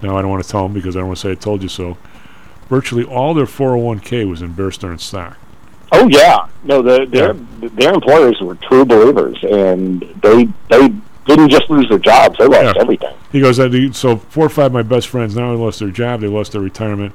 Now 0.02 0.18
I 0.18 0.22
don't 0.22 0.32
want 0.32 0.44
to 0.44 0.50
tell 0.50 0.64
them 0.64 0.74
because 0.74 0.96
I 0.96 1.00
don't 1.00 1.08
want 1.08 1.18
to 1.20 1.22
say 1.22 1.32
I 1.32 1.36
told 1.36 1.62
you 1.64 1.70
so. 1.70 1.98
Virtually 2.70 3.04
all 3.04 3.34
their 3.34 3.46
401k 3.46 4.28
was 4.30 4.42
in 4.42 4.54
Bear 4.54 4.72
Stearns 4.72 5.04
stock. 5.04 5.38
Oh 5.92 6.08
yeah, 6.10 6.48
no, 6.64 6.82
the, 6.82 7.06
their 7.06 7.34
their 7.70 7.94
employers 7.94 8.42
were 8.42 8.56
true 8.56 8.84
believers, 8.86 9.38
and 9.44 10.02
they 10.22 10.46
they 10.70 10.90
didn't 11.26 11.50
just 11.50 11.70
lose 11.70 11.88
their 11.88 12.00
jobs; 12.00 12.38
they 12.40 12.46
lost 12.48 12.76
Yeah. 12.76 12.82
everything. 12.82 13.14
He 13.32 13.40
goes, 13.40 13.60
I 13.60 13.90
so 13.92 14.18
four 14.18 14.46
or 14.48 14.50
five 14.50 14.68
of 14.68 14.74
my 14.74 14.82
best 14.82 15.08
friends 15.08 15.36
not 15.36 15.44
only 15.46 15.64
lost 15.64 15.80
their 15.80 15.92
job, 15.92 16.22
they 16.22 16.28
lost 16.28 16.52
their 16.54 16.62
retirement. 16.62 17.14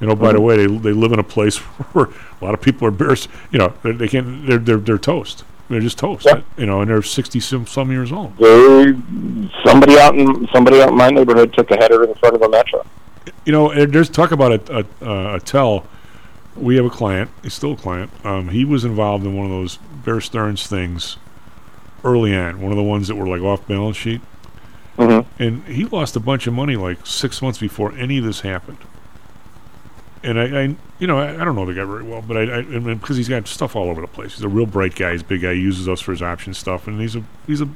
You 0.00 0.06
know, 0.06 0.14
by 0.14 0.32
the 0.32 0.38
Mhm. 0.38 0.42
way, 0.44 0.56
they 0.58 0.66
they 0.66 0.92
live 0.92 1.12
in 1.12 1.18
a 1.18 1.24
place 1.24 1.56
where 1.92 2.06
a 2.40 2.44
lot 2.44 2.52
of 2.54 2.60
people 2.60 2.86
are 2.86 2.90
bears. 2.92 3.26
You 3.50 3.58
know, 3.58 3.72
they, 3.82 3.92
they 3.92 4.08
can't. 4.08 4.46
They're 4.46 4.58
they're 4.58 4.76
they're 4.76 4.98
toast. 4.98 5.44
They're 5.70 5.80
just 5.80 5.98
toast. 5.98 6.26
You 6.56 6.66
know, 6.66 6.80
and 6.80 6.90
they're 6.90 7.00
sixty 7.00 7.38
some 7.38 7.64
some 7.64 7.92
years 7.92 8.10
old. 8.10 8.36
They, 8.38 8.92
somebody 9.64 9.98
out 10.00 10.18
in 10.18 10.48
somebody 10.52 10.82
out 10.82 10.88
in 10.88 10.96
my 10.96 11.10
neighborhood 11.10 11.54
took 11.54 11.70
a 11.70 11.76
header 11.76 12.02
in 12.02 12.12
front 12.16 12.34
of 12.34 12.42
a 12.42 12.48
metro. 12.48 12.84
You 13.46 13.52
know, 13.52 13.86
there's 13.86 14.10
talk 14.10 14.32
about 14.32 14.68
a 14.68 14.84
a, 15.00 15.36
a 15.36 15.40
tell. 15.40 15.86
We 16.56 16.74
have 16.74 16.84
a 16.84 16.90
client. 16.90 17.30
He's 17.44 17.54
still 17.54 17.74
a 17.74 17.76
client. 17.76 18.10
Um, 18.26 18.48
he 18.48 18.64
was 18.64 18.84
involved 18.84 19.24
in 19.24 19.36
one 19.36 19.46
of 19.46 19.52
those 19.52 19.76
Bear 20.04 20.20
Stearns 20.20 20.66
things 20.66 21.18
early 22.02 22.34
on. 22.36 22.60
One 22.60 22.72
of 22.72 22.76
the 22.76 22.82
ones 22.82 23.06
that 23.06 23.14
were 23.14 23.28
like 23.28 23.40
off 23.40 23.66
balance 23.68 23.96
sheet. 23.96 24.20
Mhm. 24.98 25.24
And 25.38 25.62
he 25.64 25.84
lost 25.84 26.16
a 26.16 26.20
bunch 26.20 26.48
of 26.48 26.52
money 26.52 26.74
like 26.74 27.06
six 27.06 27.40
months 27.40 27.60
before 27.60 27.92
any 27.96 28.18
of 28.18 28.24
this 28.24 28.40
happened. 28.40 28.78
And 30.22 30.38
I, 30.38 30.62
I 30.62 30.76
you 30.98 31.06
know, 31.06 31.18
I, 31.18 31.40
I 31.40 31.44
don't 31.44 31.54
know 31.54 31.64
the 31.64 31.72
guy 31.72 31.84
very 31.84 32.02
well, 32.02 32.22
but 32.22 32.36
I, 32.36 32.40
I, 32.42 32.58
I 32.58 32.62
mean, 32.62 32.98
because 32.98 33.16
he's 33.16 33.28
got 33.28 33.48
stuff 33.48 33.74
all 33.74 33.88
over 33.88 34.00
the 34.00 34.06
place. 34.06 34.34
He's 34.34 34.44
a 34.44 34.48
real 34.48 34.66
bright 34.66 34.94
guy. 34.94 35.12
He's 35.12 35.22
a 35.22 35.24
big 35.24 35.42
guy. 35.42 35.54
He 35.54 35.60
uses 35.60 35.88
us 35.88 36.00
for 36.00 36.12
his 36.12 36.20
option 36.20 36.52
stuff, 36.52 36.86
and 36.86 37.00
he's 37.00 37.16
a 37.16 37.24
he's 37.46 37.60
a 37.60 37.68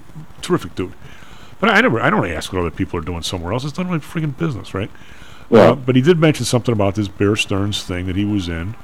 terrific 0.43 0.75
dude. 0.75 0.93
But 1.61 1.71
I 1.71 1.81
never, 1.81 2.01
I 2.01 2.11
don't 2.11 2.29
ask 2.29 2.53
what 2.53 2.61
other 2.61 2.71
people 2.71 2.99
are 2.99 3.03
doing 3.03 3.23
somewhere 3.23 3.53
else. 3.53 3.65
It's 3.65 3.79
none 3.79 3.87
of 3.87 3.93
my 3.93 3.99
freaking 3.99 4.37
business, 4.37 4.75
right? 4.75 4.91
Yeah. 5.51 5.71
Uh, 5.71 5.75
but 5.75 5.97
he 5.97 6.03
did 6.03 6.19
mention 6.19 6.45
something 6.45 6.73
about 6.73 6.95
this 6.95 7.09
Bear 7.09 7.37
Stearns 7.37 7.83
thing 7.83 8.07
that 8.07 8.17
he 8.17 8.25
was 8.25 8.49
in. 8.49 8.75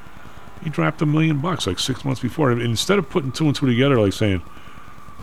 He 0.62 0.70
dropped 0.70 1.02
a 1.02 1.06
million 1.06 1.40
bucks 1.40 1.66
like 1.66 1.78
six 1.78 2.04
months 2.04 2.20
before, 2.20 2.50
and 2.50 2.62
instead 2.62 2.98
of 2.98 3.08
putting 3.10 3.32
two 3.32 3.46
and 3.46 3.54
two 3.54 3.66
together, 3.66 3.98
like 3.98 4.12
saying, 4.12 4.42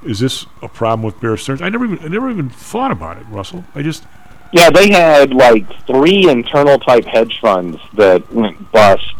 "Is 0.03 0.19
this 0.19 0.45
a 0.61 0.67
problem 0.67 1.03
with 1.03 1.19
Bear 1.19 1.37
Stearns?" 1.37 1.61
I 1.61 1.69
never 1.69 1.85
even, 1.85 1.99
I 1.99 2.07
never 2.07 2.29
even 2.29 2.49
thought 2.49 2.91
about 2.91 3.17
it, 3.17 3.25
Russell. 3.29 3.63
I 3.75 3.81
just, 3.81 4.03
Yeah, 4.53 4.69
they 4.69 4.89
had 4.91 5.33
like 5.33 5.65
three 5.85 6.29
internal 6.29 6.79
type 6.79 7.05
hedge 7.05 7.39
funds 7.41 7.77
that 7.93 8.31
went 8.31 8.71
bust 8.71 9.13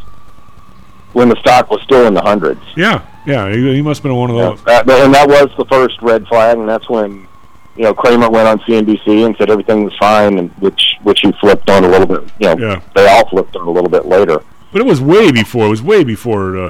when 1.14 1.30
the 1.30 1.36
stock 1.38 1.70
was 1.70 1.82
still 1.84 2.06
in 2.08 2.14
the 2.14 2.22
hundreds. 2.22 2.62
yeah, 2.76 3.02
yeah, 3.26 3.52
he, 3.52 3.76
he 3.76 3.82
must 3.82 3.99
have 3.99 4.04
been 4.04 4.16
one 4.16 4.30
of 4.30 4.36
Yeah, 4.38 4.49
those. 4.49 4.64
that, 4.64 4.90
and 4.90 5.14
that 5.14 5.28
was 5.28 5.49
the 5.58 5.66
first 5.66 6.02
red 6.02 6.28
flag, 6.28 6.58
and 6.58 6.68
that's 6.70 6.90
when 6.90 7.28
you 7.76 7.84
know 7.84 7.94
Cramer 7.94 8.30
went 8.30 8.48
on 8.48 8.60
CNBC 8.60 9.26
and 9.26 9.36
said 9.38 9.49
everything 9.49 9.84
was 9.84 9.95
fine, 9.98 10.38
and 10.38 10.49
which 10.60 10.82
which 11.04 11.22
he 11.22 11.32
flipped 11.34 11.70
on 11.70 11.84
a 11.84 11.88
little 11.90 12.08
bit. 12.08 12.24
You 12.40 12.56
know, 12.56 12.68
Yeah. 12.70 12.82
they 12.95 13.08
all 13.08 13.28
flipped 13.30 13.56
on 13.56 13.68
a 13.68 13.72
little 13.72 13.90
bit 13.90 14.06
later. 14.06 14.41
But 14.72 14.82
it 14.82 14.86
was 14.86 15.02
way 15.02 15.32
before. 15.32 15.66
It 15.68 15.70
was 15.70 15.82
way 15.82 16.04
before 16.04 16.58
uh, 16.58 16.70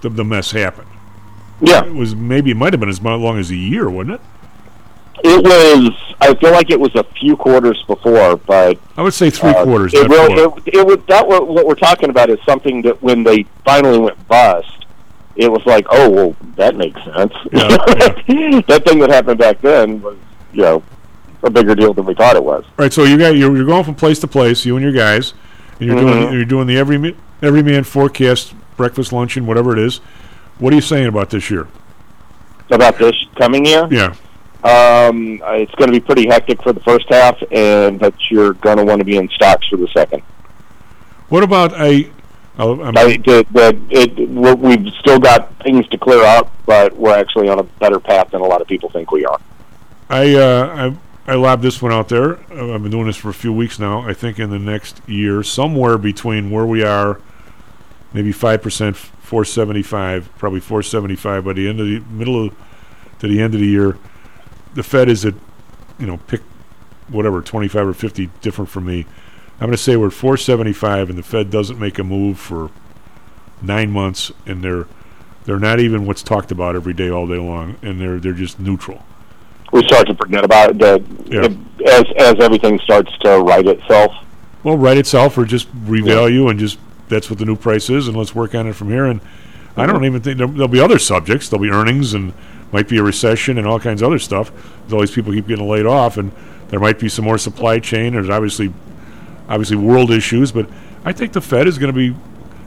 the 0.00 0.08
the 0.10 0.24
mess 0.24 0.50
happened. 0.50 0.88
Yeah, 1.60 1.84
it 1.84 1.94
was 1.94 2.14
maybe 2.14 2.50
it 2.50 2.56
might 2.56 2.72
have 2.72 2.80
been 2.80 2.88
as 2.88 3.00
long 3.00 3.38
as 3.38 3.50
a 3.50 3.56
year, 3.56 3.88
wasn't 3.88 4.16
it? 4.16 4.20
It 5.22 5.42
was. 5.44 5.90
I 6.20 6.34
feel 6.34 6.52
like 6.52 6.70
it 6.70 6.80
was 6.80 6.94
a 6.94 7.04
few 7.04 7.36
quarters 7.36 7.82
before, 7.86 8.36
but 8.36 8.78
I 8.96 9.02
would 9.02 9.14
say 9.14 9.30
three 9.30 9.50
uh, 9.50 9.64
quarters. 9.64 9.94
It, 9.94 10.08
really, 10.08 10.34
it, 10.34 10.74
it 10.74 10.86
was 10.86 10.98
that. 11.08 11.26
What, 11.26 11.46
what 11.48 11.66
we're 11.66 11.74
talking 11.74 12.10
about 12.10 12.30
is 12.30 12.38
something 12.44 12.82
that 12.82 13.02
when 13.02 13.22
they 13.22 13.44
finally 13.64 13.98
went 13.98 14.26
bust, 14.28 14.86
it 15.36 15.50
was 15.50 15.64
like, 15.66 15.86
oh 15.90 16.10
well, 16.10 16.36
that 16.56 16.76
makes 16.76 17.02
sense. 17.04 17.32
that 17.52 18.82
thing 18.86 18.98
that 18.98 19.10
happened 19.10 19.38
back 19.38 19.60
then 19.60 20.00
was, 20.02 20.16
you 20.52 20.62
know, 20.62 20.82
a 21.42 21.50
bigger 21.50 21.74
deal 21.74 21.92
than 21.94 22.06
we 22.06 22.14
thought 22.14 22.36
it 22.36 22.44
was. 22.44 22.64
Right, 22.76 22.92
so 22.92 23.04
you 23.04 23.18
got 23.18 23.36
you're, 23.36 23.54
you're 23.56 23.66
going 23.66 23.84
from 23.84 23.94
place 23.94 24.18
to 24.20 24.26
place, 24.26 24.64
you 24.64 24.76
and 24.76 24.82
your 24.82 24.92
guys, 24.92 25.34
and 25.78 25.88
you're 25.88 25.96
Mhm. 25.96 26.00
doing 26.22 26.32
you're 26.32 26.44
doing 26.44 26.66
the 26.66 26.76
every 26.76 27.16
every 27.42 27.62
man 27.62 27.84
forecast, 27.84 28.54
breakfast, 28.76 29.12
luncheon, 29.12 29.46
whatever 29.46 29.72
it 29.72 29.78
is. 29.78 29.98
What 30.58 30.72
are 30.72 30.76
you 30.76 30.82
saying 30.82 31.06
about 31.06 31.30
this 31.30 31.50
year? 31.50 31.66
About 32.70 32.96
this 32.98 33.14
coming 33.36 33.66
year, 33.66 33.86
Yeah, 33.90 34.14
um, 34.64 35.42
it's 35.44 35.74
going 35.74 35.92
to 35.92 35.92
be 35.92 36.00
pretty 36.00 36.26
hectic 36.26 36.62
for 36.62 36.72
the 36.72 36.80
first 36.80 37.06
half, 37.10 37.36
and 37.52 37.98
but 37.98 38.14
you're 38.30 38.54
going 38.54 38.78
to 38.78 38.84
want 38.84 38.98
to 38.98 39.04
be 39.04 39.16
in 39.16 39.28
stocks 39.28 39.66
for 39.68 39.76
the 39.76 39.88
second. 39.88 40.22
What 41.28 41.42
about 41.42 41.72
I? 41.74 42.10
I'll, 42.56 42.80
I'm, 42.82 42.96
I, 42.96 43.16
the, 43.16 43.44
the, 43.50 43.80
it, 43.90 44.28
we've 44.58 44.92
still 45.00 45.18
got 45.18 45.52
things 45.64 45.88
to 45.88 45.98
clear 45.98 46.22
up, 46.22 46.52
but 46.66 46.96
we're 46.96 47.14
actually 47.14 47.48
on 47.48 47.58
a 47.58 47.64
better 47.64 47.98
path 47.98 48.30
than 48.30 48.40
a 48.40 48.46
lot 48.46 48.60
of 48.60 48.68
people 48.68 48.88
think 48.90 49.10
we 49.10 49.24
are. 49.26 49.40
I 50.08 50.34
uh, 50.34 50.94
I 51.26 51.32
I 51.32 51.34
lobbed 51.36 51.62
this 51.62 51.82
one 51.82 51.92
out 51.92 52.08
there. 52.08 52.38
Uh, 52.52 52.74
I've 52.74 52.82
been 52.82 52.92
doing 52.92 53.06
this 53.06 53.16
for 53.16 53.30
a 53.30 53.34
few 53.34 53.52
weeks 53.52 53.78
now. 53.78 54.08
I 54.08 54.14
think 54.14 54.38
in 54.38 54.50
the 54.50 54.58
next 54.58 55.00
year, 55.08 55.42
somewhere 55.42 55.98
between 55.98 56.50
where 56.50 56.66
we 56.66 56.84
are, 56.84 57.20
maybe 58.12 58.30
five 58.30 58.62
percent, 58.62 58.96
four 58.96 59.44
seventy 59.44 59.82
five, 59.82 60.30
probably 60.38 60.60
four 60.60 60.82
seventy 60.82 61.16
five 61.16 61.44
by 61.44 61.54
the 61.54 61.68
end 61.68 61.80
of 61.80 61.86
the 61.86 62.00
middle 62.10 62.46
of 62.46 62.54
to 63.18 63.28
the 63.28 63.40
end 63.40 63.54
of 63.54 63.60
the 63.60 63.66
year, 63.66 63.98
the 64.74 64.82
Fed 64.82 65.08
is 65.08 65.24
at, 65.24 65.34
you 65.98 66.06
know, 66.06 66.18
pick 66.26 66.42
whatever 67.08 67.40
twenty 67.40 67.68
five 67.68 67.86
or 67.86 67.94
fifty 67.94 68.30
different 68.40 68.70
from 68.70 68.86
me. 68.86 69.06
I'm 69.54 69.66
going 69.66 69.72
to 69.72 69.78
say 69.78 69.96
we're 69.96 70.08
at 70.08 70.12
four 70.12 70.36
seventy 70.36 70.72
five, 70.72 71.08
and 71.08 71.18
the 71.18 71.22
Fed 71.22 71.50
doesn't 71.50 71.78
make 71.78 71.98
a 71.98 72.04
move 72.04 72.38
for 72.38 72.70
nine 73.62 73.90
months, 73.90 74.32
and 74.46 74.62
they're 74.62 74.86
they're 75.44 75.58
not 75.58 75.78
even 75.80 76.06
what's 76.06 76.22
talked 76.22 76.50
about 76.50 76.74
every 76.74 76.94
day 76.94 77.10
all 77.10 77.26
day 77.26 77.38
long, 77.38 77.76
and 77.82 78.00
they're 78.00 78.18
they're 78.18 78.32
just 78.32 78.58
neutral. 78.58 79.02
We 79.72 79.84
start 79.86 80.06
to 80.06 80.14
forget 80.14 80.44
about 80.44 80.70
it 80.70 80.78
that 80.78 81.02
Yeah. 81.26 81.48
as 81.90 82.04
as 82.18 82.34
everything 82.40 82.78
starts 82.80 83.16
to 83.18 83.40
right 83.40 83.66
itself. 83.66 84.12
Well, 84.62 84.78
write 84.78 84.98
itself 84.98 85.36
or 85.36 85.44
just 85.44 85.70
revalue 85.84 86.48
and 86.50 86.58
just 86.58 86.78
that's 87.08 87.28
what 87.28 87.38
the 87.38 87.44
new 87.44 87.56
price 87.56 87.90
is, 87.90 88.08
and 88.08 88.16
let's 88.16 88.34
work 88.34 88.54
on 88.54 88.66
it 88.66 88.74
from 88.74 88.88
here. 88.88 89.04
And 89.04 89.20
I 89.76 89.82
mm-hmm. 89.82 89.92
don't 89.92 90.04
even 90.04 90.22
think 90.22 90.38
there, 90.38 90.46
there'll 90.46 90.68
be 90.68 90.80
other 90.80 90.98
subjects. 90.98 91.48
There'll 91.48 91.62
be 91.62 91.70
earnings 91.70 92.14
and 92.14 92.32
might 92.74 92.88
be 92.88 92.98
a 92.98 93.02
recession 93.02 93.56
and 93.56 93.66
all 93.66 93.78
kinds 93.78 94.02
of 94.02 94.08
other 94.08 94.18
stuff. 94.18 94.50
There's 94.80 94.92
all 94.92 95.00
these 95.00 95.12
people 95.12 95.32
keep 95.32 95.46
getting 95.46 95.66
laid 95.66 95.86
off, 95.86 96.18
and 96.18 96.32
there 96.68 96.80
might 96.80 96.98
be 96.98 97.08
some 97.08 97.24
more 97.24 97.38
supply 97.38 97.78
chain. 97.78 98.14
There's 98.14 98.28
obviously 98.28 98.74
obviously 99.48 99.76
world 99.76 100.10
issues, 100.10 100.50
but 100.50 100.68
I 101.04 101.12
think 101.12 101.32
the 101.32 101.40
Fed 101.40 101.68
is 101.68 101.78
going 101.78 101.94
to 101.94 101.96
be 101.96 102.18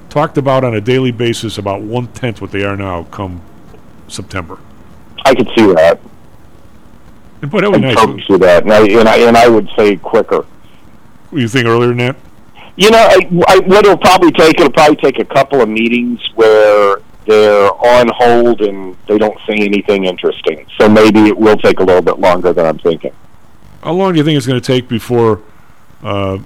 talked 0.09 0.38
about 0.38 0.63
on 0.63 0.73
a 0.73 0.79
daily 0.81 1.11
basis 1.11 1.57
about 1.57 1.81
one 1.81 2.07
tenth 2.07 2.39
what 2.39 2.51
they 2.51 2.63
are 2.63 2.77
now 2.77 3.03
come 3.03 3.41
September. 4.07 4.57
I 5.25 5.35
could 5.35 5.49
see 5.57 5.73
that. 5.73 5.99
And 7.41 7.51
boy, 7.51 7.61
that 7.61 7.69
would 7.69 7.84
I 7.84 7.88
nice. 7.88 7.95
totally 7.97 8.23
see 8.25 8.38
that, 8.38 8.63
and 8.63 8.71
I, 8.71 8.88
and 8.88 9.09
I 9.09 9.17
and 9.27 9.38
I 9.38 9.49
would 9.49 9.69
say 9.77 9.97
quicker. 9.97 10.45
You 11.34 11.49
think 11.49 11.65
earlier 11.67 11.89
than 11.89 11.97
that? 11.97 12.15
You 12.77 12.91
know, 12.91 12.97
I, 12.97 13.17
I, 13.47 13.59
what 13.59 13.85
it'll 13.85 13.97
probably 13.97 14.31
take, 14.31 14.59
it'll 14.59 14.71
probably 14.71 14.95
take 14.95 15.19
a 15.19 15.25
couple 15.25 15.61
of 15.61 15.67
meetings 15.67 16.21
where 16.35 17.01
they're 17.27 17.69
on 17.71 18.09
hold 18.15 18.61
and 18.61 18.95
they 19.07 19.17
don't 19.17 19.37
say 19.47 19.55
anything 19.55 20.05
interesting. 20.05 20.65
So 20.79 20.89
maybe 20.89 21.27
it 21.27 21.37
will 21.37 21.57
take 21.57 21.79
a 21.79 21.83
little 21.83 22.01
bit 22.01 22.19
longer 22.19 22.53
than 22.53 22.65
I'm 22.65 22.79
thinking. 22.79 23.13
How 23.83 23.93
long 23.93 24.13
do 24.13 24.19
you 24.19 24.25
think 24.25 24.37
it's 24.37 24.47
going 24.47 24.59
to 24.59 24.65
take 24.65 24.87
before, 24.87 25.41
uh, 26.01 26.39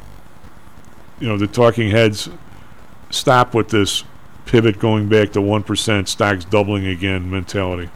you 1.19 1.27
know, 1.27 1.37
the 1.37 1.47
talking 1.47 1.91
heads 1.91 2.29
stop 3.09 3.53
with 3.53 3.69
this 3.69 4.03
pivot 4.45 4.79
going 4.79 5.07
back 5.07 5.31
to 5.33 5.41
one 5.41 5.63
percent, 5.63 6.09
stocks 6.09 6.43
doubling 6.45 6.85
again 6.85 7.29
mentality? 7.29 7.89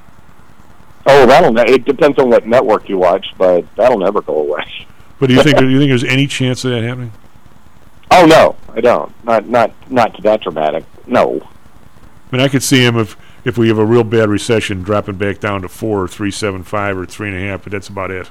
Oh, 1.07 1.25
that'll. 1.25 1.51
Ne- 1.51 1.73
it 1.73 1.85
depends 1.85 2.17
on 2.17 2.29
what 2.29 2.47
network 2.47 2.89
you 2.89 2.97
watch, 2.97 3.27
but 3.37 3.65
that'll 3.75 3.99
never 3.99 4.21
go 4.21 4.37
away. 4.37 4.63
But 5.19 5.27
do 5.27 5.35
you 5.35 5.43
think 5.43 5.57
do 5.59 5.69
you 5.69 5.79
think 5.79 5.89
there's 5.89 6.03
any 6.03 6.27
chance 6.27 6.63
of 6.65 6.71
that 6.71 6.83
happening? 6.83 7.11
Oh 8.11 8.25
no, 8.25 8.55
I 8.73 8.81
don't. 8.81 9.11
Not 9.25 9.47
not 9.47 9.91
not 9.91 10.15
to 10.15 10.21
that 10.23 10.41
dramatic. 10.41 10.85
No. 11.07 11.47
I 12.35 12.37
mean, 12.37 12.45
I 12.47 12.49
could 12.49 12.63
see 12.63 12.83
him 12.83 12.97
if 12.97 13.15
if 13.45 13.57
we 13.57 13.69
have 13.69 13.77
a 13.77 13.85
real 13.85 14.03
bad 14.03 14.27
recession 14.27 14.83
dropping 14.83 15.15
back 15.15 15.39
down 15.39 15.61
to 15.61 15.69
four 15.69 16.03
or 16.03 16.07
three 16.09 16.31
seven 16.31 16.63
five 16.63 16.97
or 16.97 17.05
three 17.05 17.29
and 17.29 17.37
a 17.37 17.39
half, 17.39 17.63
but 17.63 17.71
that's 17.71 17.87
about 17.87 18.11
it. 18.11 18.29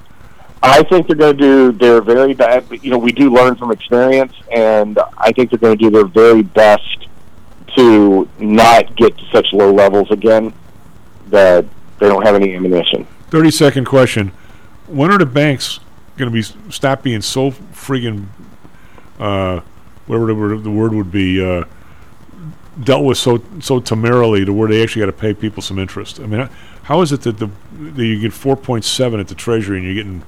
I 0.63 0.83
think 0.83 1.07
they're 1.07 1.17
going 1.17 1.39
to 1.39 1.43
do 1.43 1.73
their 1.73 2.03
very 2.03 2.35
best. 2.35 2.71
You 2.85 2.91
know, 2.91 2.99
we 2.99 3.13
do 3.13 3.31
learn 3.31 3.55
from 3.55 3.73
experience, 3.73 4.35
and 4.55 4.99
I 5.17 5.33
think 5.33 5.49
they're 5.49 5.59
going 5.59 5.79
to 5.79 5.83
do 5.83 5.89
their 5.89 6.05
very 6.05 6.43
best 6.43 7.07
to 7.77 8.29
not 8.39 8.95
get 8.95 9.17
to 9.17 9.25
such 9.33 9.55
low 9.55 9.73
levels 9.73 10.11
again 10.11 10.53
that 11.29 11.65
they 11.99 12.07
don't 12.07 12.27
have 12.27 12.35
any 12.35 12.55
ammunition. 12.55 13.07
Thirty 13.31 13.51
second 13.51 13.87
question: 13.87 14.33
When 14.87 15.11
are 15.11 15.19
the 15.19 15.25
banks 15.25 15.81
going 16.19 16.31
to 16.31 16.35
be 16.35 16.43
stop 16.71 17.03
being 17.03 17.23
so 17.23 17.53
friggin' 17.53 18.27
uh, 19.19 19.63
whatever 20.05 20.27
the 20.27 20.35
word, 20.35 20.63
the 20.63 20.71
word 20.71 20.93
would 20.93 21.11
be 21.11 21.43
uh, 21.43 21.65
dealt 22.83 23.05
with 23.05 23.19
so 23.19 23.43
so 23.61 23.81
temerarily 23.81 24.45
to 24.45 24.53
where 24.53 24.69
they 24.69 24.83
actually 24.83 25.01
got 25.01 25.07
to 25.07 25.13
pay 25.13 25.33
people 25.35 25.63
some 25.63 25.79
interest? 25.79 26.21
I 26.21 26.27
mean, 26.27 26.49
how- 26.85 27.01
is 27.01 27.13
it 27.13 27.23
that 27.23 27.39
the 27.39 27.49
that 27.95 28.05
you 28.05 28.21
get 28.21 28.33
four 28.33 28.57
point 28.57 28.85
seven 28.85 29.21
at 29.21 29.29
the 29.29 29.35
Treasury 29.35 29.79
and 29.79 29.87
you're 29.87 29.95
getting 29.95 30.23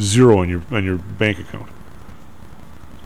zero 0.00 0.38
on 0.40 0.48
your 0.48 0.62
on 0.70 0.84
your 0.84 0.96
bank 0.96 1.38
account? 1.38 1.68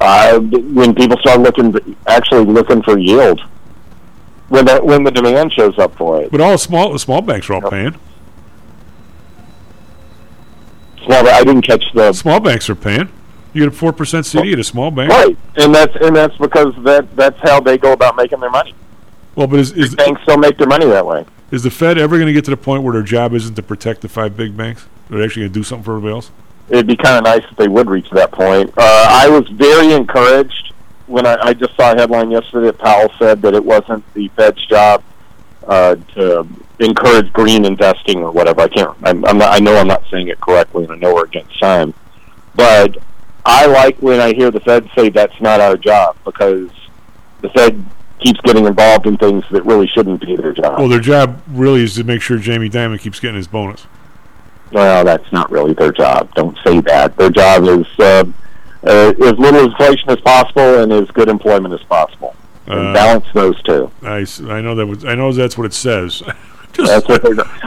Uh, 0.01 0.41
when 0.41 0.95
people 0.95 1.17
start 1.19 1.41
looking, 1.41 1.73
actually 2.09 2.45
looking 2.45 2.83
for 2.83 2.99
yield, 2.99 3.41
when 4.49 4.65
the 4.65 4.79
when 4.83 5.05
the 5.05 5.11
demand 5.13 5.53
shows 5.53 5.79
up 5.79 5.95
for 5.97 6.21
it. 6.23 6.31
But 6.33 6.41
all 6.41 6.59
small 6.59 6.93
the 6.93 6.99
small 6.99 7.23
banks 7.23 7.49
are 7.49 7.55
all 7.55 7.71
paying. 7.71 7.95
Small, 11.05 11.29
I 11.29 11.43
didn't 11.45 11.63
catch 11.63 11.85
the 11.95 12.13
Small 12.13 12.41
banks 12.41 12.71
are 12.71 12.75
paying. 12.77 13.09
You 13.55 13.65
get 13.65 13.69
a 13.69 13.77
four 13.77 13.93
percent 13.93 14.25
CD 14.27 14.53
at 14.53 14.59
a 14.59 14.65
small 14.65 14.91
bank. 14.91 15.11
right, 15.13 15.37
and 15.57 15.75
that's 15.75 15.95
and 15.97 16.15
that's 16.17 16.37
because 16.39 16.75
that 16.85 17.15
that's 17.17 17.39
how 17.41 17.61
they 17.61 17.77
go 17.79 17.93
about 17.93 18.17
making 18.17 18.41
their 18.41 18.51
money. 18.51 18.75
Well, 19.35 19.47
but 19.47 19.61
is 19.61 19.73
is 19.73 19.95
Banks 19.95 20.23
still 20.23 20.39
make 20.39 20.59
their 20.59 20.67
money 20.67 20.87
that 20.87 21.07
way. 21.07 21.25
is 21.51 21.63
the 21.63 21.71
Fed 21.71 21.99
ever 21.99 22.17
going 22.17 22.27
to 22.27 22.33
get 22.33 22.45
to 22.47 22.51
the 22.51 22.57
point 22.57 22.83
where 22.83 22.93
their 22.93 23.03
job 23.03 23.33
isn't 23.35 23.55
to 23.55 23.63
protect 23.63 24.03
the 24.03 24.09
five 24.09 24.37
big 24.37 24.57
banks? 24.57 24.87
They're 25.09 25.23
actually 25.23 25.43
going 25.43 25.53
to 25.53 25.59
do 25.61 25.65
something 25.65 25.85
for 25.85 25.93
everybody 25.93 26.15
else. 26.15 26.31
It'd 26.69 26.87
be 26.87 26.97
kind 26.97 27.19
of 27.19 27.25
nice 27.25 27.45
if 27.51 27.57
they 27.57 27.69
would 27.69 27.89
reach 27.91 28.09
that 28.11 28.33
point. 28.33 28.71
Uh, 28.77 29.07
I 29.11 29.29
was 29.29 29.49
very 29.49 29.93
encouraged 29.93 30.73
when 31.07 31.27
I, 31.27 31.37
I 31.43 31.55
just 31.55 31.77
saw 31.77 31.93
a 31.93 31.97
headline 31.97 32.31
yesterday 32.31 32.67
that 32.67 32.79
Powell 32.79 33.11
said 33.19 33.43
that 33.43 33.55
it 33.55 33.65
wasn't 33.65 34.05
the 34.15 34.29
Fed's 34.29 34.65
job 34.67 35.03
uh, 35.67 35.97
to 36.15 36.47
encourage 36.79 37.33
green 37.33 37.65
investing 37.65 38.23
or 38.23 38.31
whatever. 38.31 38.63
I 38.63 38.69
can't. 38.69 38.97
I'm, 39.03 39.25
I'm 39.25 39.39
not. 39.39 39.55
I 39.55 39.59
know 39.59 39.77
I'm 39.77 39.89
not 39.89 40.05
saying 40.11 40.29
it 40.29 40.41
correctly, 40.41 40.85
and 40.85 40.93
I 40.93 40.97
know 40.97 41.15
we're 41.15 41.25
against 41.25 41.59
time. 41.61 41.95
But 42.55 42.97
I 43.45 43.67
like 43.67 43.99
when 43.99 44.21
I 44.21 44.33
hear 44.33 44.51
the 44.51 44.61
Fed 44.61 44.89
say 44.97 45.09
that's 45.09 45.39
not 45.41 45.61
our 45.61 45.77
job 45.77 46.17
because 46.25 46.71
the 47.41 47.49
Fed 47.51 47.85
keeps 48.23 48.41
getting 48.43 48.67
involved 48.67 49.07
in 49.07 49.17
things 49.17 49.45
that 49.51 49.65
really 49.65 49.87
shouldn't 49.89 50.21
be 50.25 50.37
their 50.37 50.53
job. 50.53 50.79
Well, 50.79 50.89
their 50.89 51.01
job 51.01 51.43
really 51.49 51.83
is 51.85 51.95
to 51.97 52.05
make 52.05 52.23
sure 52.23 52.39
Jamie 52.39 52.71
Dimon 52.71 52.99
keeps 53.01 53.21
getting 53.21 53.37
his 53.37 53.49
bonus. 53.49 53.87
Well, 54.71 55.05
that's 55.05 55.31
not 55.33 55.51
really 55.51 55.75
their 55.75 55.93
job. 55.93 56.33
Don't 56.35 56.57
say 56.65 56.81
that. 56.83 57.17
Their 57.17 57.31
job 57.31 57.65
is 57.65 57.87
uh, 57.99 58.25
uh, 58.85 59.13
as 59.23 59.39
little 59.39 59.65
inflation 59.65 60.09
as 60.11 60.21
possible 60.21 60.83
and 60.83 60.93
as 60.93 61.09
good 61.11 61.29
employment 61.29 61.75
as 61.75 61.83
possible. 61.83 62.35
And 62.67 62.89
Uh, 62.89 62.93
balance 62.95 63.27
those 63.35 63.61
two. 63.65 63.91
I, 64.03 64.25
I 64.49 64.61
know 64.61 64.75
that 64.75 64.87
was, 64.87 65.05
I 65.05 65.15
know 65.15 65.33
that's 65.33 65.59
what 65.59 65.67
it 65.67 65.75
says. 65.75 66.23
That's 66.75 67.07
what. 67.07 67.23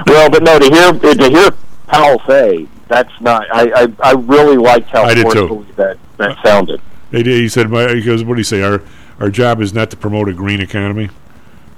Well, 0.07 0.31
but 0.31 0.41
no, 0.41 0.57
to 0.57 0.65
hear 0.65 0.91
to 1.13 1.29
hear 1.29 1.51
Powell 1.85 2.19
say 2.27 2.67
that's 2.87 3.11
not. 3.21 3.45
I 3.53 3.83
I, 3.83 3.87
I 3.99 4.11
really 4.13 4.57
liked 4.57 4.89
how 4.89 5.03
I 5.03 5.13
did 5.13 5.29
too. 5.29 5.63
that 5.75 5.99
that 6.17 6.35
sounded. 6.43 6.81
He 7.11 7.47
said, 7.47 7.69
my, 7.69 7.93
he 7.93 8.01
goes, 8.01 8.23
what 8.23 8.33
do 8.33 8.39
you 8.39 8.43
say? 8.43 8.63
Our 8.63 8.81
our 9.19 9.29
job 9.29 9.61
is 9.61 9.73
not 9.73 9.89
to 9.91 9.97
promote 9.97 10.29
a 10.29 10.33
green 10.33 10.61
economy. 10.61 11.09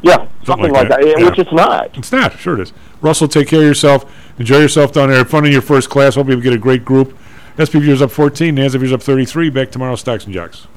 Yeah, 0.01 0.27
something, 0.45 0.71
like 0.71 0.89
that. 0.89 1.05
Yeah. 1.05 1.25
Which 1.25 1.39
it's 1.39 1.51
not. 1.51 1.97
It's 1.97 2.11
not. 2.11 2.37
Sure 2.37 2.53
it 2.53 2.61
is. 2.61 2.73
Russell, 3.01 3.27
take 3.27 3.47
care 3.47 3.61
of 3.61 3.65
yourself. 3.65 4.05
Enjoy 4.39 4.59
yourself 4.59 4.91
down 4.91 5.09
there. 5.09 5.17
Have 5.17 5.29
fun 5.29 5.45
in 5.45 5.51
your 5.51 5.61
first 5.61 5.89
class. 5.89 6.15
Hope 6.15 6.27
you 6.27 6.39
get 6.39 6.53
a 6.53 6.57
great 6.57 6.85
group. 6.85 7.17
SP 7.57 7.81
Viewers 7.81 8.03
up 8.03 8.11
14. 8.11 8.55
NASDAQ 8.55 8.71
Viewers 8.73 8.93
up 8.93 9.01
33. 9.01 9.49
Back 9.49 9.71
tomorrow. 9.71 9.95
Stocks 9.95 10.25
and 10.25 10.33
Jocks. 10.33 10.67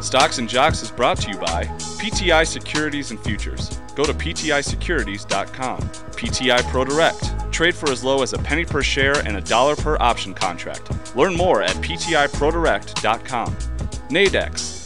Stocks 0.00 0.38
and 0.38 0.48
Jocks 0.48 0.82
is 0.82 0.90
brought 0.90 1.18
to 1.18 1.30
you 1.30 1.38
by 1.38 1.64
PTI 1.98 2.46
Securities 2.46 3.10
and 3.10 3.18
Futures. 3.20 3.80
Go 3.96 4.04
to 4.04 4.14
PTIsecurities.com. 4.14 5.80
PTI 5.80 6.70
Pro 6.70 6.84
Direct. 6.84 7.52
Trade 7.52 7.74
for 7.74 7.90
as 7.90 8.04
low 8.04 8.22
as 8.22 8.32
a 8.32 8.38
penny 8.38 8.64
per 8.64 8.82
share 8.82 9.18
and 9.26 9.36
a 9.36 9.40
dollar 9.40 9.74
per 9.74 9.96
option 9.98 10.34
contract. 10.34 11.16
Learn 11.16 11.34
more 11.34 11.62
at 11.62 11.74
PTIProDirect.com. 11.76 13.56
Nadex. 14.08 14.85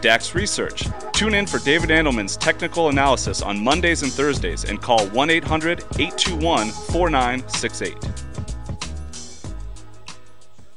DAX 0.00 0.34
Research. 0.34 0.84
Tune 1.12 1.34
in 1.34 1.46
for 1.46 1.58
David 1.58 1.90
Andelman's 1.90 2.36
technical 2.36 2.88
analysis 2.88 3.42
on 3.42 3.62
Mondays 3.62 4.02
and 4.02 4.12
Thursdays 4.12 4.64
and 4.64 4.80
call 4.80 5.06
1 5.08 5.30
800 5.30 5.80
821 5.98 6.70
4968. 6.70 7.96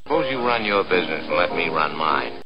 Suppose 0.04 0.32
you 0.32 0.40
run 0.40 0.66
your 0.66 0.84
business 0.84 1.26
and 1.26 1.36
let 1.36 1.56
me 1.56 1.70
run 1.70 1.96
mine. 1.96 2.34